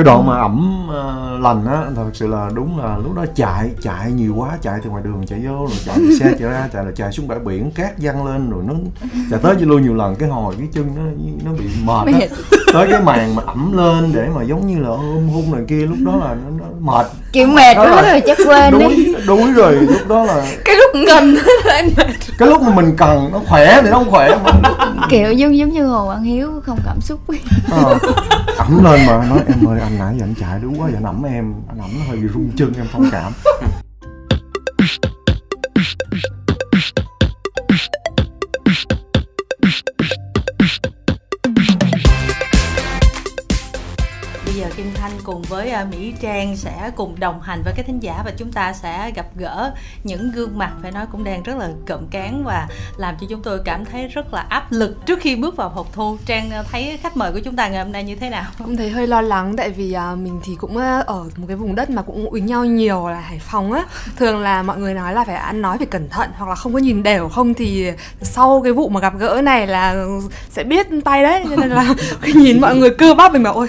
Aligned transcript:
cái 0.00 0.04
đoạn 0.04 0.26
mà 0.26 0.38
ẩm 0.38 0.88
uh, 0.88 1.42
lành 1.42 1.66
á 1.66 1.82
thật 1.96 2.10
sự 2.12 2.26
là 2.26 2.50
đúng 2.54 2.78
là 2.78 2.96
lúc 2.96 3.14
đó 3.14 3.24
chạy 3.34 3.70
chạy 3.82 4.12
nhiều 4.12 4.34
quá 4.36 4.48
chạy 4.62 4.74
từ 4.84 4.90
ngoài 4.90 5.02
đường 5.02 5.26
chạy 5.26 5.38
vô 5.38 5.52
rồi 5.52 5.76
chạy 5.86 5.96
xe 6.20 6.26
chạy 6.38 6.50
ra 6.50 6.68
chạy 6.72 6.84
là 6.84 6.90
chạy 6.96 7.12
xuống 7.12 7.28
bãi 7.28 7.38
biển 7.38 7.70
cát 7.70 7.90
văng 7.98 8.26
lên 8.26 8.50
rồi 8.50 8.62
nó 8.66 8.74
chạy 9.30 9.40
tới 9.42 9.54
với 9.54 9.64
lui 9.64 9.80
nhiều 9.80 9.94
lần. 9.94 10.16
Cái 10.16 10.28
hồi 10.28 10.54
cái 10.58 10.68
chân 10.72 10.88
nó 10.96 11.02
nó 11.44 11.56
bị 11.58 11.64
mệt 11.84 12.20
á. 12.20 12.26
Tới 12.72 12.88
cái 12.90 13.00
màn 13.00 13.34
mà 13.34 13.42
ẩm 13.46 13.76
lên 13.76 14.12
để 14.14 14.28
mà 14.34 14.42
giống 14.42 14.66
như 14.66 14.78
là 14.78 14.88
ôm 14.88 15.28
hôn 15.28 15.52
này 15.52 15.62
kia 15.68 15.86
lúc 15.86 15.98
đó 16.06 16.12
là 16.16 16.34
nó, 16.34 16.50
nó 16.58 16.64
mệt. 16.80 17.06
Kiểu 17.32 17.46
mệt 17.46 17.74
Đó 17.74 17.84
quá 17.84 18.02
là 18.02 18.10
rồi 18.10 18.22
chắc 18.26 18.38
quên 18.46 18.78
đi. 18.78 18.78
đuối 18.78 19.14
đuối 19.26 19.52
rồi 19.52 19.72
lúc 19.72 20.08
đó 20.08 20.24
là 20.24 20.46
cái 20.64 20.76
lúc 20.76 20.94
mệt. 20.94 21.40
Cái 22.38 22.48
lúc 22.48 22.62
mà 22.62 22.74
mình 22.74 22.96
cần 22.96 23.30
nó 23.32 23.40
khỏe 23.48 23.80
thì 23.82 23.90
nó 23.90 23.98
không 23.98 24.10
khỏe. 24.10 24.38
Mà 24.44 24.52
kiểu 25.08 25.32
giống 25.32 25.56
giống 25.56 25.70
như 25.70 25.86
hồ 25.86 26.08
văn 26.08 26.22
hiếu 26.22 26.50
không 26.66 26.78
cảm 26.86 27.00
xúc. 27.00 27.20
Ờ, 27.70 27.98
ẩm 28.70 28.84
lên 28.84 29.06
mà 29.06 29.26
nói 29.28 29.42
em 29.46 29.68
ơi, 29.68 29.80
anh 29.80 29.98
nãy 29.98 30.14
giờ 30.18 30.24
anh 30.24 30.34
chạy 30.40 30.60
đúng 30.62 30.80
quá, 30.80 30.90
giờ 30.90 30.96
anh 30.96 31.04
ẩm 31.04 31.22
em 31.22 31.54
anh 31.68 31.78
ẩm 31.78 31.90
nó 31.98 32.04
hơi 32.08 32.16
bị 32.16 32.28
rung 32.34 32.50
chân, 32.56 32.72
em 32.76 32.86
thông 32.92 33.10
cảm. 33.12 33.32
Cùng 45.24 45.42
với 45.42 45.70
à, 45.70 45.86
Mỹ 45.90 46.12
Trang 46.20 46.56
sẽ 46.56 46.90
cùng 46.96 47.20
đồng 47.20 47.40
hành 47.40 47.62
với 47.64 47.74
các 47.76 47.86
thính 47.86 48.02
giả 48.02 48.22
và 48.24 48.32
chúng 48.36 48.52
ta 48.52 48.72
sẽ 48.72 49.10
gặp 49.14 49.26
gỡ 49.36 49.72
những 50.04 50.30
gương 50.34 50.58
mặt 50.58 50.72
phải 50.82 50.92
nói 50.92 51.06
cũng 51.12 51.24
đang 51.24 51.42
rất 51.42 51.56
là 51.56 51.68
cộm 51.88 52.06
cán 52.10 52.44
và 52.44 52.68
làm 52.96 53.14
cho 53.20 53.26
chúng 53.30 53.42
tôi 53.42 53.60
cảm 53.64 53.84
thấy 53.84 54.08
rất 54.08 54.34
là 54.34 54.46
áp 54.48 54.72
lực 54.72 55.06
trước 55.06 55.20
khi 55.20 55.36
bước 55.36 55.56
vào 55.56 55.68
học 55.68 55.86
thu. 55.92 56.16
Trang 56.26 56.50
à, 56.50 56.62
thấy 56.72 56.98
khách 57.02 57.16
mời 57.16 57.32
của 57.32 57.40
chúng 57.40 57.56
ta 57.56 57.68
ngày 57.68 57.84
hôm 57.84 57.92
nay 57.92 58.04
như 58.04 58.16
thế 58.16 58.30
nào? 58.30 58.44
Cũng 58.58 58.76
thấy 58.76 58.90
hơi 58.90 59.06
lo 59.06 59.20
lắng 59.20 59.56
tại 59.56 59.70
vì 59.70 59.92
à, 59.92 60.14
mình 60.14 60.40
thì 60.44 60.52
cũng 60.58 60.76
ở 60.76 61.24
một 61.36 61.46
cái 61.48 61.56
vùng 61.56 61.74
đất 61.74 61.90
mà 61.90 62.02
cũng 62.02 62.26
uống 62.26 62.46
nhau 62.46 62.64
nhiều 62.64 63.08
là 63.08 63.20
Hải 63.20 63.38
Phòng 63.38 63.72
á. 63.72 63.84
Thường 64.16 64.40
là 64.40 64.62
mọi 64.62 64.78
người 64.78 64.94
nói 64.94 65.14
là 65.14 65.24
phải 65.24 65.34
ăn 65.34 65.62
nói 65.62 65.78
phải 65.78 65.86
cẩn 65.86 66.08
thận 66.08 66.30
hoặc 66.36 66.48
là 66.48 66.54
không 66.54 66.72
có 66.72 66.78
nhìn 66.78 67.02
đều 67.02 67.28
không 67.28 67.54
thì 67.54 67.92
sau 68.22 68.60
cái 68.64 68.72
vụ 68.72 68.88
mà 68.88 69.00
gặp 69.00 69.18
gỡ 69.18 69.40
này 69.44 69.66
là 69.66 70.04
sẽ 70.50 70.64
biết 70.64 70.86
tay 71.04 71.22
đấy 71.22 71.44
cho 71.50 71.56
nên 71.56 71.70
là 71.70 71.94
khi 72.20 72.32
nhìn 72.32 72.60
mọi 72.60 72.76
người 72.76 72.90
cơ 72.90 73.14
bắp 73.14 73.32
mình 73.32 73.42
bảo 73.42 73.54
ôi 73.54 73.68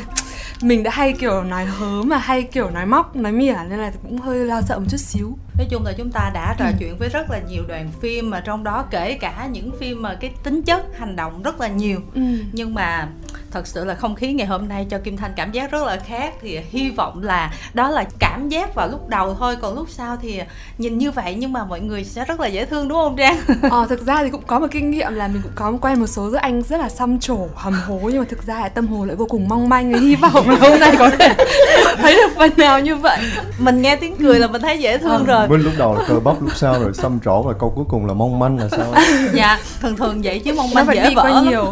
mình 0.63 0.83
đã 0.83 0.91
hay 0.91 1.13
kiểu 1.13 1.43
nói 1.43 1.65
hớ 1.65 2.03
mà, 2.03 2.17
hay 2.17 2.43
kiểu 2.43 2.69
nói 2.69 2.85
móc, 2.85 3.15
nói 3.15 3.31
mỉa, 3.31 3.55
nên 3.69 3.79
là 3.79 3.91
cũng 4.03 4.17
hơi 4.17 4.45
lo 4.45 4.61
sợ 4.61 4.79
một 4.79 4.85
chút 4.89 4.97
xíu 4.97 5.37
nói 5.61 5.67
chung 5.69 5.85
là 5.85 5.93
chúng 5.97 6.11
ta 6.11 6.31
đã 6.33 6.55
trò 6.57 6.65
chuyện 6.79 6.97
với 6.97 7.09
rất 7.09 7.31
là 7.31 7.39
nhiều 7.49 7.63
đoàn 7.67 7.91
phim 8.01 8.29
mà 8.29 8.39
trong 8.39 8.63
đó 8.63 8.85
kể 8.91 9.13
cả 9.13 9.47
những 9.51 9.71
phim 9.79 10.01
mà 10.01 10.15
cái 10.15 10.31
tính 10.43 10.61
chất 10.61 10.85
hành 10.97 11.15
động 11.15 11.43
rất 11.43 11.61
là 11.61 11.67
nhiều. 11.67 11.99
Ừ. 12.15 12.21
nhưng 12.51 12.73
mà 12.73 13.07
thật 13.51 13.67
sự 13.67 13.85
là 13.85 13.95
không 13.95 14.15
khí 14.15 14.33
ngày 14.33 14.47
hôm 14.47 14.67
nay 14.67 14.87
cho 14.89 14.97
Kim 14.97 15.17
Thanh 15.17 15.31
cảm 15.35 15.51
giác 15.51 15.71
rất 15.71 15.83
là 15.83 15.97
khác. 15.97 16.33
Thì 16.41 16.59
hy 16.69 16.89
vọng 16.89 17.23
là 17.23 17.53
đó 17.73 17.89
là 17.89 18.05
cảm 18.19 18.49
giác 18.49 18.75
vào 18.75 18.87
lúc 18.87 19.07
đầu 19.09 19.35
thôi 19.39 19.55
còn 19.61 19.75
lúc 19.75 19.89
sau 19.89 20.17
thì 20.21 20.41
nhìn 20.77 20.97
như 20.97 21.11
vậy 21.11 21.35
nhưng 21.37 21.53
mà 21.53 21.65
mọi 21.65 21.79
người 21.79 22.03
sẽ 22.03 22.25
rất 22.25 22.39
là 22.39 22.47
dễ 22.47 22.65
thương 22.65 22.87
đúng 22.87 22.97
không 22.97 23.15
Trang? 23.17 23.37
ờ 23.71 23.85
thực 23.89 24.05
ra 24.05 24.23
thì 24.23 24.29
cũng 24.29 24.43
có 24.47 24.59
một 24.59 24.67
kinh 24.71 24.91
nghiệm 24.91 25.13
là 25.13 25.27
mình 25.27 25.41
cũng 25.41 25.51
có 25.55 25.73
quen 25.81 25.99
một 25.99 26.07
số 26.07 26.31
đứa 26.31 26.37
anh 26.37 26.61
rất 26.61 26.79
là 26.79 26.89
xăm 26.89 27.19
trổ 27.19 27.47
hầm 27.55 27.73
hố 27.73 27.99
nhưng 28.03 28.19
mà 28.19 28.25
thực 28.29 28.45
ra 28.45 28.59
là 28.59 28.69
tâm 28.69 28.87
hồn 28.87 29.07
lại 29.07 29.15
vô 29.15 29.25
cùng 29.25 29.47
mong 29.47 29.69
manh. 29.69 29.93
Hy 29.93 30.15
vọng 30.15 30.49
là 30.49 30.55
hôm 30.55 30.79
nay 30.79 30.95
có 30.99 31.09
thể 31.09 31.35
thấy 31.97 32.13
được 32.13 32.31
phần 32.35 32.51
nào 32.57 32.79
như 32.79 32.95
vậy. 32.95 33.19
Mình 33.59 33.81
nghe 33.81 33.95
tiếng 33.95 34.15
cười 34.15 34.39
là 34.39 34.47
mình 34.47 34.61
thấy 34.61 34.79
dễ 34.79 34.97
thương 34.97 35.25
rồi 35.25 35.47
bên 35.51 35.61
lúc 35.61 35.73
đầu 35.77 35.95
là 35.95 36.05
cơ 36.07 36.19
bắp 36.19 36.41
lúc 36.41 36.51
sau 36.55 36.79
rồi 36.79 36.93
xăm 36.93 37.19
trổ 37.25 37.41
và 37.41 37.53
câu 37.53 37.73
cuối 37.75 37.85
cùng 37.89 38.05
là 38.05 38.13
mong 38.13 38.39
manh 38.39 38.57
là 38.59 38.69
sao? 38.69 38.93
Dạ 39.33 39.59
thường 39.81 39.97
thường 39.97 40.21
vậy 40.23 40.39
chứ 40.39 40.53
mong 40.57 40.69
nó 40.69 40.75
manh 40.75 40.85
phải 40.85 40.95
dễ 40.95 41.09
đi 41.09 41.15
vỡ. 41.15 41.21
qua 41.21 41.41
nhiều 41.41 41.65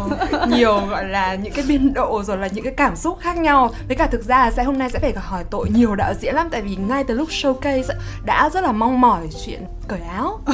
nhiều 0.48 0.80
gọi 0.90 1.04
là 1.04 1.34
những 1.34 1.52
cái 1.52 1.64
biên 1.68 1.94
độ 1.94 2.22
rồi 2.22 2.36
là 2.36 2.46
những 2.46 2.64
cái 2.64 2.72
cảm 2.76 2.96
xúc 2.96 3.18
khác 3.20 3.36
nhau. 3.36 3.70
Với 3.88 3.96
cả 3.96 4.06
thực 4.06 4.24
ra 4.24 4.38
là 4.38 4.50
sẽ 4.50 4.64
hôm 4.64 4.78
nay 4.78 4.90
sẽ 4.90 4.98
phải 4.98 5.12
hỏi 5.16 5.44
tội 5.50 5.68
nhiều 5.74 5.94
đạo 5.94 6.14
diễn 6.20 6.34
lắm 6.34 6.48
tại 6.50 6.62
vì 6.62 6.76
ngay 6.76 7.04
từ 7.04 7.14
lúc 7.14 7.28
showcase 7.28 7.82
đã 8.24 8.50
rất 8.50 8.64
là 8.64 8.72
mong 8.72 9.00
mỏi 9.00 9.28
chuyện 9.46 9.64
cởi 9.90 10.00
áo. 10.00 10.40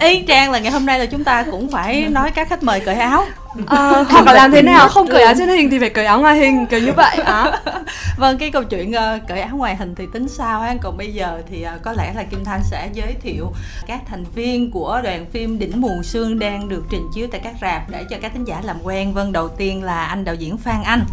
Ý 0.00 0.24
Trang 0.28 0.50
là 0.50 0.58
ngày 0.58 0.72
hôm 0.72 0.86
nay 0.86 0.98
là 0.98 1.06
chúng 1.06 1.24
ta 1.24 1.44
cũng 1.50 1.70
phải 1.70 2.08
nói 2.10 2.30
các 2.30 2.48
khách 2.48 2.62
mời 2.62 2.80
cởi 2.80 2.94
áo. 2.94 3.24
Ờ, 3.66 4.04
hoặc 4.08 4.26
là 4.26 4.32
làm 4.32 4.52
thế 4.52 4.62
nào? 4.62 4.88
Không 4.88 5.08
cởi 5.08 5.22
áo 5.22 5.34
trên 5.38 5.48
hình 5.48 5.70
thì 5.70 5.78
phải 5.78 5.90
cởi 5.90 6.06
áo 6.06 6.20
ngoài 6.20 6.38
hình 6.38 6.66
kiểu 6.66 6.80
như 6.80 6.92
vậy. 6.92 7.16
Á 7.16 7.60
Vâng, 8.18 8.38
cái 8.38 8.50
câu 8.50 8.64
chuyện 8.64 8.92
ờ, 8.92 9.18
cởi 9.28 9.40
áo 9.40 9.56
ngoài 9.56 9.76
hình 9.76 9.94
thì 9.94 10.06
tính 10.12 10.28
sao 10.28 10.60
ha 10.60 10.74
Còn 10.82 10.96
bây 10.96 11.12
giờ 11.12 11.42
thì 11.50 11.62
ờ, 11.62 11.78
có 11.82 11.92
lẽ 11.92 12.12
là 12.16 12.22
Kim 12.22 12.44
Thanh 12.44 12.60
sẽ 12.64 12.88
giới 12.92 13.14
thiệu 13.22 13.52
các 13.86 14.00
thành 14.06 14.24
viên 14.34 14.70
của 14.70 15.00
đoàn 15.04 15.26
phim 15.32 15.58
Đỉnh 15.58 15.80
Mù 15.80 16.02
Sương 16.02 16.38
đang 16.38 16.68
được 16.68 16.84
trình 16.90 17.08
chiếu 17.14 17.26
tại 17.32 17.40
các 17.44 17.54
rạp 17.60 17.90
để 17.90 18.04
cho 18.10 18.16
các 18.22 18.32
thính 18.32 18.44
giả 18.44 18.60
làm 18.64 18.76
quen. 18.82 19.14
Vâng, 19.14 19.32
đầu 19.32 19.48
tiên 19.48 19.82
là 19.82 20.04
anh 20.04 20.24
đạo 20.24 20.34
diễn 20.34 20.56
Phan 20.56 20.82
Anh. 20.84 21.04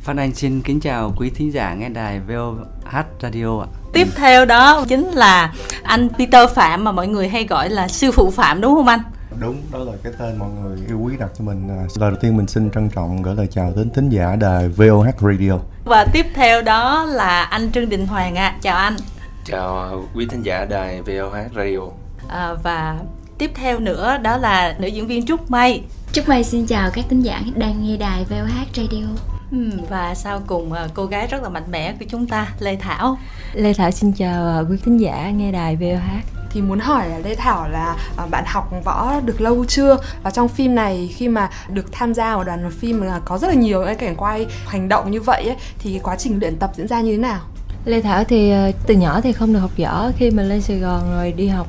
Phan 0.00 0.16
Anh 0.16 0.34
xin 0.34 0.60
kính 0.60 0.80
chào 0.80 1.12
quý 1.16 1.30
thính 1.30 1.52
giả 1.52 1.74
nghe 1.74 1.88
đài 1.88 2.20
VOH 2.20 3.04
Radio 3.22 3.60
ạ. 3.60 3.66
Tiếp 3.96 4.08
theo 4.16 4.44
đó 4.44 4.84
chính 4.88 5.10
là 5.10 5.52
anh 5.82 6.08
Peter 6.18 6.50
Phạm 6.50 6.84
mà 6.84 6.92
mọi 6.92 7.08
người 7.08 7.28
hay 7.28 7.46
gọi 7.46 7.70
là 7.70 7.88
sư 7.88 8.12
phụ 8.12 8.30
Phạm 8.30 8.60
đúng 8.60 8.74
không 8.74 8.86
anh? 8.86 9.00
đúng 9.40 9.62
đó 9.72 9.78
là 9.78 9.92
cái 10.04 10.12
tên 10.18 10.38
mọi 10.38 10.48
người 10.62 10.78
yêu 10.88 11.00
quý 11.00 11.14
đặt 11.18 11.28
cho 11.38 11.44
mình. 11.44 11.68
À, 11.68 11.82
lời 11.96 12.10
đầu 12.10 12.20
tiên 12.22 12.36
mình 12.36 12.46
xin 12.46 12.70
trân 12.70 12.88
trọng 12.88 13.22
gửi 13.22 13.34
lời 13.34 13.48
chào 13.50 13.72
đến 13.76 13.90
thính 13.90 14.08
giả 14.08 14.36
đài 14.36 14.68
VOH 14.68 15.06
Radio. 15.20 15.52
Và 15.84 16.06
tiếp 16.12 16.26
theo 16.34 16.62
đó 16.62 17.04
là 17.04 17.42
anh 17.42 17.72
Trương 17.72 17.88
Đình 17.88 18.06
Hoàng 18.06 18.34
ạ. 18.34 18.56
Chào 18.62 18.76
anh. 18.76 18.96
Chào 19.44 20.04
quý 20.14 20.26
thính 20.30 20.42
giả 20.42 20.64
đài 20.64 21.02
VOH 21.02 21.56
Radio. 21.56 21.80
À, 22.28 22.54
Và 22.62 22.96
tiếp 23.38 23.50
theo 23.54 23.78
nữa 23.78 24.18
đó 24.22 24.36
là 24.36 24.74
nữ 24.78 24.88
diễn 24.88 25.06
viên 25.06 25.26
Trúc 25.26 25.50
Mây 25.50 25.82
Chúc 26.12 26.28
May 26.28 26.44
xin 26.44 26.66
chào 26.66 26.90
các 26.90 27.04
thính 27.08 27.22
giả 27.22 27.42
đang 27.54 27.84
nghe 27.86 27.96
đài 27.96 28.24
VOH 28.24 28.76
Radio 28.76 29.35
Ừm, 29.52 29.70
và 29.88 30.14
sau 30.14 30.40
cùng 30.46 30.72
à, 30.72 30.88
cô 30.94 31.06
gái 31.06 31.26
rất 31.26 31.42
là 31.42 31.48
mạnh 31.48 31.70
mẽ 31.70 31.92
của 31.92 32.04
chúng 32.08 32.26
ta 32.26 32.48
Lê 32.60 32.76
Thảo. 32.76 33.18
Lê 33.54 33.72
Thảo 33.72 33.90
xin 33.90 34.12
chào 34.12 34.46
à, 34.46 34.60
quý 34.70 34.76
thính 34.84 35.00
giả 35.00 35.30
nghe 35.30 35.52
đài 35.52 35.76
VOH. 35.76 36.40
thì 36.50 36.62
muốn 36.62 36.78
hỏi 36.78 37.08
là 37.08 37.18
Lê 37.18 37.34
Thảo 37.34 37.68
là 37.68 37.96
à, 38.16 38.26
bạn 38.30 38.44
học 38.46 38.70
võ 38.84 39.20
được 39.20 39.40
lâu 39.40 39.64
chưa? 39.64 39.96
Và 40.22 40.30
trong 40.30 40.48
phim 40.48 40.74
này 40.74 41.10
khi 41.16 41.28
mà 41.28 41.50
được 41.68 41.92
tham 41.92 42.14
gia 42.14 42.34
vào 42.34 42.44
đoàn 42.44 42.70
phim 42.70 43.00
là 43.02 43.20
có 43.24 43.38
rất 43.38 43.48
là 43.48 43.54
nhiều 43.54 43.84
cái 43.84 43.94
cảnh 43.94 44.16
quay 44.16 44.46
hành 44.66 44.88
động 44.88 45.10
như 45.10 45.20
vậy 45.20 45.44
ấy, 45.46 45.56
thì 45.78 45.90
cái 45.90 46.00
quá 46.02 46.16
trình 46.16 46.38
luyện 46.40 46.56
tập 46.56 46.70
diễn 46.76 46.88
ra 46.88 47.00
như 47.00 47.12
thế 47.12 47.18
nào? 47.18 47.40
Lê 47.84 48.02
Thảo 48.02 48.24
thì 48.24 48.52
từ 48.86 48.94
nhỏ 48.94 49.20
thì 49.20 49.32
không 49.32 49.52
được 49.52 49.58
học 49.58 49.70
võ. 49.78 50.10
Khi 50.16 50.30
mà 50.30 50.42
lên 50.42 50.60
Sài 50.60 50.78
Gòn 50.78 51.10
rồi 51.10 51.32
đi 51.32 51.48
học 51.48 51.68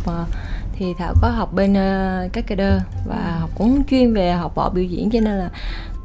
thì 0.80 0.94
Thảo 0.98 1.14
có 1.22 1.30
học 1.30 1.54
bên 1.54 1.72
uh, 1.72 2.34
các 2.34 2.44
cây 2.48 2.56
đơ 2.56 2.80
và 3.08 3.38
học 3.40 3.50
cũng 3.58 3.84
chuyên 3.84 4.14
về 4.14 4.32
học 4.32 4.56
võ 4.56 4.70
biểu 4.70 4.84
diễn 4.84 5.10
cho 5.10 5.20
nên 5.20 5.38
là 5.38 5.50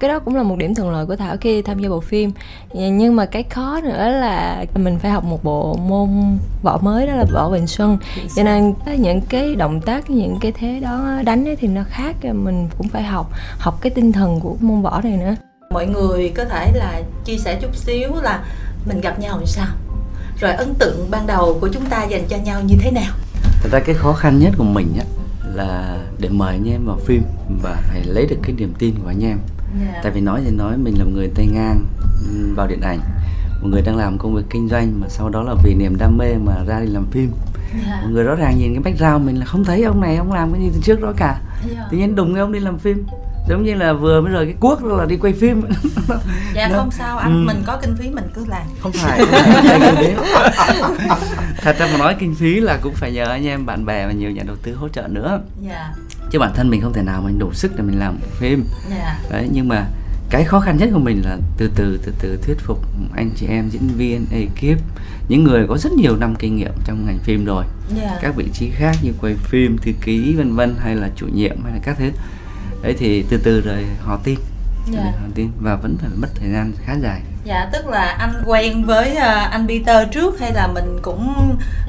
cái 0.03 0.09
đó 0.09 0.19
cũng 0.19 0.37
là 0.37 0.43
một 0.43 0.57
điểm 0.59 0.75
thuận 0.75 0.91
lợi 0.91 1.07
của 1.07 1.17
Thảo 1.17 1.37
khi 1.41 1.63
tham 1.63 1.79
gia 1.79 1.89
bộ 1.89 2.01
phim. 2.01 2.33
Nhưng 2.75 3.17
mà 3.17 3.27
cái 3.27 3.43
khó 3.43 3.81
nữa 3.83 4.09
là 4.09 4.65
mình 4.75 4.99
phải 4.99 5.11
học 5.11 5.25
một 5.25 5.45
bộ 5.45 5.75
môn 5.75 6.39
võ 6.63 6.79
mới 6.83 7.07
đó 7.07 7.15
là 7.15 7.25
võ 7.33 7.51
Bình 7.51 7.67
Xuân. 7.67 7.99
Cho 8.37 8.43
nên 8.43 8.75
những 8.99 9.21
cái 9.21 9.55
động 9.55 9.81
tác 9.81 10.11
những 10.11 10.39
cái 10.41 10.53
thế 10.53 10.81
đó 10.81 11.21
đánh 11.25 11.49
ấy 11.49 11.57
thì 11.57 11.69
nó 11.69 11.83
khác 11.89 12.17
mình 12.23 12.69
cũng 12.79 12.89
phải 12.89 13.03
học 13.03 13.31
học 13.59 13.79
cái 13.81 13.91
tinh 13.91 14.13
thần 14.13 14.41
của 14.41 14.57
môn 14.61 14.83
võ 14.83 15.01
này 15.01 15.17
nữa. 15.17 15.35
Mọi 15.71 15.87
người 15.87 16.33
có 16.37 16.45
thể 16.45 16.73
là 16.75 17.03
chia 17.25 17.37
sẻ 17.37 17.59
chút 17.63 17.77
xíu 17.77 18.09
là 18.23 18.45
mình 18.87 19.01
gặp 19.01 19.19
nhau 19.19 19.37
làm 19.37 19.47
sao? 19.47 19.69
Rồi 20.41 20.53
ấn 20.53 20.75
tượng 20.75 21.11
ban 21.11 21.27
đầu 21.27 21.59
của 21.61 21.69
chúng 21.69 21.87
ta 21.87 22.05
dành 22.05 22.25
cho 22.29 22.37
nhau 22.37 22.61
như 22.67 22.75
thế 22.81 22.91
nào? 22.91 23.13
Thật 23.63 23.69
ra 23.73 23.81
cái 23.81 23.95
khó 23.95 24.13
khăn 24.13 24.39
nhất 24.39 24.53
của 24.59 24.65
mình 24.65 24.95
á 24.99 25.05
là 25.55 25.99
để 26.19 26.29
mời 26.29 26.53
anh 26.53 26.69
em 26.69 26.87
vào 26.87 26.99
phim 27.07 27.23
và 27.63 27.83
phải 27.89 28.03
lấy 28.05 28.27
được 28.27 28.39
cái 28.43 28.53
niềm 28.53 28.73
tin 28.79 28.95
của 29.03 29.09
anh 29.09 29.25
em. 29.25 29.39
Tại 30.03 30.13
vì 30.13 30.21
nói 30.21 30.41
thì 30.45 30.51
nói 30.51 30.77
mình 30.77 30.99
là 30.99 31.05
một 31.05 31.11
người 31.15 31.31
tay 31.35 31.47
ngang 31.47 31.85
vào 32.57 32.67
điện 32.67 32.81
ảnh, 32.81 32.99
một 33.63 33.69
người 33.69 33.83
đang 33.83 33.97
làm 33.97 34.19
công 34.19 34.35
việc 34.35 34.43
kinh 34.51 34.69
doanh 34.69 35.01
mà 35.01 35.09
sau 35.09 35.29
đó 35.29 35.43
là 35.43 35.55
vì 35.65 35.75
niềm 35.75 35.97
đam 35.99 36.19
mê 36.19 36.35
mà 36.45 36.53
ra 36.67 36.81
đi 36.81 36.87
làm 36.87 37.07
phim. 37.11 37.31
Một 38.03 38.09
người 38.11 38.25
rõ 38.25 38.35
ràng 38.35 38.59
nhìn 38.59 38.75
cái 38.75 38.83
background 38.93 39.27
mình 39.27 39.37
là 39.37 39.45
không 39.47 39.65
thấy 39.65 39.83
ông 39.83 40.01
này 40.01 40.17
ông 40.17 40.33
làm 40.33 40.53
cái 40.53 40.63
gì 40.63 40.71
từ 40.75 40.81
trước 40.83 41.01
đó 41.03 41.13
cả. 41.17 41.41
Tự 41.91 41.97
nhiên 41.99 42.15
đùng 42.15 42.35
cái 42.35 42.41
ông 42.41 42.53
đi 42.53 42.59
làm 42.61 42.79
phim. 42.79 43.05
Giống 43.49 43.65
như 43.65 43.75
là 43.75 43.93
vừa 43.93 44.21
mới 44.21 44.33
rời 44.33 44.45
cái 44.45 44.55
cuốc 44.61 44.85
là 44.85 45.05
đi 45.05 45.17
quay 45.17 45.33
phim. 45.33 45.63
Dạ 46.55 46.69
Nó- 46.69 46.77
không 46.79 46.91
sao 46.91 47.19
anh 47.19 47.33
Ừ. 47.33 47.47
mình 47.47 47.63
có 47.67 47.79
kinh 47.83 47.95
phí 47.97 48.11
mình 48.11 48.25
cứ 48.35 48.45
làm. 48.49 48.63
Không 48.81 48.93
phải. 48.93 49.21
Thật 51.63 51.77
ra 51.79 51.89
mà 51.93 51.99
nói 51.99 52.17
kinh 52.19 52.35
phí 52.35 52.61
là 52.61 52.79
cũng 52.83 52.95
phải 52.95 53.13
nhờ 53.13 53.25
anh 53.25 53.47
em 53.47 53.67
bạn 53.67 53.85
bè 53.87 54.07
và 54.07 54.13
nhiều 54.13 54.31
nhà 54.31 54.43
đầu 54.47 54.57
tư 54.63 54.75
hỗ 54.75 54.89
trợ 54.89 55.03
nữa. 55.09 55.41
Dạ 55.69 55.93
chứ 56.33 56.39
bản 56.39 56.53
thân 56.55 56.71
mình 56.71 56.81
không 56.81 56.93
thể 56.93 57.03
nào 57.03 57.23
mình 57.23 57.39
đủ 57.39 57.53
sức 57.53 57.73
để 57.77 57.83
mình 57.83 57.99
làm 57.99 58.19
phim. 58.39 58.65
Dạ. 58.91 59.19
Đấy 59.31 59.49
nhưng 59.53 59.69
mà 59.69 59.87
cái 60.31 60.45
khó 60.45 60.61
khăn 60.61 60.77
nhất 60.77 60.89
của 60.93 60.99
mình 60.99 61.23
là 61.25 61.39
từ 61.57 61.71
từ 61.75 62.01
từ 62.05 62.13
từ 62.19 62.39
thuyết 62.43 62.57
phục 62.59 62.79
anh 63.15 63.31
chị 63.37 63.47
em 63.47 63.69
diễn 63.69 63.89
viên 63.97 64.27
ekip 64.31 64.83
những 65.29 65.45
người 65.45 65.67
có 65.69 65.79
rất 65.79 65.93
nhiều 65.93 66.17
năm 66.17 66.35
kinh 66.39 66.57
nghiệm 66.57 66.73
trong 66.85 67.07
ngành 67.07 67.19
phim 67.19 67.45
rồi. 67.45 67.65
Dạ. 67.97 68.19
Các 68.23 68.37
vị 68.37 68.49
trí 68.53 68.71
khác 68.71 68.97
như 69.03 69.13
quay 69.21 69.35
phim 69.35 69.79
thư 69.79 69.93
ký 70.01 70.35
vân 70.35 70.57
vân 70.57 70.77
hay 70.79 70.97
là 70.97 71.11
chủ 71.17 71.27
nhiệm 71.27 71.65
hay 71.65 71.73
là 71.73 71.79
các 71.83 71.97
thứ. 71.99 72.11
Đấy 72.83 72.95
thì 72.99 73.25
từ 73.29 73.39
từ 73.45 73.61
rồi 73.61 73.85
họ 74.01 74.21
tin. 74.25 74.39
Dạ. 74.93 75.03
họ 75.03 75.29
tin 75.35 75.49
và 75.61 75.77
vẫn 75.77 75.97
phải 75.99 76.11
mất 76.17 76.29
thời 76.35 76.51
gian 76.51 76.73
khá 76.85 76.97
dài 77.03 77.23
dạ 77.45 77.69
tức 77.73 77.87
là 77.87 78.03
anh 78.19 78.43
quen 78.47 78.85
với 78.85 79.17
à, 79.17 79.33
anh 79.53 79.67
Peter 79.69 80.09
trước 80.13 80.41
hay 80.41 80.53
là 80.53 80.67
mình 80.67 80.99
cũng 81.03 81.35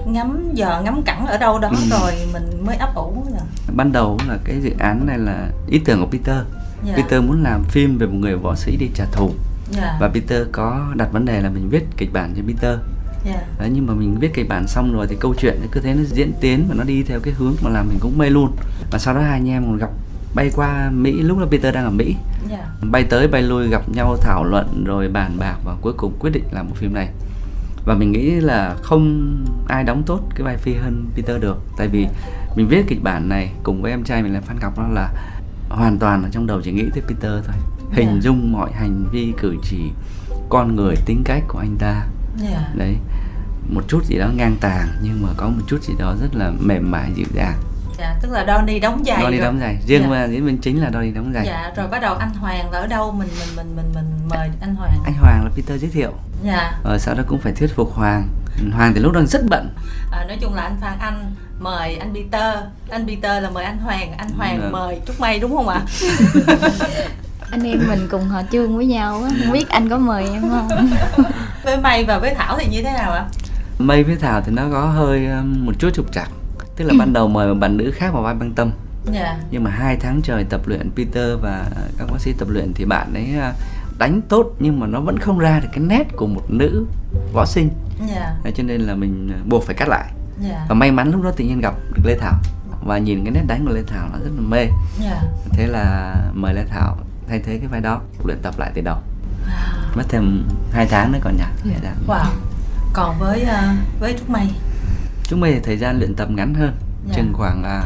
ngắm 0.05 0.49
giờ 0.53 0.81
ngắm 0.85 1.01
cẳng 1.05 1.25
ở 1.27 1.37
đâu 1.37 1.59
đó 1.59 1.69
Ừ. 1.69 1.77
rồi 1.91 2.11
mình 2.33 2.65
mới 2.65 2.75
ấp 2.75 2.95
ủ 2.95 3.25
nè 3.33 3.39
ban 3.75 3.91
đầu 3.91 4.19
là 4.27 4.37
cái 4.43 4.55
dự 4.61 4.71
án 4.79 5.05
này 5.05 5.17
là 5.17 5.47
ý 5.67 5.79
tưởng 5.85 5.99
của 5.99 6.07
Peter. 6.11 6.37
Dạ. 6.85 6.93
Peter 6.95 7.23
muốn 7.23 7.43
làm 7.43 7.63
phim 7.63 7.97
về 7.97 8.07
một 8.07 8.13
người 8.19 8.35
võ 8.35 8.55
sĩ 8.55 8.77
đi 8.77 8.89
trả 8.95 9.05
thù. 9.11 9.31
Dạ. 9.71 9.97
và 9.99 10.09
Peter 10.13 10.41
có 10.51 10.85
đặt 10.95 11.11
vấn 11.11 11.25
đề 11.25 11.41
là 11.41 11.49
mình 11.49 11.69
viết 11.69 11.83
kịch 11.97 12.13
bản 12.13 12.33
cho 12.37 12.41
Peter. 12.47 12.79
Dạ. 13.25 13.41
Đấy, 13.59 13.69
nhưng 13.73 13.85
mà 13.87 13.93
mình 13.93 14.17
viết 14.19 14.33
kịch 14.33 14.49
bản 14.49 14.67
xong 14.67 14.93
rồi 14.93 15.07
thì 15.09 15.15
câu 15.19 15.33
chuyện 15.39 15.61
cứ 15.71 15.79
thế 15.81 15.93
nó 15.93 16.03
diễn 16.03 16.31
tiến 16.41 16.65
và 16.69 16.75
nó 16.77 16.83
đi 16.83 17.03
theo 17.03 17.19
cái 17.19 17.33
hướng 17.37 17.53
mà 17.63 17.69
làm 17.69 17.87
mình 17.89 17.97
cũng 18.01 18.17
mê 18.17 18.29
luôn. 18.29 18.51
Và 18.91 18.99
sau 18.99 19.13
đó 19.13 19.21
hai 19.21 19.31
anh 19.31 19.49
em 19.49 19.63
còn 19.65 19.77
gặp 19.77 19.89
bay 20.35 20.51
qua 20.55 20.89
Mỹ 20.93 21.11
lúc 21.11 21.37
đó 21.39 21.45
Peter 21.51 21.75
đang 21.75 21.83
ở 21.85 21.89
Mỹ 21.91 22.15
Dạ. 22.49 22.67
bay 22.91 23.03
tới 23.03 23.27
bay 23.27 23.41
lui 23.41 23.67
gặp 23.67 23.89
nhau 23.89 24.17
thảo 24.21 24.43
luận 24.43 24.83
rồi 24.83 25.07
bàn 25.09 25.31
bạc 25.39 25.55
và 25.65 25.75
cuối 25.81 25.93
cùng 25.97 26.13
quyết 26.19 26.29
định 26.31 26.43
làm 26.51 26.69
một 26.69 26.75
phim 26.77 26.93
này 26.93 27.09
và 27.85 27.95
mình 27.95 28.11
nghĩ 28.11 28.29
là 28.31 28.75
không 28.83 29.35
ai 29.67 29.83
đóng 29.83 30.03
tốt 30.05 30.19
cái 30.35 30.43
vai 30.43 30.57
phi 30.57 30.73
hơn 30.73 31.05
Peter 31.15 31.41
được 31.41 31.57
tại 31.77 31.87
vì 31.87 32.07
mình 32.55 32.67
viết 32.67 32.83
kịch 32.87 33.03
bản 33.03 33.29
này 33.29 33.51
cùng 33.63 33.81
với 33.81 33.91
em 33.91 34.03
trai 34.03 34.23
mình 34.23 34.33
là 34.33 34.41
Phan 34.41 34.59
Ngọc 34.61 34.77
đó 34.77 34.87
là 34.91 35.13
hoàn 35.69 35.97
toàn 35.99 36.23
ở 36.23 36.29
trong 36.31 36.47
đầu 36.47 36.61
chỉ 36.61 36.71
nghĩ 36.71 36.85
tới 36.93 37.03
Peter 37.07 37.31
thôi 37.45 37.55
hình 37.91 38.07
Dạ. 38.13 38.21
dung 38.21 38.51
mọi 38.51 38.71
hành 38.71 39.05
vi 39.11 39.33
cử 39.41 39.55
chỉ 39.63 39.91
con 40.49 40.75
người 40.75 40.95
tính 41.05 41.21
cách 41.25 41.43
của 41.47 41.59
anh 41.59 41.75
ta 41.79 42.07
Dạ. 42.37 42.71
đấy 42.75 42.95
một 43.69 43.81
chút 43.87 44.05
gì 44.05 44.17
đó 44.17 44.29
ngang 44.35 44.55
tàng 44.61 44.87
nhưng 45.03 45.21
mà 45.23 45.29
có 45.37 45.49
một 45.49 45.61
chút 45.67 45.83
gì 45.83 45.93
đó 45.99 46.15
rất 46.21 46.35
là 46.35 46.51
mềm 46.59 46.91
mại 46.91 47.11
dịu 47.15 47.25
dàng 47.33 47.57
Dạ, 47.97 48.15
tức 48.21 48.31
là 48.31 48.45
Donny 48.47 48.79
đóng 48.79 49.03
giày 49.05 49.21
Đo 49.23 49.29
đi 49.29 49.37
rồi. 49.37 49.45
đóng 49.45 49.59
giày 49.59 49.77
riêng 49.87 50.01
Dạ. 50.01 50.07
mà 50.09 50.25
diễn 50.25 50.45
viên 50.45 50.57
chính 50.57 50.81
là 50.81 50.89
Đo 50.89 51.01
đi 51.01 51.11
đóng 51.11 51.31
giày 51.33 51.45
Dạ, 51.45 51.71
rồi 51.75 51.87
bắt 51.87 52.01
đầu 52.01 52.15
anh 52.15 52.29
Hoàng 52.33 52.71
là 52.71 52.79
ở 52.79 52.87
đâu 52.87 53.11
mình 53.11 53.27
mình 53.39 53.47
mình 53.55 53.75
mình 53.75 53.85
mình 53.95 54.05
mời 54.29 54.49
anh 54.61 54.75
Hoàng. 54.75 54.99
anh 55.05 55.13
Hoàng 55.13 55.43
là 55.43 55.49
Peter 55.55 55.81
giới 55.81 55.91
thiệu 55.91 56.11
Dạ. 56.43 56.71
rồi 56.83 56.99
sau 56.99 57.15
đó 57.15 57.23
cũng 57.27 57.39
phải 57.39 57.51
thuyết 57.53 57.75
phục 57.75 57.93
Hoàng 57.93 58.27
Hoàng 58.73 58.93
thì 58.93 58.99
lúc 58.99 59.13
đó 59.13 59.21
rất 59.27 59.41
bận 59.49 59.69
À, 60.11 60.25
nói 60.27 60.37
chung 60.41 60.53
là 60.55 60.61
anh 60.61 60.77
Phan 60.81 60.93
Anh 60.99 61.31
mời 61.59 61.95
anh 61.95 62.13
Peter, 62.13 62.55
anh 62.89 63.07
Peter 63.07 63.43
là 63.43 63.49
mời 63.49 63.63
anh 63.65 63.77
Hoàng, 63.77 64.11
anh 64.17 64.29
Hoàng 64.37 64.59
Dạ. 64.61 64.69
mời 64.71 64.99
Trúc 65.07 65.19
May 65.19 65.39
đúng 65.39 65.55
không 65.55 65.67
ạ? 65.69 65.81
anh 67.51 67.63
em 67.63 67.79
mình 67.87 68.07
cùng 68.11 68.29
họ 68.29 68.41
chương 68.51 68.75
với 68.77 68.85
nhau 68.85 69.21
á 69.23 69.29
không 69.43 69.51
biết 69.53 69.69
anh 69.69 69.89
có 69.89 69.97
mời 69.97 70.25
em 70.33 70.41
không 70.49 70.67
với 71.63 71.77
May 71.77 72.03
và 72.05 72.19
với 72.19 72.33
Thảo 72.35 72.57
thì 72.59 72.65
như 72.71 72.81
thế 72.83 72.91
nào 72.93 73.11
ạ? 73.11 73.25
Mây 73.79 74.03
với 74.03 74.15
Thảo 74.15 74.41
thì 74.45 74.51
nó 74.51 74.63
có 74.71 74.81
hơi 74.85 75.27
một 75.43 75.71
chút 75.79 75.89
trục 75.93 76.13
trặc 76.13 76.29
tức 76.75 76.85
là 76.85 76.93
ban 76.99 77.13
đầu 77.13 77.27
mời 77.27 77.47
một 77.47 77.59
bạn 77.59 77.77
nữ 77.77 77.91
khác 77.95 78.13
vào 78.13 78.23
vai 78.23 78.33
băng 78.35 78.53
tâm 78.53 78.71
Dạ. 79.11 79.37
nhưng 79.51 79.63
mà 79.63 79.69
hai 79.71 79.97
tháng 79.97 80.21
trời 80.21 80.43
tập 80.43 80.61
luyện 80.65 80.91
Peter 80.95 81.39
và 81.41 81.65
các 81.97 82.07
bác 82.11 82.19
sĩ 82.19 82.33
tập 82.39 82.47
luyện 82.51 82.73
thì 82.73 82.85
bạn 82.85 83.13
ấy 83.13 83.29
uh, 83.49 83.55
đánh 83.99 84.21
tốt 84.29 84.51
nhưng 84.59 84.79
mà 84.79 84.87
nó 84.87 84.99
vẫn 84.99 85.19
không 85.19 85.39
ra 85.39 85.59
được 85.59 85.67
cái 85.71 85.79
nét 85.79 86.03
của 86.15 86.27
một 86.27 86.43
nữ 86.47 86.85
võ 87.33 87.45
sinh 87.45 87.69
Dạ. 88.09 88.35
Thế 88.43 88.51
cho 88.55 88.63
nên 88.63 88.81
là 88.81 88.95
mình 88.95 89.31
uh, 89.41 89.47
buộc 89.47 89.63
phải 89.63 89.75
cắt 89.75 89.87
lại 89.89 90.11
Dạ. 90.41 90.65
và 90.69 90.75
may 90.75 90.91
mắn 90.91 91.11
lúc 91.11 91.23
đó 91.23 91.31
tự 91.37 91.45
nhiên 91.45 91.61
gặp 91.61 91.73
được 91.95 92.01
Lê 92.05 92.17
Thảo 92.17 92.33
và 92.85 92.97
nhìn 92.97 93.23
cái 93.23 93.31
nét 93.31 93.43
đánh 93.47 93.65
của 93.67 93.73
Lê 93.73 93.81
Thảo 93.87 94.09
nó 94.13 94.19
rất 94.19 94.31
là 94.35 94.41
mê 94.41 94.67
Dạ. 95.03 95.21
thế 95.51 95.67
là 95.67 96.15
mời 96.33 96.53
Lê 96.53 96.65
Thảo 96.65 96.97
thay 97.29 97.39
thế 97.39 97.57
cái 97.57 97.67
vai 97.67 97.81
đó 97.81 98.01
luyện 98.25 98.37
tập 98.41 98.53
lại 98.59 98.71
từ 98.75 98.81
đầu 98.81 98.97
mất 99.95 100.03
thêm 100.09 100.43
hai 100.71 100.85
tháng 100.85 101.11
nữa 101.11 101.19
còn 101.21 101.37
nhỉ 101.37 101.71
tháng. 101.83 101.95
Wow. 102.07 102.25
Còn 102.93 103.19
với 103.19 103.41
ờ, 103.41 103.69
với 103.99 104.15
Trúc 104.19 104.29
May. 104.29 104.49
Chúng 105.23 105.39
mày 105.41 105.53
thì 105.53 105.59
thời 105.59 105.77
gian 105.77 105.99
luyện 105.99 106.15
tập 106.15 106.27
ngắn 106.31 106.53
hơn 106.53 106.71
Dạ. 107.07 107.13
chừng 107.15 107.33
khoảng 107.33 107.63
à, 107.63 107.81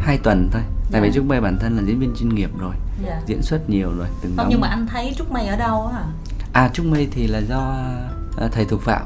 2 0.00 0.18
tuần 0.18 0.48
thôi 0.52 0.62
tại 0.92 1.00
Dạ. 1.00 1.06
vì 1.08 1.10
chúng 1.14 1.28
mày 1.28 1.40
bản 1.40 1.56
thân 1.60 1.76
là 1.76 1.82
diễn 1.86 1.98
viên 2.00 2.14
chuyên 2.18 2.34
nghiệp 2.34 2.50
rồi 2.58 2.74
Dạ. 3.06 3.20
diễn 3.26 3.42
xuất 3.42 3.70
nhiều 3.70 3.92
rồi 3.98 4.06
từng 4.22 4.30
Không 4.30 4.36
đóng 4.36 4.46
nhưng 4.50 4.60
mà 4.60 4.68
anh 4.68 4.86
thấy 4.86 5.14
Trúc 5.18 5.32
May 5.32 5.46
ở 5.46 5.56
đâu 5.56 5.90
á? 5.96 6.02
à 6.52 6.70
chúng 6.72 6.90
mày 6.90 7.08
thì 7.10 7.26
là 7.26 7.38
do 7.38 7.74
à, 8.38 8.48
thầy 8.52 8.64
thuộc 8.64 8.82
phạm 8.82 9.02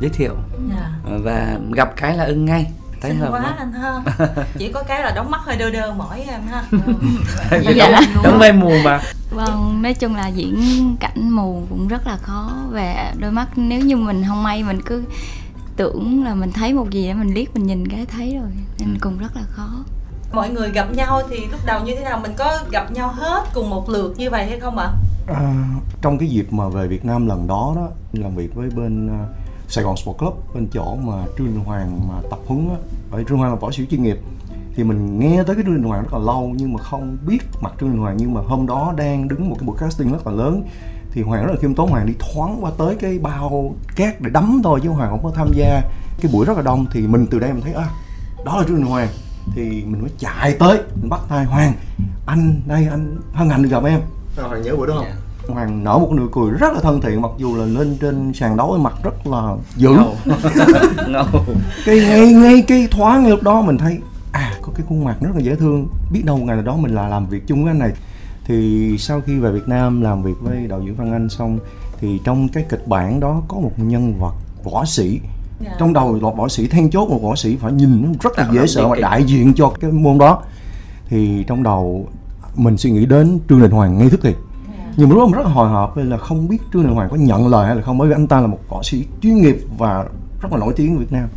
giới 0.00 0.10
thiệu 0.10 0.34
Dạ. 0.70 0.90
và 1.24 1.58
gặp 1.72 1.96
cái 1.96 2.16
là 2.16 2.24
ưng 2.24 2.44
ngay 2.44 2.66
thấy 3.00 3.10
Xinh 3.10 3.20
hợp 3.20 3.30
quá 3.30 3.40
lắm. 3.40 3.54
anh 3.58 3.72
ha. 3.72 3.94
Chỉ 4.58 4.72
có 4.72 4.82
cái 4.82 5.02
là 5.02 5.12
đóng 5.16 5.30
mắt 5.30 5.40
hơi 5.44 5.56
đơ 5.56 5.70
đơ 5.70 5.92
mỏi 5.92 6.24
em 6.28 6.40
ha. 6.46 6.62
đóng, 7.78 8.22
đóng 8.24 8.38
mây 8.38 8.52
mù 8.52 8.72
mà 8.84 9.00
vâng 9.30 9.82
nói 9.82 9.94
chung 9.94 10.16
là 10.16 10.28
diễn 10.28 10.96
cảnh 11.00 11.30
mù 11.30 11.62
cũng 11.70 11.88
rất 11.88 12.06
là 12.06 12.16
khó 12.16 12.52
và 12.70 13.12
đôi 13.18 13.30
mắt 13.30 13.46
nếu 13.56 13.80
như 13.80 13.96
mình 13.96 14.24
không 14.28 14.42
may 14.42 14.62
mình 14.62 14.82
cứ 14.82 15.04
tưởng 15.76 16.24
là 16.24 16.34
mình 16.34 16.52
thấy 16.52 16.74
một 16.74 16.90
gì 16.90 17.08
đó 17.08 17.14
mình 17.14 17.34
liếc 17.34 17.54
mình 17.54 17.66
nhìn 17.66 17.88
cái 17.88 18.06
thấy 18.06 18.38
rồi 18.40 18.50
nên 18.78 18.98
cũng 19.00 19.18
rất 19.18 19.36
là 19.36 19.42
khó. 19.42 19.68
Mọi 20.32 20.50
người 20.50 20.70
gặp 20.70 20.94
nhau 20.94 21.20
thì 21.30 21.36
lúc 21.50 21.60
đầu 21.66 21.80
như 21.84 21.94
thế 21.94 22.04
nào? 22.04 22.20
Mình 22.22 22.32
có 22.36 22.58
gặp 22.70 22.92
nhau 22.92 23.12
hết 23.14 23.44
cùng 23.54 23.70
một 23.70 23.88
lượt 23.88 24.14
như 24.18 24.30
vậy 24.30 24.46
hay 24.46 24.60
không 24.60 24.78
ạ? 24.78 24.88
À, 25.26 25.64
trong 26.02 26.18
cái 26.18 26.28
dịp 26.28 26.52
mà 26.52 26.68
về 26.68 26.88
Việt 26.88 27.04
Nam 27.04 27.26
lần 27.26 27.46
đó 27.46 27.72
đó 27.76 27.88
làm 28.12 28.36
việc 28.36 28.54
với 28.54 28.70
bên 28.76 29.08
à, 29.08 29.26
Sài 29.68 29.84
Gòn 29.84 29.96
Sport 29.96 30.18
Club 30.18 30.34
bên 30.54 30.68
chỗ 30.72 30.96
mà 30.96 31.24
Trương 31.38 31.46
Đình 31.46 31.64
Hoàng 31.64 32.08
mà 32.08 32.14
tập 32.30 32.38
huấn 32.46 32.68
á, 32.68 32.76
bởi 33.10 33.24
Trương 33.28 33.38
Hoàng 33.38 33.50
là 33.50 33.56
võ 33.56 33.70
sĩ 33.70 33.86
chuyên 33.90 34.02
nghiệp. 34.02 34.18
Thì 34.76 34.84
mình 34.84 35.18
nghe 35.18 35.42
tới 35.42 35.56
cái 35.56 35.64
Trương 35.64 35.74
Đình 35.74 35.84
Hoàng 35.84 36.02
rất 36.02 36.12
là 36.12 36.18
lâu 36.18 36.52
nhưng 36.56 36.72
mà 36.72 36.82
không 36.82 37.16
biết 37.26 37.38
mặt 37.60 37.72
Trương 37.80 37.90
Đình 37.90 37.98
Hoàng. 37.98 38.16
Nhưng 38.16 38.34
mà 38.34 38.40
hôm 38.46 38.66
đó 38.66 38.94
đang 38.96 39.28
đứng 39.28 39.48
một 39.48 39.56
cái 39.58 39.66
buổi 39.66 39.76
casting 39.80 40.12
rất 40.12 40.26
là 40.26 40.32
lớn 40.32 40.62
thì 41.16 41.22
Hoàng 41.22 41.46
rất 41.46 41.52
là 41.52 41.58
khiêm 41.62 41.74
tốn 41.74 41.90
Hoàng 41.90 42.06
đi 42.06 42.12
thoáng 42.18 42.64
qua 42.64 42.70
tới 42.78 42.96
cái 43.00 43.18
bao 43.18 43.74
cát 43.96 44.20
để 44.20 44.30
đấm 44.30 44.60
thôi 44.64 44.80
chứ 44.82 44.88
Hoàng 44.88 45.10
không 45.10 45.22
có 45.22 45.30
tham 45.34 45.48
gia 45.54 45.82
cái 46.20 46.32
buổi 46.32 46.46
rất 46.46 46.56
là 46.56 46.62
đông. 46.62 46.86
Thì 46.92 47.06
mình 47.06 47.26
từ 47.30 47.38
đây 47.38 47.52
mình 47.52 47.62
thấy 47.62 47.72
à 47.72 47.88
đó 48.44 48.58
là 48.58 48.64
Trương 48.68 48.76
Đình 48.76 48.86
Hoàng. 48.86 49.08
Thì 49.54 49.62
mình 49.62 50.00
mới 50.00 50.10
chạy 50.18 50.56
tới 50.58 50.78
mình 51.00 51.10
bắt 51.10 51.20
tay 51.28 51.44
Hoàng 51.44 51.72
anh 52.26 52.60
đây 52.66 52.86
anh 52.90 53.16
hân 53.32 53.50
hạnh 53.50 53.62
được 53.62 53.68
gặp 53.68 53.84
em. 53.84 54.00
Hoàng 54.36 54.62
nhớ 54.62 54.76
bữa 54.76 54.86
đó 54.86 54.94
không? 54.96 55.06
Dạ. 55.06 55.54
Hoàng 55.54 55.84
nở 55.84 55.98
một 55.98 56.12
nụ 56.16 56.28
cười 56.32 56.50
rất 56.50 56.72
là 56.72 56.80
thân 56.80 57.00
thiện 57.00 57.22
mặc 57.22 57.30
dù 57.36 57.56
là 57.56 57.64
lên 57.64 57.96
trên 58.00 58.32
sàn 58.34 58.56
đấu 58.56 58.78
mặt 58.78 58.94
rất 59.02 59.26
là 59.26 59.54
dữ. 59.76 59.90
Ngầu. 61.08 61.26
Cái 61.86 61.98
ngay 61.98 62.32
ngay 62.32 62.62
cái 62.68 62.88
thoáng 62.90 63.22
ngay 63.22 63.30
lúc 63.30 63.42
đó 63.42 63.62
mình 63.62 63.78
thấy 63.78 63.98
à 64.32 64.52
có 64.62 64.72
cái 64.76 64.86
khuôn 64.88 65.04
mặt 65.04 65.16
rất 65.20 65.30
là 65.34 65.40
dễ 65.40 65.54
thương. 65.54 65.88
Biết 66.12 66.22
đâu 66.24 66.36
ngày 66.36 66.56
nào 66.56 66.64
đó 66.64 66.76
mình 66.76 66.94
là 66.94 67.08
làm 67.08 67.26
việc 67.26 67.46
chung 67.46 67.64
với 67.64 67.70
anh 67.70 67.78
này 67.78 67.92
thì 68.46 68.98
sau 68.98 69.20
khi 69.20 69.38
về 69.38 69.52
Việt 69.52 69.68
Nam 69.68 70.00
làm 70.00 70.22
việc 70.22 70.34
với 70.40 70.66
đạo 70.66 70.80
diễn 70.84 70.94
Văn 70.94 71.12
Anh 71.12 71.28
xong 71.28 71.58
thì 72.00 72.20
trong 72.24 72.48
cái 72.48 72.64
kịch 72.68 72.88
bản 72.88 73.20
đó 73.20 73.42
có 73.48 73.56
một 73.56 73.72
nhân 73.76 74.14
vật 74.20 74.34
võ 74.64 74.84
sĩ. 74.84 75.20
Dạ. 75.60 75.70
trong 75.78 75.92
đầu 75.92 76.18
một 76.20 76.36
võ 76.36 76.48
sĩ 76.48 76.68
then 76.68 76.90
chốt 76.90 77.08
một 77.08 77.18
võ 77.22 77.36
sĩ 77.36 77.56
phải 77.56 77.72
nhìn 77.72 78.02
nó 78.02 78.08
rất 78.20 78.38
là 78.38 78.48
dễ 78.52 78.66
sợ 78.66 78.88
kịch. 78.94 79.02
đại 79.02 79.24
diện 79.24 79.54
cho 79.54 79.72
cái 79.80 79.90
môn 79.90 80.18
đó. 80.18 80.42
Thì 81.08 81.44
trong 81.46 81.62
đầu 81.62 82.08
mình 82.56 82.76
suy 82.76 82.90
nghĩ 82.90 83.06
đến 83.06 83.38
Trương 83.48 83.60
Đình 83.60 83.70
Hoàng 83.70 83.98
ngay 83.98 84.10
tức 84.10 84.20
thì. 84.22 84.34
Nhưng 84.96 85.08
mà 85.08 85.14
lúc 85.14 85.18
đó 85.18 85.26
mình 85.26 85.34
rất 85.34 85.42
là 85.46 85.52
hồi 85.52 85.68
hộp 85.68 85.96
là 85.96 86.16
không 86.16 86.48
biết 86.48 86.58
Trương 86.72 86.82
Đình 86.82 86.94
Hoàng 86.94 87.08
có 87.10 87.16
nhận 87.16 87.48
lời 87.48 87.66
hay 87.66 87.76
là 87.76 87.82
không 87.82 87.98
bởi 87.98 88.08
vì 88.08 88.14
anh 88.14 88.26
ta 88.26 88.40
là 88.40 88.46
một 88.46 88.58
võ 88.68 88.82
sĩ 88.82 89.04
chuyên 89.22 89.36
nghiệp 89.36 89.56
và 89.78 90.04
rất 90.40 90.52
là 90.52 90.58
nổi 90.58 90.72
tiếng 90.76 90.96
ở 90.96 90.98
Việt 90.98 91.12
Nam 91.12 91.28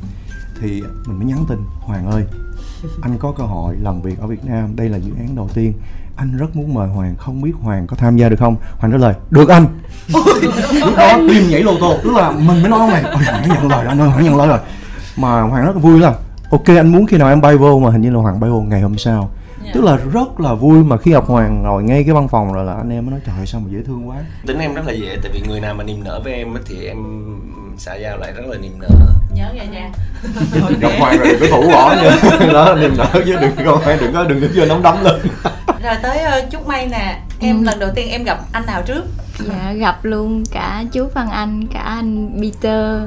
thì 0.61 0.83
mình 1.05 1.17
mới 1.19 1.25
nhắn 1.25 1.45
tin 1.49 1.57
Hoàng 1.81 2.11
ơi 2.11 2.23
anh 3.01 3.17
có 3.17 3.33
cơ 3.37 3.43
hội 3.43 3.75
làm 3.81 4.01
việc 4.01 4.19
ở 4.19 4.27
Việt 4.27 4.45
Nam 4.45 4.75
đây 4.75 4.89
là 4.89 4.97
dự 4.97 5.11
án 5.17 5.35
đầu 5.35 5.49
tiên. 5.53 5.73
Anh 6.15 6.37
rất 6.37 6.55
muốn 6.55 6.73
mời 6.73 6.87
Hoàng 6.87 7.15
không 7.17 7.41
biết 7.41 7.51
Hoàng 7.61 7.87
có 7.87 7.95
tham 7.95 8.17
gia 8.17 8.29
được 8.29 8.39
không? 8.39 8.55
Hoàng 8.77 8.91
trả 8.91 8.97
lời 8.97 9.13
được 9.29 9.49
anh. 9.49 9.65
Lúc 10.73 10.93
đó 10.97 11.17
tim 11.17 11.49
nhảy 11.49 11.63
lô 11.63 11.79
tô 11.79 11.97
tức 12.03 12.11
là 12.15 12.31
mình 12.31 12.61
mới 12.61 12.69
nói 12.69 12.89
này 12.91 13.03
ôi 13.03 13.23
Hoàng 13.25 13.41
đã 13.41 13.55
nhận 13.55 13.67
lời 13.67 13.83
rồi 13.83 13.87
anh 13.87 14.01
ơi 14.01 14.09
Hoàng 14.09 14.23
nhận 14.23 14.37
lời 14.37 14.47
rồi. 14.47 14.59
Mà 15.17 15.41
Hoàng 15.41 15.65
rất 15.65 15.75
là 15.75 15.81
vui 15.81 15.99
lắm 15.99 16.13
ok 16.51 16.67
anh 16.67 16.91
muốn 16.91 17.05
khi 17.05 17.17
nào 17.17 17.29
em 17.29 17.41
bay 17.41 17.57
vô? 17.57 17.79
Mà 17.79 17.91
hình 17.91 18.01
như 18.01 18.09
là 18.09 18.19
Hoàng 18.19 18.39
bay 18.39 18.49
vô 18.49 18.61
ngày 18.61 18.81
hôm 18.81 18.97
sau. 18.97 19.29
Tức 19.73 19.83
là 19.83 19.97
rất 20.13 20.39
là 20.39 20.53
vui 20.53 20.83
mà 20.83 20.97
khi 20.97 21.11
gặp 21.11 21.25
Hoàng 21.25 21.63
ngồi 21.63 21.83
ngay 21.83 22.03
cái 22.03 22.13
văn 22.13 22.27
phòng 22.27 22.53
rồi 22.53 22.65
là 22.65 22.73
anh 22.73 22.89
em 22.89 23.05
mới 23.05 23.11
nói 23.11 23.19
trời 23.25 23.45
sao 23.45 23.61
mà 23.61 23.67
dễ 23.71 23.79
thương 23.83 24.09
quá. 24.09 24.17
Tính 24.47 24.57
em 24.57 24.73
rất 24.73 24.87
là 24.87 24.93
dễ 24.93 25.17
tại 25.23 25.31
vì 25.33 25.41
người 25.47 25.59
nào 25.59 25.73
mà 25.73 25.83
niềm 25.83 26.03
nở 26.03 26.21
với 26.23 26.33
em 26.33 26.53
á 26.53 26.61
thì 26.65 26.85
em 26.85 26.97
xã 27.77 27.95
giao 27.95 28.17
lại 28.17 28.31
rất 28.31 28.43
là 28.47 28.57
niềm 28.57 28.79
nở 28.79 29.18
Nhớ 29.39 29.49
nha 29.53 29.63
nha. 29.63 29.89
gặp 30.79 30.91
Hoàng 30.99 31.17
rồi 31.17 31.27
đừng 31.27 31.39
có 31.41 31.47
thủ 31.57 31.69
bỏ 31.71 31.95
nha 32.03 32.17
đó 32.53 32.75
niềm 32.79 32.93
nở 32.97 33.05
chứ 33.13 33.35
đừng 33.41 33.55
có 33.65 33.81
đừng 34.01 34.13
có 34.13 34.23
đừng 34.23 34.41
có 34.41 34.47
vô 34.55 34.65
nóng 34.65 34.81
đấm 34.83 35.03
lên 35.03 35.15
Rồi 35.83 35.95
tới 36.01 36.17
ờ, 36.19 36.41
Trúc 36.51 36.67
May 36.67 36.87
nè. 36.87 37.19
Em 37.39 37.57
Ừ. 37.59 37.63
lần 37.65 37.79
đầu 37.79 37.89
tiên 37.95 38.09
em 38.09 38.23
gặp 38.23 38.39
anh 38.51 38.65
nào 38.65 38.81
trước? 38.85 39.03
dạ 39.47 39.73
gặp 39.73 40.05
luôn 40.05 40.43
cả 40.51 40.83
chú 40.91 41.07
Văn 41.13 41.29
Anh 41.29 41.67
cả 41.73 41.79
anh 41.79 42.29
Peter 42.41 43.01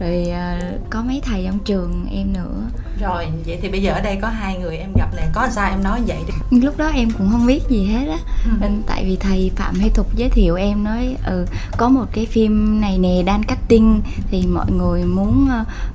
rồi 0.00 0.30
à, 0.32 0.58
có 0.90 1.02
mấy 1.02 1.20
thầy 1.24 1.42
trong 1.46 1.58
trường 1.58 2.06
em 2.14 2.32
nữa 2.32 2.62
Rồi, 3.00 3.26
vậy 3.46 3.58
thì 3.62 3.68
bây 3.68 3.82
giờ 3.82 3.92
ở 3.92 4.00
đây 4.00 4.18
có 4.22 4.28
hai 4.28 4.58
người 4.58 4.76
em 4.76 4.90
gặp 4.96 5.08
nè, 5.16 5.22
có 5.32 5.48
sao 5.50 5.70
em 5.70 5.82
nói 5.82 6.00
vậy 6.06 6.18
đi. 6.26 6.60
lúc 6.60 6.76
đó 6.78 6.88
em 6.94 7.10
cũng 7.10 7.30
không 7.30 7.46
biết 7.46 7.62
gì 7.68 7.86
hết 7.86 8.06
á. 8.10 8.18
Nên 8.60 8.82
tại 8.86 9.04
vì 9.04 9.16
thầy 9.16 9.50
phạm 9.56 9.74
hay 9.80 9.90
thục 9.90 10.16
giới 10.16 10.28
thiệu 10.28 10.54
em 10.54 10.84
nói 10.84 11.16
ừ 11.26 11.46
có 11.76 11.88
một 11.88 12.04
cái 12.12 12.26
phim 12.26 12.80
này 12.80 12.98
nè 12.98 13.22
đang 13.26 13.42
casting 13.42 14.02
thì 14.30 14.46
mọi 14.46 14.72
người 14.72 15.04
muốn 15.04 15.48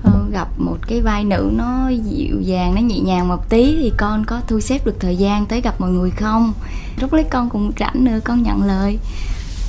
ờ, 0.04 0.12
gặp 0.32 0.48
một 0.58 0.78
cái 0.88 1.02
vai 1.02 1.24
nữ 1.24 1.52
nó 1.54 1.90
dịu 1.90 2.42
dàng 2.42 2.76
nó 2.76 2.82
nhẹ 2.82 3.00
nhàng 3.00 3.28
một 3.28 3.50
tí 3.50 3.76
thì 3.80 3.92
con 3.98 4.26
có 4.26 4.42
thu 4.48 4.60
xếp 4.60 4.86
được 4.86 4.96
thời 5.00 5.16
gian 5.16 5.46
tới 5.46 5.62
gặp 5.62 5.82
mọi 5.82 5.92
người 5.92 6.12
không? 6.12 6.54
Lúc 7.02 7.14
đấy 7.14 7.26
con 7.30 7.50
cũng 7.50 7.72
rảnh 7.80 8.06
nữa 8.06 8.20
con 8.24 8.44
nhận 8.44 8.64
lời. 8.64 9.00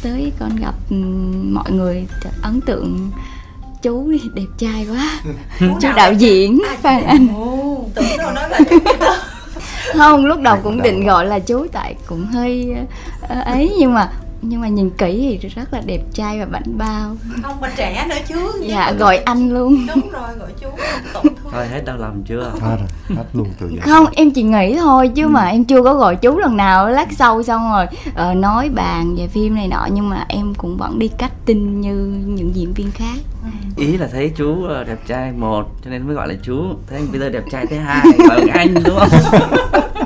Tới 0.02 0.32
con 0.38 0.56
gặp 0.56 0.74
ừm, 0.90 1.54
mọi 1.54 1.70
người 1.70 2.06
ấn 2.42 2.60
tượng 2.60 3.10
chú 3.82 4.10
đi 4.10 4.20
đẹp 4.34 4.46
trai 4.58 4.86
quá. 4.90 5.20
Chú 5.80 5.88
đạo 5.96 6.12
diễn 6.12 6.58
phan 6.82 7.04
anh. 7.04 7.26
tưởng 7.94 8.18
đâu 8.18 8.30
nói 8.32 8.48
là 8.50 8.60
không 9.94 10.26
lúc 10.26 10.40
đầu 10.40 10.58
cũng 10.62 10.82
định 10.82 11.06
gọi 11.06 11.26
là 11.26 11.38
chú 11.38 11.66
tại 11.72 11.94
cũng 12.06 12.26
hơi 12.26 12.74
ờ, 13.28 13.40
ấy 13.40 13.74
nhưng 13.78 13.94
mà 13.94 14.10
nhưng 14.42 14.60
mà 14.60 14.68
nhìn 14.68 14.90
kỹ 14.90 15.38
thì 15.42 15.48
rất 15.48 15.72
là 15.72 15.80
đẹp 15.86 16.00
trai 16.12 16.38
và 16.38 16.46
bảnh 16.46 16.78
bao. 16.78 17.16
Không 17.42 17.60
mà 17.60 17.70
trẻ 17.76 18.06
nữa 18.08 18.16
chứ 18.28 18.52
dạ 18.60 18.92
gọi 18.92 19.16
anh 19.16 19.50
luôn. 19.50 19.86
Đúng 19.94 20.10
rồi 20.10 20.28
gọi 20.38 20.48
chú 20.60 20.68
tổn 21.12 21.22
thương. 21.22 21.52
Thôi 21.52 21.66
hết 21.66 21.84
đau 21.84 21.96
lòng 21.96 22.22
chưa? 22.26 22.52
Hết 22.60 22.76
rồi 22.78 23.16
hết 23.16 23.24
luôn 23.32 23.48
từ 23.60 23.68
giờ. 23.70 23.80
Không 23.80 24.06
em 24.12 24.30
chỉ 24.30 24.42
nghĩ 24.42 24.76
thôi 24.76 25.10
chứ 25.14 25.28
mà 25.28 25.46
em 25.46 25.64
chưa 25.64 25.82
có 25.82 25.94
gọi 25.94 26.16
chú 26.16 26.38
lần 26.38 26.56
nào 26.56 26.88
lát 26.88 27.12
sau 27.12 27.42
xong 27.42 27.70
rồi 27.72 27.86
ờ, 28.14 28.34
nói 28.34 28.68
bàn 28.68 29.16
về 29.18 29.28
phim 29.28 29.54
này 29.54 29.68
nọ 29.68 29.88
nhưng 29.92 30.08
mà 30.08 30.24
em 30.28 30.54
cũng 30.54 30.76
vẫn 30.76 30.98
đi 30.98 31.08
cách 31.18 31.32
tin 31.46 31.80
như 31.80 31.94
những 32.26 32.54
diễn 32.54 32.72
viên 32.72 32.90
khác. 32.90 33.16
Ý 33.76 33.96
là 33.96 34.08
thấy 34.12 34.32
chú 34.36 34.64
ờ, 34.64 34.84
đẹp 34.84 34.98
trai 35.06 35.32
một 35.32 35.64
cho 35.84 35.90
nên 35.90 36.06
mới 36.06 36.14
gọi 36.14 36.28
là 36.28 36.34
chú. 36.42 36.62
Thấy 36.90 36.98
anh 36.98 37.08
Peter 37.12 37.32
đẹp 37.32 37.44
trai 37.50 37.66
thứ 37.66 37.76
hai 37.76 38.06
gọi 38.28 38.48
anh 38.48 38.74
đúng 38.84 38.98
không 38.98 39.40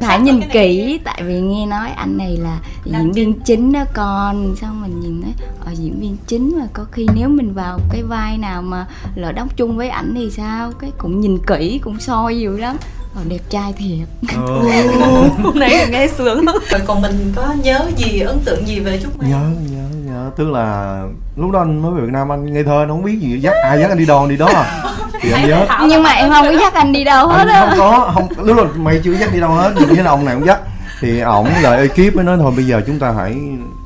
phải 0.00 0.20
nhìn 0.20 0.40
kỹ 0.52 1.00
tại 1.04 1.22
vì 1.26 1.40
nghe 1.40 1.66
nói 1.66 1.90
anh 1.90 2.16
này 2.16 2.36
là 2.36 2.58
diễn 2.84 3.12
viên 3.12 3.40
chính 3.40 3.72
đó 3.72 3.84
con. 3.94 4.56
Xong 4.56 4.82
mình 4.82 5.00
nhìn 5.00 5.22
thấy 5.22 5.32
ở 5.64 5.72
diễn 5.72 6.00
viên 6.00 6.16
chính 6.26 6.58
mà 6.58 6.66
có 6.72 6.84
khi 6.92 7.06
nếu 7.14 7.28
mình 7.28 7.54
vào 7.54 7.78
cái 7.90 8.02
vai 8.02 8.38
nào 8.38 8.62
mà 8.62 8.86
lỡ 9.14 9.32
đóng 9.32 9.48
chung 9.56 9.76
với 9.76 9.88
ảnh 9.88 10.14
thì 10.14 10.30
sao? 10.30 10.72
Cái 10.80 10.90
cũng 10.98 11.20
nhìn 11.20 11.38
kỹ 11.46 11.80
cũng 11.84 12.00
soi 12.00 12.40
dữ 12.40 12.56
lắm. 12.58 12.76
Ờ, 13.14 13.22
đẹp 13.28 13.38
trai 13.50 13.72
thiệt. 13.72 14.08
Này 15.54 15.88
nghe 15.90 16.08
sướng 16.08 16.44
rồi 16.70 16.80
còn 16.86 17.02
mình 17.02 17.32
có 17.36 17.54
nhớ 17.62 17.90
gì 17.96 18.20
ấn 18.20 18.38
tượng 18.44 18.66
gì 18.66 18.80
về 18.80 19.00
Trúc 19.02 19.18
Mai? 19.18 19.30
Nhớ 19.30 19.50
nhớ 19.70 19.84
nhớ. 20.06 20.30
Tức 20.36 20.50
là 20.50 21.02
lúc 21.40 21.50
đó 21.50 21.58
anh 21.58 21.82
mới 21.82 21.92
về 21.92 22.00
Việt 22.00 22.12
Nam 22.12 22.32
anh 22.32 22.52
ngây 22.52 22.64
thơ 22.64 22.82
anh 22.82 22.88
không 22.88 23.02
biết 23.02 23.18
gì 23.20 23.40
dắt 23.40 23.54
ai 23.64 23.80
dắt 23.80 23.90
anh 23.90 23.98
đi 23.98 24.06
đâu 24.06 24.26
đi 24.26 24.36
đó 24.36 24.46
à? 24.46 24.82
Thì 25.20 25.32
anh 25.32 25.48
nhớ. 25.48 25.66
Nhưng 25.88 26.02
mà 26.02 26.10
em 26.10 26.30
không 26.30 26.44
có 26.44 26.52
dắt 26.60 26.74
anh 26.74 26.92
đi 26.92 27.04
đâu 27.04 27.28
hết 27.28 27.48
á 27.48 27.66
không 27.66 27.78
có 27.78 28.10
không 28.14 28.46
lúc 28.46 28.56
là 28.56 28.64
mày 28.76 29.00
chưa 29.04 29.12
dắt 29.12 29.32
đi 29.32 29.40
đâu 29.40 29.50
hết 29.50 29.72
nhưng 29.76 30.04
là 30.04 30.10
ông 30.10 30.24
này 30.24 30.34
cũng 30.34 30.46
dắt. 30.46 30.60
Thì 31.00 31.20
ổng 31.20 31.48
lại 31.62 31.78
ekip 31.78 32.14
mới 32.14 32.24
nói 32.24 32.38
thôi 32.40 32.52
bây 32.56 32.66
giờ 32.66 32.82
chúng 32.86 32.98
ta 32.98 33.12
hãy 33.12 33.36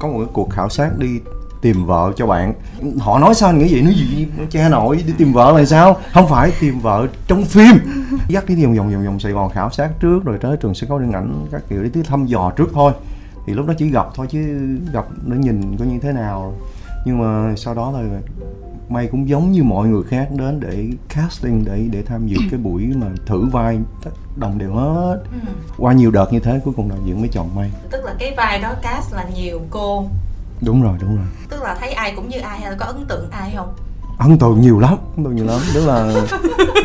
có 0.01 0.09
một 0.09 0.19
cái 0.19 0.29
cuộc 0.33 0.51
khảo 0.51 0.69
sát 0.69 0.99
đi 0.99 1.09
tìm 1.61 1.87
vợ 1.87 2.13
cho 2.17 2.27
bạn. 2.27 2.55
Họ 2.99 3.19
nói 3.19 3.35
sao 3.35 3.49
anh 3.49 3.59
nghĩ 3.59 3.73
vậy? 3.73 3.83
Nói 3.83 3.95
gì 3.95 4.27
cha 4.51 4.69
nội 4.69 5.05
đi 5.07 5.13
tìm 5.19 5.33
vợ 5.33 5.59
là 5.59 5.65
sao? 5.65 5.97
Không 6.13 6.29
phải 6.29 6.53
tìm 6.61 6.81
vợ 6.81 7.07
trong 7.27 7.45
phim. 7.45 7.79
Dắt 8.29 8.45
đi 8.47 8.65
vòng 8.65 8.77
vòng 8.77 8.93
vòng 8.93 9.07
vòng 9.07 9.21
sài 9.21 9.33
gòn 9.33 9.51
khảo 9.51 9.71
sát 9.71 9.89
trước 10.01 10.25
rồi 10.25 10.39
tới 10.41 10.57
trường 10.57 10.75
sân 10.75 10.89
khấu 10.89 10.99
điện 10.99 11.13
ảnh 11.13 11.47
các 11.53 11.63
kiểu 11.69 11.83
đi 11.83 12.03
thăm 12.03 12.27
dò 12.27 12.53
trước 12.57 12.71
thôi. 12.75 12.93
Thì 13.47 13.55
lúc 13.55 13.67
đó 13.67 13.75
chỉ 13.79 13.91
gặp 13.91 14.07
thôi 14.15 14.27
chứ 14.31 14.41
gặp 14.93 15.05
để 15.27 15.37
nhìn 15.37 15.77
coi 15.77 15.89
như 15.89 15.99
thế 16.03 16.13
nào 16.13 16.55
nhưng 17.05 17.19
mà 17.19 17.55
sau 17.57 17.75
đó 17.75 17.91
là 17.91 18.21
may 18.89 19.07
cũng 19.07 19.29
giống 19.29 19.53
như 19.53 19.63
mọi 19.63 19.89
người 19.89 20.03
khác 20.03 20.29
đến 20.31 20.61
để 20.61 20.89
casting 21.09 21.65
để 21.65 21.87
để 21.91 22.03
tham 22.03 22.27
dự 22.27 22.37
cái 22.51 22.61
buổi 22.61 22.87
mà 22.97 23.07
thử 23.27 23.45
vai 23.47 23.79
đồng 24.37 24.59
đều 24.59 24.73
hết. 24.73 25.23
Qua 25.79 25.93
nhiều 25.93 26.11
đợt 26.11 26.33
như 26.33 26.41
thế 26.41 26.61
cuối 26.65 26.75
cùng 26.77 26.89
đạo 26.89 26.99
diễn 27.05 27.21
mới 27.21 27.29
chọn 27.29 27.57
may. 27.57 27.71
Tức 27.91 28.05
là 28.05 28.15
cái 28.19 28.35
vai 28.37 28.61
đó 28.61 28.75
cast 28.83 29.15
là 29.15 29.25
nhiều 29.35 29.61
cô. 29.71 30.07
Đúng 30.61 30.83
rồi 30.83 30.99
đúng 31.01 31.17
rồi. 31.17 31.27
Tức 31.49 31.63
là 31.63 31.77
thấy 31.81 31.93
ai 31.93 32.13
cũng 32.17 32.29
như 32.29 32.39
ai 32.39 32.61
hay 32.61 32.71
là 32.71 32.77
có 32.81 32.87
ấn 32.87 33.07
tượng 33.09 33.31
ai 33.31 33.53
không? 33.57 33.75
Ấn 34.19 34.39
tượng 34.39 34.61
nhiều 34.61 34.79
lắm 34.79 34.97
ấn 35.17 35.25
tượng 35.25 35.37
nhiều 35.37 35.45
lắm. 35.45 35.61
Tức 35.75 35.87
là 35.87 36.27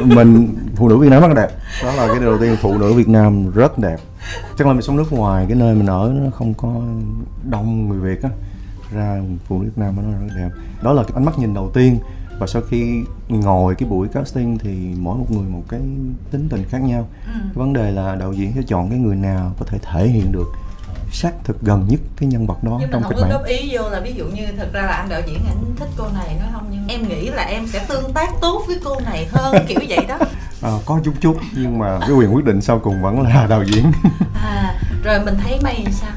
mình 0.16 0.56
phụ 0.76 0.90
nữ 0.90 0.98
Việt 0.98 1.10
Nam 1.10 1.22
rất 1.22 1.34
đẹp. 1.36 1.50
Đó 1.84 1.92
là 1.94 2.08
cái 2.08 2.20
điều 2.20 2.30
đầu 2.30 2.38
tiên 2.38 2.56
phụ 2.62 2.78
nữ 2.78 2.94
Việt 2.94 3.08
Nam 3.08 3.52
rất 3.52 3.78
đẹp. 3.78 3.98
Chắc 4.58 4.68
là 4.68 4.74
mình 4.74 4.82
sống 4.82 4.98
nước 4.98 5.14
ngoài 5.14 5.46
cái 5.50 5.58
nơi 5.58 5.76
mình 5.76 5.88
ở 5.88 6.12
nó 6.16 6.32
không 6.32 6.54
có 6.54 6.70
đông 7.44 7.90
người 7.90 8.00
Việt 8.00 8.24
á 8.24 8.30
ra 8.92 9.22
phụ 9.48 9.60
nữ 9.60 9.66
Việt 9.66 9.78
Nam 9.78 9.96
nó 9.96 10.20
rất 10.28 10.34
đẹp. 10.36 10.50
Đó 10.82 10.94
là 10.94 11.04
cái 11.04 11.12
ánh 11.16 11.26
mắt 11.26 11.40
nhìn 11.40 11.54
đầu 11.54 11.72
tiên. 11.74 12.00
Và 12.40 12.48
sau 12.48 12.62
khi 12.70 13.04
ngồi 13.30 13.76
cái 13.76 13.90
buổi 13.90 14.08
casting 14.08 14.58
thì 14.58 14.96
mỗi 14.98 15.18
một 15.18 15.26
người 15.30 15.50
một 15.50 15.64
cái 15.70 15.80
tính 16.32 16.48
tình 16.50 16.64
khác 16.70 16.82
nhau. 16.82 17.08
Cái 17.26 17.54
vấn 17.54 17.74
đề 17.74 17.92
là 17.92 18.16
đạo 18.16 18.34
diễn 18.34 18.52
sẽ 18.56 18.62
chọn 18.68 18.90
cái 18.90 19.00
người 19.00 19.16
nào 19.16 19.54
có 19.60 19.66
thể 19.66 19.78
thể 19.82 20.08
hiện 20.08 20.32
được 20.32 20.48
xác 21.12 21.32
thực 21.44 21.62
gần 21.62 21.86
nhất 21.88 22.00
cái 22.18 22.30
nhân 22.30 22.48
vật 22.48 22.64
đó 22.64 22.78
nhưng 22.80 22.90
trong 22.92 23.04
kịch 23.10 23.18
có 23.18 23.22
bản. 23.22 23.32
góp 23.32 23.46
ý 23.46 23.70
vô 23.72 23.90
là 23.90 24.00
ví 24.00 24.14
dụ 24.14 24.26
như 24.26 24.48
thật 24.58 24.70
ra 24.74 24.82
là 24.82 24.92
anh 24.92 25.10
đạo 25.10 25.22
diễn 25.28 25.40
anh 25.48 25.76
thích 25.76 25.90
cô 25.98 26.04
này 26.14 26.36
nói 26.40 26.50
không 26.54 26.68
nhưng 26.72 26.88
em 26.88 27.08
nghĩ 27.08 27.30
là 27.30 27.44
em 27.44 27.68
sẽ 27.68 27.86
tương 27.90 28.14
tác 28.14 28.30
tốt 28.42 28.64
với 28.68 28.80
cô 28.84 29.00
này 29.00 29.28
hơn 29.32 29.56
kiểu 29.68 29.80
vậy 29.90 30.06
đó. 30.08 30.18
À, 30.62 30.72
có 30.86 31.00
chút 31.04 31.14
chút 31.22 31.38
nhưng 31.58 31.80
mà 31.80 32.00
cái 32.00 32.12
quyền 32.12 32.36
quyết 32.36 32.46
định 32.46 32.62
sau 32.62 32.80
cùng 32.80 33.02
vẫn 33.02 33.22
là 33.22 33.48
đạo 33.50 33.64
diễn. 33.64 33.92
À 34.34 34.76
rồi 35.04 35.20
mình 35.26 35.36
thấy 35.44 35.60
thì 35.86 35.92
sao 35.92 36.12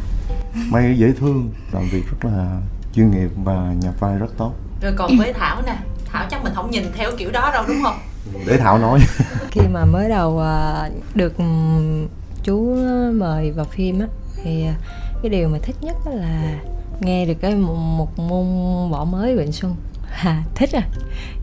may 0.54 0.98
dễ 0.98 1.12
thương 1.12 1.50
làm 1.72 1.88
việc 1.88 2.02
rất 2.10 2.30
là 2.30 2.60
chuyên 2.94 3.10
nghiệp 3.10 3.30
và 3.44 3.72
nhập 3.82 3.94
vai 4.00 4.18
rất 4.18 4.36
tốt. 4.38 4.52
Rồi 4.82 4.92
còn 4.96 5.18
với 5.18 5.32
thảo 5.32 5.62
nè 5.66 5.76
thảo 6.12 6.26
chắc 6.30 6.44
mình 6.44 6.52
không 6.54 6.70
nhìn 6.70 6.84
theo 6.94 7.10
kiểu 7.18 7.30
đó 7.30 7.50
đâu 7.52 7.64
đúng 7.68 7.82
không? 7.82 7.98
Để 8.46 8.56
thảo 8.58 8.78
nói. 8.78 9.00
Khi 9.50 9.60
mà 9.72 9.84
mới 9.84 10.08
đầu 10.08 10.40
à, 10.40 10.88
được 11.14 11.38
ừm, 11.38 12.06
chú 12.44 12.76
mời 13.14 13.50
vào 13.50 13.64
phim 13.64 14.00
á 14.00 14.06
thì 14.44 14.64
à, 14.64 14.74
cái 15.22 15.30
điều 15.30 15.48
mà 15.48 15.58
thích 15.62 15.76
nhất 15.80 15.96
là 16.06 16.60
nghe 17.00 17.26
được 17.26 17.34
cái 17.40 17.54
một, 17.54 17.76
một 17.76 18.18
môn 18.18 18.46
võ 18.90 19.04
mới 19.04 19.36
Vịnh 19.36 19.52
Xuân. 19.52 19.74
À, 20.24 20.42
thích 20.54 20.72
à. 20.72 20.82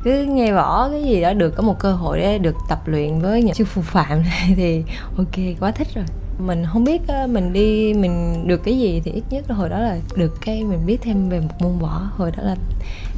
Cứ 0.03 0.23
nghe 0.23 0.51
võ 0.51 0.89
cái 0.89 1.03
gì 1.03 1.21
đó 1.21 1.33
được 1.33 1.55
có 1.55 1.63
một 1.63 1.79
cơ 1.79 1.93
hội 1.93 2.19
để 2.19 2.37
được 2.37 2.55
tập 2.69 2.87
luyện 2.87 3.19
với 3.19 3.43
những 3.43 3.53
sư 3.55 3.65
phụ 3.65 3.81
phạm 3.81 4.21
này 4.21 4.53
thì 4.55 4.83
ok 5.17 5.59
quá 5.59 5.71
thích 5.71 5.87
rồi 5.95 6.05
mình 6.39 6.65
không 6.73 6.83
biết 6.83 7.01
mình 7.29 7.53
đi 7.53 7.93
mình 7.93 8.43
được 8.47 8.63
cái 8.63 8.79
gì 8.79 9.01
thì 9.05 9.11
ít 9.11 9.23
nhất 9.29 9.45
là 9.49 9.55
hồi 9.55 9.69
đó 9.69 9.79
là 9.79 9.97
được 10.15 10.37
cái 10.41 10.63
mình 10.63 10.85
biết 10.85 10.97
thêm 11.01 11.29
về 11.29 11.39
một 11.39 11.53
môn 11.59 11.79
võ. 11.79 12.09
Hồi 12.17 12.31
đó 12.37 12.43
là 12.43 12.55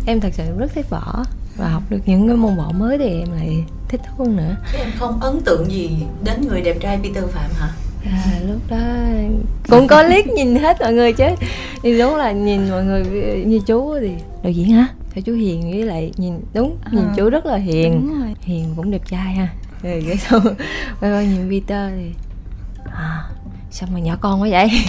em 0.06 0.20
thật 0.20 0.30
sự 0.34 0.44
rất 0.58 0.72
thích 0.74 0.90
võ 0.90 1.24
và 1.58 1.70
học 1.70 1.84
được 1.90 2.00
những 2.06 2.28
cái 2.28 2.38
môn 2.38 2.56
võ 2.56 2.72
mới 2.72 2.98
thì 2.98 3.20
em 3.20 3.32
lại 3.32 3.63
thích 3.88 4.01
hơn 4.18 4.36
nữa. 4.36 4.56
Chứ 4.72 4.78
em 4.78 4.90
không 5.00 5.20
ấn 5.22 5.42
tượng 5.42 5.72
gì 5.72 5.90
đến 6.24 6.48
người 6.48 6.62
đẹp 6.62 6.78
trai 6.80 7.00
Peter 7.04 7.24
Phạm 7.30 7.50
hả? 7.54 7.70
À, 8.06 8.40
lúc 8.48 8.62
đó 8.70 8.78
cũng 9.70 9.88
có 9.88 10.04
liếc 10.04 10.28
nhìn 10.28 10.56
hết 10.56 10.78
mọi 10.82 10.94
người 10.94 11.13
chứ. 11.13 11.25
Thì 11.84 12.00
đúng 12.00 12.16
là 12.16 12.32
nhìn 12.32 12.70
mọi 12.70 12.84
người 12.84 13.04
như 13.46 13.60
chú 13.68 14.00
thì 14.00 14.12
đạo 14.44 14.51
diễn 14.51 14.70
hả? 14.70 14.88
Theo 15.13 15.22
chú 15.22 15.34
hiền 15.34 15.62
với 15.72 15.84
lại 15.84 16.12
nhìn 16.18 16.34
đúng 16.54 16.78
nhìn 16.92 17.04
Ờ, 17.04 17.13
chú 17.18 17.30
rất 17.30 17.46
là 17.46 17.58
hiền. 17.58 18.08
Đúng 18.08 18.20
rồi. 18.20 18.36
Hiền 18.42 18.74
cũng 18.75 18.92
đẹp 18.92 19.01
trai 19.10 19.34
ha. 19.34 19.48
Rồi 19.84 20.04
cái 20.08 20.18
sau 20.18 20.40
quay 21.00 21.12
qua 21.12 21.24
nhìn 21.24 21.50
Peter 21.50 21.92
thì 21.96 22.12
à, 22.95 23.24
sao 23.71 23.89
mà 23.93 24.00
nhỏ 24.00 24.15
con 24.21 24.41
quá 24.41 24.48
vậy? 24.51 24.69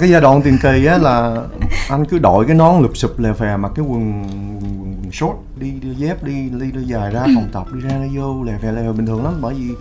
Cái 0.00 0.10
giai 0.10 0.20
đoạn 0.20 0.42
tiền 0.42 0.58
kỳ 0.62 0.86
á 0.86 0.98
là 0.98 1.42
anh 1.88 2.04
cứ 2.04 2.18
đội 2.18 2.46
cái 2.46 2.56
nón 2.56 2.82
lụp 2.82 2.96
sụp 2.96 3.18
lè 3.18 3.32
phè 3.32 3.56
mặc 3.56 3.72
cái 3.74 3.84
quần, 3.84 4.22
quần, 4.60 5.02
quần 5.02 5.12
short 5.12 5.36
đi 5.56 5.70
đưa 5.70 5.92
dép 5.92 6.24
đi 6.24 6.48
đi 6.48 6.70
đưa 6.70 6.80
dài 6.80 7.10
ra 7.10 7.22
phòng 7.34 7.48
tập 7.52 7.66
đi 7.72 7.80
ra 7.80 7.98
đi 8.02 8.16
vô 8.16 8.42
lè 8.44 8.52
phè 8.62 8.72
lè 8.72 8.82
phè 8.82 8.92
bình 8.92 9.06
thường 9.06 9.24
lắm. 9.24 9.34
Bởi 9.40 9.54
vì 9.54 9.74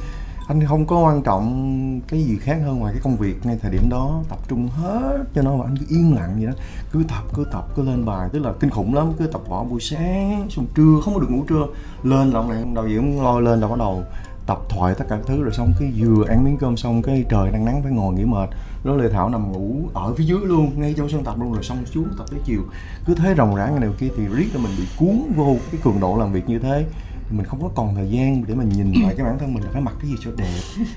anh 0.48 0.66
không 0.66 0.86
có 0.86 1.00
quan 1.00 1.22
trọng 1.22 2.02
cái 2.08 2.24
gì 2.24 2.38
khác 2.42 2.58
hơn 2.66 2.80
ngoài 2.80 2.94
cái 2.94 3.02
công 3.04 3.18
việc 3.18 3.46
ngay 3.46 3.58
thời 3.62 3.72
điểm 3.72 3.90
đó 3.90 4.22
tập 4.30 4.40
trung 4.48 4.68
hết 4.68 5.18
cho 5.36 5.42
nó 5.42 5.56
mà 5.56 5.66
anh 5.66 5.78
cứ 5.78 5.86
yên 5.90 6.16
lặng 6.16 6.34
vậy 6.36 6.46
đó. 6.46 6.54
Cứ 6.92 7.04
tập 7.08 7.24
cứ 7.36 7.46
tập 7.52 7.68
cứ 7.76 7.84
lên 7.84 8.06
bài 8.06 8.30
tức 8.34 8.40
là 8.40 8.52
kinh 8.60 8.70
khủng 8.70 8.94
lắm. 8.94 9.14
Cứ 9.20 9.28
tập 9.28 9.42
võ 9.50 9.64
buổi 9.64 9.80
sáng 9.80 10.48
xong 10.50 10.66
trưa 10.76 11.00
không 11.06 11.14
có 11.14 11.20
được 11.20 11.32
ngủ 11.32 11.44
trưa 11.50 11.66
lên 12.04 12.32
là 12.32 12.40
ông 12.40 12.50
này 12.50 12.64
đạo 12.76 12.88
diễn 12.88 13.24
lôi 13.24 13.42
lên 13.42 13.60
là 13.60 13.68
bắt 13.68 13.80
đầu 13.80 14.04
tập 14.50 14.60
thoại 14.70 14.94
tất 14.98 15.06
cả 15.10 15.16
các 15.16 15.26
thứ 15.28 15.44
rồi 15.44 15.52
xong 15.54 15.74
cái 15.80 15.92
vừa 15.98 16.26
ăn 16.30 16.44
miếng 16.44 16.58
cơm 16.58 16.78
xong 16.78 17.02
cái 17.02 17.26
trời 17.30 17.52
đang 17.52 17.66
nắng 17.66 17.82
phải 17.84 17.92
ngồi 17.92 18.14
nghỉ 18.14 18.26
mệt. 18.26 18.50
Đó 18.84 18.96
lê 18.96 19.10
thảo 19.10 19.30
nằm 19.30 19.52
ngủ 19.52 19.90
ở 19.94 20.14
phía 20.18 20.24
dưới 20.24 20.40
luôn 20.44 20.72
ngay 20.76 20.94
trong 20.98 21.10
sân 21.10 21.24
tập 21.24 21.36
luôn 21.40 21.54
rồi 21.54 21.64
xong 21.64 21.78
xuống 21.94 22.08
tập 22.18 22.26
tới 22.32 22.40
chiều. 22.46 22.62
Cứ 23.06 23.14
thế 23.14 23.34
ròng 23.38 23.56
rã 23.56 23.68
ngày 23.68 23.80
nào 23.80 23.92
kia 24.00 24.08
thì 24.18 24.24
riết 24.34 24.48
là 24.54 24.62
mình 24.62 24.72
bị 24.78 24.84
cuốn 25.00 25.34
vô 25.36 25.56
cái 25.72 25.82
cường 25.84 26.00
độ 26.00 26.18
làm 26.20 26.34
việc 26.34 26.50
như 26.50 26.60
thế. 26.60 26.86
Mình 27.32 27.46
không 27.46 27.62
có 27.62 27.70
còn 27.76 27.96
thời 27.96 28.10
gian 28.10 28.44
để 28.48 28.56
mình 28.56 28.70
nhìn 28.70 29.04
lại 29.04 29.14
cái 29.18 29.26
bản 29.26 29.40
thân 29.40 29.54
mình 29.54 29.64
là 29.64 29.70
phải 29.74 29.82
mặc 29.82 29.94
cái 30.02 30.10
gì 30.10 30.16
cho 30.26 30.32
đẹp 30.38 30.46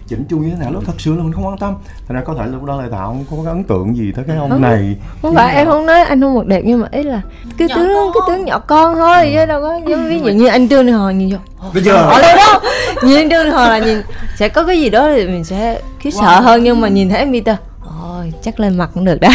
chỉnh 0.07 0.25
chu 0.29 0.39
như 0.39 0.51
thế 0.51 0.57
nào. 0.57 0.73
Lúc 0.73 0.83
thật 0.87 0.93
sự 0.99 1.17
là 1.17 1.23
mình 1.23 1.33
không 1.33 1.47
quan 1.47 1.59
tâm. 1.59 1.75
Thành 2.09 2.17
ra 2.17 2.23
có 2.25 2.35
thể 2.35 2.47
lúc 2.47 2.65
đó 2.65 2.83
lê 2.83 2.89
thảo 2.91 3.17
không 3.31 3.39
có 3.39 3.45
cái 3.45 3.53
ấn 3.53 3.65
tượng 3.65 3.97
gì 3.97 4.13
tới 4.13 4.25
cái 4.29 4.37
ông 4.37 4.61
này. 4.61 4.97
không 5.23 5.35
phải 5.35 5.55
em 5.57 5.67
không 5.67 5.87
nói 5.87 6.01
anh 6.01 6.21
không 6.21 6.35
mặc 6.35 6.47
đẹp 6.47 6.63
nhưng 6.65 6.81
mà 6.81 6.89
ý 6.93 7.03
là 7.03 7.21
cái 7.59 7.69
Nhỏ 7.69 7.75
tướng 7.77 7.89
con. 7.95 8.13
cái 8.15 8.21
tướng 8.37 8.45
nhỏ 8.45 8.59
con 8.59 8.95
thôi 8.95 9.31
chứ 9.35 9.47
đâu 9.47 9.63
có 9.63 9.81
giống 9.89 10.09
ví 10.09 10.21
dụ 10.21 10.33
như 10.33 10.47
anh 10.47 10.69
trương 10.69 10.87
Đình 10.87 10.95
Hòa 10.95 11.13
nhìn 11.13 11.31
vô. 11.31 11.39
Bây 11.75 11.83
giờ 11.83 11.95
ở 11.97 12.23
đây 12.23 12.37
đâu 12.37 12.61
nhìn 13.03 13.29
Đình 13.29 13.51
Hòa 13.51 13.69
là 13.69 13.79
nhìn 13.79 14.03
sẽ 14.37 14.49
có 14.49 14.65
cái 14.65 14.81
gì 14.81 14.91
đó 14.91 15.09
thì 15.15 15.27
mình 15.27 15.45
sẽ 15.45 15.81
khiếp 16.01 16.11
sợ 16.11 16.41
hơn 16.41 16.65
nhưng 16.65 16.81
mà 16.81 16.89
nhìn 16.89 17.11
thấy 17.11 17.27
Peter 17.33 17.57
ôi 18.03 18.33
chắc 18.43 18.61
lên 18.61 18.79
mặt 18.79 18.91
cũng 18.95 19.05
được 19.05 19.21
đấy. 19.21 19.31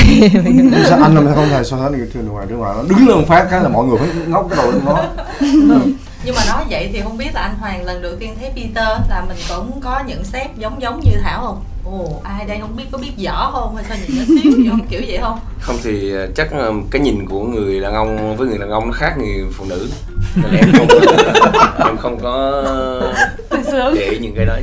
Sao 0.89 0.99
anh 1.03 1.15
làm 1.15 1.35
không 1.35 1.49
thể 1.49 1.63
so 1.63 1.77
sánh 1.77 1.97
được 1.97 2.07
trường 2.13 2.27
ngoài 2.27 2.45
trước 2.49 2.55
ngoài 2.55 2.75
nó 2.77 2.83
đứng 2.83 3.07
lên 3.07 3.25
phát 3.25 3.47
cái 3.51 3.61
là 3.61 3.69
mọi 3.69 3.85
người 3.85 3.97
phải 3.97 4.07
ngóc 4.27 4.47
cái 4.49 4.57
đầu 4.57 4.71
lên 4.71 4.81
nó 4.85 5.03
nhưng 6.23 6.35
mà 6.35 6.41
nói 6.47 6.63
vậy 6.69 6.89
thì 6.93 7.01
không 7.01 7.17
biết 7.17 7.29
là 7.33 7.41
anh 7.41 7.55
Hoàng 7.59 7.85
lần 7.85 8.01
đầu 8.01 8.11
tiên 8.19 8.35
thấy 8.39 8.49
Peter 8.55 8.87
là 9.09 9.23
mình 9.27 9.37
cũng 9.49 9.81
có 9.81 10.03
nhận 10.07 10.23
xét 10.23 10.47
giống 10.57 10.81
giống 10.81 11.01
như 11.03 11.11
Thảo 11.23 11.41
không 11.45 11.63
ồ 11.91 12.21
ai 12.23 12.45
đây 12.45 12.57
không 12.61 12.75
biết 12.75 12.83
có 12.91 12.97
biết 12.97 13.11
võ 13.25 13.51
không 13.51 13.75
hay 13.75 13.85
sao 13.89 13.97
nhìn 13.97 14.17
nó 14.17 14.23
xíu 14.27 14.51
vậy 14.57 14.67
không 14.69 14.87
kiểu 14.89 15.01
vậy 15.07 15.17
không? 15.21 15.39
Không 15.59 15.75
thì 15.83 16.11
ờ, 16.11 16.27
chắc 16.35 16.51
ờ, 16.51 16.73
cái 16.91 17.01
nhìn 17.01 17.25
của 17.29 17.43
người 17.43 17.79
đàn 17.79 17.93
ông 17.93 18.37
với 18.37 18.47
người 18.47 18.57
đàn 18.57 18.69
ông 18.69 18.87
nó 18.87 18.93
khác 18.93 19.17
người 19.17 19.45
phụ 19.53 19.65
nữ. 19.69 19.89
Nên 20.35 20.55
em 20.55 20.71
không 20.77 20.87
em 21.87 21.97
không 21.97 22.19
có 22.21 22.63
để 23.95 24.17
những 24.21 24.35
cái 24.35 24.45
đó. 24.45 24.53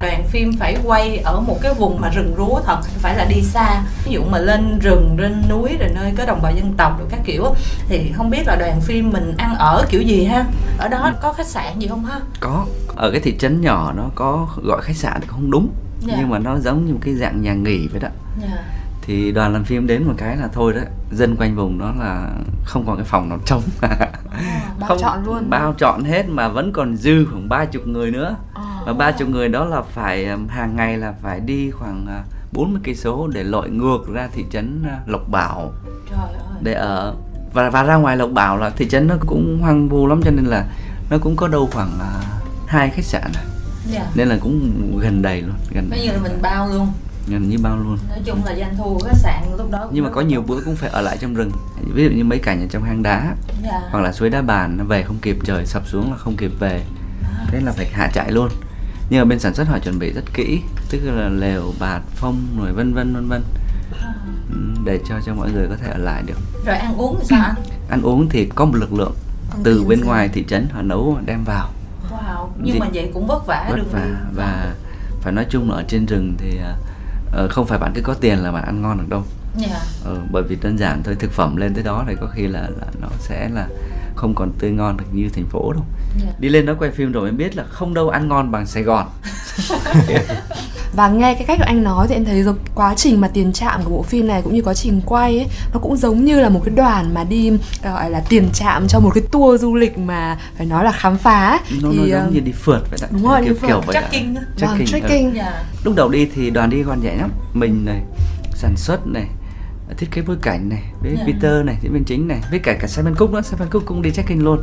Đoàn 0.00 0.24
phim 0.28 0.52
phải 0.58 0.76
quay 0.84 1.16
ở 1.16 1.40
một 1.40 1.58
cái 1.62 1.74
vùng 1.74 2.00
mà 2.00 2.08
rừng 2.08 2.34
rúa 2.36 2.60
thật 2.60 2.78
phải 2.98 3.16
là 3.16 3.24
đi 3.24 3.42
xa. 3.42 3.82
Ví 4.04 4.12
dụ 4.12 4.22
mà 4.30 4.38
lên 4.38 4.78
rừng 4.78 5.16
lên 5.18 5.42
núi 5.48 5.76
rồi 5.80 5.88
nơi 5.94 6.12
có 6.18 6.24
đồng 6.24 6.42
bào 6.42 6.52
dân 6.52 6.72
tộc 6.76 6.98
rồi 6.98 7.08
các 7.10 7.20
kiểu 7.24 7.44
á, 7.44 7.50
thì 7.88 8.12
không 8.16 8.30
biết 8.30 8.42
là 8.46 8.56
đoàn 8.56 8.80
phim 8.80 9.10
mình 9.10 9.34
ăn 9.38 9.54
ở 9.54 9.86
kiểu 9.90 10.02
gì 10.02 10.24
ha? 10.24 10.44
Ở 10.78 10.88
đó 10.88 11.12
có 11.22 11.32
khách 11.32 11.46
sạn 11.46 11.78
gì 11.78 11.88
không 11.88 12.04
ha? 12.04 12.20
Có 12.40 12.66
ở 12.96 13.10
cái 13.10 13.20
thị 13.20 13.34
trấn 13.38 13.60
nhỏ 13.60 13.92
nó 13.96 14.04
có 14.14 14.48
gọi 14.62 14.82
khách 14.82 14.96
sạn 14.96 15.20
thì 15.20 15.26
không 15.26 15.50
đúng 15.50 15.68
Dạ. 16.00 16.14
nhưng 16.18 16.28
mà 16.28 16.38
nó 16.38 16.58
giống 16.58 16.86
như 16.86 16.92
một 16.92 17.00
cái 17.02 17.14
dạng 17.14 17.42
nhà 17.42 17.54
nghỉ 17.54 17.88
vậy 17.88 18.00
đó. 18.00 18.08
Dạ. 18.40 18.62
Thì 19.02 19.32
đoàn 19.32 19.52
làm 19.52 19.64
phim 19.64 19.86
đến 19.86 20.04
một 20.04 20.14
cái 20.16 20.36
là 20.36 20.48
thôi 20.52 20.72
đó 20.72 20.80
dân 21.12 21.36
quanh 21.36 21.56
vùng 21.56 21.78
đó 21.78 21.92
là 21.98 22.30
không 22.64 22.86
còn 22.86 22.96
cái 22.96 23.04
phòng 23.04 23.28
nào 23.28 23.38
trống. 23.44 23.62
Bao 23.80 23.90
không 24.88 24.98
chọn 25.00 25.24
luôn. 25.26 25.50
bao 25.50 25.74
chọn 25.78 26.04
hết 26.04 26.28
mà 26.28 26.48
vẫn 26.48 26.72
còn 26.72 26.96
dư 26.96 27.26
khoảng 27.30 27.48
ba 27.48 27.64
chục 27.64 27.86
người 27.86 28.10
nữa. 28.10 28.36
Và 28.86 28.92
ba 28.92 29.12
chục 29.12 29.28
người 29.28 29.48
đó 29.48 29.64
là 29.64 29.82
phải 29.82 30.26
um, 30.26 30.48
hàng 30.48 30.76
ngày 30.76 30.96
là 30.96 31.14
phải 31.22 31.40
đi 31.40 31.70
khoảng 31.70 32.06
à, 32.06 32.22
40 32.52 32.80
cây 32.84 32.94
số 32.94 33.26
để 33.26 33.44
lội 33.44 33.70
ngược 33.70 33.98
ra 34.12 34.28
thị 34.32 34.44
trấn 34.50 34.84
à, 34.88 35.00
Lộc 35.06 35.28
Bảo. 35.30 35.72
Trời 36.10 36.18
ơi. 36.18 36.58
Để 36.60 36.72
ở 36.72 37.14
và 37.52 37.70
và 37.70 37.82
ra 37.82 37.96
ngoài 37.96 38.16
Lộc 38.16 38.30
Bảo 38.30 38.56
là 38.56 38.70
thị 38.70 38.88
trấn 38.88 39.06
nó 39.06 39.14
cũng 39.26 39.58
hoang 39.60 39.88
vu 39.88 40.06
lắm 40.06 40.20
cho 40.24 40.30
nên 40.30 40.44
là 40.44 40.66
nó 41.10 41.18
cũng 41.18 41.36
có 41.36 41.48
đâu 41.48 41.68
khoảng 41.72 41.90
à, 42.00 42.12
hai 42.66 42.90
khách 42.90 43.04
sạn 43.04 43.30
à. 43.34 43.42
Dạ. 43.92 44.10
Nên 44.14 44.28
là 44.28 44.36
cũng 44.40 44.72
gần 45.00 45.22
đầy 45.22 45.42
luôn 45.42 45.54
gần 45.74 45.90
bây 45.90 46.00
giờ 46.00 46.12
là 46.12 46.18
mình 46.18 46.38
bao 46.42 46.68
luôn. 46.68 46.92
Gần 47.28 47.48
như 47.48 47.58
bao 47.62 47.76
luôn. 47.76 47.98
Nói 48.08 48.18
chung 48.24 48.44
là 48.44 48.56
doanh 48.56 48.76
thu 48.76 48.84
của 48.84 49.06
khách 49.06 49.16
sạn 49.16 49.42
lúc 49.58 49.70
đó 49.70 49.88
nhưng 49.92 50.04
mà 50.04 50.10
có 50.10 50.20
nhiều 50.20 50.42
bữa 50.42 50.60
cũng 50.64 50.76
phải 50.76 50.90
ở 50.90 51.00
lại 51.00 51.16
trong 51.20 51.34
rừng. 51.34 51.50
Ví 51.94 52.04
dụ 52.04 52.10
như 52.10 52.24
mấy 52.24 52.38
cảnh 52.38 52.60
ở 52.60 52.66
trong 52.70 52.82
hang 52.82 53.02
đá 53.02 53.34
dạ. 53.62 53.80
hoặc 53.90 54.00
là 54.00 54.12
suối 54.12 54.30
đá 54.30 54.42
bàn 54.42 54.76
nó 54.76 54.84
về 54.84 55.02
không 55.02 55.18
kịp 55.22 55.36
trời 55.44 55.66
sập 55.66 55.88
xuống 55.88 56.10
là 56.10 56.16
không 56.16 56.36
kịp 56.36 56.52
về. 56.60 56.84
Thế 57.46 57.60
là 57.60 57.72
phải 57.72 57.86
hạ 57.92 58.10
trại 58.14 58.32
luôn. 58.32 58.48
Nhưng 59.10 59.20
mà 59.20 59.24
bên 59.24 59.38
sản 59.38 59.54
xuất 59.54 59.68
họ 59.68 59.78
chuẩn 59.78 59.98
bị 59.98 60.12
rất 60.12 60.34
kỹ 60.34 60.60
tức 60.90 61.00
là 61.04 61.28
lều 61.28 61.72
bạt 61.80 62.02
phông 62.14 62.46
rồi 62.58 62.72
vân 62.72 62.94
vân 62.94 63.14
vân 63.14 63.28
vân. 63.28 63.42
Ừ, 64.52 64.56
để 64.84 65.00
cho 65.08 65.14
cho 65.26 65.34
mọi 65.34 65.50
người 65.52 65.66
có 65.68 65.76
thể 65.76 65.90
ở 65.90 65.98
lại 65.98 66.22
được. 66.26 66.38
Rồi 66.66 66.76
ăn 66.76 66.96
uống 66.96 67.16
thì 67.20 67.26
sao 67.28 67.44
anh? 67.44 67.54
Ăn 67.90 68.02
uống 68.02 68.28
thì 68.28 68.48
có 68.54 68.64
một 68.64 68.76
lực 68.76 68.92
lượng 68.92 69.14
Còn 69.50 69.62
từ 69.64 69.84
bên 69.84 70.00
ra. 70.00 70.06
ngoài 70.06 70.28
thị 70.28 70.44
trấn 70.48 70.68
họ 70.72 70.82
nấu 70.82 71.18
đem 71.26 71.44
vào 71.44 71.68
wow 72.28 72.46
nhưng 72.62 72.74
Gì? 72.74 72.80
mà 72.80 72.86
vậy 72.94 73.10
cũng 73.14 73.26
vất 73.26 73.46
vả 73.46 73.66
vất 73.70 73.76
đường 73.76 73.88
vả 73.92 73.98
đi. 74.04 74.10
và 74.34 74.74
phải 75.20 75.32
nói 75.32 75.46
chung 75.50 75.70
là 75.70 75.76
ở 75.76 75.82
trên 75.88 76.06
rừng 76.06 76.34
thì 76.38 76.60
ờ, 77.32 77.48
không 77.48 77.66
phải 77.66 77.78
bạn 77.78 77.92
cứ 77.94 78.02
có 78.02 78.14
tiền 78.14 78.38
là 78.38 78.52
bạn 78.52 78.64
ăn 78.64 78.82
ngon 78.82 78.98
được 78.98 79.08
đâu 79.08 79.22
dạ 79.56 79.80
Ờ, 80.04 80.16
bởi 80.32 80.42
vì 80.42 80.56
đơn 80.62 80.78
giản 80.78 81.02
thôi 81.02 81.16
thực 81.18 81.32
phẩm 81.32 81.56
lên 81.56 81.74
tới 81.74 81.84
đó 81.84 82.04
thì 82.08 82.14
có 82.20 82.26
khi 82.26 82.46
là, 82.46 82.60
là 82.60 82.86
nó 83.00 83.08
sẽ 83.18 83.48
là 83.48 83.66
không 84.18 84.34
còn 84.34 84.52
tươi 84.58 84.70
ngon 84.70 84.96
được 84.96 85.04
như 85.12 85.28
thành 85.34 85.46
phố 85.46 85.72
đâu 85.72 85.82
Dạ. 86.20 86.32
đi 86.38 86.48
lên 86.48 86.66
đó 86.66 86.74
quay 86.78 86.90
phim 86.90 87.12
rồi 87.12 87.22
mới 87.22 87.32
biết 87.32 87.56
là 87.56 87.64
không 87.70 87.94
đâu 87.94 88.08
ăn 88.08 88.28
ngon 88.28 88.50
bằng 88.50 88.66
Sài 88.66 88.82
Gòn 88.82 89.06
Và 90.96 91.08
nghe 91.08 91.34
cái 91.34 91.44
cách 91.46 91.58
anh 91.60 91.82
nói 91.82 92.06
thì 92.08 92.14
em 92.14 92.24
thấy 92.24 92.44
quá 92.74 92.94
trình 92.96 93.20
mà 93.20 93.28
tiền 93.28 93.52
trạm 93.52 93.82
của 93.84 93.90
bộ 93.90 94.02
phim 94.02 94.26
này 94.26 94.42
cũng 94.42 94.54
như 94.54 94.62
quá 94.62 94.74
trình 94.74 95.00
quay 95.06 95.38
ấy 95.38 95.46
nó 95.74 95.80
cũng 95.80 95.96
giống 95.96 96.24
như 96.24 96.40
là 96.40 96.48
một 96.48 96.60
cái 96.64 96.74
đoàn 96.74 97.14
mà 97.14 97.24
đi 97.24 97.50
ờ, 97.82 97.92
gọi 97.92 98.10
là 98.10 98.20
tiền 98.28 98.48
trạm 98.52 98.88
cho 98.88 99.00
một 99.00 99.10
cái 99.14 99.24
tour 99.32 99.60
du 99.62 99.74
lịch 99.74 99.98
mà 99.98 100.38
phải 100.56 100.66
nói 100.66 100.84
là 100.84 100.92
khám 100.92 101.18
phá 101.18 101.60
nó, 101.82 101.88
thì 101.92 101.98
nó 101.98 102.04
giống 102.06 102.20
ờ, 102.20 102.30
như 102.32 102.40
đi 102.40 102.52
phượt 102.52 102.80
vậy 102.90 102.98
đó 103.02 103.06
đúng 103.10 103.22
rồi, 103.22 103.40
kiểu, 103.44 103.52
đi 103.54 103.58
phượt. 103.60 103.68
kiểu 103.68 103.80
vậy 103.86 103.94
đó. 103.94 104.00
Trekking 104.10 104.34
á. 104.34 104.42
vâng, 104.60 104.78
Trekking, 104.86 105.02
ừ. 105.02 105.08
trekking. 105.08 105.36
dạ 105.36 105.64
lúc 105.84 105.94
đầu 105.96 106.08
đi 106.08 106.28
thì 106.34 106.50
đoàn 106.50 106.70
đi 106.70 106.82
còn 106.86 107.02
nhẹ 107.02 107.14
lắm 107.16 107.30
mình 107.54 107.84
này 107.84 108.00
sản 108.54 108.76
xuất 108.76 109.06
này 109.06 109.26
thiết 109.96 110.10
kế 110.10 110.22
bối 110.22 110.36
cảnh 110.42 110.68
này 110.68 110.82
với 111.02 111.14
Dạ. 111.18 111.24
Peter 111.26 111.64
này 111.64 111.76
diễn 111.82 111.92
viên 111.92 112.04
chính 112.04 112.28
này 112.28 112.40
với 112.50 112.58
cả 112.58 112.76
cả 112.80 112.88
Simon 112.88 113.14
Cook 113.14 113.32
nữa. 113.32 113.40
Simon 113.42 113.68
Cook 113.68 113.86
cũng 113.86 114.02
đi 114.02 114.10
check-in 114.10 114.40
luôn. 114.40 114.58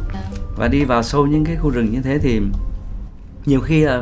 Và 0.58 0.68
đi 0.68 0.84
vào 0.84 1.04
sâu 1.04 1.28
những 1.28 1.46
cái 1.46 1.56
khu 1.56 1.70
rừng 1.70 1.92
như 1.92 2.02
thế 2.02 2.18
thì 2.20 2.42
nhiều 3.46 3.62
khi 3.62 3.84
là 3.84 4.02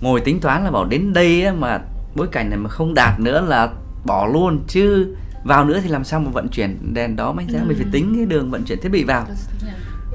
ngồi 0.00 0.20
tính 0.20 0.40
toán 0.40 0.64
là 0.64 0.70
bảo 0.70 0.84
đến 0.84 1.12
đây 1.12 1.52
mà 1.52 1.80
bối 2.14 2.26
cảnh 2.32 2.50
này 2.50 2.58
mà 2.58 2.68
không 2.68 2.94
đạt 2.94 3.20
nữa 3.20 3.40
là 3.40 3.68
bỏ 4.04 4.26
luôn. 4.26 4.64
Chứ 4.68 5.14
vào 5.44 5.64
nữa 5.64 5.80
thì 5.82 5.88
làm 5.88 6.04
sao 6.04 6.20
mà 6.20 6.30
vận 6.30 6.48
chuyển 6.48 6.94
đèn 6.94 7.16
đó 7.16 7.32
máy 7.32 7.46
sáng 7.52 7.68
mình 7.68 7.76
phải 7.76 7.86
tính 7.92 8.12
cái 8.16 8.26
đường 8.26 8.50
vận 8.50 8.62
chuyển 8.64 8.80
thiết 8.82 8.88
bị 8.88 9.04
vào. 9.04 9.26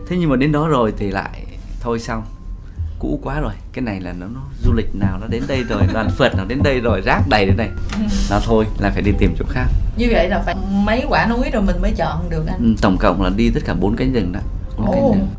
Thế 0.08 0.18
nhưng 0.18 0.30
mà 0.30 0.36
đến 0.36 0.52
đó 0.52 0.68
rồi 0.68 0.94
thì 0.98 1.12
lại 1.12 1.46
thôi 1.82 2.00
xong 2.00 2.24
cũ 3.02 3.20
quá 3.24 3.40
rồi. 3.40 3.54
Cái 3.74 3.84
này 3.84 4.00
là 4.00 4.14
nó, 4.14 4.26
nó 4.34 4.42
du 4.64 4.74
lịch 4.74 4.96
nào 4.96 5.18
nó 5.22 5.28
đến 5.28 5.44
đây 5.48 5.64
rồi 5.64 5.82
đoàn 5.94 6.10
phượt 6.18 6.36
nào 6.36 6.46
đến 6.46 6.60
đây 6.64 6.80
rồi 6.80 7.02
rác 7.02 7.22
đầy 7.30 7.46
đến 7.46 7.58
đây. 7.58 7.70
Nó 8.30 8.40
thôi 8.46 8.66
là 8.80 8.90
phải 8.90 9.02
đi 9.02 9.12
tìm 9.20 9.36
chỗ 9.40 9.46
khác. 9.50 9.66
Như 9.98 10.08
vậy 10.12 10.30
là 10.30 10.42
phải 10.46 10.56
mấy 10.72 11.06
quả 11.10 11.28
núi 11.30 11.50
rồi 11.54 11.62
mình 11.62 11.82
mới 11.82 11.92
chọn 11.92 12.30
được 12.30 12.46
anh. 12.48 12.60
Ừ, 12.60 12.76
tổng 12.82 12.98
cộng 13.00 13.22
là 13.22 13.30
đi 13.30 13.50
tất 13.50 13.62
cả 13.66 13.74
bốn 13.74 13.96
cánh 13.96 14.14
rừng 14.14 14.32
đó 14.32 14.40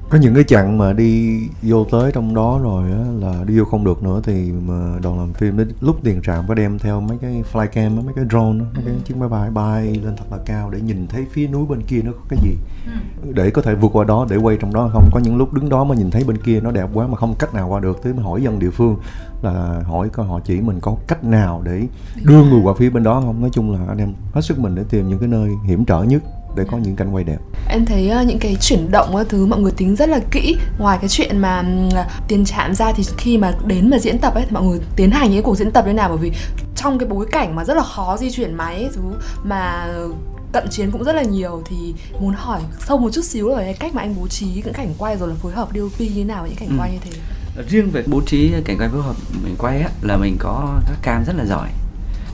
có 0.08 0.18
những 0.18 0.34
cái 0.34 0.44
chặng 0.44 0.78
mà 0.78 0.92
đi 0.92 1.40
vô 1.62 1.84
tới 1.84 2.12
trong 2.12 2.34
đó 2.34 2.60
rồi 2.62 2.90
á 2.90 3.04
là 3.20 3.44
đi 3.46 3.58
vô 3.58 3.64
không 3.64 3.84
được 3.84 4.02
nữa 4.02 4.20
thì 4.24 4.52
mà 4.66 4.98
đoàn 5.02 5.18
làm 5.18 5.32
phim 5.32 5.56
đến 5.56 5.68
lúc 5.80 5.96
tiền 6.02 6.22
trạm 6.22 6.44
có 6.48 6.54
đem 6.54 6.78
theo 6.78 7.00
mấy 7.00 7.18
cái 7.18 7.42
flycam 7.52 7.96
á, 7.96 8.02
mấy 8.04 8.14
cái 8.16 8.24
drone 8.30 8.58
á, 8.58 8.66
mấy 8.74 8.84
cái 8.84 8.94
chiếc 9.04 9.16
máy 9.16 9.28
bay 9.28 9.50
bay 9.50 9.84
lên 9.86 10.16
thật 10.16 10.24
là 10.30 10.38
cao 10.46 10.70
để 10.70 10.80
nhìn 10.80 11.06
thấy 11.06 11.26
phía 11.32 11.48
núi 11.48 11.66
bên 11.66 11.82
kia 11.82 12.00
nó 12.04 12.12
có 12.12 12.24
cái 12.28 12.38
gì. 12.42 12.56
Để 13.34 13.50
có 13.50 13.62
thể 13.62 13.74
vượt 13.74 13.90
qua 13.92 14.04
đó 14.04 14.26
để 14.30 14.36
quay 14.36 14.56
trong 14.60 14.74
đó. 14.74 14.90
Không 14.92 15.08
có 15.12 15.20
những 15.20 15.36
lúc 15.36 15.52
đứng 15.52 15.68
đó 15.68 15.84
mà 15.84 15.94
nhìn 15.94 16.10
thấy 16.10 16.24
bên 16.24 16.36
kia 16.36 16.60
nó 16.60 16.70
đẹp 16.70 16.88
quá 16.94 17.06
mà 17.06 17.16
không 17.16 17.34
cách 17.38 17.54
nào 17.54 17.68
qua 17.68 17.80
được. 17.80 18.02
Tới 18.02 18.12
mới 18.12 18.22
hỏi 18.22 18.42
dân 18.42 18.58
địa 18.58 18.70
phương 18.70 18.96
là 19.42 19.82
hỏi 19.86 20.08
coi 20.08 20.26
họ 20.26 20.40
chỉ 20.44 20.60
mình 20.60 20.80
có 20.80 20.96
cách 21.06 21.24
nào 21.24 21.62
để 21.64 21.82
đưa 22.24 22.44
người 22.44 22.60
qua 22.62 22.74
phía 22.78 22.90
bên 22.90 23.02
đó 23.02 23.22
không? 23.24 23.40
Nói 23.40 23.50
chung 23.52 23.72
là 23.72 23.80
anh 23.88 23.98
em 23.98 24.12
hết 24.32 24.40
sức 24.40 24.58
mình 24.58 24.74
để 24.74 24.82
tìm 24.90 25.08
những 25.08 25.18
cái 25.18 25.28
nơi 25.28 25.50
hiểm 25.64 25.84
trở 25.84 26.02
nhất 26.02 26.22
để 26.56 26.64
có 26.70 26.78
những 26.78 26.96
cảnh 26.96 27.14
quay 27.14 27.24
đẹp. 27.24 27.38
Em 27.68 27.84
thấy 27.86 28.08
ờ, 28.08 28.22
những 28.22 28.38
cái 28.38 28.56
chuyển 28.60 28.90
động 28.90 29.16
các 29.16 29.26
thứ 29.28 29.46
mọi 29.46 29.60
người 29.60 29.72
tính 29.76 29.96
rất 29.96 30.08
là 30.08 30.20
kỹ. 30.30 30.56
Ngoài 30.78 30.98
cái 31.00 31.08
chuyện 31.08 31.38
mà 31.38 31.58
ừm, 31.58 31.88
tiền 32.28 32.44
trạm 32.44 32.74
ra 32.74 32.92
thì 32.92 33.04
khi 33.18 33.38
mà 33.38 33.54
đến 33.66 33.90
mà 33.90 33.98
diễn 33.98 34.18
tập 34.18 34.34
ấy 34.34 34.44
thì 34.44 34.50
mọi 34.54 34.62
người 34.62 34.80
tiến 34.96 35.10
hành 35.10 35.28
những 35.30 35.36
cái 35.38 35.42
cuộc 35.42 35.56
diễn 35.56 35.70
tập 35.70 35.82
thế 35.86 35.92
nào? 35.92 36.08
Bởi 36.08 36.18
vì 36.18 36.32
trong 36.76 36.98
cái 36.98 37.08
bối 37.08 37.26
cảnh 37.32 37.56
mà 37.56 37.64
rất 37.64 37.74
là 37.76 37.82
khó 37.82 38.16
di 38.16 38.30
chuyển 38.30 38.54
máy 38.54 38.74
ấy, 38.74 38.90
thứ 38.94 39.00
mà 39.44 39.88
cận 40.52 40.68
chiến 40.70 40.90
cũng 40.90 41.04
rất 41.04 41.14
là 41.14 41.22
nhiều 41.22 41.62
thì 41.66 41.94
muốn 42.20 42.34
hỏi 42.36 42.60
sâu 42.80 42.98
một 42.98 43.10
chút 43.12 43.24
xíu 43.24 43.48
về 43.54 43.64
cái 43.64 43.74
cách 43.74 43.94
mà 43.94 44.02
anh 44.02 44.14
bố 44.20 44.28
trí 44.28 44.46
những 44.64 44.72
cảnh 44.74 44.94
quay 44.98 45.16
rồi 45.16 45.28
là 45.28 45.34
phối 45.34 45.52
hợp 45.52 45.68
DOP 45.74 46.00
như 46.00 46.10
thế 46.14 46.24
nào 46.24 46.40
với 46.42 46.50
những 46.50 46.58
cảnh 46.58 46.68
Ừ. 46.68 46.74
quay 46.78 46.92
như 46.92 46.98
thế. 47.04 47.10
Riêng 47.68 47.90
về 47.90 48.02
bố 48.06 48.20
trí 48.26 48.52
cảnh 48.64 48.76
quay 48.78 48.88
phối 48.88 49.02
hợp 49.02 49.16
mình 49.44 49.54
quay 49.58 49.80
á 49.80 49.88
là 50.02 50.16
mình 50.16 50.36
có 50.38 50.80
các 50.86 50.96
cam 51.02 51.24
rất 51.24 51.36
là 51.36 51.44
giỏi. 51.44 51.68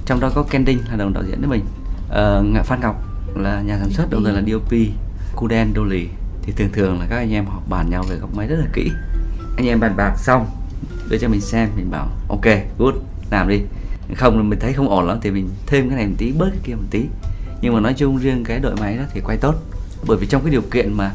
Trong 0.07 0.21
đó 0.21 0.31
có 0.35 0.43
Ken 0.43 0.65
Đinh 0.65 0.79
là 0.91 0.97
đồng 0.97 1.13
đạo 1.13 1.23
diễn 1.29 1.41
với 1.41 1.49
mình. 1.49 1.65
Ờ, 2.09 2.43
Ngạ 2.43 2.63
Phan 2.63 2.81
Ngọc 2.81 3.03
là 3.39 3.61
nhà 3.61 3.79
sản 3.79 3.91
xuất 3.91 4.11
đồng 4.11 4.25
thời 4.25 4.33
là 4.33 4.43
DOP 4.43 4.73
Cu 5.37 5.47
Đen 5.47 5.75
Đô 5.75 5.85
Lì 5.85 6.09
thì 6.43 6.53
thường 6.57 6.69
thường 6.73 7.01
là 7.01 7.07
các 7.11 7.17
anh 7.17 7.33
em 7.33 7.47
họp 7.47 7.69
bàn 7.69 7.91
nhau 7.91 8.05
về 8.11 8.17
góc 8.17 8.35
máy 8.35 8.47
rất 8.47 8.57
là 8.57 8.67
kỹ. 8.73 8.91
Anh 9.57 9.67
em 9.67 9.81
bàn 9.81 9.97
bạc 9.97 10.15
xong 10.17 10.47
đưa 11.11 11.19
cho 11.19 11.29
mình 11.29 11.41
xem 11.41 11.69
mình 11.77 11.91
bảo 11.91 12.09
ok 12.29 12.47
good 12.79 12.95
làm 13.31 13.49
đi. 13.49 13.61
Không 14.17 14.37
là 14.37 14.43
mình 14.43 14.59
thấy 14.59 14.73
không 14.73 14.89
ổn 14.89 15.07
lắm 15.07 15.19
thì 15.23 15.31
mình 15.31 15.49
thêm 15.67 15.89
cái 15.89 15.97
này 15.97 16.07
một 16.07 16.15
tí 16.19 16.33
bớt 16.33 16.51
cái 16.51 16.61
kia 16.65 16.75
một 16.75 16.87
tí. 16.91 17.05
Nhưng 17.61 17.75
mà 17.75 17.81
nói 17.81 17.95
chung 17.95 18.17
riêng 18.17 18.45
cái 18.45 18.59
đội 18.59 18.77
máy 18.77 18.97
đó 18.97 19.03
thì 19.11 19.21
quay 19.21 19.37
tốt. 19.37 19.55
Bởi 20.07 20.17
vì 20.17 20.27
trong 20.27 20.43
cái 20.43 20.51
điều 20.51 20.63
kiện 20.63 20.93
mà 20.93 21.13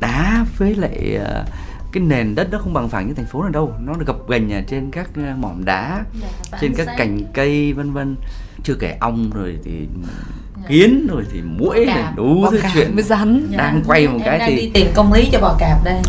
đá 0.00 0.46
với 0.58 0.74
lại 0.74 1.14
ờ, 1.24 1.44
cái 1.92 2.02
nền 2.02 2.34
đất 2.34 2.48
nó 2.50 2.58
không 2.58 2.72
bằng 2.72 2.88
phẳng 2.88 3.08
như 3.08 3.14
thành 3.14 3.26
phố 3.26 3.42
nào 3.42 3.50
đâu. 3.50 3.74
Nó 3.80 3.92
được 3.92 4.06
gập 4.06 4.28
ghềnh 4.28 4.52
ở 4.52 4.62
trên 4.66 4.90
các 4.90 5.10
ờ, 5.16 5.34
mỏm 5.36 5.64
đá 5.64 6.04
trên 6.60 6.74
các 6.74 6.88
cành 6.98 7.22
cây 7.34 7.72
vân 7.72 7.92
vân. 7.92 8.16
Chưa 8.62 8.74
kể 8.74 8.96
ong 9.00 9.30
rồi 9.34 9.58
thì 9.64 9.88
kiến 10.68 11.06
rồi 11.06 11.22
thì 11.32 11.40
muỗi 11.42 11.86
này 11.86 12.02
Cạp, 12.02 12.16
đủ 12.16 12.46
thứ 12.50 12.58
cạp 12.62 12.70
chuyện. 12.74 12.94
với 12.94 13.04
rắn. 13.04 13.46
Đang 13.56 13.82
quay 13.86 14.08
một 14.08 14.18
Em 14.18 14.22
cái 14.24 14.38
đang 14.38 14.50
thì 14.50 14.56
đi 14.56 14.70
tìm 14.74 14.86
công 14.94 15.12
lý 15.12 15.28
cho 15.32 15.40
bò 15.40 15.56
cạp 15.58 15.84
đây. 15.84 16.00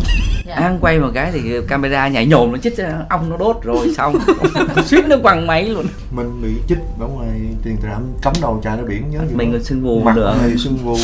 Dạ. 0.46 0.56
đang 0.60 0.78
quay 0.80 0.98
một 0.98 1.10
cái 1.14 1.32
thì 1.32 1.40
camera 1.68 2.08
nhảy 2.08 2.26
nhổm 2.26 2.52
nó 2.52 2.58
chích 2.58 2.76
ra, 2.76 2.92
ong 3.08 3.30
nó 3.30 3.36
đốt 3.36 3.56
rồi 3.62 3.94
xong. 3.96 4.14
Suýt 4.84 5.04
nó 5.08 5.16
quăng 5.22 5.46
máy 5.46 5.64
luôn. 5.64 5.86
Mình 6.10 6.42
bị 6.42 6.48
chích 6.68 6.78
ở 7.00 7.06
ngoài 7.06 7.40
tiền 7.64 7.76
trạm 7.82 8.02
cắm 8.22 8.32
đầu 8.42 8.60
chạy 8.64 8.76
ra 8.76 8.82
biển 8.88 9.10
nhớ 9.10 9.18
gì 9.28 9.34
mình 9.34 9.52
còn 9.52 9.62
sưng 9.62 9.82
vù 9.82 10.00
mặt 10.00 10.16
nữa 10.16 10.36
này 10.42 10.56
sưng 10.58 10.76
vù. 10.76 10.96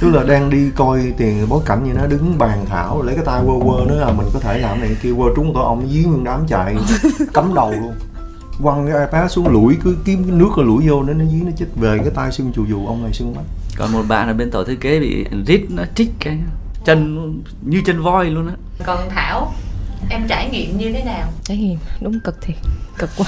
Tức 0.00 0.10
là 0.10 0.22
đang 0.22 0.50
đi 0.50 0.70
coi 0.76 1.12
tiền 1.16 1.46
bối 1.48 1.62
cảnh 1.66 1.84
như 1.84 1.92
nó 1.92 2.06
đứng 2.06 2.38
bàn 2.38 2.64
thảo 2.68 3.02
lấy 3.02 3.14
cái 3.14 3.24
tay 3.24 3.42
quơ 3.46 3.54
quơ 3.64 3.84
nữa 3.84 4.00
là 4.00 4.12
mình 4.12 4.26
có 4.34 4.40
thể 4.40 4.58
làm 4.58 4.80
này 4.80 4.90
kia 5.02 5.12
quơ 5.16 5.26
trúng 5.36 5.54
tổ 5.54 5.60
ong 5.60 5.88
dí 5.90 6.04
nguyên 6.04 6.24
đám 6.24 6.40
chạy 6.48 6.76
cắm 7.34 7.54
đầu 7.54 7.70
luôn 7.70 7.92
quăng 8.62 8.86
cái 8.86 9.00
iPad 9.06 9.32
xuống 9.32 9.48
lũi 9.48 9.76
cứ 9.84 9.96
kiếm 10.04 10.24
cái 10.24 10.36
nước 10.36 10.50
rồi 10.56 10.66
lũi 10.66 10.88
vô 10.88 11.02
nó 11.02 11.12
nó 11.12 11.24
dí 11.24 11.40
nó 11.40 11.50
chích 11.58 11.76
về 11.76 11.98
cái 11.98 12.10
tay 12.14 12.32
sưng 12.32 12.52
chù 12.52 12.64
dù 12.64 12.86
ông 12.86 13.02
này 13.02 13.12
sưng 13.12 13.34
mắt 13.34 13.42
còn 13.76 13.92
một 13.92 14.02
bạn 14.08 14.28
ở 14.28 14.34
bên 14.34 14.50
tổ 14.50 14.64
thiết 14.64 14.80
kế 14.80 15.00
bị 15.00 15.24
rít 15.46 15.60
nó 15.68 15.82
trích 15.94 16.10
cái 16.20 16.38
chân 16.84 17.32
như 17.62 17.82
chân 17.86 18.02
voi 18.02 18.30
luôn 18.30 18.46
á. 18.48 18.54
Còn 18.84 18.98
thảo 19.10 19.52
em 20.10 20.22
trải 20.28 20.50
nghiệm 20.50 20.78
như 20.78 20.92
thế 20.92 21.04
nào? 21.04 21.28
Trải 21.44 21.56
nghiệm 21.56 21.78
đúng 22.00 22.20
cực 22.20 22.42
thiệt 22.42 22.56
cực 22.98 23.10
quá. 23.16 23.26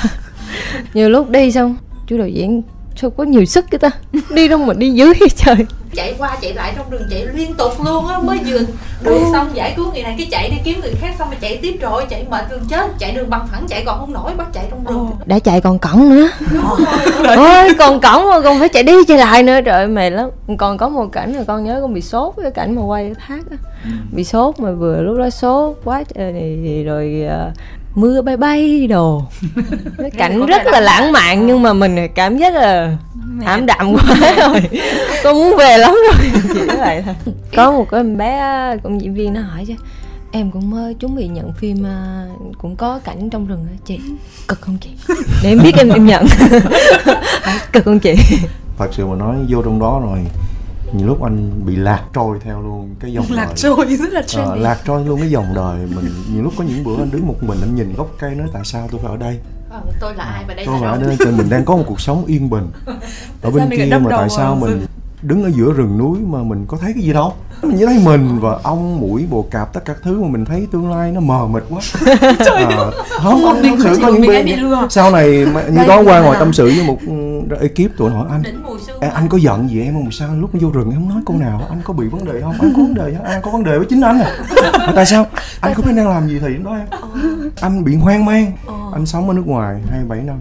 Nhiều 0.95 1.09
lúc 1.09 1.31
đi 1.31 1.53
xong 1.53 1.77
chú 2.07 2.19
đạo 2.19 2.29
diễn 2.29 2.63
sao 2.97 3.11
có 3.11 3.25
nhiều 3.25 3.45
sức 3.45 3.65
cái 3.71 3.79
ta? 3.79 3.91
Đi 4.31 4.49
đâu 4.49 4.59
mà 4.59 4.75
đi 4.75 4.91
dưới 4.91 5.15
trời 5.37 5.67
chạy 5.97 6.15
qua 6.19 6.37
chạy 6.41 6.55
lại 6.55 6.73
trong 6.77 6.91
đường 6.91 7.07
chạy 7.11 7.27
liên 7.35 7.55
tục 7.55 7.73
luôn 7.85 8.07
á 8.07 8.19
mới 8.19 8.39
vừa 8.47 8.61
đường 9.03 9.23
xong 9.33 9.51
giải 9.55 9.75
cứu 9.77 9.93
người 9.93 10.03
này 10.03 10.15
cái 10.19 10.29
chạy 10.31 10.51
đi 10.51 10.57
kiếm 10.65 10.81
người 10.81 10.95
khác 11.01 11.15
xong 11.19 11.29
rồi 11.31 11.39
chạy 11.41 11.57
tiếp 11.63 11.77
rồi 11.81 12.05
chạy 12.09 12.25
mệt 12.31 12.45
đường 12.51 12.63
chết 12.69 12.91
chạy 12.99 13.13
đường 13.13 13.31
bằng 13.31 13.49
phẳng 13.53 13.67
chạy 13.69 13.83
còn 13.87 13.99
không 13.99 14.13
nổi 14.13 14.33
bắt 14.37 14.47
chạy 14.53 14.65
trong 14.71 14.85
rừng 14.85 15.11
đã 15.27 15.39
chạy 15.39 15.61
còn 15.61 15.79
cổng 15.79 16.11
nữa. 16.11 16.29
Ôi 17.37 17.75
còn 17.79 18.01
cổng 18.01 18.29
mà 18.31 18.41
còn 18.41 18.59
phải 18.59 18.69
chạy 18.69 18.83
đi 18.83 18.93
chạy 19.09 19.19
lại 19.19 19.43
nữa. 19.43 19.61
Trời 19.61 19.75
ơi, 19.75 19.89
mệt 19.89 20.11
lắm. 20.11 20.31
Còn 20.59 20.79
có 20.79 20.89
một 20.89 21.07
cảnh 21.13 21.33
là 21.33 21.45
con 21.47 21.65
nhớ 21.65 21.79
con 21.83 21.95
bị 21.95 22.01
sốt 22.01 22.35
cái 22.43 22.51
cảnh 22.51 22.77
mà 22.77 22.83
quay 22.83 23.13
thác 23.27 23.41
á. 23.51 23.57
Bị 24.13 24.25
sốt 24.25 24.61
mà 24.61 24.71
vừa 24.71 25.03
lúc 25.03 25.19
đó 25.19 25.31
sốt 25.31 25.77
quá 25.85 26.03
trời 26.15 26.33
thì 26.33 26.85
rồi 26.85 27.27
à, 27.29 27.51
mưa 27.97 28.23
bay 28.23 28.37
bay 28.37 28.87
đồ. 28.87 29.23
Cái 29.99 30.11
cảnh 30.11 30.47
rất 30.47 30.67
là 30.67 30.81
lãng 30.81 31.13
mạn 31.13 31.47
nhưng 31.47 31.63
mà 31.63 31.73
mình 31.73 31.97
cảm 32.15 32.39
giác 32.39 32.55
là 32.55 32.97
ảm 33.45 33.67
đạm 33.67 33.93
quá 33.95 34.35
rồi. 34.37 34.61
Con 35.25 35.35
muốn 35.35 35.57
về 35.59 35.79
lắm 35.79 35.95
rồi. 35.95 36.31
Chỉ 36.55 36.77
vậy 36.79 37.03
thôi. 37.05 37.15
Có 37.57 37.73
một 37.73 37.87
cái 37.91 38.01
em 38.01 38.17
bé 38.17 38.77
con 38.83 39.01
diễn 39.01 39.15
viên 39.15 39.33
nó 39.33 39.41
hỏi 39.41 39.65
chứ 39.69 39.75
em 40.33 40.51
cũng 40.51 40.71
mới 40.71 40.95
chuẩn 40.95 41.17
bị 41.17 41.29
nhận 41.29 41.53
phim 41.53 41.87
à, 41.87 42.27
cũng 42.59 42.77
có 42.77 43.01
cảnh 43.05 43.31
trong 43.31 43.47
rừng 43.47 43.67
á 43.71 43.77
chị 43.87 44.01
cực 44.49 44.61
không 44.61 44.79
chị. 44.81 44.91
Để 45.43 45.51
em 45.51 45.59
biết 45.63 45.75
em 45.77 45.89
em 45.89 46.07
nhận. 46.07 46.27
Cực 47.73 47.85
không 47.85 47.99
chị. 47.99 48.15
Thật 48.79 48.89
sự 48.93 49.07
mà 49.07 49.17
nói 49.17 49.37
vô 49.49 49.63
trong 49.63 49.81
đó 49.81 50.01
rồi 50.05 50.19
nhiều 50.93 51.07
lúc 51.07 51.23
anh 51.23 51.67
bị 51.67 51.77
lạc 51.77 52.03
trôi 52.15 52.39
theo 52.41 52.63
luôn 52.63 52.95
cái 53.01 53.13
dòng 53.13 53.27
lạc 53.31 53.45
đời. 53.45 53.55
trôi 53.57 53.97
rất 53.97 54.13
là 54.13 54.23
trendy 54.23 54.51
Ờ, 54.51 54.57
lạc 54.57 54.79
trôi 54.85 55.05
luôn 55.05 55.21
cái 55.21 55.31
dòng 55.31 55.55
đời 55.55 55.87
mình. 55.95 56.05
Nhiều 56.33 56.43
lúc 56.43 56.53
có 56.59 56.65
những 56.65 56.85
bữa 56.85 56.97
anh 56.97 57.11
đứng 57.11 57.27
một 57.27 57.35
mình 57.41 57.59
anh 57.61 57.75
nhìn 57.77 57.95
gốc 57.97 58.11
cây 58.19 58.35
nói 58.35 58.49
tại 58.53 58.63
sao 58.65 58.89
tôi 58.91 59.01
phải 59.03 59.11
ở 59.11 59.17
đây? 59.17 59.39
Ờ, 59.71 59.81
tôi 60.01 60.15
là 60.15 60.25
ai 60.25 60.45
và 60.49 60.55
đây 60.55 60.67
tôi 60.67 60.75
là 60.75 60.81
phải 60.81 60.91
ở 60.91 60.99
đâu 61.01 61.17
đây 61.19 61.33
mình 61.33 61.51
đang 61.51 61.65
có 61.65 61.77
một 61.77 61.85
cuộc 61.87 62.01
sống 62.01 62.25
yên 62.25 62.51
bình. 62.51 62.71
Ở 63.43 63.51
bên 63.51 63.69
kia 63.71 63.99
mà 64.01 64.11
tại 64.11 64.29
sao 64.31 64.57
mình 64.57 64.87
đứng 65.23 65.45
ở 65.45 65.51
giữa 65.57 65.73
rừng 65.73 65.99
núi 65.99 66.19
mà 66.27 66.43
mình 66.43 66.65
có 66.69 66.77
thấy 66.81 66.93
cái 66.95 67.03
gì 67.03 67.13
đâu 67.13 67.33
mình 67.63 67.77
chỉ 67.79 67.85
thấy 67.87 67.99
mình 68.05 68.39
và 68.41 68.59
ong 68.63 69.01
mũi 69.01 69.27
bồ 69.31 69.43
cạp 69.51 69.73
tất 69.73 69.85
cả 69.85 69.93
các 69.93 70.03
thứ 70.03 70.21
mà 70.23 70.29
mình 70.29 70.45
thấy 70.45 70.67
tương 70.73 70.91
lai 70.91 71.13
nó 71.13 71.21
mờ 71.21 71.47
mịt 71.47 71.63
quá. 71.71 71.81
À, 72.57 72.91
không 73.23 73.43
không 73.45 73.63
thật 73.63 73.77
sự 73.95 73.99
có 74.03 74.09
những 74.09 74.21
bên. 74.27 74.47
sau 74.91 75.11
này 75.11 75.47
như 75.73 75.87
đó 75.89 76.03
qua 76.05 76.21
ngoài 76.21 76.37
tâm 76.41 76.53
sự 76.53 76.65
với 76.67 76.85
một 76.87 76.99
ừ, 77.07 77.57
ekip 77.61 77.99
tụi 77.99 78.11
hỏi 78.11 78.27
anh 78.31 78.43
"Ê, 79.01 79.09
anh 79.09 79.29
có 79.29 79.39
giận 79.39 79.71
gì 79.71 79.83
em 79.83 79.95
không? 79.95 80.11
Sao 80.11 80.29
lúc 80.35 80.51
vô 80.53 80.71
rừng 80.75 80.91
em 80.91 80.95
không 80.95 81.09
nói 81.09 81.23
câu 81.27 81.37
nào? 81.37 81.63
Anh 81.69 81.81
có 81.85 81.93
bị 81.95 82.07
vấn 82.07 82.25
đề 82.25 82.41
không? 82.41 82.53
Anh 82.61 82.73
có 82.77 82.83
vấn 82.83 82.95
đề 82.95 83.15
á 83.25 83.31
anh 83.31 83.43
có 83.43 83.51
vấn 83.51 83.65
đề 83.65 83.79
với 83.79 83.87
chính 83.91 84.01
anh 84.01 84.21
à? 84.21 84.37
Mà 84.79 84.93
tại 84.97 85.07
sao? 85.07 85.27
Anh 85.61 85.75
có 85.77 85.83
biết 85.83 85.93
đang 85.97 86.09
làm 86.09 86.29
gì 86.29 86.39
thì 86.41 86.49
đó 86.65 86.71
em? 86.77 86.87
Anh 87.61 87.85
bị 87.85 87.95
hoang 87.97 88.25
mang. 88.25 88.53
Anh 88.93 89.07
sống 89.07 89.29
ở 89.29 89.35
nước 89.35 89.47
ngoài 89.47 89.81
27 89.91 90.19
năm 90.23 90.37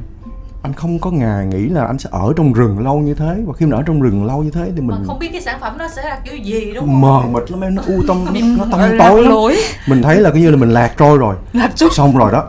anh 0.66 0.74
không 0.74 1.00
có 1.00 1.12
ngày 1.12 1.46
nghĩ 1.46 1.70
là 1.70 1.86
anh 1.86 2.00
sẽ 2.00 2.10
ở 2.12 2.34
trong 2.38 2.54
rừng 2.54 2.80
lâu 2.80 3.00
như 3.00 3.14
thế. 3.14 3.38
Và 3.46 3.54
khi 3.54 3.66
mà 3.66 3.78
ở 3.78 3.84
trong 3.84 4.02
rừng 4.02 4.26
lâu 4.26 4.44
như 4.44 4.52
thế 4.52 4.72
thì 4.76 4.82
mà 4.82 4.96
mình 4.96 5.08
không 5.08 5.20
biết 5.20 5.30
cái 5.32 5.42
sản 5.42 5.58
phẩm 5.62 5.78
nó 5.78 5.88
sẽ 5.96 6.04
là 6.04 6.20
kiểu 6.26 6.36
gì 6.36 6.74
đúng 6.76 6.86
không? 6.86 7.02
Mờ 7.02 7.22
mịt 7.32 7.52
lắm 7.52 7.62
em 7.62 7.76
nó 7.76 7.82
u 7.88 8.04
tâm 8.08 8.26
nó 8.58 8.66
tăm 8.72 8.80
tối 9.00 9.22
lắm. 9.22 9.32
lối. 9.32 9.58
Mình 9.88 10.02
thấy 10.02 10.20
là 10.20 10.30
coi 10.30 10.40
như 10.40 10.52
là 10.52 10.58
mình 10.58 10.70
lạc 10.70 10.94
trôi 10.98 11.18
rồi. 11.18 11.36
Lạc 11.54 11.72
trôi. 11.76 11.90
Xong 11.94 12.18
rồi 12.18 12.32
đó 12.32 12.44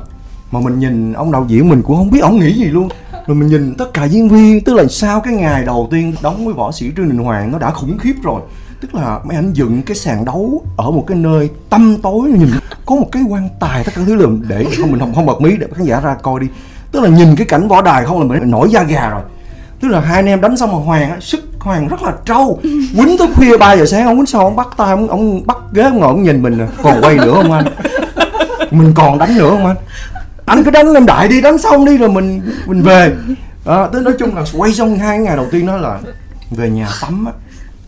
mà 0.50 0.60
mình 0.60 0.78
nhìn 0.78 1.12
ông 1.12 1.32
đạo 1.32 1.44
diễn 1.48 1.68
mình 1.68 1.82
cũng 1.82 1.96
không 1.96 2.10
biết 2.10 2.20
ông 2.20 2.38
nghĩ 2.38 2.52
gì 2.52 2.64
luôn. 2.64 2.88
Rồi 3.26 3.34
mình 3.36 3.48
nhìn 3.48 3.74
tất 3.78 3.94
cả 3.94 4.04
diễn 4.04 4.28
viên 4.28 4.64
tức 4.64 4.74
là 4.74 4.84
sau 4.90 5.20
cái 5.20 5.34
ngày 5.34 5.64
đầu 5.64 5.88
tiên 5.90 6.14
đóng 6.22 6.44
với 6.44 6.54
võ 6.54 6.72
sĩ 6.72 6.90
trương 6.96 7.08
đình 7.08 7.18
hoàng 7.18 7.52
nó 7.52 7.58
đã 7.58 7.70
khủng 7.70 7.98
khiếp 7.98 8.14
rồi. 8.22 8.40
Tức 8.80 8.94
là 8.94 9.20
mấy 9.24 9.36
anh 9.36 9.52
dựng 9.52 9.82
cái 9.82 9.96
sàn 9.96 10.24
đấu 10.24 10.62
ở 10.76 10.90
một 10.90 11.04
cái 11.06 11.16
nơi 11.16 11.50
tăm 11.70 11.96
tối 12.02 12.28
nhìn. 12.28 12.50
Có 12.86 12.96
một 12.96 13.08
cái 13.12 13.22
quan 13.28 13.48
tài 13.60 13.84
tất 13.84 13.92
cả 13.94 14.02
thứ 14.06 14.14
lượm 14.14 14.42
để 14.48 14.66
không 14.78 14.90
mình 14.90 15.00
không 15.00 15.14
không 15.14 15.26
bật 15.26 15.40
mí 15.40 15.56
để 15.60 15.66
khán 15.74 15.86
giả 15.86 16.00
ra 16.00 16.16
coi 16.22 16.40
đi 16.40 16.46
tức 16.92 17.00
là 17.00 17.08
nhìn 17.08 17.36
cái 17.36 17.46
cảnh 17.46 17.68
võ 17.68 17.82
đài 17.82 18.04
không 18.04 18.20
là 18.20 18.26
mình 18.26 18.50
nổi 18.50 18.70
da 18.70 18.82
gà 18.82 19.10
rồi. 19.10 19.22
Tức 19.80 19.88
là 19.88 20.00
hai 20.00 20.16
anh 20.16 20.26
em 20.26 20.40
đánh 20.40 20.56
xong 20.56 20.72
mà 20.72 20.78
hoàng 20.78 21.10
á 21.10 21.16
sức 21.20 21.40
hoàng 21.58 21.88
rất 21.88 22.02
là 22.02 22.12
trâu. 22.24 22.60
Quýnh 22.96 23.18
tới 23.18 23.28
khuya 23.34 23.56
3 23.56 23.72
giờ 23.72 23.86
sáng 23.86 24.06
ông 24.06 24.16
quýnh 24.16 24.26
xong 24.26 24.44
ông 24.44 24.56
bắt 24.56 24.68
tay 24.76 24.90
ông, 24.90 25.08
ông 25.08 25.46
bắt 25.46 25.56
ghế 25.72 25.82
ông 25.82 25.98
ngồi 25.98 26.08
ông 26.08 26.22
nhìn 26.22 26.42
mình 26.42 26.66
còn 26.82 27.00
quay 27.02 27.16
nữa 27.16 27.32
không 27.34 27.52
anh? 27.52 27.66
Mình 28.70 28.92
còn 28.94 29.18
đánh 29.18 29.38
nữa 29.38 29.50
không 29.50 29.66
anh? 29.66 29.76
Anh 30.46 30.64
cứ 30.64 30.70
đánh 30.70 30.94
em 30.94 31.06
đại 31.06 31.28
đi 31.28 31.40
đánh 31.40 31.58
xong 31.58 31.84
đi 31.84 31.98
rồi 31.98 32.08
mình 32.08 32.42
mình 32.66 32.82
về. 32.82 33.12
À, 33.66 33.86
tới 33.92 34.02
nói 34.02 34.14
chung 34.18 34.36
là 34.36 34.44
quay 34.56 34.74
xong 34.74 34.98
hai 34.98 35.18
ngày 35.18 35.36
đầu 35.36 35.46
tiên 35.50 35.66
đó 35.66 35.76
là 35.76 36.00
về 36.50 36.70
nhà 36.70 36.88
tắm 37.00 37.24
á. 37.26 37.32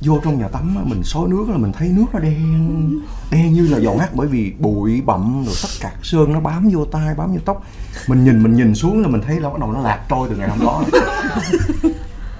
Vô 0.00 0.20
trong 0.24 0.38
nhà 0.38 0.48
tắm 0.48 0.74
á 0.76 0.82
mình 0.84 1.02
xối 1.04 1.28
nước 1.28 1.44
là 1.48 1.56
mình 1.56 1.72
thấy 1.78 1.88
nước 1.88 2.04
nó 2.12 2.18
đen 2.18 3.00
đen 3.30 3.52
như 3.52 3.68
là 3.70 3.78
dầu 3.78 3.98
hắt 3.98 4.14
bởi 4.14 4.26
vì 4.26 4.52
bụi 4.58 5.02
bặm 5.06 5.44
rồi 5.44 5.54
tất 5.62 5.68
cả 5.80 5.90
sơn 6.02 6.32
nó 6.32 6.40
bám 6.40 6.68
vô 6.72 6.84
tay 6.84 7.14
bám 7.16 7.32
vô 7.32 7.38
tóc 7.44 7.62
mình 8.06 8.24
nhìn 8.24 8.42
mình 8.42 8.56
nhìn 8.56 8.74
xuống 8.74 9.02
là 9.02 9.08
mình 9.08 9.20
thấy 9.26 9.40
là 9.40 9.48
bắt 9.48 9.58
đầu 9.60 9.72
nó 9.72 9.80
lạc 9.80 10.00
trôi 10.08 10.28
từ 10.30 10.36
ngày 10.36 10.48
hôm 10.48 10.58
đó. 10.60 10.82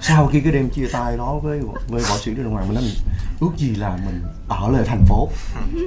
Sau 0.01 0.27
khi 0.27 0.41
cái 0.41 0.51
đêm 0.51 0.69
chia 0.69 0.87
tay 0.93 1.17
đó 1.17 1.39
với 1.43 1.59
với 1.87 2.01
võ 2.01 2.17
sĩ 2.17 2.31
Trương 2.35 2.51
Hoàng 2.51 2.67
mình 2.67 2.75
nói 2.75 2.83
mình 2.83 2.93
ước 3.39 3.51
gì 3.57 3.75
là 3.75 3.97
mình 4.05 4.21
ở 4.47 4.69
lại 4.71 4.83
thành 4.85 5.05
phố. 5.07 5.29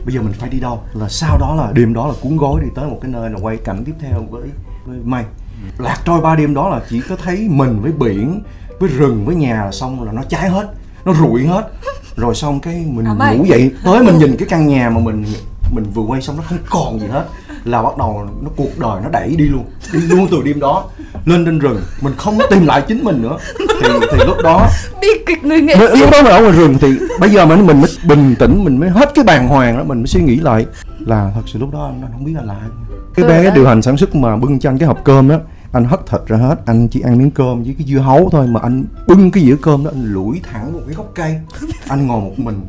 Bây 0.04 0.14
giờ 0.14 0.22
mình 0.22 0.32
phải 0.32 0.48
đi 0.48 0.61
đâu? 0.61 0.82
Là 0.94 1.08
sau 1.08 1.38
đó 1.38 1.54
là 1.54 1.72
đêm 1.72 1.94
đó 1.94 2.06
là 2.06 2.14
cuốn 2.20 2.37
gối 2.37 2.61
đi 2.64 2.68
tới 2.74 2.87
một 2.87 2.98
cái 3.02 3.11
nơi 3.11 3.30
là 3.30 3.38
quay 3.42 3.56
cảnh 3.56 3.82
tiếp 3.87 3.94
theo 4.00 4.26
với 4.30 4.42
với 4.87 4.98
mây. 5.04 5.24
Lạc 5.78 5.98
trôi 6.04 6.20
ba 6.20 6.37
đêm 6.37 6.54
đó 6.54 6.68
là 6.68 6.80
chỉ 6.90 7.00
có 7.00 7.16
thấy 7.16 7.46
mình 7.50 7.80
với 7.80 7.92
biển 7.92 8.42
với 8.80 8.90
rừng 8.90 9.24
với 9.24 9.35
nhà 9.35 9.64
là 9.64 9.72
xong 9.72 10.04
là 10.04 10.12
nó 10.12 10.22
cháy 10.28 10.50
hết 10.50 10.68
nó 11.04 11.14
rụi 11.14 11.46
hết. 11.46 11.70
Rồi 12.16 12.35
xong 12.35 12.61
cái 12.61 12.85
mình 12.87 13.06
À, 13.20 13.35
ngủ 13.35 13.44
dậy 13.44 13.72
tới 13.85 14.02
mình 14.02 14.18
nhìn 14.18 14.37
cái 14.37 14.48
căn 14.48 14.66
nhà 14.66 14.90
mà 14.90 15.00
mình 15.00 15.24
mình 15.74 15.85
vừa 15.94 16.02
quay 16.02 16.22
xong 16.22 16.37
nó 16.37 16.42
không 16.42 16.58
còn 16.70 17.00
gì 17.00 17.06
hết 17.06 17.26
là 17.64 17.83
bắt 17.83 17.98
đầu 17.98 18.29
nó 18.42 18.51
cuộc 18.57 18.79
đời 18.79 19.01
nó 19.03 19.09
đẩy 19.09 19.37
đi 19.37 19.44
luôn 19.44 19.64
đi 19.92 20.01
luôn 20.01 20.29
từ 20.31 20.42
đêm 20.42 20.61
đó 20.61 20.85
lên 21.25 21.44
trên 21.44 21.59
rừng. 21.59 21.81
Mình 22.01 22.12
không 22.16 22.38
có 22.38 22.46
tìm 22.51 22.66
lại 22.66 22.83
chính 22.88 23.05
mình 23.05 23.22
nữa. 23.22 23.37
Thì 23.83 23.88
thì 24.12 24.18
lúc 24.27 24.37
đó 24.42 24.68
bi 25.01 25.09
kịch 25.27 25.44
người 25.44 25.61
nghệ 25.61 25.75
sĩ 25.77 26.01
lúc 26.01 26.11
đó 26.12 26.22
mình 26.22 26.33
ở 26.33 26.40
ngoài 26.40 26.53
rừng 26.53 26.79
thì 26.81 26.88
bây 27.20 27.31
giờ 27.31 27.46
mà 27.46 27.57
mình 27.57 27.81
mới 27.81 27.90
bình 28.07 28.35
tĩnh 28.38 28.64
mình 28.64 28.81
mới 28.81 28.90
hết 28.90 29.14
cái 29.14 29.25
bàng 29.25 29.48
hoàng 29.48 29.79
đó 29.79 29.85
mình 29.85 29.98
mới 29.98 30.07
suy 30.07 30.22
nghĩ 30.22 30.37
lại 30.37 30.66
là 30.98 31.33
thật 31.35 31.42
sự 31.46 31.59
lúc 31.59 31.72
đó 31.72 31.85
anh 31.85 32.12
không 32.12 32.25
biết 32.25 32.33
là 32.35 32.42
là 32.42 32.55
ai. 32.55 32.68
cái 33.14 33.29
bé 33.29 33.51
điều 33.55 33.66
hành 33.66 33.83
sản 33.83 33.96
xuất 33.96 34.14
mà 34.14 34.37
bưng 34.37 34.59
cho 34.59 34.70
anh 34.70 34.79
cái 34.79 34.87
hộp 34.87 35.05
cơm 35.05 35.29
đó 35.29 35.37
anh 35.72 35.85
hất 35.85 36.01
thịt 36.07 36.20
ra 36.27 36.37
hết 36.37 36.57
anh 36.66 36.88
chỉ 36.88 37.01
ăn 37.01 37.18
miếng 37.18 37.31
cơm 37.31 37.62
với 37.62 37.75
cái 37.79 37.87
dưa 37.87 37.98
hấu 37.98 38.29
thôi 38.33 38.46
mà 38.46 38.61
anh 38.62 38.85
bưng 39.07 39.31
cái 39.31 39.44
dĩa 39.44 39.57
cơm 39.62 39.85
đó 39.85 39.90
anh 39.94 40.12
lủi 40.12 40.40
thẳng 40.53 40.72
một 40.72 40.81
cái 40.87 40.94
gốc 40.94 41.12
cây. 41.14 41.40
Anh 41.88 42.07
ngồi 42.07 42.20
một 42.20 42.38
mình 42.38 42.61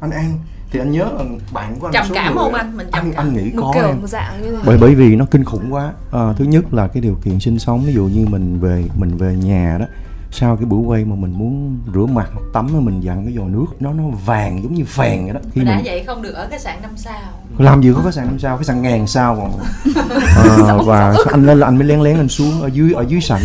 anh 0.00 0.10
ăn 0.10 0.38
thì 0.72 0.78
anh 0.78 0.90
nhớ 0.90 1.04
là 1.18 1.24
bạn 1.52 1.76
của 1.80 1.86
anh 1.86 1.92
Trầm 1.92 2.06
số 2.08 2.14
cảm 2.14 2.34
người 2.34 2.44
không 2.44 2.54
anh? 2.54 2.76
Mình 2.76 2.86
trầm 2.92 3.04
anh 3.04 3.12
cảm. 3.12 3.26
anh 3.26 3.34
nghĩ 3.34 3.50
một 3.54 3.62
có 3.62 3.72
kiểu 3.74 3.86
em. 3.86 4.00
một 4.00 4.06
dạng 4.06 4.42
như 4.42 4.50
thế. 4.50 4.58
Bởi 4.64 4.78
bởi 4.78 4.94
vì 4.94 5.16
nó 5.16 5.24
kinh 5.30 5.44
khủng 5.44 5.74
quá. 5.74 5.92
À, 6.12 6.32
thứ 6.36 6.44
nhất 6.44 6.74
là 6.74 6.88
cái 6.88 7.00
điều 7.00 7.14
kiện 7.24 7.40
sinh 7.40 7.58
sống 7.58 7.82
ví 7.86 7.92
dụ 7.92 8.04
như 8.04 8.26
mình 8.26 8.60
về 8.60 8.84
mình 8.96 9.16
về 9.16 9.34
nhà 9.36 9.76
đó 9.80 9.86
sau 10.34 10.56
cái 10.56 10.64
buổi 10.64 10.80
quay 10.86 11.04
mà 11.04 11.16
mình 11.16 11.38
muốn 11.38 11.78
rửa 11.94 12.06
mặt 12.06 12.28
hoặc 12.32 12.42
tắm 12.52 12.66
á, 12.74 12.80
mình 12.80 13.00
dặn 13.00 13.24
cái 13.24 13.38
vòi 13.38 13.50
nước 13.50 13.66
nó 13.80 13.92
nó 13.92 14.02
vàng 14.24 14.62
giống 14.62 14.74
như 14.74 14.84
phèn 14.84 15.24
vậy 15.24 15.32
đó. 15.34 15.40
Khi 15.54 15.64
đã 15.64 15.76
mình 15.76 15.84
vậy 15.84 16.04
không 16.06 16.22
được 16.22 16.34
ở 16.34 16.48
khách 16.50 16.60
sạn 16.60 16.82
năm 16.82 16.90
sao? 16.96 17.20
Làm 17.58 17.82
gì 17.82 17.92
có 17.96 18.00
cái 18.02 18.12
sàn 18.12 18.26
năm 18.26 18.38
sao? 18.38 18.56
Cái 18.56 18.64
sàn 18.64 18.82
ngàn 18.82 19.06
sao 19.06 19.36
còn 19.36 19.60
à, 20.68 20.76
và 20.86 21.16
anh 21.30 21.46
lên 21.46 21.60
là 21.60 21.66
anh 21.66 21.76
mới 21.76 21.84
lén 21.84 22.00
lén 22.00 22.16
anh 22.16 22.28
xuống 22.28 22.62
ở 22.62 22.66
dưới 22.66 22.92
ở 22.92 23.04
dưới 23.08 23.20
sảnh. 23.20 23.42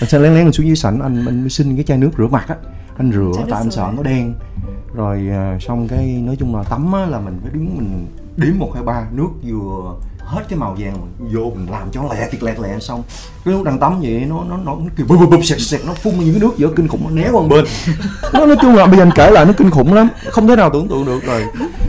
Anh 0.00 0.08
sẽ 0.08 0.18
lén 0.18 0.34
lén 0.34 0.46
anh 0.46 0.52
xuống 0.52 0.66
dưới 0.66 0.76
sảnh 0.76 1.00
anh 1.00 1.26
anh 1.26 1.40
mới 1.40 1.50
xin 1.50 1.76
cái 1.76 1.84
chai 1.84 1.98
nước 1.98 2.10
rửa 2.18 2.26
mặt 2.26 2.48
á 2.48 2.56
anh 2.98 3.12
rửa 3.12 3.18
nước 3.38 3.44
tại 3.50 3.60
anh 3.60 3.70
sợ 3.70 3.92
nó 3.96 4.02
đen. 4.02 4.34
Rồi 4.94 5.28
à, 5.30 5.58
xong 5.60 5.88
cái 5.88 6.22
nói 6.26 6.36
chung 6.38 6.56
là 6.56 6.62
tắm 6.62 6.92
á, 6.92 7.06
là 7.06 7.20
mình 7.20 7.38
phải 7.42 7.52
đứng 7.52 7.76
mình 7.76 8.06
đếm 8.36 8.58
một 8.58 8.70
hai 8.74 8.82
ba 8.82 9.06
nước 9.12 9.28
vừa 9.42 9.94
hết 10.24 10.42
cái 10.48 10.58
màu 10.58 10.76
vàng 10.78 10.94
mình 11.00 11.34
vô 11.34 11.52
mình 11.56 11.70
làm 11.70 11.90
cho 11.92 12.02
lẹ 12.02 12.28
thiệt 12.30 12.42
lẹ 12.42 12.54
lẹ 12.62 12.78
xong. 12.78 13.02
Cái 13.44 13.54
lúc 13.54 13.64
đang 13.64 13.78
tắm 13.78 14.00
vậy 14.00 14.24
nó 14.28 14.44
nó 14.44 14.56
nó 14.56 14.76
kiểu 14.96 15.06
bụp 15.06 15.30
bụp 15.30 15.44
sẹt 15.44 15.60
sẹt 15.60 15.80
nó 15.86 15.92
phun 15.92 16.14
những 16.18 16.32
cái 16.32 16.40
nước 16.40 16.52
giữa 16.56 16.70
kinh 16.76 16.88
khủng 16.88 17.04
nó 17.04 17.10
né 17.10 17.28
qua 17.32 17.42
bên. 17.42 17.64
Nó 18.32 18.46
nói 18.46 18.56
chung 18.62 18.74
là 18.74 18.86
bây 18.86 18.96
giờ 18.96 19.02
anh 19.02 19.12
kể 19.14 19.30
lại 19.30 19.44
nó 19.44 19.52
kinh 19.52 19.70
khủng 19.70 19.94
lắm. 19.94 20.08
Không 20.30 20.48
thể 20.48 20.56
nào 20.56 20.70
tưởng 20.72 20.88
tượng 20.88 21.04
được 21.04 21.24
rồi. 21.24 21.44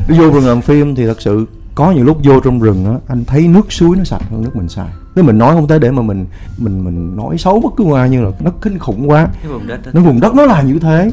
Đi 0.07 0.19
vô 0.19 0.31
rừng 0.31 0.47
làm 0.47 0.61
phim 0.61 0.95
thì 0.95 1.05
thật 1.05 1.21
sự 1.21 1.45
có 1.81 1.91
những 1.91 2.05
lúc 2.05 2.17
vô 2.23 2.39
trong 2.39 2.59
rừng 2.59 2.85
á 2.85 2.91
anh 3.07 3.25
thấy 3.25 3.47
nước 3.47 3.71
suối 3.71 3.97
nó 3.97 4.03
sạch 4.03 4.21
hơn 4.31 4.43
nước 4.43 4.55
mình 4.55 4.69
xài. 4.69 4.89
Nếu 5.15 5.25
mình 5.25 5.37
nói 5.37 5.55
không 5.55 5.67
tới 5.67 5.79
để 5.79 5.91
mà 5.91 6.01
mình 6.01 6.25
mình 6.57 6.85
mình 6.85 7.15
nói 7.15 7.37
xấu 7.37 7.59
bất 7.59 7.69
cứ 7.77 7.93
ai 7.95 8.09
như 8.09 8.21
là 8.21 8.31
nó 8.39 8.51
kinh 8.61 8.79
khủng 8.79 9.09
quá. 9.09 9.27
Cái 9.41 9.51
vùng 9.51 9.67
đất 9.67 9.79
đó 9.85 9.91
nó 9.93 10.01
vùng 10.01 10.19
đất 10.19 10.35
nó 10.35 10.45
là 10.45 10.61
như 10.61 10.79
thế. 10.79 11.11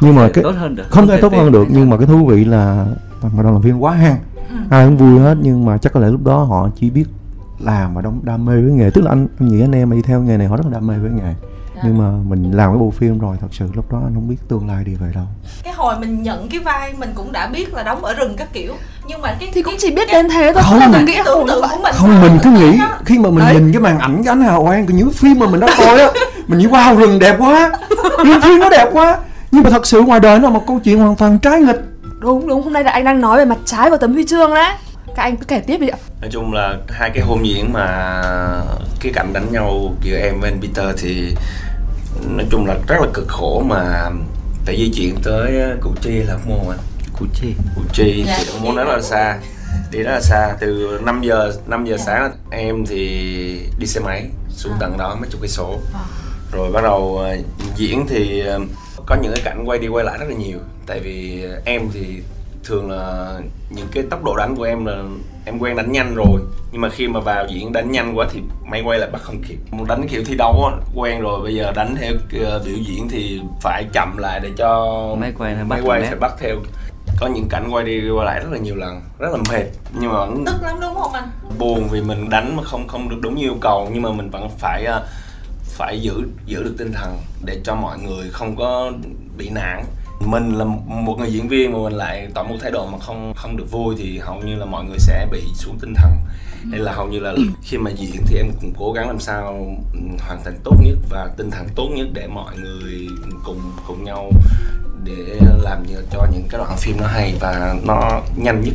Nhưng 0.00 0.14
mà 0.14 0.28
cái 0.34 0.44
tốt 0.44 0.54
hơn 0.58 0.74
được 0.74 0.84
không 0.90 1.06
thể 1.06 1.20
tốt 1.20 1.32
hơn 1.32 1.52
được. 1.52 1.66
nhưng 1.70 1.90
mà 1.90 1.96
cái 1.96 2.06
thú 2.06 2.26
vị 2.26 2.44
là 2.44 2.86
mà 3.22 3.42
đang 3.42 3.52
làm 3.52 3.62
phim 3.62 3.78
quá 3.78 3.92
hăng 3.92 4.18
ai 4.70 4.86
cũng 4.86 4.96
vui 4.96 5.20
hết 5.20 5.36
nhưng 5.42 5.64
mà 5.64 5.78
chắc 5.78 5.92
có 5.92 6.00
lẽ 6.00 6.08
lúc 6.08 6.24
đó 6.24 6.42
họ 6.42 6.68
chỉ 6.80 6.90
biết 6.90 7.04
làm 7.58 7.94
mà 7.94 8.02
đam 8.22 8.44
mê 8.44 8.60
với 8.60 8.72
nghề. 8.72 8.90
Tức 8.90 9.04
là 9.04 9.10
anh 9.10 9.26
anh 9.38 9.48
nghĩ 9.48 9.60
anh 9.60 9.72
em 9.72 9.90
đi 9.90 10.02
theo 10.02 10.22
nghề 10.22 10.36
này 10.36 10.46
họ 10.46 10.56
rất 10.56 10.66
là 10.66 10.72
đam 10.72 10.86
mê 10.86 10.98
với 10.98 11.10
nghề 11.10 11.34
nhưng 11.82 11.98
mà 11.98 12.04
mình 12.28 12.52
làm 12.56 12.70
cái 12.70 12.78
bộ 12.78 12.90
phim 12.90 13.18
rồi 13.18 13.36
thật 13.40 13.46
sự 13.52 13.64
lúc 13.74 13.92
đó 13.92 13.98
anh 14.04 14.14
không 14.14 14.28
biết 14.28 14.36
tương 14.48 14.68
lai 14.68 14.84
đi 14.84 14.94
về 14.94 15.06
đâu 15.14 15.24
cái 15.64 15.72
hồi 15.72 15.94
mình 15.98 16.22
nhận 16.22 16.48
cái 16.48 16.60
vai 16.60 16.94
mình 16.98 17.10
cũng 17.14 17.32
đã 17.32 17.46
biết 17.46 17.74
là 17.74 17.82
đóng 17.82 18.04
ở 18.04 18.14
rừng 18.14 18.34
các 18.36 18.48
kiểu 18.52 18.74
nhưng 19.08 19.20
mà 19.22 19.34
cái 19.40 19.50
thì 19.54 19.62
cũng 19.62 19.72
cái- 19.72 19.78
chỉ 19.80 19.90
biết 19.90 20.08
đến 20.12 20.28
thế 20.28 20.52
thôi 20.54 20.62
Không. 20.66 20.80
không 20.80 20.92
đừng 20.92 21.04
nghĩ 21.04 21.12
cái 21.14 21.22
tưởng 21.24 21.46
tượng 21.48 21.62
của 21.62 21.78
mình 21.82 21.92
không 21.94 22.20
mình 22.22 22.38
cứ 22.42 22.50
nghĩ 22.50 22.78
đó. 22.78 22.88
khi 23.04 23.18
mà 23.18 23.30
mình 23.30 23.38
Đấy. 23.44 23.54
nhìn 23.54 23.72
cái 23.72 23.80
màn 23.80 23.98
ảnh 23.98 24.22
cái 24.24 24.32
ánh 24.32 24.40
hào 24.42 24.62
quang 24.64 24.86
của 24.86 24.92
những 24.92 25.10
phim 25.12 25.38
mà 25.38 25.46
mình 25.46 25.60
đã 25.60 25.66
coi 25.78 26.00
á 26.00 26.08
mình 26.46 26.58
nghĩ 26.58 26.66
wow 26.66 26.96
rừng 26.96 27.18
đẹp 27.18 27.36
quá 27.38 27.72
những 28.24 28.40
phim 28.40 28.58
nó 28.60 28.68
đẹp 28.70 28.88
quá 28.92 29.18
nhưng 29.50 29.62
mà 29.62 29.70
thật 29.70 29.86
sự 29.86 30.00
ngoài 30.02 30.20
đời 30.20 30.38
nó 30.38 30.44
là 30.48 30.54
một 30.54 30.64
câu 30.66 30.80
chuyện 30.84 30.98
hoàn 30.98 31.16
toàn 31.16 31.38
trái 31.38 31.60
nghịch 31.60 31.80
đúng 32.20 32.46
đúng 32.48 32.62
hôm 32.62 32.72
nay 32.72 32.84
là 32.84 32.90
anh 32.90 33.04
đang 33.04 33.20
nói 33.20 33.38
về 33.38 33.44
mặt 33.44 33.58
trái 33.64 33.90
của 33.90 33.96
tấm 33.96 34.12
huy 34.12 34.24
chương 34.26 34.54
đấy 34.54 34.72
các 35.16 35.22
anh 35.22 35.36
cứ 35.36 35.44
kể 35.44 35.60
tiếp 35.66 35.78
đi 35.78 35.88
ạ 35.88 35.98
nói 36.20 36.30
chung 36.32 36.52
là 36.52 36.76
hai 36.88 37.10
cái 37.14 37.24
hôm 37.24 37.42
diễn 37.42 37.72
mà 37.72 38.22
cái 39.04 39.12
cảnh 39.12 39.32
đánh 39.32 39.52
nhau 39.52 39.94
giữa 40.02 40.16
em 40.16 40.40
với 40.40 40.50
anh 40.50 40.60
Peter 40.60 41.02
thì 41.02 41.34
nói 42.28 42.46
chung 42.50 42.66
là 42.66 42.76
rất 42.88 42.96
là 43.00 43.06
cực 43.14 43.28
khổ 43.28 43.62
mà 43.66 44.10
phải 44.66 44.76
di 44.76 44.92
chuyển 44.94 45.16
tới 45.22 45.60
ờ, 45.60 45.76
Củ 45.80 45.90
Chi 46.00 46.10
là 46.10 46.32
Hóc 46.32 46.46
Môn 46.46 46.76
anh? 46.76 46.78
Củ 47.18 47.26
chi. 47.34 47.54
Củ 47.74 47.82
Chi 47.92 48.24
Dạ, 48.26 48.36
thì 48.38 48.52
Hóc 48.52 48.62
Môn 48.62 48.76
rất 48.76 48.84
là 48.84 49.00
xa 49.02 49.38
đi 49.90 49.98
rất 49.98 50.12
là 50.12 50.20
xa. 50.20 50.56
Từ 50.60 51.00
5 51.04 51.22
giờ 51.22 51.52
5 51.66 51.84
giờ 51.84 51.96
sáng 52.06 52.32
em 52.50 52.86
thì 52.86 52.98
đi 53.78 53.86
xe 53.86 54.00
máy 54.00 54.26
xuống 54.50 54.72
tận 54.80 54.98
đó 54.98 55.16
mấy 55.20 55.28
chục 55.30 55.40
cây 55.40 55.48
số. 55.48 55.78
Rồi 56.52 56.72
bắt 56.72 56.80
đầu 56.82 57.18
ờ, 57.18 57.36
diễn 57.76 58.06
thì 58.08 58.40
ờ, 58.40 58.60
có 59.06 59.16
những 59.22 59.32
cái 59.34 59.42
cảnh 59.44 59.64
quay 59.66 59.78
đi 59.78 59.88
quay 59.88 60.04
lại 60.04 60.18
rất 60.18 60.26
là 60.28 60.34
nhiều. 60.34 60.58
Tại 60.86 61.00
vì 61.00 61.44
em 61.64 61.88
thì 61.92 62.22
thường 62.64 62.90
là 62.90 63.34
những 63.70 63.86
cái 63.92 64.04
tốc 64.10 64.24
độ 64.24 64.36
đánh 64.36 64.56
của 64.56 64.62
em 64.62 64.84
là 64.84 65.02
em 65.44 65.58
quen 65.58 65.76
đánh 65.76 65.92
nhanh 65.92 66.14
rồi. 66.14 66.40
Nhưng 66.72 66.80
mà 66.80 66.88
khi 66.88 67.08
mà 67.08 67.20
vào 67.20 67.46
diễn 67.48 67.72
đánh 67.72 67.92
nhanh 67.92 68.18
quá 68.18 68.26
thì 68.32 68.40
máy 68.66 68.82
quay 68.84 68.98
lại 68.98 69.10
bắt 69.10 69.22
không 69.22 69.42
kịp. 69.48 69.58
Đánh 69.88 70.08
kiểu 70.08 70.22
thi 70.26 70.34
đấu 70.38 70.64
á 70.64 70.76
quen 70.94 71.20
rồi 71.20 71.42
bây 71.42 71.54
giờ 71.54 71.72
đánh 71.72 71.96
theo 72.00 72.12
ờ, 72.44 72.62
biểu 72.64 72.76
diễn 72.86 73.08
thì 73.08 73.40
phải 73.60 73.84
chậm 73.92 74.16
lại 74.18 74.40
để 74.42 74.50
cho 74.56 75.00
Máy 75.20 75.32
quay 75.38 75.56
máy 75.68 75.80
quay 75.84 76.02
phải 76.02 76.16
bắt 76.16 76.32
theo. 76.38 76.56
Có 77.20 77.26
những 77.26 77.48
cảnh 77.50 77.68
quay 77.70 77.84
đi 77.84 78.10
quay 78.10 78.26
lại 78.26 78.40
rất 78.40 78.52
là 78.52 78.58
nhiều 78.58 78.76
lần 78.76 79.00
rất 79.18 79.28
là 79.32 79.38
mệt 79.50 79.64
nhưng 80.00 80.12
mà 80.12 80.18
vẫn 80.18 80.44
tức 80.46 80.62
lắm 80.62 80.76
đúng 80.80 80.94
không 80.94 81.12
anh? 81.12 81.28
Buồn 81.58 81.88
vì 81.90 82.00
mình 82.00 82.30
đánh 82.30 82.56
mà 82.56 82.62
không 82.62 82.88
không 82.88 83.08
được 83.08 83.16
đúng 83.20 83.34
như 83.34 83.42
yêu 83.42 83.56
cầu 83.60 83.90
nhưng 83.92 84.02
mà 84.02 84.10
mình 84.10 84.30
vẫn 84.30 84.48
phải 84.58 84.84
ờ, 84.84 85.06
phải 85.64 86.00
giữ 86.00 86.22
giữ 86.46 86.62
được 86.62 86.74
tinh 86.78 86.92
thần 86.92 87.18
để 87.44 87.60
cho 87.64 87.74
mọi 87.74 87.98
người 87.98 88.30
không 88.32 88.56
có 88.56 88.92
bị 89.36 89.50
nản 89.50 89.84
mình 90.26 90.58
là 90.58 90.64
một 90.86 91.16
người 91.18 91.32
diễn 91.32 91.48
viên 91.48 91.72
mà 91.72 91.78
mình 91.78 91.92
lại 91.92 92.28
tỏ 92.34 92.42
một 92.42 92.56
thái 92.60 92.70
độ 92.70 92.86
mà 92.86 92.98
không 92.98 93.32
không 93.36 93.56
được 93.56 93.70
vui 93.70 93.94
thì 93.98 94.18
hầu 94.18 94.40
như 94.40 94.56
là 94.56 94.66
mọi 94.66 94.84
người 94.84 94.98
sẽ 94.98 95.26
bị 95.32 95.42
xuống 95.54 95.78
tinh 95.80 95.94
thần. 95.94 96.12
Nên 96.64 96.80
là 96.80 96.92
hầu 96.92 97.06
như 97.06 97.18
là 97.18 97.34
khi 97.62 97.78
mà 97.78 97.90
diễn 97.90 98.22
thì 98.26 98.36
em 98.36 98.46
cũng 98.60 98.72
cố 98.78 98.92
gắng 98.92 99.08
làm 99.08 99.20
sao 99.20 99.76
hoàn 100.20 100.44
thành 100.44 100.58
tốt 100.64 100.76
nhất 100.82 100.98
và 101.10 101.28
tinh 101.36 101.50
thần 101.50 101.68
tốt 101.74 101.88
nhất 101.96 102.06
để 102.12 102.26
mọi 102.26 102.56
người 102.56 103.08
cùng 103.44 103.60
cùng 103.86 104.04
nhau 104.04 104.30
để 105.04 105.40
làm 105.62 105.84
cho 106.12 106.26
những 106.32 106.48
cái 106.50 106.58
đoạn 106.58 106.76
phim 106.78 106.96
nó 107.00 107.06
hay 107.06 107.34
và 107.40 107.74
nó 107.84 108.20
nhanh 108.36 108.60
nhất. 108.60 108.74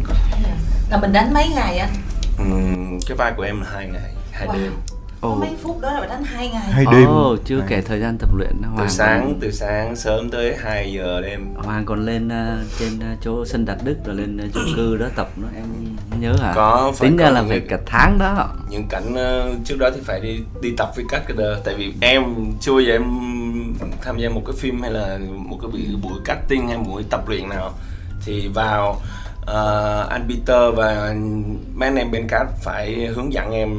Là 0.89 0.97
mình 0.97 1.13
đánh 1.13 1.33
mấy 1.33 1.49
ngày 1.55 1.77
anh? 1.77 1.93
Uhm, 2.41 2.99
cái 3.07 3.17
vai 3.17 3.33
của 3.37 3.43
em 3.43 3.61
là 3.61 3.67
hai 3.73 3.87
ngày 3.87 4.13
hai 4.31 4.47
wow. 4.47 4.53
đêm 4.53 4.71
Ồ. 5.21 5.35
mấy 5.35 5.55
phút 5.61 5.81
đó 5.81 5.91
là 5.91 5.99
phải 5.99 6.09
đánh 6.09 6.23
hai 6.23 6.49
ngày. 6.49 6.71
Hai 6.71 6.85
đêm. 6.91 7.09
Oh, 7.09 7.39
chưa 7.45 7.63
kể 7.67 7.81
thời 7.81 7.99
gian 7.99 8.17
tập 8.17 8.29
luyện 8.35 8.61
Hoàng 8.61 8.87
từ 8.87 8.87
sáng 8.87 9.21
còn... 9.21 9.39
từ 9.39 9.51
sáng 9.51 9.95
sớm 9.95 10.29
tới 10.29 10.55
2 10.59 10.91
giờ 10.91 11.21
đêm. 11.21 11.53
Hoàng 11.55 11.85
còn 11.85 12.05
lên 12.05 12.27
uh, 12.27 12.67
trên 12.79 12.97
uh, 12.97 13.21
chỗ 13.21 13.45
sân 13.45 13.65
đặt 13.65 13.77
Đức 13.83 13.95
rồi 14.05 14.15
lên 14.15 14.37
uh, 14.37 14.53
chung 14.53 14.73
cư 14.75 14.97
đó 14.97 15.05
tập 15.15 15.29
nữa 15.35 15.47
em 15.55 15.65
nhớ 16.19 16.33
hả? 16.41 16.53
Có 16.55 16.93
tính 16.99 17.17
ra 17.17 17.29
là 17.29 17.43
phải 17.49 17.59
cả 17.59 17.77
tháng 17.85 18.17
đó. 18.19 18.49
những 18.69 18.87
cảnh 18.89 19.13
uh, 19.13 19.65
trước 19.65 19.75
đó 19.79 19.89
thì 19.95 20.01
phải 20.03 20.19
đi 20.19 20.39
đi 20.61 20.73
tập 20.77 20.91
với 20.95 21.05
các 21.09 21.23
cái 21.27 21.37
tại 21.65 21.75
vì 21.75 21.93
em 22.01 22.23
chưa 22.61 22.71
bao 22.71 22.81
giờ 22.81 22.93
em 22.93 23.03
tham 24.01 24.17
gia 24.17 24.29
một 24.29 24.41
cái 24.45 24.55
phim 24.59 24.81
hay 24.81 24.91
là 24.91 25.19
một 25.29 25.57
cái 25.61 25.71
buổi, 25.71 25.81
buổi 26.03 26.19
casting 26.25 26.67
hay 26.67 26.77
buổi 26.77 27.03
tập 27.09 27.29
luyện 27.29 27.49
nào. 27.49 27.73
Thì 28.25 28.47
vào 28.47 29.01
uh, 29.49 30.09
anh 30.09 30.27
Peter 30.29 30.75
và 30.75 31.13
mấy 31.73 31.89
anh 31.89 31.95
em 31.95 32.11
bên 32.11 32.27
cast 32.27 32.49
phải 32.63 33.05
hướng 33.15 33.33
dẫn 33.33 33.51
em 33.51 33.69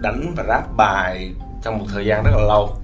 đánh 0.00 0.34
và 0.36 0.44
rap 0.48 0.76
bài 0.76 1.32
trong 1.62 1.78
một 1.78 1.84
thời 1.94 2.06
gian 2.06 2.24
rất 2.24 2.30
là 2.34 2.44
lâu. 2.48 2.76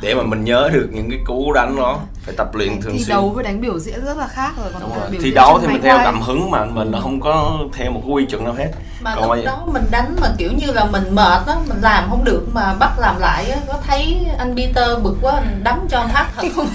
Để 0.00 0.14
mà 0.14 0.22
mình 0.22 0.44
nhớ 0.44 0.70
được 0.72 0.88
những 0.92 1.10
cái 1.10 1.18
cú 1.26 1.52
đánh 1.52 1.76
đó 1.76 2.00
phải 2.22 2.34
tập 2.36 2.54
luyện 2.54 2.80
thường 2.80 2.92
xuyên. 2.92 3.04
thi 3.04 3.12
đấu 3.12 3.28
với 3.28 3.44
đánh 3.44 3.60
biểu 3.60 3.78
diễn 3.78 4.04
rất 4.04 4.16
là 4.16 4.26
khác 4.26 4.52
rồi 4.62 4.72
còn 4.72 4.82
Đúng 4.82 4.90
rồi. 5.00 5.18
thi 5.22 5.30
đấu 5.30 5.58
thì 5.60 5.66
mình 5.66 5.82
theo 5.82 5.98
cảm 5.98 6.20
hứng 6.20 6.50
mà 6.50 6.64
mình 6.64 6.92
ừ. 6.92 6.98
không 7.02 7.20
có 7.20 7.58
theo 7.72 7.90
một 7.90 8.02
quy 8.08 8.26
chuẩn 8.26 8.44
nào 8.44 8.54
hết. 8.54 8.70
Mà 9.02 9.14
còn 9.16 9.32
lúc 9.32 9.44
đó 9.44 9.66
mình 9.72 9.84
đánh 9.90 10.16
mà 10.20 10.28
kiểu 10.38 10.50
như 10.52 10.72
là 10.72 10.84
mình 10.84 11.14
mệt 11.14 11.46
đó 11.46 11.56
mình 11.68 11.80
làm 11.80 12.10
không 12.10 12.24
được 12.24 12.46
mà 12.52 12.74
bắt 12.74 12.98
làm 12.98 13.20
lại 13.20 13.50
á 13.50 13.58
có 13.68 13.74
thấy 13.86 14.26
anh 14.38 14.56
Peter 14.56 14.88
bực 15.02 15.16
quá 15.22 15.40
mình 15.40 15.64
đấm 15.64 15.86
cho 15.88 15.98
anh 15.98 16.08
hát 16.08 16.26
thật. 16.36 16.48
Không 16.56 16.66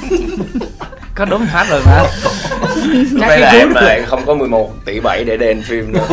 có 1.19 1.25
đúng 1.25 1.41
hát 1.41 1.67
rồi 1.69 1.81
mà. 1.85 2.03
Đây 3.19 3.39
là 3.39 3.51
em 3.51 3.69
lại 3.73 4.03
không 4.07 4.25
có 4.25 4.33
11 4.33 4.71
tỷ 4.85 4.99
7 4.99 5.23
để 5.23 5.37
đền 5.37 5.61
phim 5.61 5.91
nữa. 5.91 6.07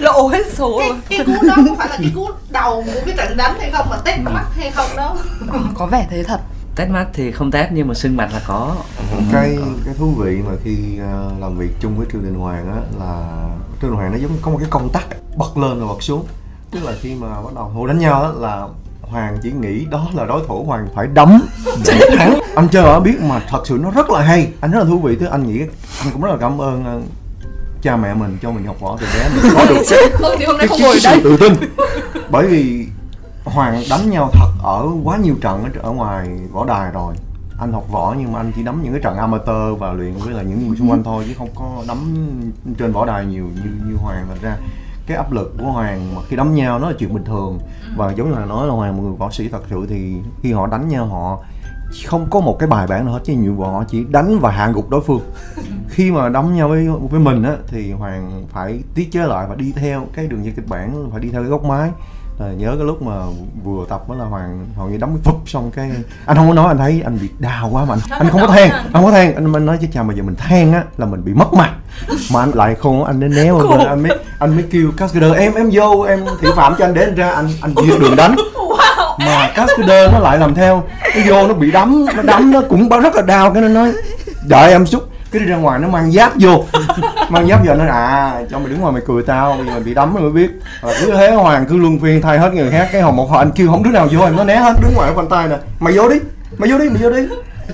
Lộ 0.00 0.28
hết 0.28 0.42
số 0.52 0.78
cái, 0.78 0.90
cái 1.08 1.26
cú 1.26 1.46
đó 1.46 1.54
không 1.54 1.76
phải 1.76 1.88
là 1.88 1.96
cái 1.96 2.12
cú 2.14 2.28
đầu 2.50 2.84
của 2.86 3.00
cái 3.06 3.14
trận 3.16 3.36
đánh 3.36 3.54
hay 3.58 3.70
không 3.70 3.86
mà 3.90 3.96
test 4.04 4.20
mắt 4.20 4.44
hay 4.56 4.70
không 4.70 4.90
đó. 4.96 5.16
Có 5.74 5.86
vẻ 5.86 6.06
thế 6.10 6.22
thật. 6.22 6.40
Test 6.76 6.90
mắt 6.90 7.06
thì 7.12 7.32
không 7.32 7.50
test 7.50 7.68
nhưng 7.72 7.88
mà 7.88 7.94
sưng 7.94 8.16
mặt 8.16 8.28
là 8.32 8.40
có. 8.46 8.76
Cái 9.32 9.58
cái 9.84 9.94
thú 9.98 10.14
vị 10.18 10.38
mà 10.46 10.52
khi 10.64 10.76
uh, 10.96 11.40
làm 11.40 11.58
việc 11.58 11.70
chung 11.80 11.96
với 11.96 12.06
trương 12.12 12.22
đình 12.22 12.34
hoàng 12.34 12.72
á 12.72 12.80
là 12.98 13.26
trương 13.82 13.90
đình 13.90 13.96
hoàng 13.96 14.12
nó 14.12 14.18
giống 14.18 14.36
có 14.42 14.50
một 14.50 14.58
cái 14.58 14.68
công 14.70 14.88
tắc 14.88 15.04
bật 15.36 15.58
lên 15.58 15.78
rồi 15.78 15.88
bật 15.88 16.02
xuống. 16.02 16.26
Tức 16.70 16.84
là 16.84 16.92
khi 17.00 17.14
mà 17.14 17.28
bắt 17.28 17.54
đầu 17.54 17.64
hô 17.64 17.86
đánh 17.86 17.98
nhau 17.98 18.22
á 18.22 18.28
là 18.36 18.66
Hoàng 19.02 19.38
chỉ 19.42 19.52
nghĩ 19.52 19.84
đó 19.90 20.06
là 20.14 20.24
đối 20.24 20.42
thủ 20.48 20.64
Hoàng 20.64 20.88
phải 20.94 21.06
đấm. 21.06 21.42
Để 21.86 22.00
thắng 22.18 22.38
Anh 22.56 22.68
chơi 22.68 22.84
ở 22.84 23.00
biết 23.00 23.20
mà 23.20 23.42
thật 23.48 23.62
sự 23.64 23.78
nó 23.82 23.90
rất 23.90 24.10
là 24.10 24.22
hay. 24.22 24.48
Anh 24.60 24.70
rất 24.70 24.78
là 24.78 24.84
thú 24.84 24.98
vị, 24.98 25.16
tức 25.20 25.26
anh 25.26 25.46
nghĩ 25.46 25.60
anh 26.00 26.12
cũng 26.12 26.22
rất 26.22 26.30
là 26.30 26.36
cảm 26.40 26.60
ơn 26.60 26.96
uh, 26.96 27.02
cha 27.82 27.96
mẹ 27.96 28.14
mình 28.14 28.38
cho 28.42 28.50
mình 28.50 28.64
học 28.64 28.76
võ 28.80 28.96
từ 29.00 29.06
bé. 29.14 29.28
Mình 29.34 29.52
có 29.54 29.64
được 29.68 29.82
cái, 29.90 30.46
cái, 30.58 30.68
cái 30.68 31.00
sự 31.00 31.20
tự 31.24 31.36
tin. 31.36 31.52
Bởi 32.30 32.46
vì 32.46 32.86
Hoàng 33.44 33.82
đánh 33.90 34.10
nhau 34.10 34.30
thật 34.32 34.48
ở 34.62 34.86
quá 35.04 35.16
nhiều 35.16 35.34
trận 35.40 35.64
ở, 35.64 35.70
ở 35.82 35.90
ngoài 35.90 36.28
võ 36.52 36.64
đài 36.64 36.92
rồi. 36.92 37.14
Anh 37.58 37.72
học 37.72 37.84
võ 37.90 38.14
nhưng 38.18 38.32
mà 38.32 38.40
anh 38.40 38.52
chỉ 38.56 38.62
đấm 38.62 38.82
những 38.82 38.92
cái 38.92 39.02
trận 39.02 39.16
amateur 39.16 39.78
và 39.78 39.92
luyện 39.92 40.12
với 40.12 40.34
là 40.34 40.42
những 40.42 40.68
người 40.68 40.76
xung 40.76 40.90
quanh 40.90 41.04
thôi 41.04 41.24
chứ 41.28 41.34
không 41.38 41.50
có 41.54 41.84
đấm 41.88 42.14
trên 42.78 42.92
võ 42.92 43.06
đài 43.06 43.26
nhiều 43.26 43.44
như 43.44 43.70
như 43.88 43.96
Hoàng. 43.96 44.26
Là 44.30 44.36
ra 44.42 44.56
cái 45.06 45.16
áp 45.16 45.32
lực 45.32 45.54
của 45.58 45.66
hoàng 45.66 46.14
mà 46.14 46.22
khi 46.28 46.36
đấm 46.36 46.54
nhau 46.54 46.78
nó 46.78 46.88
là 46.88 46.94
chuyện 46.98 47.14
bình 47.14 47.24
thường. 47.24 47.58
Và 47.96 48.12
giống 48.12 48.30
như 48.30 48.38
là 48.38 48.44
nói 48.44 48.66
là 48.66 48.74
hoàng 48.74 48.96
một 48.96 49.02
người 49.02 49.16
võ 49.18 49.30
sĩ 49.30 49.48
thật 49.48 49.62
sự 49.70 49.86
thì 49.88 50.16
khi 50.42 50.52
họ 50.52 50.66
đánh 50.66 50.88
nhau 50.88 51.06
họ 51.06 51.38
không 52.06 52.26
có 52.30 52.40
một 52.40 52.58
cái 52.58 52.68
bài 52.68 52.86
bản 52.86 53.04
nào 53.04 53.14
hết 53.14 53.20
chứ 53.24 53.32
nhiệm 53.32 53.56
vụ 53.56 53.64
họ 53.64 53.84
chỉ 53.88 54.04
đánh 54.04 54.38
và 54.38 54.50
hạ 54.50 54.70
gục 54.74 54.90
đối 54.90 55.00
phương. 55.00 55.20
Khi 55.88 56.10
mà 56.10 56.28
đấm 56.28 56.56
nhau 56.56 56.68
với 56.68 56.88
với 57.10 57.20
mình 57.20 57.42
á 57.42 57.52
thì 57.66 57.92
hoàng 57.92 58.46
phải 58.52 58.82
tiết 58.94 59.12
chế 59.12 59.26
lại 59.26 59.46
và 59.48 59.54
đi 59.54 59.72
theo 59.76 60.06
cái 60.14 60.26
đường 60.26 60.44
dây 60.44 60.52
kịch 60.56 60.68
bản 60.68 61.10
phải 61.12 61.20
đi 61.20 61.28
theo 61.30 61.42
cái 61.42 61.50
góc 61.50 61.64
máy. 61.64 61.90
À, 62.40 62.46
nhớ 62.58 62.74
cái 62.76 62.86
lúc 62.86 63.02
mà 63.02 63.12
vừa 63.64 63.84
tập 63.88 64.08
đó 64.08 64.14
là 64.14 64.24
hoàng 64.24 64.66
hầu 64.76 64.88
như 64.88 64.96
đấm 64.96 65.10
cái 65.10 65.18
phụp 65.24 65.48
xong 65.48 65.70
cái 65.70 65.90
anh 66.26 66.36
không 66.36 66.48
có 66.48 66.54
nói 66.54 66.68
anh 66.68 66.78
thấy 66.78 67.02
anh 67.04 67.18
bị 67.22 67.28
đau 67.38 67.68
quá 67.72 67.84
mà 67.84 67.94
anh, 67.94 68.20
anh 68.20 68.28
không 68.28 68.40
có 68.40 68.46
than 68.46 68.70
anh 68.70 68.92
không 68.92 69.04
có 69.04 69.10
than. 69.10 69.34
Anh, 69.34 69.52
anh 69.52 69.66
nói 69.66 69.78
chứ 69.80 69.86
chào 69.92 70.04
mà 70.04 70.14
giờ 70.14 70.22
mình 70.22 70.36
than 70.36 70.72
á 70.72 70.84
là 70.96 71.06
mình 71.06 71.24
bị 71.24 71.34
mất 71.34 71.52
mặt. 71.52 71.70
Mà 72.32 72.40
anh 72.40 72.50
lại 72.54 72.74
không 72.74 73.04
anh 73.04 73.20
đến 73.20 73.34
néo 73.34 73.58
anh, 73.58 73.86
anh 73.86 74.02
mới 74.02 74.18
anh 74.38 74.54
mới 74.54 74.64
kêu 74.70 74.90
cascader 74.96 75.32
em 75.32 75.54
em 75.54 75.70
vô 75.72 76.02
em 76.02 76.24
thị 76.40 76.48
phạm 76.56 76.74
cho 76.78 76.84
anh 76.84 76.94
để 76.94 77.04
anh 77.04 77.14
ra 77.14 77.30
anh 77.30 77.48
anh 77.60 77.74
duyệt 77.74 78.00
đường 78.00 78.16
đánh 78.16 78.36
mà 79.18 79.50
cascader 79.54 80.12
nó 80.12 80.18
lại 80.18 80.38
làm 80.38 80.54
theo. 80.54 80.84
Nó 81.16 81.22
vô 81.26 81.48
nó 81.48 81.54
bị 81.54 81.70
đấm 81.70 82.06
nó 82.16 82.22
đấm 82.22 82.50
nó 82.50 82.60
cũng 82.68 82.88
rất 82.88 83.14
là 83.14 83.22
đau 83.22 83.50
cái 83.50 83.62
nó 83.62 83.68
nói 83.68 83.92
đợi 84.48 84.70
em 84.70 84.86
xúc 84.86 85.08
cái 85.32 85.40
đi 85.40 85.46
ra 85.46 85.56
ngoài 85.56 85.78
nó 85.78 85.88
mang 85.88 86.12
giáp 86.12 86.32
vô. 86.40 86.64
Mang 87.28 87.48
giáp 87.48 87.66
vô 87.66 87.74
nó 87.74 87.84
à 87.92 88.40
cho 88.50 88.58
mày 88.58 88.68
đứng 88.68 88.80
ngoài 88.80 88.92
mày 88.92 89.02
cười 89.06 89.22
tao 89.22 89.56
bây 89.56 89.66
giờ 89.66 89.72
mày 89.72 89.80
bị 89.80 89.94
đấm 89.94 90.14
rồi 90.14 90.22
mới 90.22 90.32
biết. 90.32 90.50
À, 90.82 90.90
cứ 91.00 91.12
thế 91.16 91.30
hoàng 91.30 91.66
cứ 91.68 91.76
luân 91.76 91.98
phiên 92.00 92.22
thay 92.22 92.38
hết 92.38 92.54
người 92.54 92.70
khác 92.70 92.88
cái 92.92 93.02
hồng 93.02 93.16
một 93.16 93.30
họ 93.30 93.38
anh 93.38 93.50
kêu 93.50 93.68
không 93.68 93.82
đứa 93.82 93.90
nào 93.90 94.08
vô 94.12 94.20
anh 94.24 94.36
nó 94.36 94.44
né 94.44 94.56
hết 94.56 94.72
đứng 94.82 94.94
ngoài 94.94 95.12
quanh 95.14 95.28
tay 95.28 95.48
nè. 95.48 95.56
Mày 95.80 95.92
vô 95.92 96.08
đi 96.08 96.16
mày 96.58 96.70
vô 96.70 96.78
đi 96.78 96.88
mày 96.88 97.02
vô 97.02 97.10
đi 97.10 97.22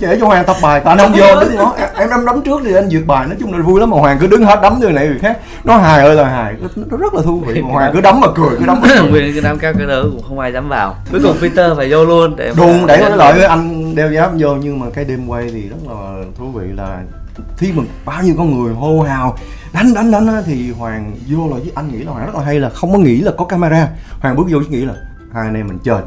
để 0.01 0.17
cho 0.21 0.27
hoàng 0.27 0.45
tập 0.45 0.57
bài 0.63 0.81
tại 0.85 0.97
anh 0.99 0.99
không 0.99 1.21
vô 1.21 1.41
đứng 1.41 1.55
ngó 1.55 1.75
em 1.97 2.11
em 2.11 2.25
đấm 2.27 2.43
trước 2.43 2.61
thì 2.65 2.75
anh 2.75 2.91
duyệt 2.91 3.03
bài 3.07 3.27
nói 3.27 3.37
chung 3.41 3.53
là 3.53 3.63
vui 3.63 3.81
lắm 3.81 3.91
mà 3.91 3.97
hoàng 3.97 4.19
cứ 4.21 4.27
đứng 4.27 4.45
hết 4.45 4.59
đấm 4.63 4.79
người 4.81 4.93
này 4.93 5.07
người 5.07 5.19
khác. 5.19 5.39
Nó 5.65 5.77
hài 5.77 6.05
ơi 6.05 6.15
là 6.15 6.29
hài 6.29 6.55
nó 6.77 6.97
rất 6.97 7.15
là 7.15 7.23
thú 7.23 7.43
vị 7.47 7.63
mà 7.63 7.69
hoàng 7.73 7.91
cứ 7.95 8.01
đấm 8.01 8.21
mà 8.21 8.27
cười 8.35 8.59
cứ 8.59 8.67
đấm 8.67 8.81
nguyên 9.11 9.33
cái 9.33 9.43
đám 9.43 9.59
cao 9.59 9.73
cái 9.79 9.87
đó 9.87 10.03
cũng 10.03 10.23
không 10.29 10.39
ai 10.39 10.53
dám 10.53 10.69
vào. 10.69 10.97
Cuối 11.11 11.21
cùng 11.23 11.37
peter 11.41 11.77
phải 11.77 11.91
vô 11.91 12.05
luôn 12.05 12.37
để 12.37 12.53
đúng 12.57 12.87
để 12.87 12.99
cái 13.01 13.11
lợi 13.11 13.33
với 13.33 13.45
anh 13.45 13.95
đeo 13.95 14.13
giáp 14.13 14.31
vô 14.39 14.55
nhưng 14.55 14.81
mà 14.81 14.87
cái 14.95 15.05
đêm 15.05 15.27
quay 15.27 15.51
thì 15.53 15.69
rất 15.69 15.77
là 15.89 16.25
thú 16.39 16.45
vị 16.55 16.67
là 16.77 16.99
khi 17.57 17.73
mà 17.73 17.83
bao 18.05 18.23
nhiêu 18.23 18.35
con 18.39 18.63
người 18.63 18.75
hô 18.75 19.01
hào 19.01 19.37
đánh 19.73 19.95
đánh 19.95 20.11
đánh 20.11 20.43
thì 20.47 20.73
hoàng 20.79 21.13
vô 21.29 21.49
là 21.49 21.57
với 21.57 21.73
anh 21.75 21.89
nghĩ 21.93 21.99
là 22.05 22.13
hoàng 22.13 22.27
rất 22.27 22.35
là 22.35 22.45
hay 22.45 22.61
là 22.61 22.71
không 22.71 22.93
có 22.93 22.99
nghĩ 22.99 23.21
là 23.21 23.33
có 23.39 23.45
camera. 23.45 23.89
Hoàng 24.21 24.37
bước 24.37 24.47
vô 24.51 24.59
chỉ 24.63 24.77
nghĩ 24.77 24.85
là 24.85 24.95
hai 25.35 25.45
anh 25.45 25.55
em 25.55 25.67
mình 25.67 25.79
chơi. 25.85 26.01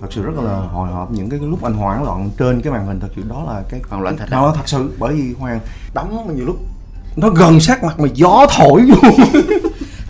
Thật 0.00 0.06
sự 0.10 0.22
rất 0.22 0.32
là 0.42 0.58
hồi 0.58 0.88
hộp 0.88 1.10
những 1.10 1.30
cái 1.30 1.40
lúc 1.40 1.62
anh 1.62 1.74
hoảng 1.74 2.04
loạn 2.04 2.30
trên 2.38 2.60
cái 2.60 2.72
màn 2.72 2.86
hình 2.86 3.00
thật 3.00 3.08
sự 3.16 3.22
đó 3.28 3.44
là 3.48 3.62
cái 3.68 3.80
hoảng 3.88 4.02
loạn 4.02 4.16
thật 4.16 4.26
đó. 4.30 4.52
thật 4.56 4.68
sự 4.68 4.96
bởi 4.98 5.14
vì 5.14 5.34
hoàng 5.38 5.60
đấm 5.94 6.08
nhiều 6.34 6.46
lúc 6.46 6.56
nó 7.16 7.28
gần 7.30 7.60
sát 7.60 7.84
mặt 7.84 8.00
mà 8.00 8.08
gió 8.14 8.46
thổi 8.56 8.82
vô 8.88 9.10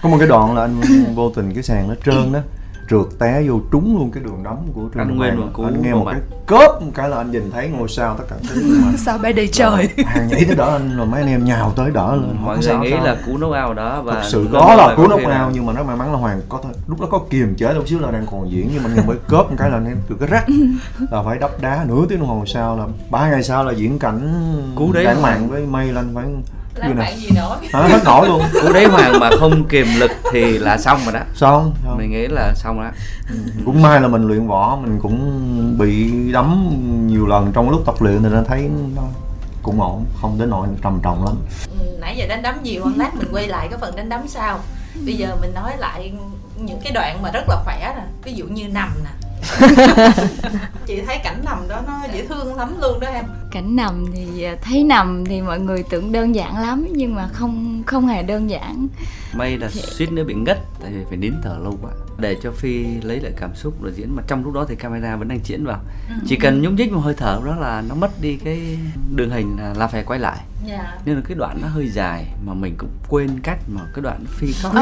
có 0.03 0.09
một 0.09 0.17
cái 0.19 0.29
đoạn 0.29 0.55
là 0.55 0.63
anh 0.63 0.81
vô 1.15 1.31
tình 1.31 1.55
cái 1.55 1.63
sàn 1.63 1.89
nó 1.89 1.95
trơn 2.05 2.33
đó 2.33 2.41
trượt 2.90 3.18
té 3.18 3.42
vô 3.49 3.61
trúng 3.72 3.99
luôn 3.99 4.11
cái 4.11 4.22
đường 4.22 4.42
đấm 4.44 4.57
của 4.75 4.88
Trương 4.94 5.03
anh 5.03 5.16
Nguyên 5.16 5.37
mà 5.37 5.46
anh 5.64 5.83
nghe 5.83 5.92
một 5.92 6.07
cái 6.11 6.20
cớp 6.46 6.83
một 6.83 6.90
cái 6.94 7.09
là 7.09 7.16
anh 7.16 7.31
nhìn 7.31 7.51
thấy 7.51 7.68
ngôi 7.68 7.88
sao 7.88 8.14
tất 8.18 8.25
cả 8.31 8.37
thứ 8.49 8.81
mà 8.85 8.92
sao 8.99 9.18
bay 9.18 9.33
đầy 9.33 9.49
trời. 9.49 9.88
Hàng 10.07 10.29
nhảy 10.29 10.44
tới 10.44 10.57
đỡ 10.57 10.77
anh 10.77 10.96
rồi 10.96 11.07
mấy 11.07 11.20
anh 11.20 11.31
em 11.31 11.44
nhào 11.44 11.72
tới 11.77 11.90
đỡ 11.90 12.16
lên. 12.16 12.37
Mọi 12.42 12.59
người 12.59 12.77
nghĩ 12.77 12.90
sao. 12.90 13.05
là 13.05 13.16
cú 13.27 13.38
nấu 13.38 13.53
ao 13.53 13.75
đó 13.75 14.03
và 14.03 14.14
thật 14.14 14.29
sự 14.29 14.49
có 14.53 14.75
là 14.75 14.94
cú 14.96 15.09
nấu 15.09 15.18
ao 15.18 15.51
nhưng 15.55 15.66
mà 15.66 15.72
nó 15.72 15.83
may 15.83 15.96
mắn 15.96 16.12
là 16.12 16.18
hoàng 16.18 16.40
có 16.49 16.61
lúc 16.87 17.01
đó 17.01 17.07
có 17.11 17.20
kiềm 17.31 17.55
chế 17.55 17.72
lúc 17.75 17.88
xíu 17.88 18.01
là 18.01 18.11
đang 18.11 18.27
còn 18.31 18.51
diễn 18.51 18.70
nhưng 18.72 18.83
mà 18.83 18.90
nghe 18.94 19.03
mới 19.07 19.16
cớp 19.29 19.51
một 19.51 19.57
cái 19.59 19.70
là 19.70 19.77
anh 19.77 19.96
từ 20.09 20.16
cái 20.20 20.29
rắc. 20.29 20.44
Là 21.11 21.22
phải 21.22 21.38
đắp 21.38 21.51
đá 21.61 21.85
nửa 21.88 22.07
tiếng 22.09 22.18
đồng 22.18 22.29
hồ 22.29 22.44
sau 22.46 22.79
là 22.79 22.87
ba 23.11 23.31
ngày 23.31 23.42
sau 23.42 23.64
là 23.64 23.72
diễn 23.72 23.99
cảnh 23.99 24.33
cú 24.75 24.92
đấy 24.92 25.05
lãng 25.05 25.22
mạn 25.22 25.49
với 25.49 25.66
mây 25.66 25.92
lên 25.92 26.11
phải 26.14 26.25
lãng 26.79 26.97
mạn 26.97 27.17
gì 27.17 27.29
nổi 27.37 27.57
à, 27.73 27.81
hết 27.81 28.01
nổi 28.05 28.29
luôn. 28.29 28.43
Cú 28.62 28.73
đấy 28.73 28.85
hoàng 28.85 29.21
mà 29.21 29.31
không 29.41 29.65
kiềm 29.69 29.87
lực 29.99 30.11
thì 30.33 30.59
là 30.59 30.79
xong 30.79 31.01
rồi 31.05 31.12
đó. 31.12 31.21
Xong, 31.35 31.75
xong. 31.85 31.99
mình 31.99 32.11
nghĩ 32.11 32.27
là 32.27 32.53
xong 32.55 32.81
đó. 32.81 32.91
Ừ, 33.31 33.37
cũng 33.65 33.83
may 33.83 34.01
là 34.01 34.09
mình 34.09 34.29
luyện 34.29 34.47
võ 34.47 34.79
mình 34.83 34.99
cũng 35.03 35.79
bị 35.79 36.12
đấm 36.33 36.77
nhiều 37.07 37.27
lần 37.27 37.53
trong 37.53 37.71
lúc 37.71 37.83
tập 37.87 37.95
luyện 38.01 38.23
thì 38.23 38.29
nó 38.29 38.43
thấy 38.49 38.71
nó 38.97 39.03
cũng 39.62 39.81
ổn 39.81 40.05
không 40.21 40.39
đến 40.39 40.51
nỗi 40.51 40.69
trầm 40.83 41.01
trọng 41.03 41.25
lắm. 41.25 41.37
Ừ, 41.81 41.87
nãy 42.01 42.17
giờ 42.17 42.27
đánh 42.27 42.43
đấm 42.43 42.55
nhiều 42.62 42.85
lát 42.97 43.15
mình 43.15 43.29
quay 43.33 43.47
lại 43.47 43.69
cái 43.71 43.79
phần 43.81 43.97
đánh 43.97 44.09
đấm 44.09 44.29
sau. 44.29 44.59
Bây 45.07 45.15
giờ 45.15 45.37
mình 45.41 45.55
nói 45.55 45.73
lại 45.79 46.12
những 46.57 46.81
cái 46.85 46.93
đoạn 46.93 47.23
mà 47.23 47.31
rất 47.31 47.45
là 47.49 47.57
khỏe 47.65 47.95
nè 47.97 48.03
ví 48.25 48.33
dụ 48.33 48.47
như 48.47 48.69
nằm 48.69 48.91
nè 49.05 49.26
chị 50.87 51.01
thấy 51.07 51.19
cảnh 51.25 51.41
nằm 51.45 51.69
đó 51.69 51.81
nó 51.87 51.93
dễ 52.13 52.27
thương 52.27 52.57
lắm 52.57 52.75
luôn 52.81 53.01
đó 53.01 53.09
em. 53.09 53.25
Cảnh 53.51 53.77
nằm 53.77 54.05
thì 54.15 54.43
à, 54.43 54.57
thấy 54.63 54.85
nằm 54.85 55.25
thì 55.25 55.41
mọi 55.41 55.61
người 55.61 55.83
tưởng 55.91 56.13
đơn 56.13 56.35
giản 56.35 56.59
lắm 56.59 56.87
nhưng 56.93 57.15
mà 57.15 57.29
không 57.33 57.83
không 57.87 58.07
hề 58.07 58.23
đơn 58.23 58.51
giản. 58.51 58.89
May 59.35 59.59
là 59.59 59.69
thì... 59.73 59.81
suýt 59.81 60.13
nữa 60.13 60.25
bị 60.25 60.35
ngất 60.35 60.59
tại 60.83 60.93
vì 60.93 61.05
phải 61.09 61.17
nín 61.17 61.33
thở 61.43 61.59
lâu 61.63 61.79
quá. 61.83 61.91
Để 62.19 62.37
cho 62.43 62.51
phi 62.53 62.85
lấy 63.03 63.21
lại 63.21 63.33
cảm 63.37 63.55
xúc 63.55 63.83
rồi 63.83 63.93
diễn 63.97 64.17
mà 64.17 64.23
trong 64.27 64.45
lúc 64.45 64.55
đó 64.55 64.67
thì 64.69 64.75
camera 64.75 65.17
vẫn 65.17 65.29
đang 65.29 65.41
diễn 65.45 65.65
vào. 65.65 65.81
Ừ. 66.09 66.15
chỉ 66.27 66.37
cần 66.37 66.63
nhúc 66.63 66.73
nhích 66.73 66.93
một 66.93 67.01
hơi 67.01 67.15
thở 67.17 67.41
đó 67.47 67.57
là 67.57 67.83
nó 67.89 67.95
mất 67.95 68.21
đi 68.21 68.37
cái 68.45 68.79
đường 69.15 69.31
hình 69.31 69.57
là, 69.59 69.75
là 69.77 69.87
phải 69.87 70.03
quay 70.03 70.21
lại 70.21 70.39
Dạ. 70.64 70.95
nên 71.05 71.14
là 71.16 71.21
cái 71.29 71.37
đoạn 71.37 71.59
nó 71.62 71.69
hơi 71.69 71.88
dài 71.88 72.25
mà 72.47 72.55
mình 72.55 72.75
cũng 72.79 72.88
quên 73.09 73.40
cắt 73.42 73.59
mà 73.75 73.81
cái 73.95 74.03
đoạn 74.03 74.25
phi 74.29 74.53
khóc 74.62 74.73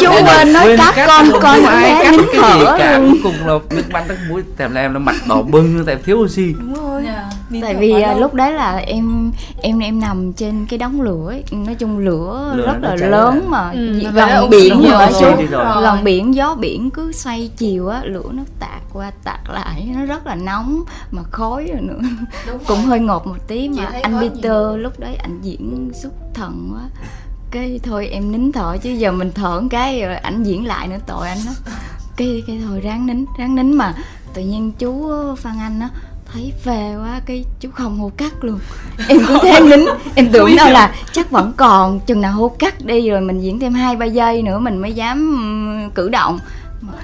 chú 0.00 0.10
quên 0.26 0.52
nói 0.52 0.76
cắt 0.76 0.94
con 1.06 1.26
con 1.42 1.64
ai 1.64 2.04
cắt 2.04 2.14
cái 2.16 2.18
gì 2.34 2.64
thở 2.64 2.76
cả. 2.78 2.98
cuối 2.98 3.20
cùng 3.22 3.34
là 3.46 3.58
nước 3.70 3.90
mắt 3.92 4.08
nước 4.08 4.16
mũi 4.28 4.42
tèm 4.56 4.74
lem 4.74 4.92
nó 4.92 4.98
mặt 4.98 5.14
đỏ 5.28 5.42
bừng 5.42 5.84
tại 5.86 5.96
thiếu 6.04 6.16
oxy. 6.16 6.52
Đúng 6.52 6.74
rồi. 6.74 7.02
Dạ. 7.06 7.30
tại 7.62 7.74
vì 7.74 8.00
à, 8.02 8.14
lúc 8.14 8.34
đấy 8.34 8.52
là 8.52 8.76
em 8.76 9.32
em 9.62 9.78
em 9.78 10.00
nằm 10.00 10.32
trên 10.32 10.66
cái 10.70 10.78
đống 10.78 11.00
lửa 11.00 11.26
ấy. 11.28 11.44
nói 11.50 11.74
chung 11.74 11.98
lửa, 11.98 12.52
Lửa 12.56 12.66
rất 12.66 12.76
là 12.82 12.94
lớn 13.06 13.34
ra. 13.34 13.48
mà. 13.48 13.70
Ừ, 13.70 14.00
là 14.14 14.26
gần 14.40 14.50
biển 14.50 14.82
nữa 14.82 15.08
nhiều 15.12 15.36
chú. 15.50 15.56
Gần 15.82 16.04
biển 16.04 16.34
gió 16.34 16.54
biển 16.54 16.90
cứ 16.90 17.12
xoay 17.12 17.50
chiều 17.56 17.88
á 17.88 18.00
lửa 18.04 18.28
nó 18.32 18.42
tạt 18.60 18.80
qua 18.92 19.10
tạt 19.24 19.40
lại. 19.52 19.88
Nó 19.96 20.04
rất 20.04 20.26
là 20.26 20.34
nóng 20.34 20.82
mà 21.10 21.22
khói 21.30 21.64
rồi 21.72 21.80
nữa. 21.80 22.00
Cũng 22.66 22.78
hơi 22.78 23.00
ngột 23.00 23.26
một 23.26 23.36
tí 23.48 23.68
mà 23.68 23.84
anh 24.02 24.12
khói 24.12 24.30
Lúc 24.78 25.00
đấy 25.00 25.16
ảnh 25.16 25.40
diễn 25.42 25.90
xúc 25.94 26.12
thần 26.34 26.70
quá. 26.72 26.82
Cái 27.50 27.80
thôi 27.82 28.08
em 28.08 28.32
nín 28.32 28.52
thở 28.52 28.76
chứ 28.82 28.90
giờ 28.90 29.12
mình 29.12 29.32
thở 29.34 29.60
một 29.60 29.68
cái 29.70 30.02
rồi 30.02 30.16
ảnh 30.16 30.42
diễn 30.42 30.66
lại 30.66 30.88
nữa, 30.88 30.98
tội 31.06 31.28
anh 31.28 31.38
đó 31.46 31.52
cái 32.16 32.42
cái 32.46 32.60
thôi 32.68 32.80
ráng 32.80 33.06
nín 33.06 33.24
ráng 33.38 33.54
nín 33.54 33.72
mà. 33.72 33.94
Tự 34.34 34.42
nhiên 34.42 34.72
chú 34.78 35.10
Phan 35.36 35.58
Anh 35.58 35.80
á, 35.80 35.88
thấy 36.32 36.52
phê 36.64 36.96
quá, 36.96 37.20
cái 37.26 37.44
chú 37.60 37.68
không 37.74 37.98
hô 37.98 38.10
cắt 38.16 38.44
luôn. 38.44 38.58
Em 39.08 39.18
cứ 39.28 39.38
thế 39.42 39.60
nín, 39.60 39.80
em 40.14 40.28
tưởng 40.32 40.56
đâu 40.56 40.70
là 40.70 40.94
chắc 41.12 41.30
vẫn 41.30 41.52
còn, 41.56 42.00
chừng 42.00 42.20
nào 42.20 42.32
hô 42.32 42.48
cắt 42.48 42.84
đi 42.84 43.10
rồi 43.10 43.20
mình 43.20 43.40
diễn 43.40 43.60
thêm 43.60 43.74
hai, 43.74 43.96
ba 43.96 44.06
giây 44.06 44.42
nữa 44.42 44.58
mình 44.58 44.78
mới 44.78 44.92
dám 44.92 45.36
ừ, 45.36 45.90
cử 45.94 46.08
động 46.08 46.38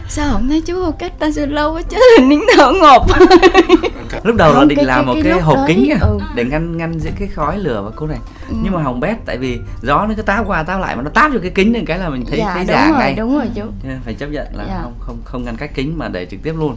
sao 0.08 0.32
không 0.32 0.48
thấy 0.48 0.60
chú 0.60 0.84
hô 0.84 0.90
cắt 0.92 1.12
ta 1.18 1.30
sao 1.30 1.46
lâu 1.46 1.72
quá 1.74 1.82
chứ 1.82 1.96
là 2.18 2.24
nín 2.26 2.40
thở 2.56 2.72
ngột. 2.72 3.06
Lúc 4.24 4.36
đầu 4.36 4.54
là 4.54 4.64
định 4.64 4.76
cái- 4.76 4.84
làm 4.86 4.96
cái- 4.98 5.06
một 5.06 5.20
cái 5.24 5.32
cái 5.32 5.40
hộp 5.42 5.56
đấy, 5.56 5.64
kính 5.68 5.98
ừ. 6.00 6.18
để 6.34 6.44
ngăn 6.44 6.76
ngăn 6.76 6.98
giữa 7.00 7.10
cái 7.18 7.28
khói 7.28 7.58
lửa 7.58 7.82
và 7.84 7.90
cô 7.96 8.06
này. 8.06 8.18
Ừ. 8.48 8.54
nhưng 8.62 8.72
mà 8.72 8.82
hỏng 8.82 9.00
bét 9.00 9.16
tại 9.26 9.38
vì 9.38 9.58
gió 9.82 10.06
nó 10.08 10.14
cứ 10.16 10.22
táp 10.22 10.46
qua 10.46 10.62
táp 10.62 10.80
lại 10.80 10.96
mà 10.96 11.02
nó 11.02 11.10
táp 11.10 11.32
vô 11.32 11.38
cái 11.42 11.50
kính 11.50 11.72
nên 11.72 11.84
cái 11.86 11.98
là 11.98 12.08
mình 12.08 12.24
thấy 12.28 12.38
dạ 12.38 12.54
thấy 12.54 12.64
giả 12.64 12.90
ngay. 12.98 13.14
đúng 13.14 13.34
rồi 13.38 13.46
chú. 13.54 13.62
Nên 13.82 13.98
phải 14.04 14.14
chấp 14.14 14.26
nhận 14.26 14.46
là 14.52 14.64
Dạ. 14.68 14.80
không 14.82 14.94
không 15.00 15.16
không 15.24 15.44
ngăn 15.44 15.56
cách 15.56 15.70
kính 15.74 15.98
mà 15.98 16.08
để 16.08 16.26
trực 16.30 16.42
tiếp 16.42 16.54
luôn. 16.58 16.76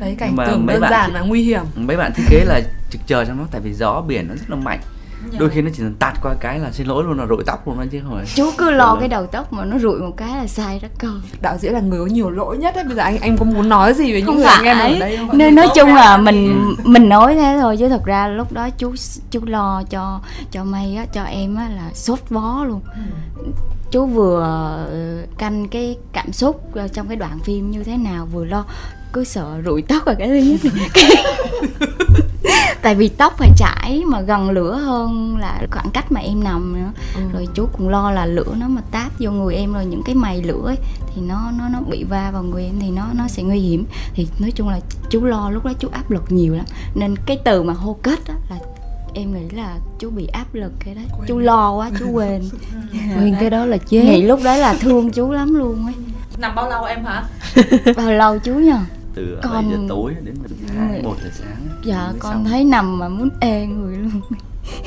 Đấy 0.00 0.16
cảnh 0.18 0.28
Nhưng 0.28 0.36
mà 0.36 0.46
tưởng 0.46 0.66
mấy 0.66 0.74
đơn 0.74 0.80
bạn 0.82 0.90
giản 0.90 1.12
mà 1.12 1.20
nguy 1.20 1.42
hiểm. 1.42 1.62
mấy 1.76 1.96
bạn 1.96 2.12
thiết 2.16 2.24
kế 2.30 2.44
là 2.44 2.60
trực 2.90 3.00
chờ 3.06 3.24
trong 3.24 3.38
nó 3.38 3.44
tại 3.50 3.60
vì 3.60 3.72
gió 3.72 4.00
biển 4.00 4.28
nó 4.28 4.34
rất 4.34 4.50
là 4.50 4.56
mạnh 4.56 4.80
Dạ. 5.32 5.38
đôi 5.40 5.48
khi 5.50 5.62
nó 5.62 5.70
chỉ 5.74 5.82
cần 5.82 5.94
tạt 5.94 6.14
qua 6.22 6.34
cái 6.40 6.58
là 6.58 6.70
xin 6.72 6.86
lỗi 6.86 7.04
luôn 7.04 7.18
là 7.18 7.26
rụi 7.26 7.42
tóc 7.46 7.68
luôn 7.68 7.78
đó 7.78 7.84
chứ 7.92 8.00
không 8.04 8.14
phải. 8.16 8.24
Chú 8.34 8.50
cứ 8.58 8.70
lo 8.70 8.90
Đúng. 8.90 9.00
cái 9.00 9.08
đầu 9.08 9.26
tóc 9.26 9.52
mà 9.52 9.64
nó 9.64 9.78
rụi 9.78 9.98
một 10.00 10.16
cái 10.16 10.28
là 10.36 10.46
sai 10.46 10.78
rất 10.78 10.88
cơ 10.98 11.08
đạo 11.40 11.56
diễn 11.60 11.72
là 11.72 11.80
người 11.80 11.98
có 12.00 12.06
nhiều 12.06 12.30
lỗi 12.30 12.58
nhất 12.58 12.74
ấy 12.74 12.84
bây 12.84 12.94
giờ 12.96 13.02
anh 13.02 13.18
anh 13.18 13.36
có 13.38 13.44
muốn 13.44 13.68
nói 13.68 13.94
gì 13.94 14.12
với 14.12 14.20
những 14.22 14.26
không 14.26 14.36
người 14.36 14.44
anh 14.46 14.64
em 14.64 14.76
phải. 14.78 14.92
ở 14.94 14.98
đây 14.98 15.16
không? 15.16 15.38
Nên 15.38 15.54
nói 15.54 15.68
chung 15.74 15.88
ra 15.88 15.94
là 15.94 16.16
mình 16.16 16.74
mình 16.84 17.08
nói 17.08 17.34
thế 17.34 17.58
thôi 17.60 17.76
chứ 17.76 17.88
thật 17.88 18.04
ra 18.04 18.28
lúc 18.28 18.52
đó 18.52 18.68
chú 18.78 18.94
chú 19.30 19.40
lo 19.44 19.82
cho 19.90 20.20
cho 20.50 20.64
may 20.64 20.96
á 20.96 21.06
cho 21.12 21.22
em 21.24 21.54
á 21.56 21.68
là 21.68 21.90
sốt 21.94 22.18
vó 22.28 22.64
luôn. 22.68 22.80
Chú 23.90 24.06
vừa 24.06 24.40
ờ, 24.42 25.26
canh 25.38 25.68
cái 25.68 25.96
cảm 26.12 26.32
xúc 26.32 26.62
trong 26.92 27.08
cái 27.08 27.16
đoạn 27.16 27.38
phim 27.44 27.70
như 27.70 27.84
thế 27.84 27.96
nào 27.96 28.26
vừa 28.32 28.44
lo 28.44 28.64
cứ 29.12 29.24
sợ 29.24 29.46
rụi 29.64 29.82
tóc 29.82 30.06
là 30.06 30.14
cái 30.14 30.28
thứ 30.28 30.34
nhất 30.34 30.60
tại 32.86 32.94
vì 32.94 33.08
tóc 33.08 33.34
phải 33.38 33.50
chảy 33.56 34.02
mà 34.06 34.20
gần 34.20 34.50
lửa 34.50 34.76
hơn 34.76 35.36
là 35.36 35.62
khoảng 35.70 35.90
cách 35.90 36.12
mà 36.12 36.20
em 36.20 36.44
nằm 36.44 36.74
nữa. 36.74 36.92
Rồi 37.32 37.48
chú 37.54 37.66
cũng 37.72 37.88
lo 37.88 38.10
là 38.10 38.26
lửa 38.26 38.54
nó 38.56 38.68
mà 38.68 38.80
táp 38.90 39.12
vô 39.18 39.30
người 39.30 39.54
em 39.54 39.72
rồi 39.72 39.84
những 39.84 40.02
cái 40.02 40.14
mày 40.14 40.42
lửa 40.42 40.62
ấy, 40.66 40.76
thì 41.14 41.22
nó 41.22 41.50
nó 41.58 41.68
nó 41.68 41.80
bị 41.80 42.04
va 42.04 42.30
vào 42.30 42.42
người 42.42 42.64
em 42.64 42.74
thì 42.80 42.90
nó 42.90 43.06
nó 43.12 43.28
sẽ 43.28 43.42
nguy 43.42 43.58
hiểm. 43.58 43.86
Thì 44.14 44.28
nói 44.38 44.50
chung 44.50 44.68
là 44.68 44.80
chú 45.10 45.24
lo 45.24 45.50
lúc 45.50 45.64
đó 45.64 45.72
chú 45.78 45.88
áp 45.92 46.10
lực 46.10 46.24
nhiều 46.28 46.54
lắm. 46.54 46.64
Nên 46.94 47.16
cái 47.26 47.38
từ 47.44 47.62
mà 47.62 47.72
hô 47.72 47.96
kết 48.02 48.18
á 48.28 48.34
là 48.50 48.56
em 49.14 49.34
nghĩ 49.34 49.56
là 49.56 49.76
chú 49.98 50.10
bị 50.10 50.26
áp 50.26 50.54
lực 50.54 50.72
cái 50.84 50.94
đấy. 50.94 51.04
Chú 51.26 51.38
lo 51.38 51.72
quá 51.72 51.90
chú 51.98 52.10
quên. 52.12 52.42
Nguyên 53.16 53.34
cái 53.40 53.50
đó 53.50 53.64
là 53.64 53.76
chết. 53.76 54.02
Nghĩ 54.04 54.22
lúc 54.22 54.40
đấy 54.44 54.58
là 54.58 54.74
thương 54.80 55.10
chú 55.10 55.32
lắm 55.32 55.54
luôn 55.54 55.86
ấy. 55.86 55.94
Nằm 56.38 56.54
bao 56.54 56.70
lâu 56.70 56.84
em 56.84 57.04
hả? 57.04 57.24
Bao 57.96 58.12
lâu 58.12 58.38
chú 58.38 58.54
nhờ 58.54 58.78
từ 59.16 59.38
Con- 59.42 59.52
7 59.52 59.64
giờ 59.70 59.78
tối 59.88 60.14
đến 60.24 60.34
Người- 60.90 61.02
1 61.02 61.14
giờ 61.24 61.30
sáng 61.32 61.56
dạ 61.84 62.12
con 62.18 62.32
xong. 62.32 62.44
thấy 62.44 62.64
nằm 62.64 62.98
mà 62.98 63.08
muốn 63.08 63.28
ê 63.40 63.66
người 63.66 63.96
luôn. 63.96 64.20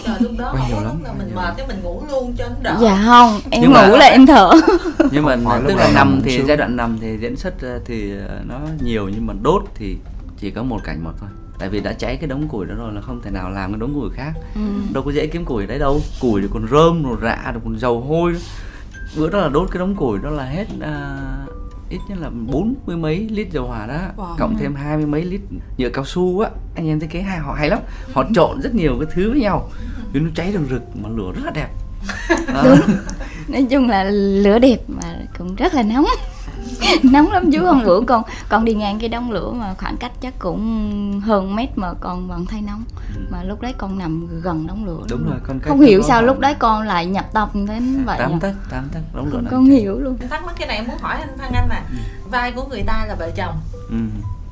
Trời 0.06 0.16
lúc 0.20 0.32
đó 0.38 0.52
Quay 0.54 0.62
không 0.62 0.70
nhiều 0.70 0.78
có 0.78 0.84
lắm, 0.84 0.94
lúc 0.96 1.04
nào 1.04 1.14
quay 1.18 1.26
mình 1.26 1.36
mệt 1.36 1.54
cái 1.58 1.68
mình 1.68 1.80
ngủ 1.84 2.04
luôn 2.12 2.34
cho 2.38 2.46
nó 2.50 2.56
đỡ. 2.62 2.78
Dạ 2.82 3.04
không 3.06 3.40
em 3.52 3.62
Nhưng 3.62 3.74
mà- 3.74 3.88
ngủ 3.88 3.96
là 3.96 4.06
em 4.06 4.26
thở. 4.26 4.50
Nhưng 5.12 5.26
mà 5.26 5.36
tức 5.68 5.76
là 5.76 5.92
nằm 5.96 6.22
thì 6.24 6.42
giai 6.48 6.58
đoạn 6.58 6.76
nằm 6.76 6.98
thì 7.02 7.18
diễn 7.22 7.36
xuất 7.36 7.62
ờ, 7.62 7.80
thì 7.86 8.12
ờ, 8.28 8.40
nó 8.48 8.60
nhiều 8.82 9.10
nhưng 9.10 9.26
mà 9.28 9.34
đốt 9.42 9.64
thì 9.76 9.98
chỉ 10.40 10.52
có 10.52 10.64
một 10.64 10.80
cảnh 10.84 11.04
một 11.04 11.12
thôi. 11.20 11.30
Tại 11.60 11.70
vì 11.70 11.80
đã 11.80 11.94
cháy 11.94 12.18
cái 12.18 12.28
đống 12.28 12.48
củi 12.48 12.66
đó 12.66 12.76
rồi 12.76 12.94
là 12.94 13.02
không 13.02 13.22
thể 13.22 13.32
nào 13.32 13.50
làm 13.50 13.72
cái 13.72 13.80
đống 13.80 13.94
củi 13.94 14.10
khác. 14.16 14.32
Ừ. 14.56 14.62
đâu 14.94 15.04
có 15.04 15.12
dễ 15.12 15.28
kiếm 15.28 15.46
củi 15.46 15.68
đấy 15.68 15.80
đâu. 15.80 16.02
Củi 16.22 16.42
thì 16.42 16.48
còn 16.54 16.68
rơm 16.72 17.04
rồi 17.04 17.18
rạ 17.22 17.52
rồi 17.54 17.62
còn 17.64 17.80
dầu 17.80 18.02
hôi. 18.02 18.36
Bữa 19.18 19.30
đó 19.30 19.40
là 19.40 19.50
đốt 19.50 19.70
cái 19.72 19.80
đống 19.80 19.96
củi 19.96 20.20
đó 20.24 20.30
là 20.30 20.44
hết 20.46 20.66
à, 20.82 21.18
ít 21.90 22.00
nhất 22.08 22.18
là 22.22 22.30
bốn 22.30 22.76
mươi 22.86 22.98
mấy 22.98 23.28
lít 23.32 23.52
dầu 23.52 23.68
hỏa 23.68 23.88
đó 23.88 24.00
Wow. 24.18 24.36
cộng 24.38 24.58
thêm 24.58 24.76
hai 24.76 24.98
mươi 24.98 25.06
mấy 25.06 25.24
lít 25.24 25.42
nhựa 25.78 25.90
cao 25.90 26.06
su 26.06 26.40
á. 26.40 26.50
Anh 26.76 26.88
em 26.88 27.00
thấy 27.00 27.10
cái 27.12 27.22
hai 27.22 27.38
họ 27.40 27.54
hay 27.54 27.70
lắm. 27.70 27.80
Họ 28.14 28.24
trộn 28.36 28.62
rất 28.62 28.76
nhiều 28.76 28.98
cái 29.00 29.10
thứ 29.16 29.32
với 29.32 29.40
nhau. 29.40 29.70
Nhưng 30.14 30.24
nó 30.24 30.30
cháy 30.36 30.52
rừng 30.52 30.68
rực 30.70 30.82
mà 31.04 31.10
lửa 31.10 31.32
rất 31.36 31.42
là 31.46 31.52
đẹp. 31.52 31.68
Đó. 32.54 32.76
nói 33.48 33.66
chung 33.70 33.90
là 33.90 34.04
lửa 34.44 34.60
đẹp 34.60 34.78
mà 34.88 35.16
cũng 35.38 35.56
rất 35.56 35.74
là 35.74 35.84
nóng 35.84 36.06
nóng 37.04 37.32
lắm 37.32 37.52
chú 37.52 37.66
hôm 37.66 37.84
bữa 37.86 38.02
con 38.08 38.24
con 38.50 38.66
đi 38.66 38.74
ngang 38.74 39.00
cái 39.00 39.10
đống 39.10 39.32
lửa 39.32 39.52
mà 39.52 39.74
khoảng 39.78 39.98
cách 39.98 40.12
chắc 40.22 40.40
cũng 40.40 41.22
hơn 41.26 41.56
mét 41.56 41.78
mà 41.78 41.94
con 42.00 42.28
vẫn 42.28 42.46
thấy 42.46 42.62
nóng. 42.62 42.84
Mà 43.30 43.44
lúc 43.44 43.62
đấy 43.62 43.74
con 43.78 43.98
nằm 43.98 44.42
gần 44.42 44.68
đống 44.68 44.86
lửa 44.86 44.98
Ừ. 45.00 45.06
đúng 45.10 45.20
luôn. 45.20 45.30
rồi 45.30 45.40
con 45.48 45.60
không 45.60 45.80
hiểu 45.82 46.02
sao 46.02 46.22
lúc 46.24 46.40
đấy 46.40 46.56
con 46.60 46.82
lại 46.88 47.06
nhập 47.06 47.26
tâm 47.34 47.50
đến 47.68 48.04
vậy 48.06 48.20
tám 48.20 48.40
tấc 48.40 48.56
tám 48.70 48.90
tấc 48.94 49.04
đống 49.16 49.30
lửa 49.34 49.42
con, 49.52 49.66
hiểu 49.66 50.00
luôn. 50.00 50.18
Thắc 50.30 50.46
mắc 50.46 50.56
cái 50.60 50.68
này 50.68 50.78
em 50.78 50.88
muốn 50.88 50.98
hỏi 51.02 51.16
anh 51.20 51.38
Phan 51.38 51.52
Anh 51.54 51.70
nè. 51.70 51.82
Vai 52.32 52.52
của 52.52 52.64
người 52.70 52.84
ta 52.84 53.06
là 53.08 53.16
vợ 53.20 53.32
chồng. 53.36 53.56
Ừ, 53.90 53.96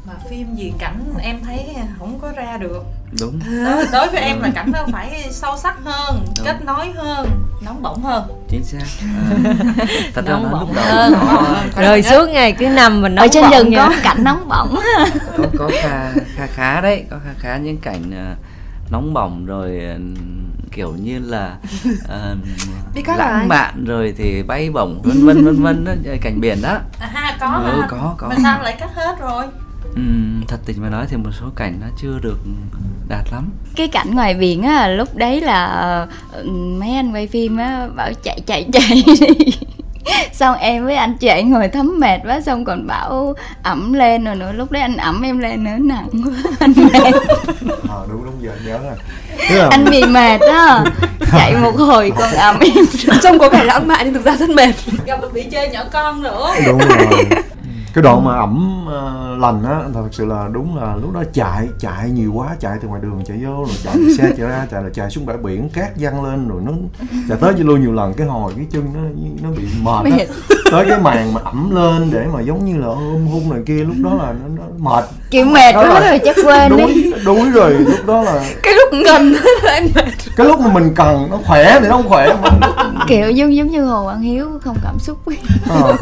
mà 0.08 0.14
phim 0.30 0.56
gì 0.56 0.74
cảnh 0.80 1.04
em 1.20 1.40
thấy 1.44 1.76
không 2.00 2.20
có 2.22 2.32
ra 2.32 2.58
được 2.58 2.84
đúng. 3.20 3.40
Đối, 3.66 3.86
đối 3.92 4.08
với 4.10 4.22
em 4.22 4.42
là 4.42 4.50
cảnh 4.56 4.72
nó 4.72 4.80
phải 4.92 5.28
sâu 5.32 5.58
sắc 5.58 5.78
hơn 5.86 6.26
Đúng. 6.38 6.46
kết 6.46 6.56
nối 6.66 6.92
hơn 6.96 7.30
nóng 7.62 7.82
bỏng 7.82 8.04
hơn. 8.04 8.24
Chính 8.50 8.64
xác. 8.64 8.86
À, 9.02 9.36
thật 10.14 10.26
ra 10.26 10.32
Nóng 10.34 10.44
nó 10.44 10.50
bỏng 10.50 10.60
lúc 10.68 10.76
đầu 10.76 10.86
hơn. 10.86 11.14
Rồi 11.78 12.04
suốt 12.04 12.30
ngày 12.30 12.52
cứ 12.52 12.70
nằm 12.70 13.02
mình 13.02 13.16
ở 13.16 13.28
trên 13.32 13.44
rừng 13.52 13.72
có 13.76 13.92
cảnh 14.04 14.24
nóng 14.24 14.48
bỏng. 14.48 14.80
Có 15.38 15.44
có 15.58 15.70
khá 15.82 16.12
khá 16.36 16.48
khá 16.48 16.82
đấy 16.82 17.06
có 17.10 17.18
khá 17.26 17.32
khá 17.40 17.58
những 17.58 17.78
cảnh 17.78 18.12
ờ, 18.12 18.36
nóng 18.92 19.14
bỏng 19.14 19.46
rồi 19.46 19.82
kiểu 20.72 20.94
như 20.94 21.20
là 21.20 21.56
lại. 22.10 23.18
lãng 23.18 23.48
mạn 23.48 23.86
rồi 23.86 24.14
thì 24.18 24.44
bay 24.44 24.70
bổng 24.70 25.02
vân 25.04 25.26
vân 25.26 25.46
vân 25.46 25.64
vân 25.64 26.04
cảnh 26.22 26.42
biển 26.42 26.62
đó. 26.62 26.78
À 27.00 27.10
ha 27.14 27.38
có 27.40 27.48
Ừ, 27.48 27.82
có, 27.90 28.16
có. 28.18 28.28
mà 28.30 28.36
sao 28.44 28.62
lại 28.62 28.76
cắt 28.80 28.90
hết 28.96 29.16
rồi 29.20 29.46
Ừm, 29.96 30.44
thật 30.48 30.58
tình 30.66 30.82
mà 30.82 30.90
nói 30.90 31.06
thì 31.10 31.18
một 31.18 31.30
số 31.40 31.46
cảnh 31.56 31.78
nó 31.82 31.88
chưa 32.02 32.20
được 32.22 32.38
đạt 33.10 33.26
lắm. 33.32 33.50
Cái 33.76 33.88
cảnh 33.88 34.16
ngoài 34.16 34.34
biển 34.34 34.64
á 34.64 34.88
lúc 34.88 35.16
đấy 35.16 35.42
là 35.42 36.08
ừ, 36.34 36.44
mấy 36.80 36.96
anh 36.96 37.14
quay 37.14 37.28
phim 37.28 37.58
á 37.58 37.88
bảo 37.96 38.10
chạy 38.24 38.40
chạy 38.46 38.66
chạy 38.74 39.04
đi. 39.06 39.52
Xong 40.34 40.58
em 40.58 40.86
với 40.86 40.96
anh 40.96 41.18
chạy 41.20 41.44
ngồi 41.44 41.68
thấm 41.68 42.00
mệt 42.00 42.20
quá 42.26 42.42
xong 42.42 42.66
còn 42.66 42.88
bảo 42.88 43.34
ẩm 43.64 43.94
lên 43.94 44.24
rồi 44.24 44.36
nữa. 44.36 44.52
Lúc 44.52 44.72
đấy 44.72 44.82
anh 44.82 44.98
ẩm 44.98 45.22
em 45.22 45.40
lên 45.40 45.64
nữa 45.64 45.78
nặng 45.80 46.08
quá 46.12 46.52
anh 46.60 46.74
mệt. 46.76 47.14
Ờ 47.90 48.06
đúng 48.10 48.26
đúng 48.26 48.42
giờ 48.42 48.52
nhớ 48.66 48.78
rồi. 48.78 48.96
Là 49.50 49.68
anh 49.72 49.86
bị 49.92 50.04
mệt 50.06 50.42
á. 50.42 50.84
Chạy 51.32 51.56
một 51.56 51.76
hồi 51.78 52.12
còn 52.18 52.32
ẩm 52.34 52.60
em. 52.60 52.86
Trông 53.24 53.40
có 53.40 53.50
vẻ 53.50 53.64
lãng 53.64 53.88
mạn 53.88 54.02
nhưng 54.04 54.14
thực 54.14 54.26
ra 54.26 54.36
rất 54.36 54.50
mệt. 54.50 54.76
Gặp 55.06 55.20
bị 55.34 55.44
chơi 55.44 55.70
nhỏ 55.70 55.84
con 55.92 56.24
nữa. 56.24 56.54
Đúng 56.66 56.78
rồi 56.78 57.26
cái 57.94 58.02
đoạn 58.02 58.24
mà 58.26 58.36
ẩm 58.36 58.86
ờ, 58.90 59.36
lành 59.40 59.64
á 59.64 59.80
thật 59.94 60.08
sự 60.12 60.26
là 60.26 60.48
đúng 60.52 60.78
là 60.78 60.96
lúc 61.02 61.14
đó 61.14 61.24
chạy 61.34 61.68
chạy 61.80 62.10
nhiều 62.10 62.34
quá 62.34 62.48
chạy 62.60 62.78
từ 62.82 62.88
ngoài 62.88 63.02
đường 63.02 63.22
chạy 63.28 63.38
vô 63.44 63.50
rồi 63.56 63.76
chạy 63.84 63.96
xe 64.18 64.24
chạy 64.38 64.48
ra 64.50 64.68
chạy 64.72 64.84
là 64.84 64.90
chạy 64.94 65.10
xuống 65.10 65.26
bãi 65.26 65.38
biển 65.38 65.70
cát 65.70 65.90
văng 66.00 66.24
lên 66.26 66.48
rồi 66.48 66.62
nó 66.66 66.72
chạy 67.30 67.38
tới 67.42 67.54
với 67.54 67.64
lui 67.64 67.80
nhiều 67.80 67.94
lần 67.94 68.14
cái 68.14 68.28
hồi 68.28 68.54
cái 68.56 68.66
chân 68.72 68.84
nó 68.94 69.00
nó 69.44 69.50
bị 69.58 69.64
mệt 69.82 70.20
á. 70.20 70.26
Tới 70.72 70.86
cái 70.90 71.00
màn 71.00 71.34
mà 71.34 71.42
ẩm 71.44 71.76
lên 71.76 72.12
để 72.12 72.26
mà 72.34 72.42
giống 72.42 72.66
như 72.66 72.78
là 72.78 72.88
ôm 72.88 73.28
hôn 73.28 73.50
này 73.50 73.60
kia 73.66 73.84
lúc 73.84 73.96
đó 74.04 74.10
là 74.14 74.34
nó, 74.34 74.48
nó 74.58 74.64
mệt. 74.78 75.06
Kiểu 75.32 75.46
mệt 75.46 75.72
Đó 75.76 75.84
là 75.84 76.10
rồi 76.10 76.20
chắc 76.26 76.36
quên 76.46 76.78
đi. 76.78 76.84
đuối 76.84 77.14
đuối 77.26 77.50
rồi 77.50 77.74
lúc 77.74 78.06
đó 78.06 78.22
là 78.22 78.44
cái 78.64 78.74
lúc 78.74 79.02
em 79.08 79.34
mệt 79.96 80.06
cái 80.36 80.48
lúc 80.48 80.60
mà 80.60 80.74
mình 80.74 80.94
cần 80.96 81.28
nó 81.32 81.38
khỏe 81.46 81.80
thì 81.82 81.88
nó 81.88 81.96
không 81.98 82.10
khỏe 82.10 82.36
mà. 82.42 82.50
Kiểu 83.08 83.32
giống 83.32 83.56
giống 83.56 83.68
như 83.68 83.86
hồ 83.86 84.04
quang 84.04 84.22
hiếu 84.22 84.50
không 84.64 84.78
cảm 84.84 85.00
xúc. 85.00 85.18
Ờ, 85.70 85.94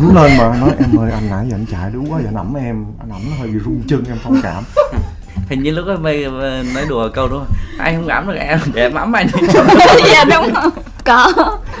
ẩm 0.00 0.14
lên 0.14 0.38
mà. 0.38 0.56
Nói 0.60 0.70
em 0.78 0.98
ơi 0.98 1.10
anh 1.12 1.30
nãy 1.30 1.46
giờ 1.50 1.56
anh 1.56 1.66
chạy 1.70 1.90
đúng 1.92 2.12
quá 2.12 2.20
giờ 2.20 2.28
anh 2.28 2.34
ẩm 2.34 2.54
em. 2.54 2.84
Anh 2.98 3.10
ẩm 3.10 3.20
nó 3.30 3.36
hơi 3.38 3.48
bị 3.48 3.58
rung 3.64 3.82
chân 3.88 4.04
em 4.08 4.18
thông 4.24 4.40
cảm. 4.42 4.64
Hình 5.48 5.62
như 5.62 5.70
lúc 5.70 5.86
đó 5.86 5.96
mày 6.00 6.24
ờ, 6.24 6.62
nói 6.74 6.84
đùa 6.88 7.08
câu 7.14 7.28
đó 7.28 7.44
anh 7.78 7.96
không 7.96 8.08
ấm 8.08 8.26
được 8.26 8.34
em? 8.34 8.58
Để 8.74 8.82
em 8.82 8.94
ấm 8.94 9.12
anh. 9.12 9.26
Dạ 10.12 10.24
đúng 10.24 10.54
không 10.54 10.70
có. 11.04 11.32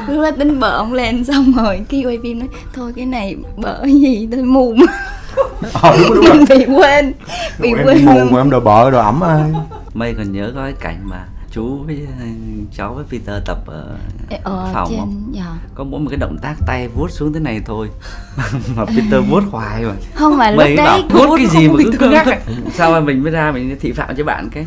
Lúc 0.08 0.22
đó 0.22 0.30
tính 0.38 0.60
bợ 0.60 0.70
ông 0.76 0.92
lên 0.92 1.24
xong 1.24 1.52
rồi 1.56 1.80
khi 1.88 2.04
quay 2.04 2.18
phim 2.22 2.38
nói 2.38 2.48
thôi 2.72 2.92
cái 2.96 3.06
này 3.06 3.36
bợ 3.56 3.84
gì? 3.84 4.28
Tôi 4.32 4.42
mù 4.42 4.74
mà. 4.74 4.86
Ờ 5.72 5.96
đúng 5.98 6.14
đúng 6.14 6.44
rồi. 6.44 6.58
Bị 6.58 6.64
quên. 6.66 7.12
Bị 7.58 7.68
em 7.68 7.78
quên 7.84 8.04
mù 8.04 8.20
mà 8.30 8.40
em 8.40 8.50
đòi 8.50 8.60
bợ 8.60 8.90
rồi 8.90 9.04
ẩm 9.04 9.20
ai. 9.20 9.42
Mày 9.94 10.14
còn 10.14 10.32
nhớ 10.32 10.52
có 10.54 10.62
cái 10.62 10.72
cảnh 10.80 10.98
mà 11.04 11.24
chú 11.50 11.82
với 11.86 12.06
ờ, 12.20 12.26
cháu 12.76 12.94
với 12.94 13.04
Peter 13.10 13.42
tập 13.46 13.58
ở 13.66 13.96
ờ, 14.42 14.70
phòng 14.74 14.88
trên, 14.90 14.98
không? 14.98 15.32
Dạ. 15.32 15.58
Có 15.74 15.84
mỗi 15.84 16.00
một 16.00 16.06
cái 16.10 16.18
động 16.18 16.36
tác 16.42 16.54
tay 16.66 16.88
vuốt 16.88 17.10
xuống 17.10 17.32
thế 17.32 17.40
này 17.40 17.60
thôi 17.66 17.88
mà 18.76 18.84
Peter 18.84 19.24
vuốt 19.30 19.42
hoài 19.50 19.82
mà. 19.84 19.94
Không 20.14 20.36
mà 20.36 20.50
lúc 20.50 20.58
Mấy 20.58 20.76
đấy 20.76 20.86
bảo 20.86 21.00
vuốt 21.10 21.36
cái 21.36 21.46
gì 21.46 21.68
mà 21.68 21.74
cứ 21.84 21.92
cứng 21.98 22.10
ngắc. 22.10 22.26
Sao 22.74 22.90
mà 22.90 23.00
mình 23.00 23.22
mới 23.22 23.32
ra 23.32 23.52
mình 23.52 23.76
thị 23.80 23.92
phạm 23.92 24.16
cho 24.16 24.24
bạn 24.24 24.48
cái 24.52 24.66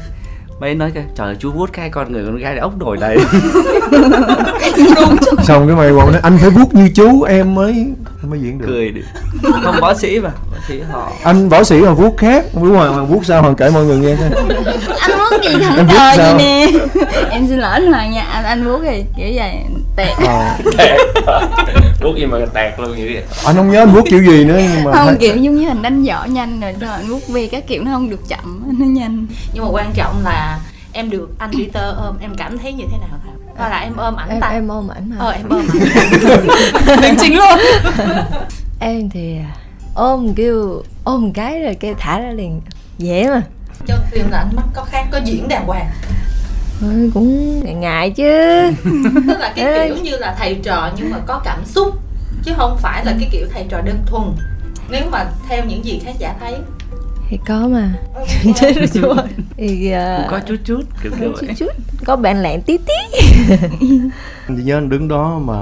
mấy 0.59 0.75
nói 0.75 0.91
cái 0.93 1.03
trời 1.15 1.27
ơi, 1.27 1.35
chú 1.39 1.51
vuốt 1.51 1.73
cái 1.73 1.89
con 1.89 2.11
người 2.11 2.25
con 2.25 2.37
gái 2.37 2.57
ốc 2.57 2.77
nổi 2.79 2.97
đầy 2.97 3.17
xong 5.43 5.67
cái 5.67 5.75
mày 5.75 5.93
bảo 5.93 6.11
nói 6.11 6.19
anh 6.23 6.37
phải 6.37 6.49
vuốt 6.49 6.75
như 6.75 6.89
chú 6.95 7.23
em 7.23 7.55
mới 7.55 7.85
mới 8.23 8.39
diễn 8.39 8.57
được. 8.57 8.65
Cười 8.67 8.91
đi 8.91 9.01
không 9.63 9.75
võ 9.81 9.93
sĩ 9.93 10.19
mà 10.19 10.29
võ 10.51 10.57
sĩ 10.67 10.81
họ. 10.91 11.11
Anh 11.23 11.49
võ 11.49 11.63
sĩ 11.63 11.81
mà 11.81 11.93
vuốt 11.93 12.17
khác 12.17 12.45
đúng 12.53 12.73
rồi 12.73 12.91
mà 12.91 13.03
vuốt 13.03 13.25
sao 13.25 13.41
hoàng 13.41 13.55
kể 13.55 13.69
mọi 13.69 13.85
người 13.85 13.97
nghe 13.97 14.15
coi. 14.15 14.29
Anh 14.99 15.11
vuốt 15.17 15.43
gì 15.43 15.63
thẳng 15.63 15.87
sao? 15.97 16.15
gì 16.15 16.33
nè. 16.37 16.67
Em 17.29 17.47
xin 17.47 17.59
lỗi 17.59 17.71
anh 17.71 17.91
hoàng 17.91 18.11
nha 18.11 18.21
anh 18.21 18.45
anh 18.45 18.63
vuốt 18.63 18.83
gì 18.83 19.05
kiểu 19.17 19.27
vậy 19.35 19.51
tẹt. 19.95 20.17
Vuốt 22.01 22.15
gì 22.17 22.25
mà 22.25 22.37
tẹt 22.53 22.79
luôn 22.79 22.91
vậy? 22.91 23.23
Anh 23.45 23.55
không 23.55 23.71
nhớ 23.71 23.79
anh 23.81 23.89
vuốt 23.93 24.01
kiểu 24.09 24.23
gì 24.23 24.45
nữa 24.45 24.59
nhưng 24.73 24.83
mà 24.83 24.91
không 24.91 25.07
thấy- 25.07 25.17
kiểu 25.19 25.35
giống 25.37 25.55
như 25.55 25.67
hình 25.67 25.81
đánh 25.81 26.03
võ 26.05 26.25
nhanh 26.25 26.59
rồi 26.59 26.73
rồi 26.79 26.89
anh 26.89 27.07
vuốt 27.07 27.27
về 27.27 27.47
các 27.51 27.67
kiểu 27.67 27.83
nó 27.83 27.91
không 27.91 28.09
được 28.09 28.27
chậm 28.29 28.63
nó 28.79 28.85
nhanh. 28.85 29.25
Nhưng 29.53 29.63
mà 29.63 29.69
quan 29.71 29.91
trọng 29.93 30.23
là 30.23 30.59
em 30.91 31.09
được 31.09 31.29
anh 31.37 31.51
Peter 31.51 31.83
ôm 31.97 32.15
em 32.21 32.35
cảm 32.37 32.57
thấy 32.57 32.73
như 32.73 32.83
thế 32.91 32.97
nào 32.97 33.19
thảo 33.23 33.33
hay 33.57 33.69
là 33.69 33.77
em 33.79 33.97
ôm 33.97 34.15
ảnh 34.15 34.29
em 34.29 34.41
ta? 34.41 34.47
em 34.47 34.67
ôm 34.67 34.87
ảnh 34.91 35.09
mà. 35.09 35.15
Ờ 35.19 35.31
em 35.31 35.49
ôm 35.49 35.67
Đính 37.01 37.15
chính 37.19 37.35
luôn. 37.37 37.59
Em 38.79 39.09
thì 39.09 39.37
ôm 39.95 40.33
kêu 40.35 40.83
ôm 41.03 41.33
cái 41.33 41.61
rồi 41.61 41.75
kêu 41.79 41.93
thả 41.99 42.19
ra 42.19 42.29
liền. 42.31 42.61
Dễ 42.97 43.29
mà. 43.29 43.41
Trong 43.85 43.99
phim 44.11 44.29
là 44.31 44.37
ánh 44.37 44.55
mắt 44.55 44.63
có 44.73 44.83
khác 44.83 45.05
có 45.11 45.19
diễn 45.25 45.47
đàng 45.47 45.65
hoàng 45.67 45.85
Thôi 46.81 47.11
cũng 47.13 47.59
ngại, 47.63 47.73
ngại 47.73 48.09
chứ. 48.11 48.23
Tức 49.27 49.39
là 49.39 49.53
cái 49.55 49.87
kiểu 49.87 49.97
như 50.03 50.17
là 50.17 50.35
thầy 50.39 50.55
trò 50.63 50.89
nhưng 50.97 51.09
mà 51.09 51.17
có 51.25 51.41
cảm 51.45 51.65
xúc 51.65 51.95
chứ 52.45 52.51
không 52.57 52.77
phải 52.81 53.05
là 53.05 53.13
cái 53.19 53.29
kiểu 53.31 53.45
thầy 53.53 53.65
trò 53.69 53.81
đơn 53.81 53.97
thuần. 54.05 54.23
Nếu 54.89 55.01
mà 55.11 55.25
theo 55.49 55.65
những 55.65 55.85
gì 55.85 56.01
khán 56.05 56.13
giả 56.19 56.35
thấy. 56.39 56.55
Thì 57.29 57.39
có 57.47 57.67
mà. 57.71 57.93
Chết 58.55 58.75
rồi 58.75 58.87
chú 58.93 59.01
ơi 59.09 59.27
thì 59.57 59.91
cũng 60.17 60.27
có 60.29 60.39
chút 60.47 60.55
chút 60.65 60.81
kiểu 61.03 61.11
kiểu 61.19 61.33
chút 61.41 61.47
chút. 61.57 61.71
Có 62.05 62.15
bạn 62.15 62.41
lẹn 62.41 62.61
tí 62.61 62.77
tí. 62.77 63.19
Anh 64.47 64.65
nhớ 64.65 64.77
anh 64.77 64.89
đứng 64.89 65.07
đó 65.07 65.39
mà 65.43 65.53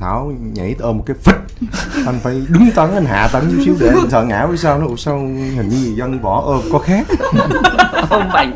thảo 0.00 0.32
nhảy 0.52 0.74
ôm 0.78 0.96
một 0.98 1.04
cái 1.06 1.16
phích 1.22 1.68
anh 2.06 2.18
phải 2.22 2.34
đứng 2.48 2.70
tấn 2.74 2.94
anh 2.94 3.04
hạ 3.04 3.28
tấn 3.32 3.42
chút 3.50 3.62
xíu 3.64 3.74
để 3.80 3.88
anh 3.88 4.10
sợ 4.10 4.24
ngã 4.24 4.46
với 4.46 4.56
sao 4.56 4.78
nó 4.78 4.86
"Ủa 4.86 4.96
sao 4.96 5.18
hình 5.18 5.68
như 5.68 5.76
gì 5.76 5.94
dân 5.94 6.20
võ 6.20 6.42
ôm 6.46 6.60
có 6.72 6.78
khác. 6.78 7.06
Không 8.08 8.28
mạnh 8.28 8.54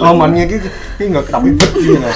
ôm 0.00 0.22
anh 0.22 0.34
nghe 0.34 0.46
cái 0.46 0.58
cái 0.98 1.08
ngực 1.08 1.30
đập 1.32 1.42
cái 1.44 1.54
phích 1.60 1.76
như 1.76 1.96
này. 2.02 2.12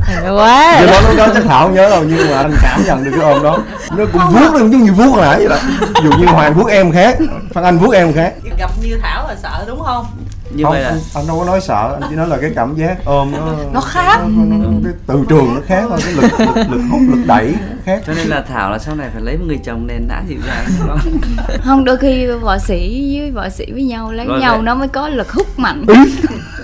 Hay 0.00 0.30
quá. 0.30 0.80
Do 0.80 0.86
đó 0.86 1.00
lúc 1.08 1.16
đó 1.16 1.28
chắc 1.34 1.44
thảo 1.44 1.66
không 1.66 1.74
nhớ 1.74 1.90
đâu 1.90 2.04
nhưng 2.06 2.30
mà 2.30 2.36
anh 2.36 2.52
cảm 2.62 2.80
nhận 2.86 3.04
được 3.04 3.10
cái 3.20 3.32
ôm 3.32 3.42
đó. 3.42 3.58
Nó 3.96 4.04
cũng 4.12 4.22
vuốt 4.32 4.50
nó 4.52 4.58
giống 4.58 4.82
như 4.84 4.92
vuốt 4.92 5.10
hồi 5.10 5.22
nãy 5.22 5.36
vậy 5.38 5.48
đó. 5.48 5.56
Dụ 6.04 6.10
như 6.18 6.26
hoàng 6.26 6.54
vuốt 6.54 6.66
em 6.68 6.92
khác 6.92 7.16
phan 7.54 7.64
anh 7.64 7.78
vuốt 7.78 7.92
em 7.94 8.12
khác. 8.12 8.34
Gặp 8.58 8.70
như 8.82 8.98
thảo 9.02 9.28
là 9.28 9.36
sợ 9.42 9.64
đúng 9.66 9.80
không? 9.84 10.06
Như 10.54 10.64
không 10.64 10.72
vậy 10.72 10.82
là 10.82 10.88
anh, 10.88 10.98
anh 11.14 11.26
đâu 11.26 11.38
có 11.38 11.44
nói 11.44 11.60
sợ 11.60 11.96
anh 12.00 12.10
chỉ 12.10 12.16
nói 12.16 12.28
là 12.28 12.36
cái 12.40 12.50
cảm 12.56 12.74
giác 12.76 12.96
ôm 13.04 13.32
nó 13.32 13.52
Nó 13.72 13.80
khác. 13.80 14.18
nó, 14.22 14.44
nó, 14.44 14.56
nó, 14.56 14.68
cái 14.84 14.92
từ 15.06 15.24
trường 15.28 15.54
nó 15.54 15.60
khác 15.66 15.84
thôi 15.88 15.98
cái 16.04 16.12
lực 16.12 16.22
lực, 16.38 16.56
lực 16.70 16.80
hút 16.90 17.00
lực 17.08 17.26
đẩy 17.26 17.54
nó 17.70 17.76
khác. 17.86 18.00
Cho 18.06 18.12
nên 18.14 18.26
là 18.28 18.44
thảo 18.48 18.70
là 18.70 18.78
sau 18.78 18.94
này 18.94 19.08
phải 19.12 19.22
lấy 19.22 19.36
một 19.36 19.44
người 19.48 19.58
chồng 19.64 19.86
nền 19.86 20.08
nã 20.08 20.22
dịu 20.28 20.38
dàng 20.46 20.64
đúng 20.78 20.88
không? 20.88 21.20
không 21.64 21.84
đôi 21.84 21.96
khi 21.96 22.26
võ 22.26 22.58
sĩ 22.58 23.16
với 23.20 23.30
võ 23.30 23.48
sĩ 23.48 23.66
với 23.72 23.82
nhau 23.82 24.12
lấy 24.12 24.26
Rồi 24.26 24.40
nhau 24.40 24.54
vậy. 24.54 24.62
nó 24.62 24.74
mới 24.74 24.88
có 24.88 25.08
lực 25.08 25.32
hút 25.32 25.58
mạnh 25.58 25.86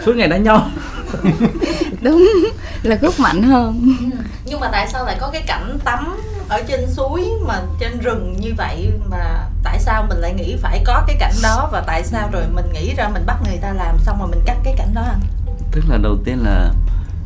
suốt 0.06 0.16
ngày 0.16 0.28
đánh 0.28 0.42
nhau. 0.42 0.68
Đúng 2.02 2.28
lực 2.82 3.00
hút 3.02 3.20
mạnh 3.20 3.42
hơn. 3.42 3.96
Nhưng 4.44 4.60
mà 4.60 4.68
tại 4.72 4.88
sao 4.88 5.04
lại 5.04 5.16
có 5.20 5.30
cái 5.32 5.42
cảnh 5.46 5.78
tắm 5.84 6.16
ở 6.48 6.62
trên 6.68 6.80
suối 6.90 7.28
mà 7.46 7.60
trên 7.80 7.98
rừng 7.98 8.36
như 8.40 8.54
vậy? 8.56 8.90
Mà 9.10 9.48
tại 9.64 9.78
sao 9.80 10.06
mình 10.08 10.18
lại 10.18 10.34
nghĩ 10.34 10.56
phải 10.62 10.82
có 10.86 11.04
cái 11.06 11.16
cảnh 11.20 11.34
đó? 11.42 11.68
Và 11.72 11.84
tại 11.86 12.02
sao 12.04 12.28
rồi 12.32 12.42
mình 12.54 12.72
nghĩ 12.72 12.94
ra 12.94 13.08
mình 13.08 13.22
bắt 13.26 13.36
người 13.44 13.58
ta 13.62 13.72
làm 13.72 13.98
xong 13.98 14.18
rồi 14.18 14.28
mình 14.28 14.40
cắt 14.46 14.56
cái 14.64 14.74
cảnh 14.78 14.94
đó 14.94 15.02
anh 15.08 15.20
tức 15.72 15.84
là 15.88 15.98
đầu 16.02 16.16
tiên 16.24 16.38
là 16.38 16.72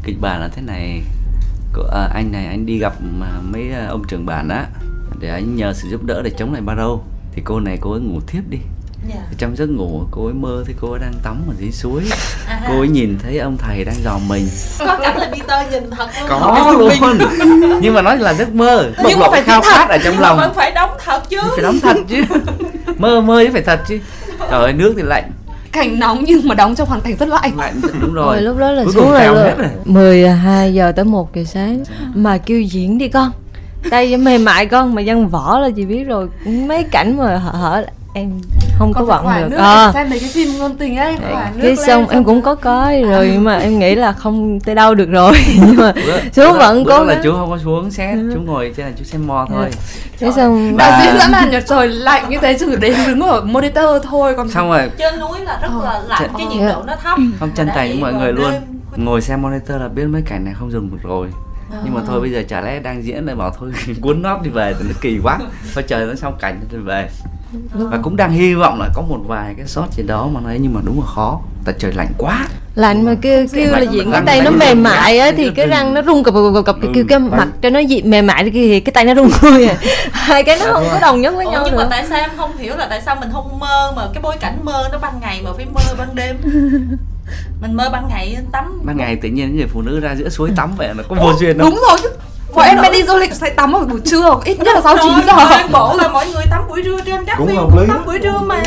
kịch 0.02 0.20
bản 0.20 0.40
là 0.40 0.48
thế 0.48 0.62
này. 0.62 1.02
Cô, 1.72 1.82
à, 1.92 2.08
anh 2.14 2.32
này 2.32 2.46
anh 2.46 2.66
đi 2.66 2.78
gặp 2.78 2.92
mà 3.18 3.40
mấy 3.42 3.72
à, 3.72 3.86
ông 3.88 4.04
trưởng 4.08 4.26
bản 4.26 4.48
á 4.48 4.66
để 5.20 5.28
anh 5.28 5.56
nhờ 5.56 5.72
sự 5.72 5.88
giúp 5.88 6.04
đỡ 6.04 6.22
để 6.22 6.30
chống 6.38 6.52
lại 6.52 6.62
Barrow 6.62 7.00
thì 7.32 7.42
cô 7.44 7.60
này 7.60 7.78
cô 7.80 7.92
ấy 7.92 8.00
ngủ 8.00 8.20
thiếp 8.26 8.48
đi 8.48 8.58
dạ. 9.08 9.20
Thì 9.30 9.36
trong 9.38 9.56
giấc 9.56 9.70
ngủ 9.70 10.02
cô 10.10 10.24
ấy 10.24 10.34
mơ 10.34 10.62
thấy 10.66 10.74
cô 10.80 10.90
ấy 10.90 11.00
đang 11.00 11.12
tắm 11.22 11.42
ở 11.48 11.54
dưới 11.58 11.72
suối. 11.72 12.02
À, 12.48 12.60
cô 12.68 12.78
ấy 12.78 12.88
nhìn 12.88 13.18
thấy 13.22 13.38
ông 13.38 13.56
thầy 13.56 13.84
đang 13.84 13.94
dò 14.04 14.18
mình. 14.28 14.48
Có 14.78 14.98
cảnh 15.02 15.16
là 15.18 15.30
Peter 15.32 15.72
nhìn 15.72 15.90
thật 15.90 16.08
luôn. 16.20 16.28
Có 16.28 16.74
luôn. 16.78 17.18
nhưng 17.82 17.94
mà 17.94 18.02
nói 18.02 18.18
là 18.18 18.34
giấc 18.34 18.54
mơ. 18.54 18.90
Bộc 18.96 19.06
Nhưng 19.08 19.18
mà 19.18 19.26
lộ 19.26 19.32
phải 19.32 19.42
khao 19.42 19.60
khát 19.62 19.88
ở 19.88 19.98
trong 19.98 20.12
Nhưng 20.12 20.22
mà 20.22 20.28
lòng. 20.28 20.36
vẫn 20.36 20.54
phải 20.54 20.70
đóng 20.70 20.90
thật 21.04 21.22
chứ. 21.28 21.40
Phải 21.50 21.62
đóng 21.62 21.80
thật 21.82 21.96
chứ. 22.08 22.22
Mơ 22.98 23.20
mơ 23.20 23.42
chứ 23.46 23.50
phải 23.52 23.62
thật 23.62 23.80
chứ. 23.88 23.98
Trời 24.38 24.62
ơi 24.62 24.72
nước 24.72 24.94
thì 24.96 25.02
lạnh. 25.02 25.30
Cảnh 25.72 25.98
nóng 25.98 26.24
nhưng 26.26 26.48
mà 26.48 26.54
đóng 26.54 26.74
trong 26.74 26.88
hoàn 26.88 27.00
cảnh 27.00 27.16
rất 27.16 27.28
lạnh. 27.28 27.56
Lạnh 27.56 27.80
đúng 28.00 28.14
rồi. 28.14 28.42
Lúc 28.42 28.58
đó 28.58 28.70
là 28.70 28.84
xuống 28.94 29.12
là 29.12 29.20
cao 29.20 29.34
là 29.34 29.42
hết 29.42 29.54
rồi. 29.58 29.68
12 29.84 30.74
giờ 30.74 30.92
tới 30.92 31.04
1 31.04 31.34
giờ 31.34 31.44
sáng 31.44 31.82
mà 32.14 32.38
kêu 32.38 32.60
diễn 32.60 32.98
đi 32.98 33.08
con. 33.08 33.30
Tay 33.90 34.16
mềm 34.16 34.44
mại 34.44 34.66
con 34.66 34.94
mà 34.94 35.02
dân 35.02 35.28
võ 35.28 35.58
là 35.58 35.70
chị 35.76 35.84
biết 35.84 36.04
rồi. 36.04 36.28
Mấy 36.44 36.82
cảnh 36.82 37.16
mà 37.16 37.36
hở 37.36 37.50
hở 37.52 37.84
em 38.14 38.40
không 38.80 38.92
có 38.92 39.20
khỏa 39.22 39.40
được. 39.40 39.48
nước 39.50 39.56
à. 39.56 39.92
xem 39.94 40.10
mấy 40.10 40.20
cái 40.20 40.28
phim 40.28 40.58
ngôn 40.58 40.76
tình 40.76 40.96
ấy 40.96 41.16
cái 41.20 41.52
lên 41.56 41.76
xong 41.76 42.08
em 42.08 42.24
cũng 42.24 42.42
có 42.42 42.54
coi 42.54 43.02
rồi 43.02 43.30
nhưng 43.32 43.44
mà 43.44 43.58
em 43.58 43.78
nghĩ 43.78 43.94
là 43.94 44.12
không 44.12 44.60
tới 44.60 44.74
đâu 44.74 44.94
được 44.94 45.10
rồi. 45.10 45.32
Nhưng 45.66 45.76
mà 45.76 45.92
xuống 46.32 46.58
vẫn 46.58 46.84
bữa 46.84 46.90
đó 46.90 46.98
cố 46.98 47.04
là 47.04 47.20
chú 47.24 47.32
không 47.32 47.50
có 47.50 47.58
xuống 47.58 47.90
xét 47.90 48.18
chú 48.34 48.40
ngồi 48.40 48.72
trên 48.76 48.86
là 48.86 48.92
chú 48.98 49.04
xem 49.04 49.26
mò 49.26 49.46
thôi. 49.48 49.70
Thế 50.18 50.30
xong 50.36 50.76
đạo 50.76 51.00
diễn 51.04 51.18
dã 51.18 51.28
man 51.32 51.50
nhật 51.50 51.64
trời 51.66 51.88
lạnh 51.88 52.30
như 52.30 52.38
thế 52.38 52.56
chỉ 52.60 52.66
đến 52.80 52.94
đứng 53.06 53.20
ở 53.20 53.40
monitor 53.40 54.02
thôi 54.02 54.34
còn 54.36 54.50
xong 54.50 54.70
rồi 54.70 54.90
trên 54.98 55.20
núi 55.20 55.40
là 55.40 55.58
rất 55.62 55.70
là 55.84 56.00
lạnh 56.08 56.30
cái 56.38 56.46
nhiệt 56.46 56.62
độ 56.74 56.82
nó 56.86 56.96
thấp. 57.02 57.18
Không 57.40 57.50
chân 57.54 57.68
thành 57.74 57.88
với 57.88 58.00
mọi 58.00 58.12
người 58.12 58.32
luôn. 58.32 58.52
ngồi 58.96 59.20
xem 59.20 59.42
monitor 59.42 59.80
là 59.80 59.88
biết 59.88 60.04
mấy 60.04 60.22
cảnh 60.26 60.44
này 60.44 60.54
không 60.58 60.70
dùng 60.70 60.90
được 60.90 61.02
rồi. 61.02 61.28
Nhưng 61.84 61.94
mà 61.94 62.00
thôi 62.06 62.20
bây 62.20 62.30
giờ 62.30 62.42
chả 62.48 62.60
lẽ 62.60 62.78
đang 62.78 63.04
diễn 63.04 63.26
lại 63.26 63.34
bảo 63.36 63.50
thôi 63.58 63.72
cuốn 64.00 64.22
nót 64.22 64.42
đi 64.42 64.50
về 64.50 64.74
thì 64.78 64.84
nó 64.88 64.94
kỳ 65.00 65.18
quá. 65.22 65.38
Thôi 65.74 65.84
chờ 65.88 65.98
nó 65.98 66.14
xong 66.14 66.34
cảnh 66.40 66.60
thì 66.70 66.78
về 66.78 67.08
và 67.72 67.98
cũng 68.02 68.16
đang 68.16 68.32
hy 68.32 68.54
vọng 68.54 68.80
là 68.80 68.88
có 68.94 69.02
một 69.02 69.18
vài 69.26 69.54
cái 69.56 69.66
shot 69.66 69.92
gì 69.92 70.02
đó 70.02 70.28
mà 70.32 70.40
nói 70.40 70.58
nhưng 70.60 70.74
mà 70.74 70.80
đúng 70.84 71.00
là 71.00 71.06
khó. 71.06 71.40
Tại 71.64 71.74
trời 71.78 71.92
lạnh 71.92 72.12
quá. 72.18 72.46
Lạnh 72.74 73.04
mà 73.04 73.14
kêu 73.20 73.46
kêu 73.52 73.72
là 73.72 73.80
diễn 73.80 74.10
cái 74.12 74.22
tay 74.26 74.40
nó 74.40 74.50
mềm 74.50 74.82
mại 74.82 75.18
á 75.18 75.32
thì 75.36 75.50
cái 75.50 75.66
răng 75.66 75.94
nó 75.94 76.02
rung 76.02 76.24
cập 76.24 76.34
cập 76.34 76.42
cập 76.54 76.64
cập 76.64 76.82
Ừ, 76.82 76.88
kêu 76.94 77.04
cái 77.08 77.18
mặt 77.18 77.48
cho 77.62 77.70
nó 77.70 77.80
dị 77.88 78.02
mềm 78.02 78.26
mại 78.26 78.50
thì 78.50 78.80
cái 78.80 78.92
tay 78.92 79.04
nó 79.04 79.14
rung 79.14 79.30
thôi 79.30 79.64
à. 79.66 79.76
Hai 80.12 80.42
cái 80.42 80.58
nó 80.58 80.72
không 80.72 80.84
có 80.90 80.98
đồng 81.00 81.20
nhất 81.20 81.34
với 81.36 81.46
nhau 81.46 81.62
nhưng 81.66 81.76
mà 81.76 81.86
tại 81.90 82.04
sao 82.08 82.18
em 82.18 82.30
không 82.36 82.56
hiểu 82.56 82.76
là 82.76 82.86
tại 82.90 83.02
sao 83.06 83.16
mình 83.20 83.28
không 83.32 83.58
mơ 83.58 83.92
mà 83.96 84.02
cái 84.14 84.22
bối 84.22 84.36
cảnh 84.40 84.58
mơ 84.62 84.88
nó 84.92 84.98
ban 84.98 85.20
ngày 85.20 85.40
mà 85.44 85.50
phải 85.56 85.66
mơ 85.74 85.80
ban 85.98 86.14
đêm? 86.14 86.36
Mình 87.60 87.74
mơ 87.74 87.88
ban 87.92 88.08
ngày 88.08 88.36
tắm. 88.52 88.80
Ban 88.84 88.96
ngày 88.96 89.16
tự 89.16 89.28
nhiên 89.28 89.56
người 89.56 89.66
phụ 89.66 89.82
nữ 89.82 90.00
ra 90.00 90.14
giữa 90.14 90.28
suối 90.28 90.50
tắm 90.56 90.70
vậy 90.76 90.88
là 90.96 91.02
có 91.08 91.16
vô 91.20 91.32
duyên 91.40 91.58
đúng 91.58 91.80
rồi 91.88 91.98
chứ 92.02 92.08
bọn 92.54 92.66
em 92.66 92.78
hay 92.78 92.90
đi 92.90 93.02
du 93.02 93.16
lịch 93.16 93.34
sẽ 93.34 93.50
tắm 93.50 93.72
vào 93.72 93.80
buổi 93.82 94.00
trưa 94.04 94.36
ít 94.44 94.58
nhất 94.58 94.74
là 94.74 94.80
sau 94.84 94.96
9 95.02 95.12
Rồi, 95.12 95.22
giờ. 95.26 95.32
toàn 95.50 95.72
bộ 95.72 95.96
là 95.96 96.08
mọi 96.08 96.26
người 96.26 96.44
tắm 96.50 96.62
buổi 96.68 96.82
trưa 96.84 97.00
trên 97.06 97.24
các 97.24 97.38
phim 97.38 97.56
cũng 97.56 97.86
tắm 97.88 98.02
buổi 98.06 98.18
trưa 98.18 98.38
mà. 98.46 98.62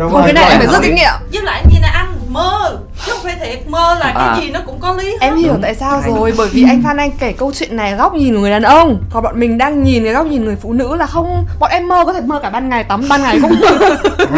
Còn 0.00 0.14
ai 0.14 0.22
cái 0.24 0.32
này 0.32 0.50
em 0.50 0.58
phải 0.58 0.66
rút 0.66 0.82
kinh 0.82 0.94
nghiệm. 0.94 1.12
Với 1.32 1.42
lại 1.42 1.64
như 1.70 1.78
là 1.82 1.88
anh 1.94 2.14
mơ. 2.28 2.78
Chứ 3.06 3.12
không 3.12 3.20
phải 3.24 3.36
thiệt 3.44 3.68
mơ 3.68 3.96
là 4.00 4.12
cái 4.14 4.28
À. 4.28 4.36
gì 4.40 4.50
nó 4.50 4.60
cũng 4.66 4.80
có 4.80 4.92
lý 4.92 5.04
hết. 5.10 5.16
Em 5.20 5.36
hiểu 5.36 5.52
Đúng. 5.52 5.62
tại 5.62 5.74
sao 5.74 6.02
rồi 6.06 6.32
Bởi 6.36 6.48
vì 6.52 6.64
anh 6.68 6.82
Phan 6.84 6.96
Anh 6.96 7.10
kể 7.18 7.32
câu 7.32 7.52
chuyện 7.54 7.76
này 7.76 7.94
góc 7.94 8.14
nhìn 8.14 8.34
của 8.34 8.40
người 8.40 8.50
đàn 8.50 8.62
ông. 8.62 9.02
Còn 9.12 9.22
bọn 9.22 9.40
mình 9.40 9.58
đang 9.58 9.82
nhìn 9.82 10.04
cái 10.04 10.12
góc 10.12 10.26
nhìn 10.26 10.44
người 10.44 10.56
phụ 10.62 10.72
nữ 10.72 10.96
là 10.96 11.06
không 11.06 11.46
Bọn 11.58 11.70
em 11.70 11.88
mơ 11.88 12.04
có 12.06 12.12
thể 12.12 12.20
mơ 12.20 12.38
cả 12.42 12.50
ban 12.50 12.68
ngày 12.68 12.84
tắm 12.84 13.06
ban 13.08 13.22
ngày 13.22 13.38
cũng 13.42 13.52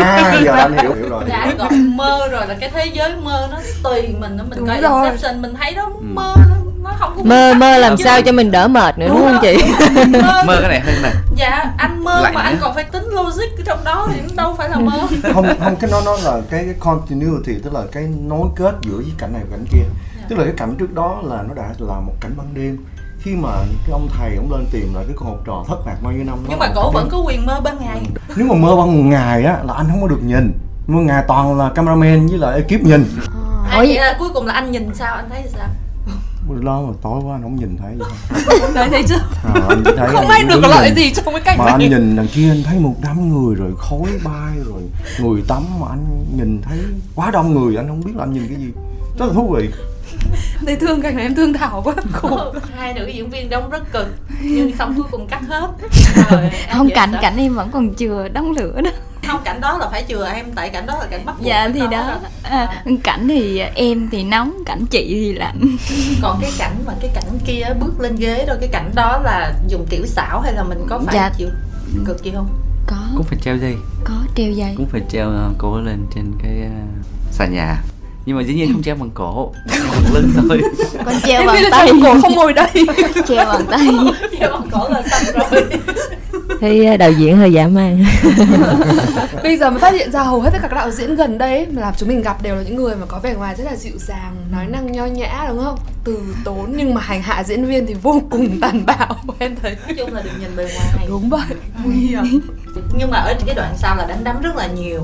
à 0.02 0.34
giờ 0.44 0.52
anh 0.52 0.78
hiểu 0.78 0.94
hiểu 0.94 1.08
rồi. 1.10 1.24
Đã 1.28 1.52
gọi 1.58 1.70
mơ 1.70 2.28
rồi 2.30 2.46
là 2.46 2.54
cái 2.60 2.70
thế 2.74 2.86
giới 2.86 3.12
mơ 3.22 3.48
nó 3.52 3.58
tùy 3.84 4.02
mình 4.02 4.36
mình 4.36 4.50
Đúng 4.56 4.68
coi 4.68 4.80
rồi. 4.80 5.04
Inception 5.04 5.42
mình 5.42 5.54
thấy 5.60 5.74
đó 5.74 5.90
mơ 6.00 6.34
nó 6.36 6.55
không 6.98 7.12
có 7.16 7.22
mơ 7.22 7.54
mơ 7.54 7.78
làm 7.78 7.96
chứ. 7.96 8.04
sao 8.04 8.22
cho 8.22 8.32
mình 8.32 8.50
đỡ 8.50 8.68
mệt 8.68 8.98
nữa 8.98 9.08
đúng 9.08 9.18
không 9.18 9.38
chị? 9.42 9.56
Mơ, 10.22 10.42
mơ 10.46 10.58
cái 10.60 10.68
này 10.68 10.80
hơn 10.80 11.02
này. 11.02 11.12
Dạ 11.36 11.70
anh 11.78 12.04
mơ 12.04 12.20
Lạnh 12.22 12.34
mà 12.34 12.40
anh 12.40 12.58
còn 12.60 12.74
phải 12.74 12.84
tính 12.84 13.04
logic 13.04 13.58
ở 13.58 13.62
trong 13.66 13.84
đó 13.84 14.08
thì 14.12 14.20
nó 14.20 14.42
đâu 14.42 14.54
phải 14.58 14.68
là 14.68 14.76
mơ. 14.76 14.98
Không 15.34 15.46
không 15.60 15.76
cái 15.76 15.90
nó 15.90 16.00
nó 16.04 16.16
là 16.24 16.40
cái, 16.50 16.64
cái 16.64 16.74
continuity 16.80 17.52
tức 17.64 17.72
là 17.74 17.82
cái 17.92 18.08
nối 18.20 18.48
kết 18.56 18.74
giữa 18.82 18.98
cái 19.00 19.12
cảnh 19.18 19.32
này 19.32 19.42
và 19.50 19.56
cảnh 19.56 19.66
kia. 19.72 19.84
Tức 20.28 20.38
là 20.38 20.44
cái 20.44 20.54
cảnh 20.56 20.74
trước 20.78 20.94
đó 20.94 21.20
là 21.24 21.42
nó 21.48 21.54
đã 21.54 21.68
là 21.78 22.00
một 22.00 22.12
cảnh 22.20 22.32
ban 22.36 22.54
đêm. 22.54 22.84
Khi 23.20 23.34
mà 23.34 23.50
cái 23.58 23.90
ông 23.92 24.08
thầy 24.18 24.36
ông 24.36 24.52
lên 24.52 24.66
tìm 24.72 24.94
lại 24.94 25.04
cái 25.06 25.16
con 25.18 25.28
học 25.28 25.38
trò 25.46 25.64
thất 25.68 25.86
lạc 25.86 25.96
bao 26.02 26.12
nhiêu 26.12 26.24
năm 26.24 26.34
đó 26.34 26.46
nhưng 26.48 26.58
mà 26.58 26.68
cổ 26.74 26.90
vẫn 26.90 27.08
có 27.10 27.18
quyền 27.18 27.46
mơ 27.46 27.60
ban 27.64 27.76
ngày. 27.80 28.02
Nếu 28.36 28.46
mà 28.46 28.54
mơ 28.54 28.76
ban 28.76 29.10
ngày 29.10 29.44
á 29.44 29.56
là 29.64 29.74
anh 29.74 29.86
không 29.90 30.02
có 30.02 30.08
được 30.08 30.20
nhìn. 30.22 30.52
Mơ 30.86 31.00
ngày 31.00 31.24
toàn 31.28 31.58
là 31.58 31.70
cameraman 31.74 32.26
với 32.26 32.38
lại 32.38 32.54
ekip 32.54 32.82
nhìn. 32.82 33.04
À, 33.70 33.76
vậy 33.78 33.98
là 33.98 34.16
cuối 34.18 34.28
cùng 34.34 34.46
là 34.46 34.54
anh 34.54 34.72
nhìn 34.72 34.94
sao? 34.94 35.14
Anh 35.14 35.30
thấy 35.30 35.42
sao 35.46 35.68
Bữa 36.48 36.64
đó 36.64 36.82
mà 36.82 36.92
tối 37.02 37.20
quá 37.24 37.36
anh 37.36 37.42
không 37.42 37.56
nhìn 37.56 37.76
thấy 37.76 37.94
gì. 37.98 38.04
Đấy 38.74 38.88
thấy 38.90 39.02
chưa 39.08 39.18
à, 39.44 39.52
anh 39.68 39.82
chỉ 39.84 39.90
thấy 39.96 40.08
Không 40.08 40.26
anh 40.26 40.28
ai 40.28 40.44
được 40.44 40.60
lợi 40.62 40.92
gì 40.96 41.12
trong 41.14 41.24
cái 41.24 41.40
cảnh 41.40 41.58
mà 41.58 41.64
anh 41.64 41.78
này. 41.78 41.88
nhìn 41.88 42.16
đằng 42.16 42.28
kia 42.28 42.48
anh 42.50 42.62
thấy 42.62 42.78
một 42.78 42.94
đám 43.02 43.28
người 43.28 43.54
rồi 43.54 43.72
khói 43.78 44.10
bay 44.24 44.52
rồi 44.64 44.82
người 45.20 45.42
tắm 45.48 45.62
mà 45.80 45.86
anh 45.90 46.24
nhìn 46.36 46.62
thấy 46.62 46.78
quá 47.14 47.30
đông 47.30 47.54
người 47.54 47.76
anh 47.76 47.88
không 47.88 48.00
biết 48.04 48.12
là 48.16 48.24
anh 48.24 48.32
nhìn 48.32 48.48
cái 48.48 48.56
gì. 48.58 48.72
Rất 49.18 49.26
là 49.26 49.32
thú 49.32 49.54
vị 49.56 49.68
Thấy 50.66 50.76
thương 50.76 51.02
cảnh 51.02 51.14
này 51.16 51.24
em 51.24 51.34
thương 51.34 51.52
Thảo 51.52 51.82
quá 51.84 51.94
khổ. 52.12 52.54
hai 52.76 52.94
nữ 52.94 53.06
diễn 53.06 53.30
viên 53.30 53.50
đóng 53.50 53.70
rất 53.70 53.92
cực 53.92 54.06
nhưng 54.42 54.76
xong 54.76 54.94
cuối 54.96 55.04
cùng 55.10 55.26
cắt 55.28 55.42
hết. 55.48 55.68
Rồi, 56.30 56.50
không 56.72 56.88
cảnh 56.94 57.08
sao? 57.12 57.22
cảnh 57.22 57.36
em 57.36 57.54
vẫn 57.54 57.70
còn 57.72 57.94
chừa 57.94 58.28
đóng 58.28 58.52
lửa 58.52 58.80
đó. 58.84 58.90
Không 59.26 59.40
cảnh 59.44 59.60
đó 59.60 59.78
là 59.78 59.88
phải 59.90 60.04
chừa 60.08 60.26
em 60.34 60.46
tại 60.54 60.68
cảnh 60.70 60.86
đó 60.86 60.96
là 61.00 61.06
cảnh 61.10 61.24
bắt 61.26 61.32
buộc 61.38 61.46
dạ 61.46 61.68
thì 61.74 61.80
đó. 61.80 62.06
rồi. 62.08 62.30
à, 62.42 62.82
cảnh 63.04 63.28
thì 63.28 63.58
em 63.74 64.08
thì 64.12 64.24
nóng 64.24 64.52
cảnh 64.66 64.86
chị 64.90 65.06
thì 65.08 65.32
lạnh. 65.32 65.76
Còn 66.22 66.38
cái 66.40 66.50
cảnh 66.58 66.76
mà 66.86 66.92
cái 67.00 67.10
cảnh 67.14 67.38
kia 67.46 67.62
bước 67.80 68.00
lên 68.00 68.16
ghế 68.16 68.44
rồi 68.48 68.56
cái 68.60 68.68
cảnh 68.72 68.90
đó 68.94 69.18
là 69.24 69.52
dùng 69.68 69.86
tiểu 69.90 70.06
xảo 70.06 70.40
hay 70.40 70.52
là 70.52 70.62
mình 70.62 70.78
có 70.88 70.98
phải 71.06 71.14
Dạ. 71.14 71.30
chịu 71.38 71.48
cực 72.06 72.22
gì 72.24 72.30
không? 72.34 72.48
Có. 72.86 72.96
Cũng 73.16 73.24
phải 73.26 73.38
treo 73.42 73.56
dây. 73.56 73.74
Có 74.04 74.14
treo 74.36 74.50
dây. 74.50 74.74
Cũng 74.76 74.86
phải 74.86 75.00
treo 75.08 75.30
ờ, 75.30 75.50
cô 75.58 75.80
lên 75.80 76.06
trên 76.14 76.32
cái 76.42 76.52
ờ, 76.62 76.70
sàn 77.30 77.52
nhà 77.54 77.82
nhưng 78.26 78.36
mà 78.36 78.42
dĩ 78.42 78.54
nhiên 78.54 78.72
không 78.72 78.82
treo 78.82 78.94
bằng 78.94 79.10
cổ 79.14 79.52
treo 79.70 79.82
bằng 79.92 80.14
lưng 80.14 80.30
thôi 80.48 80.60
con 81.04 81.14
treo 81.26 81.46
bằng 81.46 81.62
tay 81.70 81.86
Thảo 81.86 81.96
cổ 82.02 82.20
không 82.22 82.32
ngồi 82.34 82.52
đây. 82.52 82.68
treo 83.28 83.46
bằng 83.46 83.66
tay 83.70 83.86
treo 84.38 84.50
bằng 84.52 84.68
cổ 84.70 84.88
là 84.88 85.02
xong 85.10 85.50
rồi 85.50 85.62
thấy 86.60 86.86
ờ, 86.86 86.96
đạo 86.96 87.12
diễn 87.12 87.36
hơi 87.36 87.52
dã 87.52 87.68
man 87.68 88.04
Bây 89.42 89.56
giờ 89.58 89.70
mới 89.70 89.78
phát 89.80 89.94
hiện 89.94 90.10
ra 90.12 90.22
hầu 90.22 90.40
hết 90.40 90.50
tất 90.52 90.58
cả 90.62 90.68
các 90.68 90.76
đạo 90.76 90.90
diễn 90.90 91.16
gần 91.16 91.38
đây 91.38 91.66
mà 91.72 91.82
làm 91.82 91.94
chúng 91.98 92.08
mình 92.08 92.22
gặp 92.22 92.42
đều 92.42 92.56
là 92.56 92.62
những 92.62 92.76
người 92.76 92.96
mà 92.96 93.06
có 93.06 93.18
vẻ 93.22 93.34
ngoài 93.34 93.54
rất 93.58 93.64
là 93.64 93.76
dịu 93.76 93.92
dàng, 93.98 94.36
nói 94.52 94.66
năng 94.66 94.92
nho 94.92 95.06
nhã 95.06 95.44
đúng 95.48 95.64
không? 95.64 95.78
Từ 96.04 96.18
tốn 96.44 96.72
nhưng 96.76 96.94
mà 96.94 97.00
hành 97.00 97.22
hạ 97.22 97.42
diễn 97.46 97.64
viên 97.64 97.86
thì 97.86 97.94
vô 97.94 98.22
cùng 98.30 98.60
tàn 98.60 98.86
bạo 98.86 99.16
em 99.38 99.56
thấy. 99.62 99.76
nói 99.86 99.94
chung 99.98 100.14
là 100.14 100.22
đừng 100.24 100.32
nhìn 100.40 100.56
bề 100.56 100.62
ngoài 100.74 101.06
Đúng 101.08 101.30
vậy, 101.30 101.40
nguy 101.84 101.94
hiểm. 101.94 102.40
nhưng 102.98 103.10
mà 103.10 103.18
ở 103.18 103.34
cái 103.46 103.54
đoạn 103.54 103.74
sau 103.78 103.96
là 103.96 104.06
đánh 104.08 104.24
đấm 104.24 104.36
rất 104.42 104.56
là 104.56 104.66
nhiều 104.66 105.00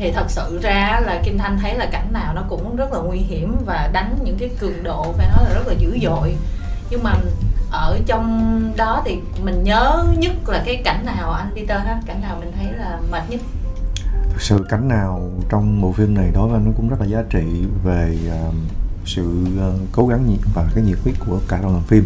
thì 0.00 0.12
thật 0.12 0.26
sự 0.28 0.58
ra 0.62 1.00
là 1.06 1.20
Kim 1.24 1.38
Thanh 1.38 1.58
thấy 1.58 1.74
là 1.74 1.86
cảnh 1.92 2.12
nào 2.12 2.34
nó 2.34 2.42
cũng 2.48 2.76
rất 2.76 2.92
là 2.92 2.98
nguy 2.98 3.18
hiểm 3.18 3.56
và 3.66 3.90
đánh 3.92 4.16
những 4.24 4.36
cái 4.38 4.50
cường 4.58 4.82
độ 4.82 5.12
phải 5.12 5.28
nói 5.28 5.44
là 5.44 5.54
rất 5.54 5.66
là 5.66 5.74
dữ 5.78 5.98
dội. 6.02 6.36
Nhưng 6.90 7.02
mà 7.02 7.14
ở 7.70 7.98
trong 8.06 8.62
đó 8.76 9.02
thì 9.04 9.18
mình 9.42 9.64
nhớ 9.64 10.04
nhất 10.18 10.32
là 10.46 10.62
cái 10.66 10.82
cảnh 10.84 11.06
nào 11.06 11.30
anh 11.30 11.50
Peter 11.54 11.82
ha? 11.82 12.00
Cảnh 12.06 12.20
nào 12.22 12.36
mình 12.40 12.52
thấy 12.56 12.72
là 12.72 12.98
mệt 13.10 13.22
nhất? 13.28 13.40
Thực 14.32 14.42
sự 14.42 14.66
cảnh 14.68 14.88
nào 14.88 15.30
trong 15.48 15.80
bộ 15.82 15.92
phim 15.92 16.14
này 16.14 16.30
đối 16.34 16.48
với 16.48 16.56
anh 16.56 16.64
nó 16.64 16.72
cũng 16.76 16.88
rất 16.88 17.00
là 17.00 17.06
giá 17.06 17.22
trị 17.30 17.64
về 17.84 18.18
ờ, 18.30 18.50
sự 19.04 19.46
ờ, 19.60 19.72
cố 19.92 20.06
gắng 20.06 20.26
nhiệt 20.28 20.40
và 20.54 20.64
cái 20.74 20.84
nhiệt 20.84 20.98
huyết 21.04 21.14
của 21.26 21.38
cả 21.48 21.58
đoàn 21.62 21.74
làm 21.74 21.82
phim 21.82 22.04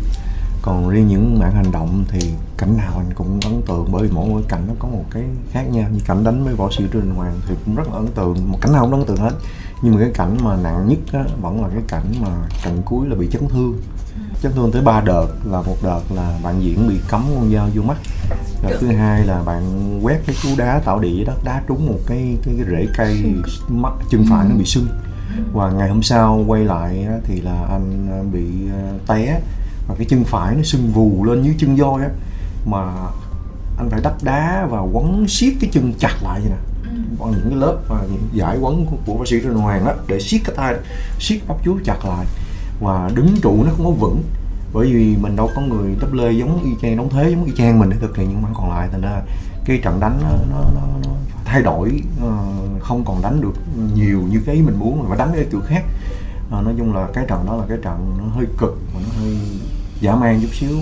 còn 0.64 0.88
riêng 0.88 1.08
những 1.08 1.38
mảng 1.38 1.52
hành 1.52 1.72
động 1.72 2.04
thì 2.08 2.32
cảnh 2.58 2.76
nào 2.76 2.92
anh 2.96 3.12
cũng 3.14 3.40
ấn 3.44 3.62
tượng 3.66 3.88
bởi 3.92 4.02
vì 4.02 4.10
mỗi 4.12 4.28
mỗi 4.28 4.42
cảnh 4.48 4.64
nó 4.68 4.74
có 4.78 4.88
một 4.88 5.04
cái 5.10 5.22
khác 5.52 5.62
nhau. 5.62 5.88
Như 5.92 6.00
cảnh 6.06 6.24
đánh 6.24 6.44
với 6.44 6.54
võ 6.54 6.70
sĩ 6.70 6.84
Trương 6.92 7.02
Đình 7.02 7.14
Hoàng 7.14 7.40
thì 7.48 7.54
cũng 7.64 7.74
rất 7.74 7.88
là 7.88 7.94
ấn 7.94 8.06
tượng 8.06 8.52
một 8.52 8.58
cảnh 8.60 8.72
nào 8.72 8.82
cũng 8.82 8.92
ấn 8.92 9.04
tượng 9.04 9.16
hết. 9.16 9.32
Nhưng 9.82 9.94
mà 9.94 10.00
cái 10.00 10.10
cảnh 10.14 10.36
mà 10.42 10.56
nặng 10.56 10.88
nhất 10.88 10.98
á, 11.12 11.24
vẫn 11.40 11.62
là 11.62 11.68
cái 11.68 11.82
cảnh 11.88 12.12
mà 12.20 12.28
trận 12.64 12.82
cuối 12.84 13.08
là 13.08 13.14
bị 13.14 13.28
chấn 13.32 13.48
thương. 13.48 13.78
Chấn 14.42 14.52
thương 14.52 14.72
tới 14.72 14.82
ba 14.82 15.00
đợt 15.00 15.26
là 15.44 15.62
một 15.62 15.76
đợt 15.82 16.00
là 16.14 16.38
bạn 16.42 16.62
diễn 16.62 16.88
bị 16.88 17.00
cắm 17.08 17.22
con 17.34 17.50
dao 17.52 17.68
vô 17.74 17.82
mắt. 17.82 17.96
Đợt 18.62 18.76
thứ 18.80 18.86
hai 18.86 19.26
là 19.26 19.42
bạn 19.42 19.62
quét 20.02 20.20
cái 20.26 20.36
cú 20.42 20.48
đá 20.58 20.80
tạo 20.84 20.98
địa 21.00 21.24
đất 21.24 21.44
đá 21.44 21.62
trúng 21.68 21.86
một 21.86 21.98
cái 22.06 22.36
cái, 22.44 22.54
cái 22.58 22.66
rễ 22.70 22.86
cây 22.96 23.34
mắt 23.68 23.92
chân 24.10 24.24
phải 24.30 24.48
nó 24.48 24.54
bị 24.54 24.64
sưng. 24.64 24.86
Và 25.52 25.70
ngày 25.70 25.88
hôm 25.88 26.02
sau 26.02 26.44
quay 26.46 26.64
lại 26.64 27.06
thì 27.24 27.40
là 27.40 27.66
anh 27.70 28.08
à, 28.10 28.18
bị 28.32 28.46
à, 28.72 28.92
té 29.06 29.40
và 29.88 29.94
cái 29.98 30.06
chân 30.10 30.24
phải 30.24 30.54
nó 30.54 30.62
sưng 30.62 30.92
vù 30.92 31.24
lên 31.24 31.42
như 31.42 31.54
chân 31.58 31.76
voi 31.76 32.02
á 32.02 32.08
mà 32.66 32.78
anh 33.78 33.90
phải 33.90 34.00
đắp 34.02 34.22
đá 34.22 34.66
và 34.70 34.80
quấn 34.80 35.28
siết 35.28 35.54
cái 35.60 35.70
chân 35.72 35.92
chặt 35.98 36.14
lại 36.22 36.40
vậy 36.40 36.50
nè. 36.50 36.56
Bằng 37.18 37.30
những 37.30 37.50
cái 37.50 37.58
lớp 37.58 37.76
và 37.88 38.04
những 38.12 38.28
giải 38.32 38.58
quấn 38.60 38.86
của, 38.86 38.96
của 39.06 39.14
bác 39.14 39.28
sĩ 39.28 39.40
Trần 39.40 39.54
Hoàng 39.54 39.84
đó 39.84 39.92
để 40.08 40.20
siết 40.20 40.40
cái 40.44 40.56
tay 40.56 40.74
siết 41.20 41.38
bắp 41.48 41.56
chuối 41.64 41.74
chặt 41.84 42.04
lại. 42.04 42.26
Và 42.80 43.10
đứng 43.14 43.36
trụ 43.42 43.64
nó 43.64 43.70
không 43.76 43.84
có 43.84 43.90
vững 43.90 44.22
bởi 44.72 44.92
vì 44.92 45.16
mình 45.16 45.36
đâu 45.36 45.50
có 45.54 45.62
người 45.62 45.96
đắp 46.00 46.12
lê 46.12 46.32
giống 46.32 46.62
y 46.64 46.70
chang 46.82 46.96
đóng 46.96 47.08
thế 47.10 47.30
giống 47.30 47.44
y 47.44 47.52
chang 47.56 47.78
mình 47.78 47.90
để 47.90 47.96
thực 48.00 48.16
hiện 48.16 48.28
những 48.28 48.42
mảng 48.42 48.54
còn 48.56 48.70
lại. 48.70 48.88
Thành 48.92 49.00
ra 49.00 49.22
cái 49.64 49.80
trận 49.82 50.00
đánh 50.00 50.18
nó, 50.22 50.28
nó, 50.50 50.64
nó, 50.74 50.86
nó 51.04 51.10
thay 51.44 51.62
đổi 51.62 52.02
ờ, 52.22 52.38
không 52.80 53.04
còn 53.04 53.22
đánh 53.22 53.40
được 53.40 53.54
nhiều 53.94 54.22
như 54.30 54.42
cái 54.46 54.54
ý 54.54 54.62
mình 54.62 54.78
muốn 54.78 55.08
mà 55.08 55.16
đánh 55.16 55.30
cái 55.34 55.46
kiểu 55.50 55.60
khác. 55.66 55.84
Ờ, 56.50 56.62
nói 56.62 56.74
chung 56.78 56.94
là 56.94 57.08
cái 57.14 57.24
trận 57.28 57.46
đó 57.46 57.56
là 57.56 57.64
cái 57.68 57.78
trận 57.82 58.14
nó 58.18 58.24
hơi 58.24 58.46
cực 58.58 58.78
và 58.94 59.00
nó 59.00 59.20
hơi 59.20 59.38
dã 60.04 60.14
man 60.14 60.40
chút 60.42 60.48
xíu 60.54 60.78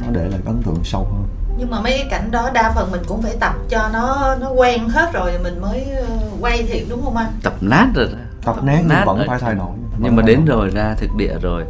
nó 0.00 0.06
để 0.12 0.28
lại 0.28 0.40
ấn 0.44 0.62
tượng 0.62 0.84
sâu 0.84 1.04
hơn 1.12 1.24
nhưng 1.58 1.70
mà 1.70 1.80
mấy 1.80 1.92
cái 1.98 2.06
cảnh 2.10 2.30
đó 2.30 2.50
đa 2.54 2.72
phần 2.74 2.90
mình 2.90 3.02
cũng 3.08 3.22
phải 3.22 3.36
tập 3.40 3.54
cho 3.68 3.88
nó 3.92 4.36
nó 4.40 4.50
quen 4.50 4.88
hết 4.88 5.10
rồi 5.12 5.38
mình 5.42 5.60
mới 5.60 5.84
ờ, 5.84 6.06
quay 6.40 6.62
thiệt 6.62 6.82
đúng 6.88 7.04
không 7.04 7.16
anh 7.16 7.32
tập 7.42 7.54
nát 7.60 7.88
rồi 7.94 8.06
đó. 8.12 8.18
tập 8.44 8.56
nát 8.64 8.76
nhưng 8.78 8.88
Nát 8.88 9.04
vẫn 9.06 9.16
rồi. 9.18 9.26
phải 9.28 9.38
thay 9.38 9.54
đổi 9.54 9.70
nhưng 9.98 10.16
mà 10.16 10.22
đến 10.22 10.44
đổi. 10.44 10.56
rồi 10.56 10.70
ra 10.70 10.94
thực 10.98 11.10
địa 11.16 11.34
rồi 11.42 11.64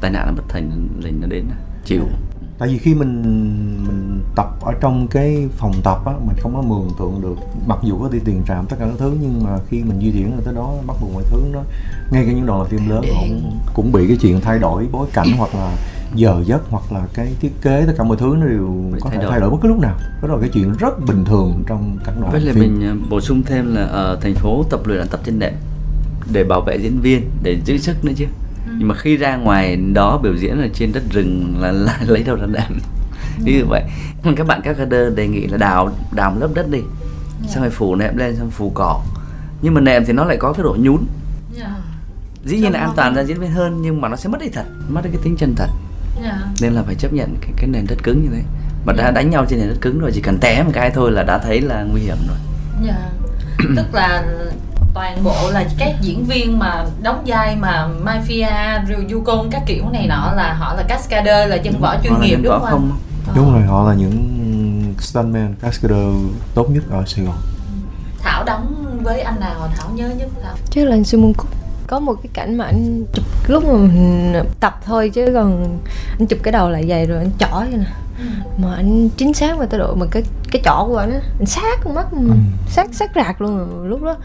tai 0.00 0.10
nạn 0.10 0.26
nó 0.26 0.32
bất 0.36 0.42
thành 0.48 0.88
lình 1.00 1.20
nó 1.20 1.26
đến 1.26 1.44
chịu 1.84 2.04
tại 2.58 2.68
vì 2.68 2.78
khi 2.78 2.94
mình 2.94 3.22
mình 3.86 4.22
tập 4.36 4.46
ở 4.60 4.72
trong 4.80 5.06
cái 5.08 5.48
phòng 5.56 5.72
tập 5.84 5.98
á 6.06 6.12
mình 6.26 6.36
không 6.40 6.54
có 6.54 6.62
mường 6.62 6.90
tượng 6.98 7.20
được 7.22 7.34
mặc 7.66 7.78
dù 7.82 7.98
có 7.98 8.08
đi 8.12 8.18
tiền 8.24 8.42
trạm 8.48 8.66
tất 8.66 8.76
cả 8.78 8.84
các 8.86 8.94
thứ 8.98 9.16
nhưng 9.20 9.44
mà 9.44 9.58
khi 9.68 9.82
mình 9.82 10.00
di 10.00 10.12
chuyển 10.12 10.40
tới 10.44 10.54
đó 10.54 10.72
bắt 10.86 10.96
buộc 11.00 11.10
mọi 11.14 11.22
thứ 11.30 11.38
nó 11.52 11.60
ngay 12.10 12.24
cả 12.26 12.32
những 12.32 12.46
đoàn 12.46 12.60
làm 12.60 12.68
phim 12.68 12.88
lớn 12.90 13.02
cũng, 13.20 13.58
cũng 13.74 13.92
bị 13.92 14.08
cái 14.08 14.16
chuyện 14.20 14.40
thay 14.40 14.58
đổi 14.58 14.86
bối 14.92 15.06
cảnh 15.12 15.26
hoặc 15.38 15.54
là 15.54 15.76
giờ 16.14 16.42
giấc 16.46 16.62
hoặc 16.70 16.92
là 16.92 17.06
cái 17.14 17.34
thiết 17.40 17.52
kế 17.62 17.84
tất 17.86 17.92
cả 17.98 18.04
mọi 18.04 18.16
thứ 18.16 18.36
nó 18.40 18.46
đều 18.46 18.90
Bị 18.92 19.00
có 19.02 19.08
thay 19.10 19.18
thể 19.18 19.22
đổi. 19.22 19.30
thay 19.30 19.40
đổi 19.40 19.50
bất 19.50 19.56
cứ 19.62 19.68
lúc 19.68 19.78
nào. 19.80 19.96
Đó 20.22 20.28
là 20.28 20.34
cái 20.40 20.50
chuyện 20.52 20.72
rất 20.78 21.00
bình 21.06 21.24
thường 21.24 21.62
trong 21.66 21.98
các 22.04 22.14
đoàn 22.20 22.32
với 22.32 22.40
lại 22.40 22.54
phim. 22.54 22.62
mình 22.78 22.88
ờ, 22.88 22.96
bổ 23.10 23.20
sung 23.20 23.42
thêm 23.42 23.74
là 23.74 23.82
ở 23.82 24.18
thành 24.20 24.34
phố 24.34 24.64
tập 24.70 24.80
luyện 24.86 24.98
là 24.98 25.04
tập 25.10 25.20
trên 25.24 25.38
đệm 25.38 25.52
để 26.32 26.44
bảo 26.44 26.60
vệ 26.60 26.76
diễn 26.76 27.00
viên 27.00 27.30
để 27.42 27.60
giữ 27.64 27.78
sức 27.78 28.04
nữa 28.04 28.12
chứ. 28.16 28.26
Nhưng 28.78 28.88
mà 28.88 28.94
khi 28.94 29.16
ra 29.16 29.36
ngoài 29.36 29.76
đó 29.76 30.18
biểu 30.22 30.34
diễn 30.34 30.60
ở 30.60 30.68
trên 30.74 30.92
đất 30.92 31.02
rừng 31.10 31.54
là, 31.60 31.72
là 31.72 31.98
lấy 32.06 32.22
đâu 32.22 32.36
ra 32.36 32.46
đệm. 32.46 32.78
Ví 33.44 33.58
dụ 33.58 33.66
vậy. 33.68 33.82
Các 34.36 34.46
bạn 34.46 34.60
các 34.64 34.76
cadre 34.78 35.10
đề 35.10 35.28
nghị 35.28 35.46
là 35.46 35.56
đào 35.56 35.90
đào 36.12 36.30
một 36.30 36.36
lớp 36.40 36.48
đất 36.54 36.70
đi. 36.70 36.80
Xong 37.48 37.62
rồi 37.62 37.70
phủ 37.70 37.94
nệm 37.94 38.16
lên 38.16 38.36
xong 38.36 38.50
phủ 38.50 38.70
cỏ. 38.74 39.00
Nhưng 39.62 39.74
mà 39.74 39.80
nệm 39.80 40.04
thì 40.04 40.12
nó 40.12 40.24
lại 40.24 40.36
có 40.36 40.52
cái 40.52 40.62
độ 40.62 40.76
nhún. 40.80 40.98
Dĩ 42.44 42.58
nhiên 42.58 42.72
là 42.72 42.78
an 42.80 42.90
toàn 42.96 43.14
cho 43.14 43.20
diễn 43.24 43.40
viên 43.40 43.50
hơn 43.50 43.82
nhưng 43.82 44.00
mà 44.00 44.08
nó 44.08 44.16
sẽ 44.16 44.28
mất 44.28 44.40
đi 44.40 44.48
thật 44.48 44.64
mất 44.88 45.00
đi 45.04 45.10
cái 45.10 45.20
tính 45.24 45.36
chân 45.36 45.54
thật 45.56 45.68
nên 46.60 46.72
là 46.72 46.82
phải 46.82 46.94
chấp 46.94 47.12
nhận 47.12 47.36
cái, 47.40 47.50
cái 47.56 47.66
nền 47.68 47.86
đất 47.88 48.02
cứng 48.02 48.22
như 48.22 48.28
thế 48.32 48.42
mà 48.86 48.92
đã 48.92 49.10
đánh 49.10 49.30
nhau 49.30 49.46
trên 49.48 49.58
nền 49.58 49.68
đất 49.68 49.78
cứng 49.80 49.98
rồi 50.00 50.10
chỉ 50.14 50.20
cần 50.20 50.38
té 50.38 50.62
một 50.62 50.70
cái 50.74 50.90
thôi 50.90 51.12
là 51.12 51.22
đã 51.22 51.38
thấy 51.38 51.60
là 51.60 51.82
nguy 51.82 52.00
hiểm 52.00 52.16
rồi 52.28 52.36
Dạ. 52.86 53.10
Tức 53.76 53.94
là 53.94 54.24
toàn 54.94 55.24
bộ 55.24 55.50
là 55.50 55.64
các 55.78 55.94
diễn 56.00 56.24
viên 56.24 56.58
mà 56.58 56.84
đóng 57.02 57.22
vai 57.26 57.56
mà 57.56 57.88
mafia, 58.04 58.86
rồi 58.88 59.06
Yukon 59.12 59.48
các 59.50 59.62
kiểu 59.66 59.84
này 59.92 60.06
nọ 60.06 60.32
là 60.36 60.54
họ 60.54 60.74
là 60.74 60.82
cascader 60.88 61.48
là 61.50 61.56
dân 61.56 61.80
võ 61.80 61.96
chuyên 62.02 62.12
là 62.12 62.18
nghiệp 62.18 62.38
đúng 62.42 62.52
không? 62.52 62.70
không 62.70 62.90
anh? 63.26 63.36
đúng 63.36 63.52
rồi 63.52 63.62
họ 63.62 63.88
là 63.88 63.94
những 63.94 64.94
stuntman 65.00 65.54
cascader 65.60 65.98
tốt 66.54 66.70
nhất 66.70 66.84
ở 66.90 67.04
Sài 67.06 67.24
Gòn 67.24 67.36
Thảo 68.18 68.44
đóng 68.44 68.84
với 69.02 69.20
anh 69.20 69.40
nào 69.40 69.68
Thảo 69.76 69.88
nhớ 69.94 70.08
nhất 70.18 70.28
Thảo? 70.42 70.54
chắc 70.70 70.84
là 70.86 70.96
anh 70.96 71.04
Sư 71.04 71.18
Môn 71.18 71.32
Cúc 71.32 71.48
có 71.86 72.00
một 72.00 72.14
cái 72.22 72.30
cảnh 72.32 72.54
mà 72.58 72.64
anh 72.64 73.04
chụp 73.14 73.24
lúc 73.46 73.64
mà 73.64 73.72
mình 73.72 74.34
tập 74.60 74.80
thôi 74.84 75.10
chứ 75.14 75.26
còn 75.34 75.78
anh 76.18 76.26
chụp 76.26 76.38
cái 76.42 76.52
đầu 76.52 76.70
lại 76.70 76.86
dày 76.88 77.06
rồi 77.06 77.18
anh 77.18 77.30
chỏ 77.38 77.60
vậy 77.70 77.78
nè. 77.78 77.86
Mà 78.58 78.74
anh 78.74 79.08
chính 79.16 79.34
xác 79.34 79.58
về 79.58 79.66
tới 79.66 79.80
độ 79.80 79.94
mà 79.94 80.06
cái 80.10 80.22
cái 80.52 80.62
chỏ 80.64 80.84
của 80.88 80.96
anh 80.96 81.10
á 81.12 81.20
anh 81.38 81.46
sát 81.46 81.78
con 81.84 81.94
mắt 81.94 82.06
sát 82.68 82.86
sát 82.92 83.10
rạc 83.14 83.40
luôn 83.40 83.58
rồi. 83.58 83.88
Lúc 83.88 84.02
đó 84.02 84.16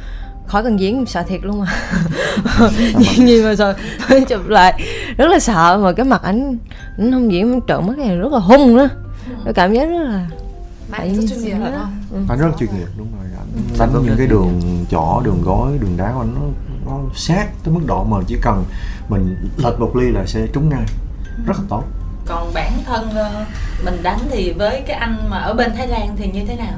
khỏi 0.48 0.64
cần 0.64 0.80
diễn 0.80 1.06
sợ 1.06 1.24
thiệt 1.24 1.40
luôn 1.44 1.60
mà 2.44 2.70
diễn 3.00 3.28
gì 3.28 3.44
mà 3.44 3.56
sợ 3.56 3.76
chụp 4.30 4.48
lại 4.48 4.82
rất 5.18 5.28
là 5.28 5.40
sợ 5.40 5.80
mà 5.84 5.92
cái 5.92 6.06
mặt 6.06 6.22
anh 6.24 6.58
anh 6.98 7.12
không 7.12 7.32
diễn 7.32 7.60
trợn 7.68 7.88
mắt 7.88 7.98
này 7.98 8.18
rất 8.18 8.32
là 8.32 8.40
hung 8.40 8.76
nữa 8.76 8.90
cái 9.46 9.54
cảm 9.54 9.74
giác 9.74 9.86
rất 9.86 10.04
là 10.04 10.28
Bạn 10.92 11.16
rất 11.16 11.24
chuyên 11.30 11.44
nghiệp 11.44 11.56
phải 11.62 11.72
không? 11.72 11.96
Ừ. 12.12 12.20
anh 12.30 12.40
rất 12.40 12.50
chuyên 12.60 12.70
nghiệp 12.70 12.88
đúng 12.98 13.08
rồi. 13.18 13.28
Anh 13.80 13.94
đánh 13.94 14.04
những 14.06 14.18
cái 14.18 14.28
đường 14.28 14.62
chỏ 14.92 15.22
đường 15.26 15.42
gối 15.42 15.78
đường 15.82 15.98
đá 15.98 16.12
của 16.14 16.20
anh 16.20 16.36
nó 16.36 16.42
nó 16.90 17.00
sát 17.16 17.48
tới 17.64 17.74
mức 17.74 17.82
độ 17.86 18.04
mà 18.04 18.18
chỉ 18.28 18.38
cần 18.42 18.66
mình 19.10 19.50
lệch 19.58 19.80
một 19.80 19.96
ly 19.96 20.12
là 20.12 20.26
sẽ 20.26 20.48
trúng 20.54 20.70
ngay 20.70 20.84
rất 21.46 21.54
là 21.58 21.64
tốt 21.70 21.84
Còn 22.26 22.54
bản 22.54 22.72
thân 22.86 23.10
ờ, 23.16 23.46
mình 23.86 24.04
đánh 24.04 24.20
thì 24.32 24.54
với 24.58 24.84
cái 24.88 24.98
anh 24.98 25.30
mà 25.30 25.38
ở 25.38 25.54
bên 25.54 25.72
Thái 25.78 25.88
Lan 25.88 26.16
thì 26.18 26.32
như 26.32 26.46
thế 26.48 26.56
nào? 26.56 26.74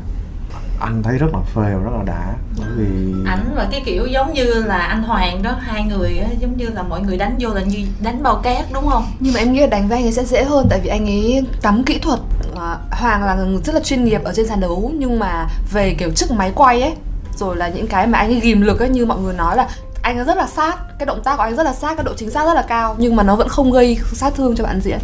anh 0.80 1.04
thấy 1.04 1.18
rất 1.18 1.28
là 1.34 1.40
phê 1.40 1.62
và 1.62 1.84
rất 1.84 1.92
là 1.98 2.04
đã 2.06 2.34
bởi 2.60 2.68
vì 2.78 3.14
Ảnh 3.26 3.54
và 3.56 3.68
cái 3.72 3.82
kiểu 3.86 4.06
giống 4.06 4.34
như 4.34 4.44
là 4.54 4.78
anh 4.78 5.04
Hoàng 5.04 5.44
đó 5.44 5.56
hai 5.60 5.84
người 5.84 6.18
á, 6.18 6.30
giống 6.40 6.58
như 6.58 6.70
là 6.70 6.84
mọi 6.84 7.02
người 7.02 7.18
đánh 7.18 7.36
vô 7.40 7.54
là 7.54 7.62
như 7.62 7.78
đánh 8.04 8.24
bao 8.24 8.36
cát 8.36 8.66
đúng 8.74 8.90
không? 8.90 9.06
Nhưng 9.20 9.34
mà 9.34 9.40
em 9.40 9.54
nghĩ 9.54 9.62
là 9.62 9.68
đánh 9.68 9.88
với 9.88 9.98
anh 9.98 10.06
ấy 10.06 10.12
sẽ 10.12 10.26
dễ 10.26 10.44
hơn 10.44 10.68
tại 10.70 10.80
vì 10.84 10.90
anh 10.90 11.06
ấy 11.06 11.46
tắm 11.62 11.84
kỹ 11.84 12.00
thuật 12.00 12.20
à, 12.60 12.78
Hoàng 12.92 13.24
là 13.24 13.36
người 13.36 13.62
rất 13.64 13.76
là 13.76 13.82
chuyên 13.82 14.04
nghiệp 14.04 14.24
ở 14.24 14.34
trên 14.36 14.48
sàn 14.48 14.60
đấu 14.60 14.92
nhưng 14.98 15.20
mà 15.20 15.48
về 15.72 15.94
kiểu 15.94 16.12
chiếc 16.12 16.32
máy 16.32 16.52
quay 16.56 16.82
ấy 16.82 16.94
rồi 17.38 17.56
là 17.56 17.68
những 17.68 17.88
cái 17.88 18.08
mà 18.08 18.18
anh 18.20 18.30
ấy 18.30 18.40
ghim 18.40 18.62
lực 18.62 18.80
ấy 18.80 18.90
như 18.90 19.06
mọi 19.06 19.20
người 19.20 19.34
nói 19.34 19.56
là 19.58 19.70
anh 20.12 20.18
ấy 20.18 20.26
rất 20.26 20.38
là 20.38 20.48
sát 20.48 20.78
cái 21.00 21.06
động 21.06 21.22
tác 21.24 21.38
của 21.38 21.44
anh 21.44 21.56
rất 21.56 21.64
là 21.64 21.74
sát 21.74 21.96
cái 21.98 22.04
độ 22.04 22.14
chính 22.18 22.32
xác 22.32 22.46
rất 22.46 22.54
là 22.54 22.62
cao 22.62 22.96
nhưng 22.98 23.16
mà 23.16 23.24
nó 23.24 23.36
vẫn 23.36 23.48
không 23.48 23.72
gây 23.72 23.98
sát 24.14 24.34
thương 24.36 24.56
cho 24.56 24.64
bạn 24.64 24.82
diễn. 24.82 25.00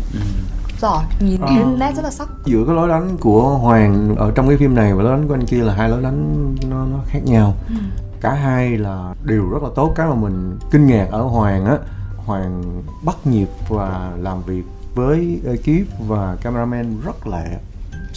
Giỏi 0.81 1.03
nhìn 1.19 1.41
thấy 1.47 1.63
nét 1.77 1.93
rất 1.95 2.01
là 2.03 2.11
sắc. 2.11 2.29
Giữa 2.45 2.63
cái 2.67 2.75
lối 2.75 2.89
đánh 2.89 3.17
của 3.17 3.57
Hoàng 3.57 4.15
ở 4.15 4.31
trong 4.35 4.47
cái 4.47 4.57
phim 4.57 4.75
này 4.75 4.93
và 4.93 5.03
lối 5.03 5.17
đánh 5.17 5.27
của 5.27 5.33
anh 5.33 5.45
kia 5.45 5.63
là 5.63 5.73
hai 5.73 5.89
lối 5.89 6.01
đánh 6.01 6.55
nó, 6.69 6.85
nó 6.85 6.97
khác 7.07 7.19
nhau. 7.25 7.53
Cả 8.21 8.33
hai 8.33 8.77
là 8.77 9.13
đều 9.23 9.49
rất 9.49 9.63
là 9.63 9.69
tốt. 9.75 9.93
Cái 9.95 10.07
mà 10.07 10.15
mình 10.15 10.59
kinh 10.71 10.87
ngạc 10.87 11.07
ở 11.11 11.21
Hoàng 11.21 11.65
á 11.65 11.77
Hoàng 12.25 12.81
bắt 13.05 13.15
nhịp 13.25 13.47
và 13.69 14.11
làm 14.17 14.43
việc 14.43 14.63
với 14.95 15.41
ekip 15.45 15.87
và 16.07 16.37
cameraman 16.41 16.97
rất 17.05 17.27
lẹ 17.27 17.45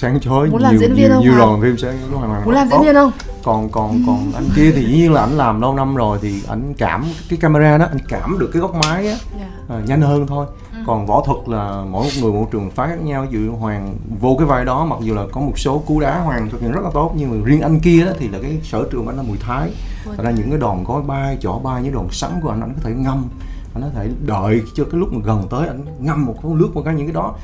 sáng 0.01 0.21
chói 0.21 0.51
Muốn 0.51 0.63
làm 0.63 0.73
nhiều, 0.73 0.81
diễn 0.81 0.95
viên 0.95 1.11
nhiều, 1.11 1.21
nhiều 1.21 1.39
đoàn 1.39 1.61
phim 1.63 1.79
sáng 1.79 1.99
chói 2.11 2.19
Hoàng 2.19 2.45
muốn 2.45 2.55
làm 2.55 2.69
diễn 2.69 2.81
viên 2.83 2.95
không? 2.95 3.13
Còn 3.43 3.69
còn 3.71 4.03
còn 4.07 4.33
anh 4.35 4.49
kia 4.57 4.73
thì 4.77 4.85
dĩ 4.85 4.93
nhiên 4.95 5.13
là 5.13 5.21
anh 5.21 5.37
làm 5.37 5.61
lâu 5.61 5.75
năm 5.75 5.97
rồi 5.97 6.19
thì 6.23 6.43
anh 6.49 6.75
cảm 6.79 7.05
cái 7.29 7.39
camera 7.43 7.79
đó 7.79 7.87
anh 7.91 7.99
cảm 8.09 8.39
được 8.39 8.51
cái 8.53 8.63
góc 8.63 8.75
máy 8.75 9.09
á 9.09 9.17
à, 9.69 9.81
nhanh 9.87 10.01
hơn 10.01 10.27
thôi. 10.27 10.47
Còn 10.87 11.07
võ 11.07 11.23
thuật 11.27 11.49
là 11.49 11.85
mỗi 11.91 12.05
một 12.05 12.11
người 12.23 12.33
một 12.33 12.49
trường 12.53 12.71
phái 12.71 12.89
khác 12.89 13.03
nhau. 13.03 13.27
Dụ 13.31 13.53
hoàng 13.57 13.95
vô 14.21 14.37
cái 14.39 14.47
vai 14.47 14.65
đó 14.65 14.85
mặc 14.85 14.99
dù 15.03 15.15
là 15.15 15.23
có 15.33 15.41
một 15.41 15.59
số 15.59 15.79
cú 15.79 16.01
đá 16.01 16.19
hoàng 16.19 16.49
thực 16.51 16.61
hiện 16.61 16.73
rất 16.73 16.85
là 16.85 16.91
tốt 16.95 17.13
nhưng 17.17 17.31
mà 17.31 17.37
riêng 17.45 17.61
anh 17.61 17.81
kia 17.81 18.05
đó 18.05 18.13
thì 18.19 18.29
là 18.29 18.39
cái 18.43 18.59
sở 18.63 18.85
trường 18.91 19.05
của 19.05 19.11
anh 19.11 19.17
là 19.17 19.23
mùi 19.23 19.39
thái. 19.41 19.71
Thành 20.17 20.25
ra 20.25 20.31
những 20.31 20.51
cái 20.51 20.59
đòn 20.59 20.85
gói 20.85 21.03
bay 21.03 21.39
chỏ 21.41 21.53
bay 21.53 21.83
những 21.83 21.95
đòn 21.95 22.07
sắn 22.11 22.31
của 22.43 22.51
anh 22.51 22.61
anh 22.61 22.75
có 22.75 22.81
thể 22.83 22.91
ngâm 22.91 23.25
anh 23.75 23.83
có 23.83 23.89
thể 23.95 24.09
đợi 24.27 24.63
cho 24.75 24.85
cái 24.85 25.01
lúc 25.01 25.13
mà 25.13 25.21
gần 25.25 25.47
tới 25.51 25.67
anh 25.67 25.85
ngâm 25.99 26.27
một 26.27 26.35
cái 26.43 26.53
lướt 26.55 26.71
một 26.75 26.83
cái 26.85 26.95
những 26.95 27.07
cái 27.07 27.15
đó 27.15 27.35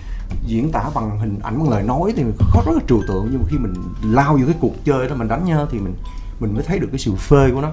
diễn 0.47 0.72
tả 0.72 0.83
bằng 0.95 1.18
hình 1.18 1.39
ảnh 1.43 1.59
bằng 1.59 1.68
lời 1.70 1.83
nói 1.83 2.12
thì 2.16 2.22
có 2.39 2.62
rất 2.66 2.72
là 2.74 2.81
trừu 2.89 3.03
tượng. 3.09 3.29
Nhưng 3.31 3.41
mà 3.43 3.47
khi 3.51 3.59
mình 3.59 3.74
lao 4.03 4.37
vô 4.37 4.45
cái 4.47 4.57
cuộc 4.61 4.85
chơi 4.85 5.09
đó 5.09 5.14
mình 5.14 5.29
đánh 5.29 5.45
nhau 5.45 5.68
thì 5.70 5.79
mình 5.79 5.95
mình 6.41 6.55
mới 6.55 6.62
thấy 6.62 6.79
được 6.79 6.89
cái 6.93 6.99
sự 6.99 7.14
phê 7.14 7.51
của 7.55 7.61
nó. 7.61 7.72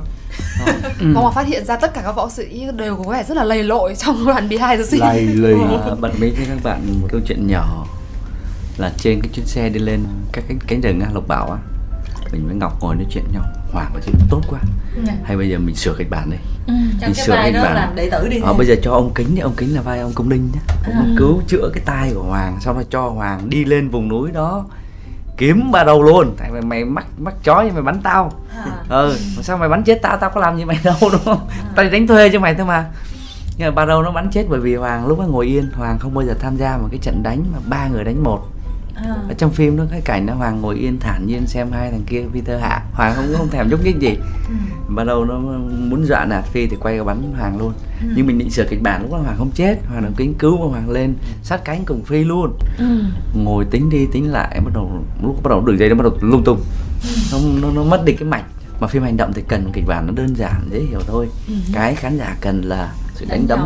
Mà 1.01 1.21
Hoàng 1.21 1.33
phát 1.33 1.47
hiện 1.47 1.65
ra 1.65 1.77
tất 1.77 1.93
cả 1.93 2.01
các 2.01 2.11
võ 2.11 2.29
sĩ 2.29 2.65
đều 2.75 2.95
có 2.95 3.11
vẻ 3.11 3.23
rất 3.23 3.37
là 3.37 3.43
lầy 3.43 3.63
lội 3.63 3.95
trong 3.95 4.25
đoạn 4.27 4.49
behind 4.49 4.77
the 4.77 4.83
scene. 4.83 5.05
Lầy 5.05 5.25
lì. 5.25 5.53
À, 5.89 5.95
bật 5.99 6.11
mí 6.19 6.29
với 6.29 6.45
các 6.45 6.57
bạn 6.63 7.01
một 7.01 7.07
câu 7.11 7.21
chuyện 7.25 7.47
nhỏ 7.47 7.85
là 8.77 8.91
trên 8.97 9.21
cái 9.21 9.29
chuyến 9.33 9.45
xe 9.45 9.69
đi 9.69 9.79
lên 9.79 10.05
các 10.31 10.43
cánh 10.47 10.59
cánh 10.67 10.81
rừng 10.81 10.99
á, 10.99 11.09
Lộc 11.13 11.27
Bảo 11.27 11.51
á 11.51 11.57
mình 12.33 12.47
với 12.47 12.55
Ngọc 12.55 12.77
ngồi 12.81 12.95
nói 12.95 13.05
chuyện 13.09 13.23
nhau. 13.33 13.43
Hoàng 13.71 13.91
và 13.93 13.99
chuyện 14.05 14.15
tốt 14.29 14.41
quá. 14.49 14.59
Hay 15.23 15.37
bây 15.37 15.49
giờ 15.49 15.57
mình 15.59 15.75
sửa 15.75 15.95
kịch 15.97 16.09
bản 16.09 16.29
đi. 16.29 16.37
Trong 16.67 16.75
Mình 17.01 17.13
sửa 17.13 17.41
kịch 17.45 17.53
bản. 17.63 17.73
làm 17.75 17.95
đệ 17.95 18.09
tử 18.09 18.27
đi. 18.29 18.39
Ờ, 18.39 18.51
nè. 18.51 18.57
bây 18.57 18.67
giờ 18.67 18.75
cho 18.83 18.91
ông 18.91 19.11
kính 19.15 19.35
đi 19.35 19.41
ông 19.41 19.53
kính 19.57 19.75
là 19.75 19.81
vai 19.81 19.99
ông 19.99 20.11
công 20.15 20.29
linh 20.29 20.49
nhá. 20.53 20.59
Ông 20.97 21.15
cứu 21.17 21.41
chữa 21.47 21.69
cái 21.73 21.83
tai 21.85 22.11
của 22.15 22.23
hoàng 22.23 22.57
xong 22.61 22.75
rồi 22.75 22.85
cho 22.89 23.09
hoàng 23.09 23.49
đi 23.49 23.65
lên 23.65 23.89
vùng 23.89 24.07
núi 24.07 24.31
đó 24.31 24.65
kiếm 25.37 25.71
ba 25.71 25.83
đầu 25.83 26.03
luôn. 26.03 26.35
Tại 26.37 26.51
mày 26.51 26.61
mày 26.61 26.85
mắc 26.85 27.05
mắc 27.17 27.33
chó 27.43 27.61
nhưng 27.65 27.73
mày 27.73 27.83
bắn 27.83 28.01
tao. 28.01 28.31
Ừ 28.89 29.17
mà 29.37 29.43
sao 29.43 29.57
mày 29.57 29.69
bắn 29.69 29.83
chết 29.83 29.99
tao? 30.01 30.17
Tao 30.17 30.29
có 30.29 30.41
làm 30.41 30.57
gì 30.57 30.65
mày 30.65 30.79
đâu 30.83 30.95
đúng 31.01 31.21
không? 31.25 31.47
Tao 31.75 31.85
đi 31.85 31.91
đánh 31.91 32.07
thuê 32.07 32.29
cho 32.33 32.39
mày 32.39 32.55
thôi 32.55 32.65
mà. 32.65 32.85
Nhưng 33.57 33.67
mà 33.67 33.71
ba 33.71 33.85
đầu 33.85 34.03
nó 34.03 34.11
bắn 34.11 34.29
chết 34.31 34.45
bởi 34.49 34.59
vì 34.59 34.75
hoàng 34.75 35.07
lúc 35.07 35.19
đó 35.19 35.25
ngồi 35.25 35.45
yên. 35.45 35.69
Hoàng 35.75 35.99
không 35.99 36.13
bao 36.13 36.25
giờ 36.25 36.33
tham 36.39 36.57
gia 36.57 36.77
một 36.77 36.87
cái 36.91 36.99
trận 37.01 37.23
đánh 37.23 37.43
mà 37.53 37.59
ba 37.67 37.87
người 37.87 38.03
đánh 38.03 38.23
một 38.23 38.47
ở 39.29 39.33
trong 39.37 39.51
phim 39.51 39.77
đó 39.77 39.83
cái 39.91 40.01
cảnh 40.01 40.25
đó 40.25 40.33
hoàng 40.33 40.61
ngồi 40.61 40.75
yên 40.75 40.99
thản 40.99 41.27
nhiên 41.27 41.47
xem 41.47 41.71
hai 41.71 41.91
thằng 41.91 42.03
kia 42.07 42.23
Peter 42.33 42.61
hạ. 42.61 42.81
Hoàng 42.93 43.13
không 43.15 43.25
không 43.37 43.49
thèm 43.49 43.69
nhúc 43.69 43.83
nhích 43.83 43.99
gì. 43.99 44.17
Ban 44.95 45.07
đầu 45.07 45.25
nó 45.25 45.37
muốn 45.69 46.05
dọa 46.05 46.25
nạt 46.25 46.45
phi 46.45 46.67
thì 46.67 46.77
quay 46.79 46.95
vào 46.95 47.05
bắn 47.05 47.33
hoàng 47.37 47.57
luôn. 47.59 47.73
Nhưng 48.15 48.27
mình 48.27 48.37
định 48.37 48.49
sửa 48.49 48.65
kịch 48.69 48.81
bản 48.81 49.01
lúc 49.01 49.11
đó 49.11 49.17
hoàng 49.17 49.35
không 49.37 49.51
chết. 49.55 49.75
Hoàng 49.87 50.03
đồng 50.03 50.13
kính 50.13 50.33
cứu 50.33 50.57
mà 50.57 50.71
hoàng 50.71 50.89
lên 50.89 51.15
sát 51.43 51.61
cánh 51.65 51.85
cùng 51.85 52.03
phi 52.03 52.23
luôn. 52.23 52.57
Ngồi 53.33 53.65
tính 53.65 53.89
đi 53.89 54.05
tính 54.11 54.31
lại 54.31 54.61
bắt 54.65 54.71
đầu 54.73 55.03
lúc 55.23 55.43
bắt 55.43 55.49
đầu 55.49 55.61
đường 55.65 55.79
dây 55.79 55.89
nó 55.89 55.95
bắt 55.95 56.03
đầu 56.03 56.17
lung 56.21 56.43
tung. 56.43 56.61
Nó, 57.31 57.37
nó, 57.61 57.71
nó 57.75 57.83
mất 57.83 58.05
đi 58.05 58.13
cái 58.13 58.27
mạch. 58.29 58.43
Mà 58.79 58.87
phim 58.87 59.03
hành 59.03 59.17
động 59.17 59.33
thì 59.33 59.41
cần 59.47 59.63
một 59.63 59.71
kịch 59.73 59.87
bản 59.87 60.07
nó 60.07 60.13
đơn 60.15 60.35
giản 60.35 60.69
dễ 60.71 60.79
hiểu 60.79 60.99
thôi. 61.07 61.27
Cái 61.73 61.95
khán 61.95 62.17
giả 62.17 62.35
cần 62.41 62.61
là 62.61 62.93
sự 63.15 63.25
đánh 63.29 63.47
đấm. 63.47 63.59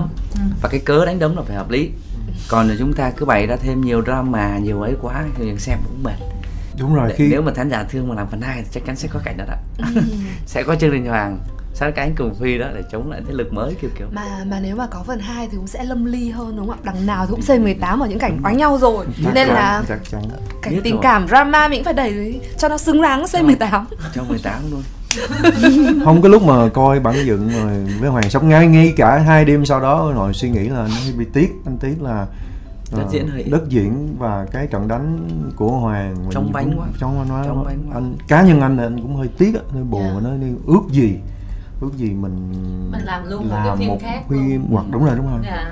và 0.61 0.69
cái 0.69 0.79
cớ 0.79 1.05
đánh 1.05 1.19
đấm 1.19 1.35
là 1.35 1.41
phải 1.41 1.55
hợp 1.55 1.69
lý 1.69 1.89
còn 2.49 2.67
là 2.69 2.75
chúng 2.79 2.93
ta 2.93 3.11
cứ 3.17 3.25
bày 3.25 3.47
ra 3.47 3.55
thêm 3.55 3.81
nhiều 3.81 4.01
drama 4.03 4.57
nhiều 4.57 4.81
ấy 4.81 4.93
quá 5.01 5.23
thì 5.37 5.45
người 5.45 5.57
xem 5.59 5.77
cũng 5.87 6.03
mệt. 6.03 6.15
Đúng 6.79 6.95
rồi 6.95 7.09
Để- 7.09 7.15
khi 7.17 7.27
nếu 7.27 7.41
mà 7.41 7.53
khán 7.53 7.69
giả 7.69 7.83
thương 7.83 8.07
mà 8.09 8.15
làm 8.15 8.27
phần 8.31 8.41
hai 8.41 8.61
thì 8.61 8.67
chắc 8.71 8.85
chắn 8.85 8.95
sẽ 8.95 9.07
có 9.13 9.19
cảnh 9.25 9.37
đó 9.37 9.45
đó. 9.47 9.85
Sẽ 10.45 10.63
có 10.63 10.75
chương 10.75 10.91
trình 10.91 11.05
hoàng 11.05 11.39
sát 11.73 11.91
cánh 11.95 12.15
cùng 12.17 12.35
phi 12.41 12.57
đó 12.57 12.67
để 12.75 12.83
chống 12.91 13.11
lại 13.11 13.21
thế 13.27 13.33
lực 13.33 13.53
mới 13.53 13.75
kiểu 13.81 13.89
kiểu. 13.97 14.07
Mà 14.11 14.43
mà 14.47 14.59
nếu 14.59 14.75
mà 14.75 14.87
có 14.87 15.03
phần 15.07 15.19
2 15.19 15.47
thì 15.51 15.57
cũng 15.57 15.67
sẽ 15.67 15.83
lâm 15.83 16.05
ly 16.05 16.29
hơn 16.29 16.57
đúng 16.57 16.67
không 16.67 16.77
ạ? 16.77 16.83
Đằng 16.83 17.05
nào 17.05 17.25
thì 17.25 17.31
cũng 17.31 17.39
C18 17.41 18.01
ở 18.01 18.07
những 18.07 18.19
cảnh 18.19 18.39
đánh 18.43 18.57
nhau 18.57 18.77
rồi. 18.77 19.05
Chắc 19.23 19.33
nên 19.33 19.47
chắn, 19.47 19.55
là 19.55 19.83
chắc 19.87 19.99
chắn. 20.11 20.21
cảnh 20.61 20.73
Biết 20.73 20.81
tình 20.83 20.93
rồi. 20.93 21.03
cảm 21.03 21.27
drama 21.27 21.67
mình 21.67 21.79
cũng 21.79 21.85
phải 21.85 21.93
đẩy 21.93 22.41
cho 22.57 22.67
nó 22.69 22.77
xứng 22.77 23.01
đáng 23.01 23.25
với 23.25 23.43
C18 23.43 23.83
trong 24.13 24.27
18 24.27 24.71
luôn 24.71 24.83
không 26.03 26.21
cái 26.21 26.29
lúc 26.31 26.43
mà 26.43 26.69
coi 26.69 26.99
bản 26.99 27.15
dựng 27.25 27.49
rồi 27.49 27.85
với 27.99 28.09
hoàng 28.09 28.29
sắp 28.29 28.43
ngay 28.43 28.67
ngay 28.67 28.93
cả 28.97 29.17
hai 29.17 29.45
đêm 29.45 29.65
sau 29.65 29.79
đó 29.79 30.11
rồi 30.15 30.33
suy 30.33 30.49
nghĩ 30.49 30.69
là 30.69 30.77
nó 30.87 30.95
hơi 31.03 31.13
bị 31.17 31.25
tiếc 31.33 31.53
anh 31.65 31.77
tiếc 31.77 32.01
là 32.01 32.27
Đất 32.91 33.03
ờ, 33.03 33.09
diễn 33.11 33.27
hơi 33.27 33.41
ít. 33.43 33.49
đất 33.51 33.69
diễn 33.69 34.15
và 34.19 34.45
cái 34.51 34.67
trận 34.67 34.87
đánh 34.87 35.29
của 35.55 35.71
hoàng 35.71 36.15
mình 36.21 36.29
Trong 36.31 36.51
bánh 36.51 36.65
cũng- 36.65 36.79
quá. 36.79 36.87
trong 36.99 37.25
bánh 37.65 37.87
quá. 37.89 37.93
anh 37.93 38.15
cá 38.27 38.41
nhân 38.41 38.61
anh 38.61 38.77
là 38.77 38.83
anh 38.83 39.01
cũng 39.01 39.15
hơi 39.15 39.27
tiếc 39.37 39.51
hơi 39.73 39.83
buồn 39.83 40.01
Dạ. 40.03 40.09
yeah. 40.11 40.23
nói 40.23 40.37
đi 40.37 40.47
ước 40.67 40.81
gì 40.91 41.15
ước 41.81 41.91
gì 41.97 42.09
mình 42.09 42.51
Mình 42.91 43.01
làm 43.05 43.29
luôn 43.29 43.49
một 43.49 43.55
làm 43.55 43.67
cái 43.67 43.77
phim 43.77 43.87
một 43.87 43.97
khác 44.01 44.21
phim 44.29 44.61
luôn. 44.61 44.67
hoặc 44.71 44.85
đúng 44.91 45.05
rồi 45.05 45.15
đúng 45.17 45.31
rồi 45.31 45.39
Dạ. 45.45 45.71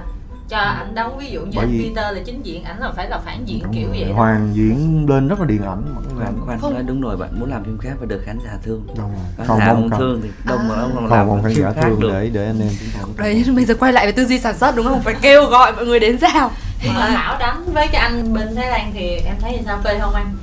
Cho 0.50 0.58
ảnh 0.58 0.96
đóng 0.96 1.18
ví 1.18 1.30
dụ 1.32 1.42
như 1.42 1.52
Bởi 1.56 1.66
anh 1.66 1.72
vì- 1.72 1.84
Peter 1.84 2.16
là 2.18 2.22
chính 2.26 2.42
diện 2.46 2.64
ảnh 2.64 2.80
là 2.80 2.92
phải 2.96 3.10
là 3.10 3.20
phản 3.26 3.46
diện 3.46 3.60
Đúng 3.64 3.74
kiểu 3.74 3.88
rồi. 3.88 3.98
vậy 4.00 4.10
đó. 4.10 4.16
hoàng 4.16 4.50
diễn 4.54 5.06
lên 5.10 5.28
rất 5.28 5.40
là 5.40 5.46
điện 5.46 5.62
ảnh. 5.64 5.82
Khoan 6.18 6.34
khoan 6.46 6.60
Không. 6.60 6.74
nói 6.74 6.84
đúng 6.84 7.02
rồi 7.02 7.18
bạn 7.18 7.40
muốn 7.40 7.50
làm 7.50 7.64
phim 7.64 7.78
khác 7.78 7.92
phải 7.98 8.08
được 8.08 8.22
khán 8.26 8.38
giả 8.46 8.52
thương. 8.64 8.84
Đúng 8.88 8.98
rồi. 8.98 9.08
Khán 9.38 9.48
không 9.48 9.60
giả 9.60 9.66
không 9.74 9.90
không 9.90 10.00
thương 10.00 10.22
thì 10.24 10.30
đông 10.46 10.68
mà 10.68 10.76
ông 10.76 10.92
không 10.96 11.06
làm 11.08 11.28
không 11.28 11.44
khán 11.44 11.54
giả 11.54 11.72
thương 11.82 12.00
được. 12.00 12.10
để 12.14 12.30
để 12.34 12.46
anh 12.46 12.60
em 12.60 12.70
đấy 13.18 13.46
bây 13.56 13.66
giờ 13.66 13.74
quay 13.80 13.94
lại 13.94 14.06
với 14.06 14.14
tư 14.14 14.26
duy 14.26 14.40
sản 14.40 14.58
xuất 14.58 14.76
đúng 14.76 14.86
không? 14.86 15.02
Phải 15.02 15.16
kêu 15.22 15.46
gọi 15.46 15.74
mọi 15.76 15.86
người 15.86 16.00
đến 16.00 16.18
rào 16.18 16.52
mà 16.96 17.10
Thảo 17.10 17.38
đánh 17.40 17.66
với 17.74 17.88
cái 17.92 18.02
anh 18.02 18.34
bên 18.34 18.56
Thái 18.56 18.70
Lan 18.70 18.92
thì 18.94 19.10
em 19.10 19.36
thấy 19.42 19.60
sao? 19.66 19.80
Phê 19.84 20.00
không 20.02 20.14
anh? 20.14 20.34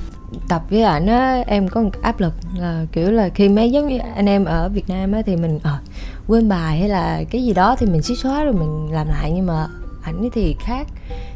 Tập 0.49 0.61
với 0.69 0.83
ảnh 0.83 1.07
á 1.07 1.43
em 1.47 1.67
có 1.69 1.81
một 1.81 1.89
áp 2.01 2.19
lực 2.19 2.33
là 2.57 2.85
kiểu 2.91 3.11
là 3.11 3.29
khi 3.35 3.49
mấy 3.49 3.71
giống 3.71 3.87
như 3.87 3.97
anh 4.15 4.25
em 4.29 4.45
ở 4.45 4.69
Việt 4.69 4.89
Nam 4.89 5.11
á 5.11 5.21
thì 5.25 5.35
mình 5.35 5.59
ờ, 5.63 5.77
quên 6.27 6.49
bài 6.49 6.79
hay 6.79 6.89
là 6.89 7.23
cái 7.31 7.43
gì 7.43 7.53
đó 7.53 7.75
thì 7.79 7.85
mình 7.85 8.01
xí 8.01 8.15
xóa 8.15 8.43
rồi 8.43 8.53
mình 8.53 8.91
làm 8.91 9.07
lại. 9.07 9.31
Nhưng 9.35 9.45
mà 9.45 9.67
ảnh 10.03 10.29
thì 10.33 10.55
khác. 10.59 10.87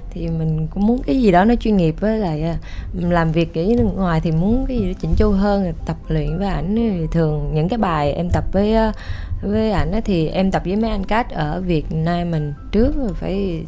Thì 0.10 0.28
mình 0.28 0.68
cũng 0.68 0.88
muốn 0.88 1.02
cái 1.04 1.22
gì 1.22 1.32
đó 1.32 1.46
nó 1.46 1.56
chuyên 1.56 1.78
nghiệp 1.78 1.96
với 2.00 2.18
lại 2.18 2.44
à, 2.44 2.58
làm 2.94 3.32
việc 3.32 3.54
kiểu 3.54 3.76
nước 3.78 3.90
ngoài 3.96 4.22
thì 4.22 4.32
muốn 4.32 4.66
cái 4.68 4.78
gì 4.78 4.88
đó 4.88 4.94
chỉnh 5.02 5.14
chu 5.18 5.32
hơn 5.32 5.66
à, 5.66 5.72
tập 5.86 5.98
luyện 6.08 6.38
với 6.38 6.48
ảnh 6.48 6.76
thì 6.76 7.08
thường 7.12 7.52
những 7.54 7.70
cái 7.70 7.78
bài 7.78 8.12
em 8.12 8.30
tập 8.30 8.44
với 8.52 8.76
à, 8.76 8.94
với 9.42 9.72
ảnh 9.72 10.02
thì 10.06 10.28
em 10.28 10.52
tập 10.52 10.62
với 10.66 10.76
mấy 10.76 10.90
anh 10.90 11.04
cát 11.04 11.30
ở 11.30 11.62
Việt 11.62 11.86
Nam 11.92 12.32
mình 12.32 12.54
trước 12.72 12.94
phải 13.16 13.64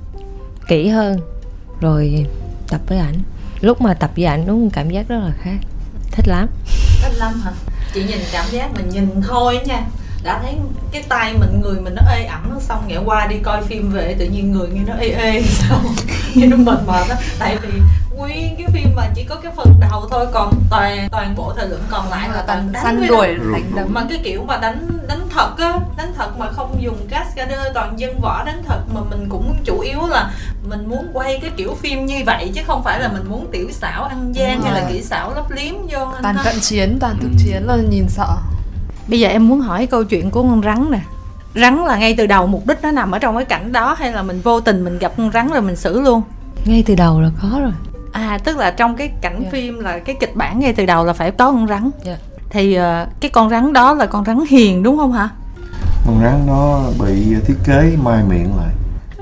kỹ 0.68 0.88
hơn, 0.88 1.20
rồi 1.82 2.26
tập 2.70 2.82
với 2.88 2.98
ảnh. 2.98 3.16
Lúc 3.62 3.82
mà 3.82 3.94
tập 3.94 4.12
với 4.16 4.26
ảnh 4.26 4.48
đúng 4.48 4.70
cảm 4.70 4.90
giác 4.90 5.08
rất 5.08 5.20
là 5.20 5.32
khác. 5.40 5.58
Thích 6.12 6.28
lắm. 6.28 6.48
Thích 7.02 7.14
lắm 7.18 7.42
hả? 7.44 7.52
Chị 7.94 8.04
nhìn 8.04 8.20
cảm 8.32 8.46
giác 8.52 8.70
mình 8.74 8.90
nhìn 8.90 9.22
thôi 9.28 9.60
nha 9.66 9.82
đã 10.24 10.40
thấy 10.44 10.56
cái 10.92 11.04
tay 11.10 11.34
mình 11.40 11.62
người 11.62 11.80
mình 11.82 11.96
nó 11.96 12.02
ê 12.12 12.24
ẩm 12.26 12.50
nó 12.54 12.60
xong 12.60 12.84
ngày 12.88 12.98
qua 13.06 13.28
đi 13.28 13.36
coi 13.44 13.64
phim 13.64 13.92
về 13.92 14.16
tự 14.20 14.26
nhiên 14.26 14.52
người 14.52 14.68
như 14.68 14.82
nó 14.88 14.94
ê 15.00 15.10
ê 15.10 15.42
sao 15.42 15.82
như 16.36 16.48
nó 16.48 16.58
mệt 16.58 16.80
mệt 16.88 17.10
á. 17.10 17.16
Tại 17.40 17.58
vì 17.62 17.70
nguyên 18.18 18.56
cái 18.58 18.68
phim 18.74 18.96
mà 18.96 19.08
chỉ 19.16 19.24
có 19.24 19.36
cái 19.36 19.52
phần 19.56 19.74
đầu 19.92 20.08
thôi 20.12 20.28
còn 20.34 20.54
toàn 20.70 21.08
toàn 21.12 21.36
bộ 21.36 21.54
thời 21.58 21.68
lượng 21.70 21.84
còn 21.90 22.10
lại 22.10 22.30
là 22.30 22.44
toàn 22.48 22.72
đánh 22.72 22.84
săn 22.84 23.08
đuổi 23.08 23.28
Rồi. 23.28 23.54
đánh 23.54 23.72
đấm. 23.76 23.94
Mà 23.94 24.06
cái 24.10 24.20
kiểu 24.24 24.44
mà 24.44 24.58
đánh 24.58 24.88
đánh 25.08 25.30
thật 25.30 25.58
á 25.58 25.80
đánh 25.98 26.14
thật 26.18 26.38
mà 26.38 26.52
không 26.52 26.82
dùng 26.82 27.08
cascader 27.10 27.60
toàn 27.74 28.00
dân 28.00 28.20
võ 28.22 28.44
đánh 28.46 28.64
thật 28.68 28.80
mà 28.94 29.02
mình 29.10 29.26
cũng 29.30 29.56
chủ 29.66 29.80
yếu 29.80 30.08
là 30.08 30.32
mình 30.70 30.90
muốn 30.90 31.10
quay 31.14 31.40
cái 31.42 31.52
kiểu 31.58 31.78
phim 31.82 32.06
như 32.06 32.24
vậy 32.26 32.52
chứ 32.56 32.62
không 32.68 32.84
phải 32.84 33.00
là 33.00 33.08
mình 33.08 33.30
muốn 33.30 33.48
tiểu 33.52 33.68
xảo 33.72 34.04
ăn 34.04 34.36
gian 34.36 34.62
hay 34.62 34.82
là 34.82 34.90
kỹ 34.90 35.02
xảo 35.02 35.34
lấp 35.36 35.52
liếm 35.52 35.74
vô 35.90 36.08
toàn 36.24 36.38
cận 36.44 36.60
chiến 36.62 36.98
toàn 37.02 37.20
thực 37.22 37.30
chiến 37.38 37.64
là 37.68 37.76
nhìn 37.76 38.10
sợ 38.10 38.38
Bây 39.10 39.20
giờ 39.20 39.28
em 39.30 39.48
muốn 39.48 39.60
hỏi 39.62 39.86
câu 39.86 40.04
chuyện 40.04 40.32
của 40.32 40.42
con 40.44 40.62
rắn 40.64 40.92
nè 40.92 41.00
Rắn 41.56 41.78
là 41.78 41.98
ngay 41.98 42.16
từ 42.18 42.28
đầu 42.28 42.48
mục 42.48 42.68
đích 42.68 42.78
nó 42.84 42.92
nằm 42.92 43.12
ở 43.12 43.20
trong 43.20 43.36
cái 43.36 43.46
cảnh 43.46 43.72
đó 43.72 43.96
Hay 44.00 44.12
là 44.12 44.24
mình 44.24 44.42
vô 44.44 44.60
tình 44.60 44.84
mình 44.84 44.98
gặp 45.00 45.12
con 45.18 45.32
rắn 45.32 45.48
rồi 45.54 45.62
mình 45.62 45.76
xử 45.76 46.02
luôn 46.02 46.22
ngay 46.66 46.84
từ 46.86 46.96
đầu 46.96 47.22
là 47.22 47.30
có 47.42 47.60
rồi 47.62 47.72
À 48.12 48.38
tức 48.44 48.58
là 48.58 48.72
trong 48.72 48.96
cái 48.96 49.12
cảnh 49.22 49.40
Dạ. 49.44 49.50
phim 49.52 49.80
là 49.80 50.00
cái 50.00 50.16
kịch 50.20 50.36
bản 50.36 50.60
ngay 50.60 50.74
từ 50.74 50.86
đầu 50.86 51.06
là 51.06 51.14
phải 51.14 51.32
có 51.32 51.52
con 51.52 51.68
rắn 51.68 51.90
Dạ. 52.04 52.18
Thì 52.50 52.74
ờ, 52.74 53.08
cái 53.20 53.32
con 53.32 53.50
rắn 53.50 53.74
đó 53.74 53.94
là 53.94 54.06
con 54.06 54.26
rắn 54.26 54.40
hiền 54.50 54.84
đúng 54.84 54.98
không 54.98 55.12
hả? 55.12 55.30
con 56.06 56.20
rắn 56.24 56.44
nó 56.48 56.80
bị 57.06 57.36
thiết 57.48 57.56
kế 57.66 57.98
mai 58.04 58.24
miệng 58.30 58.58
lại 58.58 58.70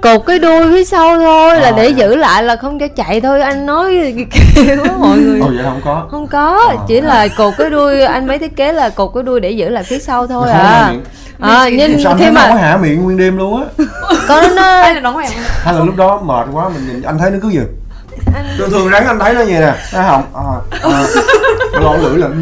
cột 0.02 0.22
cái 0.28 0.40
đuôi 0.40 0.62
phía 0.74 0.84
sau 0.86 1.18
thôi 1.18 1.60
là 1.60 1.68
À. 1.68 1.74
để 1.78 1.90
giữ 1.90 2.16
lại 2.16 2.44
là 2.44 2.56
không 2.56 2.80
cho 2.80 2.88
chạy 2.96 3.22
thôi. 3.22 3.42
Anh 3.42 3.66
nói 3.66 4.14
kiểu 4.56 4.76
mọi 5.00 5.18
người 5.18 5.40
ồ 5.40 5.48
vậy 5.48 5.64
không 5.64 5.82
có. 5.86 6.08
Không 6.12 6.28
có 6.28 6.68
À. 6.70 6.76
chỉ 6.88 7.02
là 7.02 7.28
cột 7.38 7.54
cái 7.58 7.70
đuôi 7.70 8.02
anh 8.02 8.28
mới 8.28 8.40
thiết 8.40 8.56
kế 8.56 8.72
là 8.74 8.90
cột 8.90 9.12
cái 9.14 9.24
đuôi 9.24 9.40
để 9.40 9.52
giữ 9.52 9.70
lại 9.70 9.84
phía 9.84 10.00
sau 10.00 10.28
thôi 10.28 10.50
à. 10.52 10.94
à 11.40 11.70
nhưng 11.70 12.00
sao 12.04 12.12
anh 12.12 12.18
khi 12.18 12.24
thấy 12.24 12.32
nó 12.34 12.42
không 12.42 12.50
có 12.50 12.56
mà 12.56 12.62
hạ 12.62 12.78
miệng 12.78 13.04
nguyên 13.04 13.18
đêm 13.18 13.38
luôn 13.38 13.62
á. 13.62 13.86
Có 14.28 14.42
nó 14.42 14.82
đây 14.84 14.94
là 14.94 15.00
nó 15.00 15.14
khỏe 15.14 15.28
hay 15.64 15.74
là 15.74 15.80
lúc 15.84 15.96
đó 15.96 16.22
mệt 16.26 16.48
quá 16.54 16.70
mình 16.70 16.88
nhìn 16.88 17.02
anh 17.02 17.18
thấy 17.18 17.32
nó 17.32 17.38
cứ 17.42 17.50
gì 17.50 17.60
thường 18.58 18.70
thường 18.72 18.90
rắn 18.92 19.04
anh 19.08 19.20
thấy 19.20 19.34
nó 19.34 19.44
vậy 19.44 19.54
nè. 19.60 19.74
Nó 19.94 20.02
họng 20.02 20.24
à, 20.34 20.42
à, 20.84 21.04
lưỡi 22.02 22.18
là 22.18 22.28
ừ, 22.28 22.34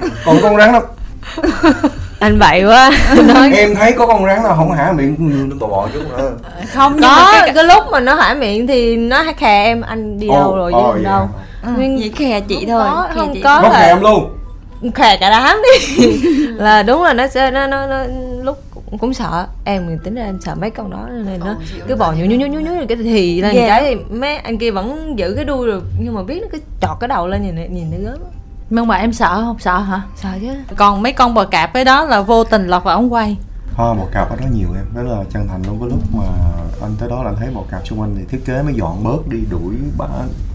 ừ. 0.00 0.08
còn 0.26 0.36
con 0.42 0.56
rắn 0.56 0.72
nó 0.72 0.80
anh 2.18 2.38
bậy 2.38 2.64
quá. 2.64 2.90
Nói 3.26 3.52
em 3.56 3.74
thấy 3.74 3.92
có 3.92 4.06
con 4.06 4.26
rắn 4.26 4.42
nào 4.42 4.54
không 4.56 4.72
hả? 4.72 4.92
Miệng 4.92 5.48
nó 5.48 5.66
bò 5.66 5.88
chút 5.94 6.02
ờ. 6.12 6.32
Không 6.72 6.92
nhưng 6.92 7.00
mà 7.00 7.08
có 7.08 7.32
cái, 7.32 7.52
cái 7.54 7.64
lúc 7.64 7.82
mà 7.92 8.00
nó 8.00 8.14
hả 8.14 8.34
miệng 8.34 8.66
thì 8.66 8.96
nó 8.96 9.24
khè 9.36 9.64
em. 9.64 9.80
Anh 9.80 10.18
đi 10.18 10.28
đâu 10.28 10.50
Ồ, 10.50 10.56
rồi 10.56 10.72
chứ 10.72 10.92
vậy 10.92 11.04
đâu. 11.04 11.28
hả? 11.62 11.70
nguyên 11.76 11.96
Vậy 11.98 12.12
khè 12.16 12.40
chị 12.40 12.54
không 12.54 12.68
thôi 12.68 12.88
có, 12.90 13.08
khè 13.08 13.20
không 13.20 13.34
chị 13.34 13.40
có 13.42 13.60
nó 13.62 13.68
là 13.68 13.86
thèm 13.86 14.00
luôn. 14.00 14.34
Khè 14.94 15.16
cả 15.16 15.30
đám 15.30 15.58
đi. 15.62 16.06
Là 16.58 16.82
đúng 16.82 17.02
là 17.02 17.12
nó 17.12 17.26
sẽ 17.26 17.50
nó 17.50 17.66
nó, 17.66 17.86
nó 17.86 18.04
lúc 18.42 18.58
cũng 19.00 19.14
sợ. 19.14 19.46
Em 19.64 19.86
mình 19.86 19.98
tính 20.04 20.14
ra 20.14 20.24
em 20.24 20.38
sợ 20.40 20.54
mấy 20.54 20.70
con 20.70 20.90
đó 20.90 21.06
nên 21.10 21.40
nó 21.40 21.54
cứ 21.88 21.96
bò 21.96 22.12
nhú 22.12 22.24
nhú 22.24 22.36
nhú 22.36 22.46
nhú 22.46 22.60
nhú 22.60 22.86
cái 22.88 22.96
thì 22.96 23.40
lên 23.40 23.56
yeah. 23.56 23.68
cái 23.68 23.96
mấy 24.10 24.36
anh 24.36 24.58
kia 24.58 24.70
vẫn 24.70 25.14
giữ 25.18 25.32
cái 25.36 25.44
đuôi 25.44 25.66
được 25.66 25.84
nhưng 26.00 26.14
mà 26.14 26.22
biết 26.22 26.40
nó 26.42 26.46
cứ 26.52 26.58
chọt 26.80 26.96
cái 27.00 27.08
đầu 27.08 27.28
lên 27.28 27.42
nhìn 27.42 27.74
nhìn 27.74 27.90
nó 27.90 28.10
gớm 28.10 28.18
nhưng 28.70 28.86
mà 28.86 28.96
em 28.96 29.12
sợ 29.12 29.42
không? 29.44 29.58
Sợ 29.58 29.78
hả? 29.78 30.02
Sợ 30.16 30.28
chứ. 30.40 30.48
Còn 30.76 31.02
mấy 31.02 31.12
con 31.12 31.34
bò 31.34 31.44
cạp 31.44 31.72
cái 31.72 31.84
đó 31.84 32.04
là 32.04 32.22
vô 32.22 32.44
tình 32.44 32.66
lọt 32.66 32.84
vào 32.84 32.96
ống 32.96 33.12
quay. 33.12 33.36
Ho 33.74 33.94
bò 33.94 34.04
cạp 34.12 34.30
ở 34.30 34.36
đó 34.36 34.46
nhiều 34.52 34.68
em. 34.76 34.84
Đó 34.94 35.02
là 35.02 35.24
chân 35.32 35.48
thành 35.48 35.62
luôn. 35.66 35.78
Với 35.78 35.90
lúc 35.90 35.98
mà 36.14 36.24
anh 36.82 36.94
tới 36.98 37.08
đó 37.08 37.22
là 37.22 37.30
anh 37.30 37.36
thấy 37.38 37.50
bò 37.54 37.62
cạp 37.70 37.86
xung 37.86 38.00
quanh 38.00 38.14
thì 38.18 38.24
thiết 38.30 38.44
kế 38.44 38.62
mới 38.62 38.74
dọn 38.74 39.04
bớt 39.04 39.28
đi 39.28 39.38
đuổi 39.50 39.74
bả 39.98 40.06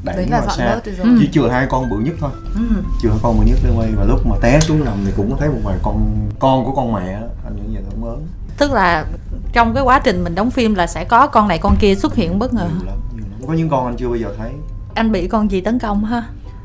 đẩy 0.03 0.27
là 0.27 0.41
xa 0.57 0.65
bớt 0.65 0.85
đi 0.85 0.91
rồi. 0.91 1.07
Ừ. 1.07 1.17
chỉ 1.19 1.29
chừa 1.31 1.49
hai 1.49 1.67
con 1.69 1.89
bự 1.89 1.97
nhất 1.97 2.15
thôi. 2.19 2.31
Ừ. 2.55 2.61
chừa 3.01 3.09
hai 3.09 3.19
con 3.23 3.39
bự 3.39 3.45
nhất 3.45 3.59
lên 3.63 3.73
quay. 3.77 3.91
Và 3.91 4.03
lúc 4.03 4.27
mà 4.27 4.35
té 4.41 4.59
xuống 4.59 4.85
nằm 4.85 4.93
thì 5.05 5.11
cũng 5.17 5.31
có 5.31 5.37
thấy 5.39 5.49
một 5.49 5.59
vài 5.63 5.77
con 5.83 6.27
con 6.39 6.65
của 6.65 6.71
con 6.71 6.93
mẹ. 6.93 7.19
Anh 7.45 7.55
nghĩ 7.55 7.75
vậy 7.75 7.83
không 7.89 8.09
lớn 8.09 8.27
tức 8.57 8.71
là 8.71 9.05
trong 9.53 9.73
cái 9.73 9.83
quá 9.83 9.99
trình 9.99 10.23
mình 10.23 10.35
đóng 10.35 10.51
phim 10.51 10.75
là 10.75 10.87
sẽ 10.87 11.03
có 11.05 11.27
con 11.27 11.47
này 11.47 11.57
con 11.57 11.75
kia 11.79 11.95
xuất 11.95 12.15
hiện 12.15 12.39
bất 12.39 12.53
ngờ 12.53 12.67
nhiều 12.77 12.85
lắm 12.85 12.97
nhiều 13.15 13.25
lắm. 13.31 13.47
Có 13.47 13.53
những 13.53 13.69
con 13.69 13.85
anh 13.85 13.95
chưa 13.97 14.07
bao 14.07 14.15
giờ 14.15 14.33
thấy. 14.37 14.51
Anh 14.95 15.11
bị 15.11 15.27
con 15.27 15.51
gì 15.51 15.61
tấn 15.61 15.79
công 15.79 16.05
ha 16.05 16.23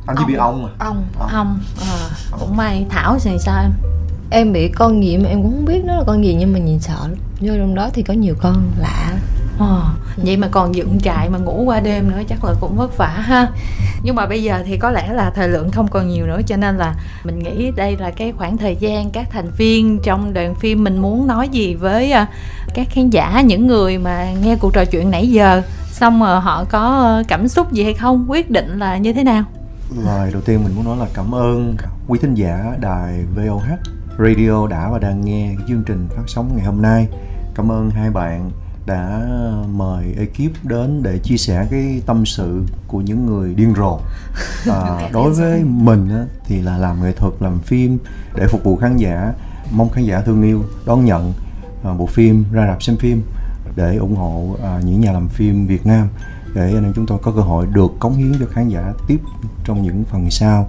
anh 0.08 0.16
chỉ 0.18 0.24
bị 0.24 0.34
ong 0.34 0.62
mà 0.62 0.68
ong. 0.78 1.04
không 1.30 1.60
à, 1.80 2.08
cũng 2.40 2.56
may 2.56 2.86
thảo 2.90 3.18
thì 3.22 3.38
sao 3.38 3.62
em? 3.62 3.72
Em 4.30 4.52
bị 4.52 4.68
con 4.68 5.04
gì 5.04 5.18
mà 5.18 5.28
em 5.28 5.42
cũng 5.42 5.52
không 5.52 5.64
biết 5.64 5.84
nó 5.84 5.96
là 5.96 6.02
con 6.06 6.24
gì 6.24 6.34
nhưng 6.34 6.52
mà 6.52 6.58
nhìn 6.58 6.80
sợ 6.80 6.98
lắm. 7.02 7.14
Vô 7.40 7.52
trong 7.58 7.74
đó 7.74 7.90
thì 7.92 8.02
có 8.02 8.14
nhiều 8.14 8.34
con 8.40 8.70
lạ 8.78 9.18
Ờ, 9.58 9.82
vậy 10.16 10.36
mà 10.36 10.48
còn 10.50 10.74
dựng 10.74 11.00
trại 11.00 11.28
mà 11.28 11.38
ngủ 11.38 11.62
qua 11.62 11.80
đêm 11.80 12.10
nữa 12.10 12.22
chắc 12.28 12.44
là 12.44 12.54
cũng 12.60 12.76
vất 12.76 12.96
vả 12.96 13.06
ha. 13.06 13.48
Nhưng 14.02 14.14
mà 14.14 14.26
bây 14.26 14.42
giờ 14.42 14.62
thì 14.66 14.76
có 14.76 14.90
lẽ 14.90 15.12
là 15.12 15.30
thời 15.30 15.48
lượng 15.48 15.70
không 15.70 15.88
còn 15.88 16.08
nhiều 16.08 16.26
nữa 16.26 16.40
cho 16.46 16.56
nên 16.56 16.76
là 16.76 16.94
mình 17.24 17.38
nghĩ 17.38 17.70
đây 17.76 17.96
là 17.96 18.10
cái 18.10 18.32
khoảng 18.32 18.58
thời 18.58 18.76
gian 18.76 19.10
các 19.10 19.30
thành 19.30 19.50
viên 19.56 19.98
trong 20.02 20.32
đoàn 20.32 20.54
phim 20.54 20.84
mình 20.84 20.98
muốn 20.98 21.26
nói 21.26 21.48
gì 21.48 21.74
với 21.74 22.12
à, 22.12 22.26
các 22.74 22.86
khán 22.90 23.10
giả 23.10 23.40
những 23.40 23.66
người 23.66 23.98
mà 23.98 24.32
nghe 24.42 24.56
cuộc 24.56 24.74
trò 24.74 24.84
chuyện 24.84 25.10
nãy 25.10 25.28
giờ. 25.28 25.62
Xong 25.90 26.20
rồi 26.20 26.40
họ 26.40 26.64
có 26.64 26.80
ờ, 26.80 27.22
cảm 27.28 27.48
xúc 27.48 27.72
gì 27.72 27.84
hay 27.84 27.94
không? 27.94 28.24
Quyết 28.28 28.50
định 28.50 28.78
là 28.78 28.96
như 28.96 29.12
thế 29.12 29.24
nào 29.24 29.44
lời 29.96 30.30
đầu 30.32 30.42
tiên 30.42 30.64
mình 30.64 30.74
muốn 30.74 30.84
nói 30.84 30.96
là 30.96 31.06
cảm 31.14 31.34
ơn 31.34 31.76
quý 32.08 32.18
thính 32.22 32.34
giả 32.34 32.76
đài 32.80 33.24
VOH 33.36 33.68
Radio 34.18 34.66
đã 34.66 34.90
và 34.90 34.98
đang 34.98 35.20
nghe 35.24 35.54
chương 35.68 35.82
trình 35.86 36.08
phát 36.16 36.22
sóng 36.26 36.56
ngày 36.56 36.66
hôm 36.66 36.82
nay. 36.82 37.08
Cảm 37.54 37.72
ơn 37.72 37.90
hai 37.90 38.10
bạn 38.10 38.50
đã 38.86 39.26
mời 39.68 40.14
ekip 40.18 40.64
đến 40.64 41.02
để 41.02 41.18
chia 41.18 41.36
sẻ 41.36 41.66
cái 41.70 42.02
tâm 42.06 42.26
sự 42.26 42.62
của 42.86 43.00
những 43.00 43.26
người 43.26 43.54
điên 43.54 43.74
rồ. 43.76 44.00
À, 44.70 45.08
đối 45.12 45.32
với 45.32 45.64
mình 45.64 46.08
á, 46.08 46.24
thì 46.44 46.62
là 46.62 46.78
làm 46.78 47.02
nghệ 47.02 47.12
thuật 47.12 47.32
làm 47.40 47.58
phim 47.58 47.98
để 48.34 48.46
phục 48.46 48.64
vụ 48.64 48.76
khán 48.76 48.96
giả. 48.96 49.32
Mong 49.70 49.90
khán 49.90 50.04
giả 50.04 50.20
thương 50.20 50.42
yêu 50.42 50.64
đón 50.86 51.04
nhận 51.04 51.32
à, 51.84 51.94
bộ 51.94 52.06
phim 52.06 52.44
ra 52.52 52.66
rạp 52.66 52.82
xem 52.82 52.96
phim 52.96 53.22
để 53.76 53.96
ủng 53.96 54.16
hộ 54.16 54.56
à, 54.62 54.80
những 54.84 55.00
nhà 55.00 55.12
làm 55.12 55.28
phim 55.28 55.66
Việt 55.66 55.86
Nam 55.86 56.08
để 56.54 56.62
anh 56.62 56.84
em 56.84 56.92
chúng 56.96 57.06
tôi 57.06 57.18
có 57.22 57.32
cơ 57.32 57.40
hội 57.40 57.66
được 57.72 57.90
cống 57.98 58.14
hiến 58.14 58.32
cho 58.40 58.46
khán 58.52 58.68
giả 58.68 58.92
tiếp 59.06 59.18
trong 59.64 59.82
những 59.82 60.04
phần 60.10 60.30
sau. 60.30 60.68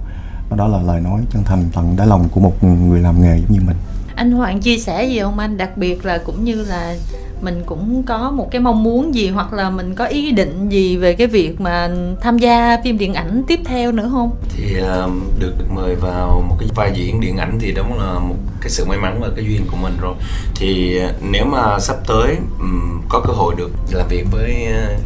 Đó 0.56 0.68
là 0.68 0.82
lời 0.82 1.00
nói 1.00 1.20
chân 1.32 1.42
thành 1.44 1.64
tận 1.74 1.96
đáy 1.96 2.06
lòng 2.06 2.28
của 2.28 2.40
một 2.40 2.64
người 2.64 3.00
làm 3.00 3.22
nghề 3.22 3.38
giống 3.38 3.52
như 3.52 3.60
mình. 3.66 3.76
Anh 4.14 4.32
Hoàng 4.32 4.60
chia 4.60 4.78
sẻ 4.78 5.04
gì 5.04 5.20
không 5.20 5.38
anh? 5.38 5.56
Đặc 5.56 5.76
biệt 5.76 6.04
là 6.04 6.18
cũng 6.18 6.44
như 6.44 6.64
là 6.64 6.96
mình 7.40 7.62
cũng 7.66 8.02
có 8.02 8.30
một 8.30 8.50
cái 8.50 8.60
mong 8.60 8.82
muốn 8.82 9.14
gì 9.14 9.28
hoặc 9.28 9.52
là 9.52 9.70
mình 9.70 9.94
có 9.94 10.04
ý 10.04 10.32
định 10.32 10.68
gì 10.68 10.96
về 10.96 11.14
cái 11.14 11.26
việc 11.26 11.60
mà 11.60 11.90
tham 12.20 12.38
gia 12.38 12.80
phim 12.84 12.98
điện 12.98 13.14
ảnh 13.14 13.42
tiếp 13.48 13.60
theo 13.64 13.92
nữa 13.92 14.08
không? 14.12 14.30
Thì 14.56 14.74
um, 14.74 15.20
được 15.38 15.54
mời 15.74 15.94
vào 15.94 16.44
một 16.48 16.56
cái 16.60 16.68
vai 16.74 16.92
diễn 16.94 17.20
điện 17.20 17.36
ảnh 17.36 17.58
thì 17.60 17.72
đó 17.72 17.82
là 17.82 18.18
một 18.18 18.36
cái 18.60 18.70
sự 18.70 18.84
may 18.84 18.98
mắn 18.98 19.18
và 19.20 19.28
cái 19.36 19.44
duyên 19.44 19.66
của 19.70 19.76
mình 19.76 19.96
rồi. 20.00 20.14
Thì 20.54 21.00
uh, 21.08 21.14
nếu 21.30 21.44
mà 21.44 21.78
sắp 21.80 21.96
tới 22.06 22.36
um, 22.58 23.02
có 23.08 23.20
cơ 23.26 23.32
hội 23.32 23.54
được 23.58 23.70
làm 23.92 24.08
việc 24.08 24.26
với 24.30 24.66
uh, 24.94 25.00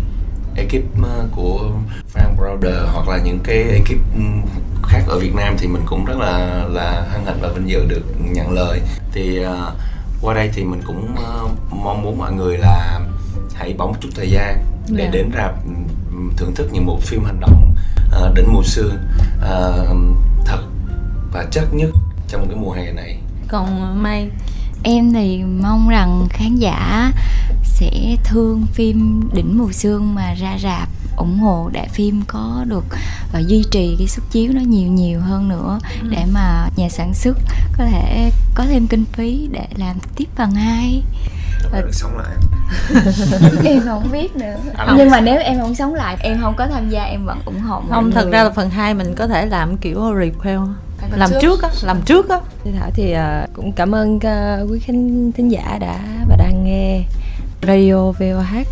ekip 0.57 0.85
uh, 1.01 1.31
của 1.37 1.71
Frank 2.15 2.37
Browder 2.37 2.87
hoặc 2.93 3.09
là 3.09 3.19
những 3.25 3.39
cái 3.45 3.63
ekip 3.63 3.99
um, 4.15 4.43
khác 4.83 5.03
ở 5.07 5.19
Việt 5.19 5.35
Nam 5.35 5.57
thì 5.59 5.67
mình 5.67 5.83
cũng 5.87 6.05
rất 6.05 6.17
là 6.19 6.65
là 6.69 7.07
hân 7.13 7.25
hạnh 7.27 7.39
và 7.43 7.49
vinh 7.49 7.69
dự 7.69 7.87
được 7.89 8.03
nhận 8.19 8.53
lời 8.53 8.81
thì 9.13 9.47
uh, 9.47 9.73
qua 10.23 10.35
đây 10.35 10.51
thì 10.55 10.65
mình 10.65 10.81
cũng 10.87 11.15
uh, 11.15 11.51
mong 11.71 12.03
muốn 12.03 12.19
mọi 12.19 12.33
người 12.33 12.59
là 12.59 13.01
hãy 13.55 13.75
bóng 13.79 13.95
chút 14.01 14.09
thời 14.15 14.31
gian 14.31 14.65
để 14.89 15.05
Dạ. 15.05 15.11
đến 15.13 15.31
rạp 15.35 15.55
um, 15.65 16.31
thưởng 16.37 16.55
thức 16.55 16.69
những 16.73 16.87
bộ 16.87 16.99
phim 17.03 17.25
hành 17.25 17.41
động 17.41 17.75
uh, 18.23 18.35
đỉnh 18.35 18.53
mùa 18.53 18.63
sương 18.63 18.97
uh, 19.39 19.97
thật 20.47 20.61
và 21.33 21.45
chất 21.51 21.75
nhất 21.75 21.91
trong 22.29 22.47
cái 22.49 22.57
mùa 22.57 22.73
hè 22.73 22.93
này 22.93 23.19
còn 23.49 24.03
May 24.03 24.31
Em 24.85 25.13
thì 25.13 25.43
mong 25.63 25.89
rằng 25.89 26.27
khán 26.31 26.57
giả 26.57 27.13
sẽ 27.63 28.17
thương 28.25 28.67
phim 28.73 29.29
Đỉnh 29.33 29.59
Mùa 29.59 29.73
Sương 29.73 30.15
mà 30.15 30.35
ra 30.35 30.59
rạp 30.63 30.89
ủng 31.17 31.39
hộ 31.39 31.71
để 31.73 31.87
phim 31.93 32.23
có 32.27 32.65
được 32.69 32.85
ờ, 33.33 33.43
duy 33.47 33.65
trì 33.71 33.95
cái 33.99 34.07
xuất 34.07 34.23
chiếu 34.31 34.53
nó 34.53 34.61
nhiều 34.61 34.89
nhiều 34.89 35.21
hơn 35.21 35.49
nữa 35.49 35.79
để 36.11 36.25
mà 36.33 36.69
nhà 36.77 36.89
sản 36.89 37.15
xuất 37.15 37.39
có 37.79 37.85
thể 37.85 38.31
có 38.55 38.65
thêm 38.65 38.87
kinh 38.87 39.05
phí 39.13 39.49
để 39.53 39.67
làm 39.77 39.97
tiếp 40.17 40.29
phần 40.37 40.51
2 40.51 41.03
và 41.73 41.81
được 41.81 41.93
sống 41.93 42.19
lại. 42.19 42.37
Em 43.65 43.81
không 43.85 44.09
biết 44.13 44.37
nữa. 44.37 44.57
Anh 44.77 44.97
nhưng 44.99 45.11
mà 45.11 45.21
nếu 45.21 45.41
em 45.41 45.61
không 45.61 45.75
sống 45.75 45.95
lại 45.95 46.17
em 46.21 46.39
không 46.41 46.55
có 46.57 46.67
tham 46.67 46.91
gia 46.91 47.05
em 47.05 47.25
vẫn 47.27 47.41
ủng 47.45 47.61
hộ 47.61 47.81
mọi 47.81 47.91
không 47.91 48.11
thật 48.11 48.29
ra 48.33 48.45
là 48.45 48.51
phần 48.51 48.71
2 48.71 48.95
mình 48.95 49.15
có 49.15 49.27
thể 49.27 49.47
làm 49.47 49.77
kiểu 49.77 50.01
requel 50.21 50.61
làm 51.11 51.31
trước. 51.41 51.63
á 51.63 51.71
làm 51.83 52.03
trước 52.03 52.29
á. 52.29 52.41
Thì 52.65 52.71
Thảo 52.79 52.91
thì 52.95 53.13
ờ, 53.13 53.47
cũng 53.55 53.73
cảm 53.73 53.95
ơn 53.95 54.21
ờ, 54.21 54.67
quý 54.71 54.79
khán 54.79 55.33
thính 55.33 55.49
giả 55.49 55.79
đã 55.81 56.01
và 56.29 56.37
đang 56.37 56.65
nghe 56.65 57.05
radio 57.63 58.13
VOH 58.13 58.67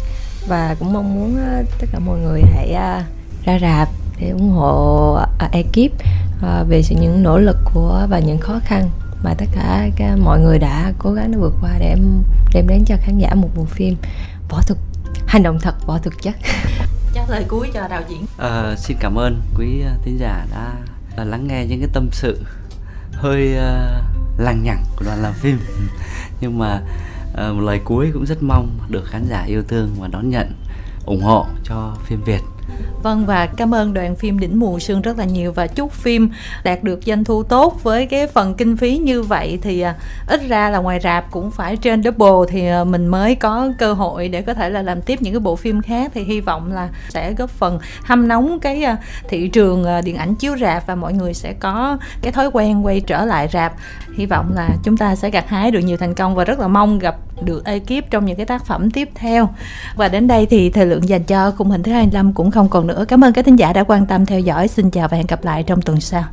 và 0.48 0.76
cũng 0.78 0.92
mong 0.92 1.14
muốn 1.14 1.36
ờ, 1.36 1.62
tất 1.78 1.86
cả 1.92 1.98
mọi 1.98 2.18
người 2.18 2.42
hãy 2.54 2.72
ra 3.44 3.58
rạp 3.58 3.88
để 4.20 4.30
ủng 4.30 4.50
hộ 4.50 5.18
ekip 5.52 5.92
về 6.68 6.82
sự 6.82 6.94
những 7.00 7.22
nỗ 7.22 7.38
lực 7.38 7.56
của 7.74 8.06
và 8.10 8.18
những 8.18 8.38
khó 8.38 8.60
khăn 8.64 8.90
mà 9.22 9.34
tất 9.38 9.46
cả 9.54 9.88
các, 9.96 10.16
mọi 10.16 10.40
người 10.40 10.58
đã 10.58 10.92
cố 10.98 11.12
gắng 11.12 11.32
để 11.32 11.38
vượt 11.38 11.54
qua 11.60 11.70
để 11.78 11.88
em 11.88 12.22
đem 12.54 12.66
đến 12.68 12.84
cho 12.86 12.96
khán 13.00 13.18
giả 13.18 13.34
một 13.34 13.48
bộ 13.56 13.64
phim 13.64 13.96
võ 14.48 14.60
thuật 14.66 14.78
hành 15.26 15.42
động 15.42 15.58
thật 15.60 15.74
võ 15.86 15.98
thực 15.98 16.22
chất 16.22 16.34
chắc 17.14 17.30
lời 17.30 17.44
cuối 17.48 17.70
cho 17.74 17.88
đạo 17.88 18.02
diễn. 18.08 18.26
Ờ, 18.36 18.74
xin 18.78 18.96
cảm 19.00 19.18
ơn 19.18 19.40
quý 19.54 19.82
thính 20.04 20.18
giả 20.18 20.46
đã 20.54 20.72
là 21.16 21.24
lắng 21.24 21.46
nghe 21.46 21.66
những 21.66 21.80
cái 21.80 21.88
tâm 21.92 22.08
sự 22.12 22.38
hơi 23.12 23.54
uh, 23.56 24.40
lằng 24.40 24.62
nhằng 24.62 24.84
của 24.96 25.04
đoàn 25.04 25.22
làm 25.22 25.32
phim. 25.32 25.58
Nhưng 26.40 26.58
mà 26.58 26.82
uh, 27.32 27.56
một 27.56 27.60
lời 27.60 27.80
cuối 27.84 28.10
cũng 28.12 28.26
rất 28.26 28.42
mong 28.42 28.78
được 28.88 29.04
khán 29.06 29.24
giả 29.28 29.42
yêu 29.42 29.62
thương 29.68 29.90
và 29.98 30.08
đón 30.08 30.30
nhận 30.30 30.52
ủng 31.06 31.22
hộ 31.22 31.46
cho 31.64 31.96
phim 32.06 32.22
Việt. 32.24 32.40
Vâng 33.02 33.26
và 33.26 33.46
cảm 33.46 33.74
ơn 33.74 33.94
đoàn 33.94 34.16
phim 34.16 34.38
Đỉnh 34.38 34.58
Mùa 34.58 34.78
Sương 34.78 35.02
rất 35.02 35.18
là 35.18 35.24
nhiều 35.24 35.52
và 35.52 35.66
chúc 35.66 35.92
phim 35.92 36.30
đạt 36.64 36.82
được 36.82 37.00
doanh 37.06 37.24
thu 37.24 37.42
tốt 37.42 37.80
với 37.82 38.06
cái 38.06 38.26
phần 38.26 38.54
kinh 38.54 38.76
phí 38.76 38.98
như 38.98 39.22
vậy 39.22 39.58
thì 39.62 39.80
à, 39.80 39.94
ít 40.26 40.40
ra 40.48 40.70
là 40.70 40.78
ngoài 40.78 41.00
rạp 41.02 41.30
cũng 41.30 41.50
phải 41.50 41.76
trên 41.76 42.02
double 42.02 42.48
thì 42.48 42.66
à, 42.66 42.84
mình 42.84 43.06
mới 43.06 43.34
có 43.34 43.68
cơ 43.78 43.92
hội 43.92 44.28
để 44.28 44.42
có 44.42 44.54
thể 44.54 44.70
là 44.70 44.82
làm 44.82 45.02
tiếp 45.02 45.22
những 45.22 45.32
cái 45.32 45.40
bộ 45.40 45.56
phim 45.56 45.82
khác 45.82 46.10
thì 46.14 46.24
hy 46.24 46.40
vọng 46.40 46.72
là 46.72 46.88
sẽ 47.08 47.32
góp 47.32 47.50
phần 47.50 47.78
hâm 48.04 48.28
nóng 48.28 48.60
cái 48.60 48.82
à, 48.82 48.96
thị 49.28 49.48
trường 49.48 49.86
điện 50.04 50.16
ảnh 50.16 50.34
chiếu 50.34 50.56
rạp 50.60 50.86
và 50.86 50.94
mọi 50.94 51.12
người 51.12 51.34
sẽ 51.34 51.52
có 51.52 51.98
cái 52.22 52.32
thói 52.32 52.50
quen 52.52 52.86
quay 52.86 53.00
trở 53.00 53.24
lại 53.24 53.48
rạp. 53.52 53.72
Hy 54.14 54.26
vọng 54.26 54.52
là 54.54 54.68
chúng 54.82 54.96
ta 54.96 55.16
sẽ 55.16 55.30
gặt 55.30 55.48
hái 55.48 55.70
được 55.70 55.80
nhiều 55.80 55.96
thành 55.96 56.14
công 56.14 56.34
và 56.34 56.44
rất 56.44 56.60
là 56.60 56.68
mong 56.68 56.98
gặp 56.98 57.16
được 57.44 57.64
ekip 57.64 58.10
trong 58.10 58.26
những 58.26 58.36
cái 58.36 58.46
tác 58.46 58.66
phẩm 58.66 58.90
tiếp 58.90 59.08
theo. 59.14 59.48
Và 59.96 60.08
đến 60.08 60.26
đây 60.26 60.46
thì 60.46 60.70
thời 60.70 60.86
lượng 60.86 61.08
dành 61.08 61.24
cho 61.24 61.50
khung 61.50 61.70
hình 61.70 61.82
thứ 61.82 61.92
25 61.92 62.32
cũng 62.32 62.50
không 62.50 62.68
còn 62.68 62.86
nữa. 62.86 63.04
Cảm 63.08 63.24
ơn 63.24 63.32
các 63.32 63.44
thính 63.44 63.56
giả 63.56 63.72
đã 63.72 63.84
quan 63.84 64.06
tâm 64.06 64.26
theo 64.26 64.40
dõi. 64.40 64.68
Xin 64.68 64.90
chào 64.90 65.08
và 65.08 65.16
hẹn 65.16 65.26
gặp 65.26 65.44
lại 65.44 65.62
trong 65.62 65.82
tuần 65.82 66.00
sau. 66.00 66.24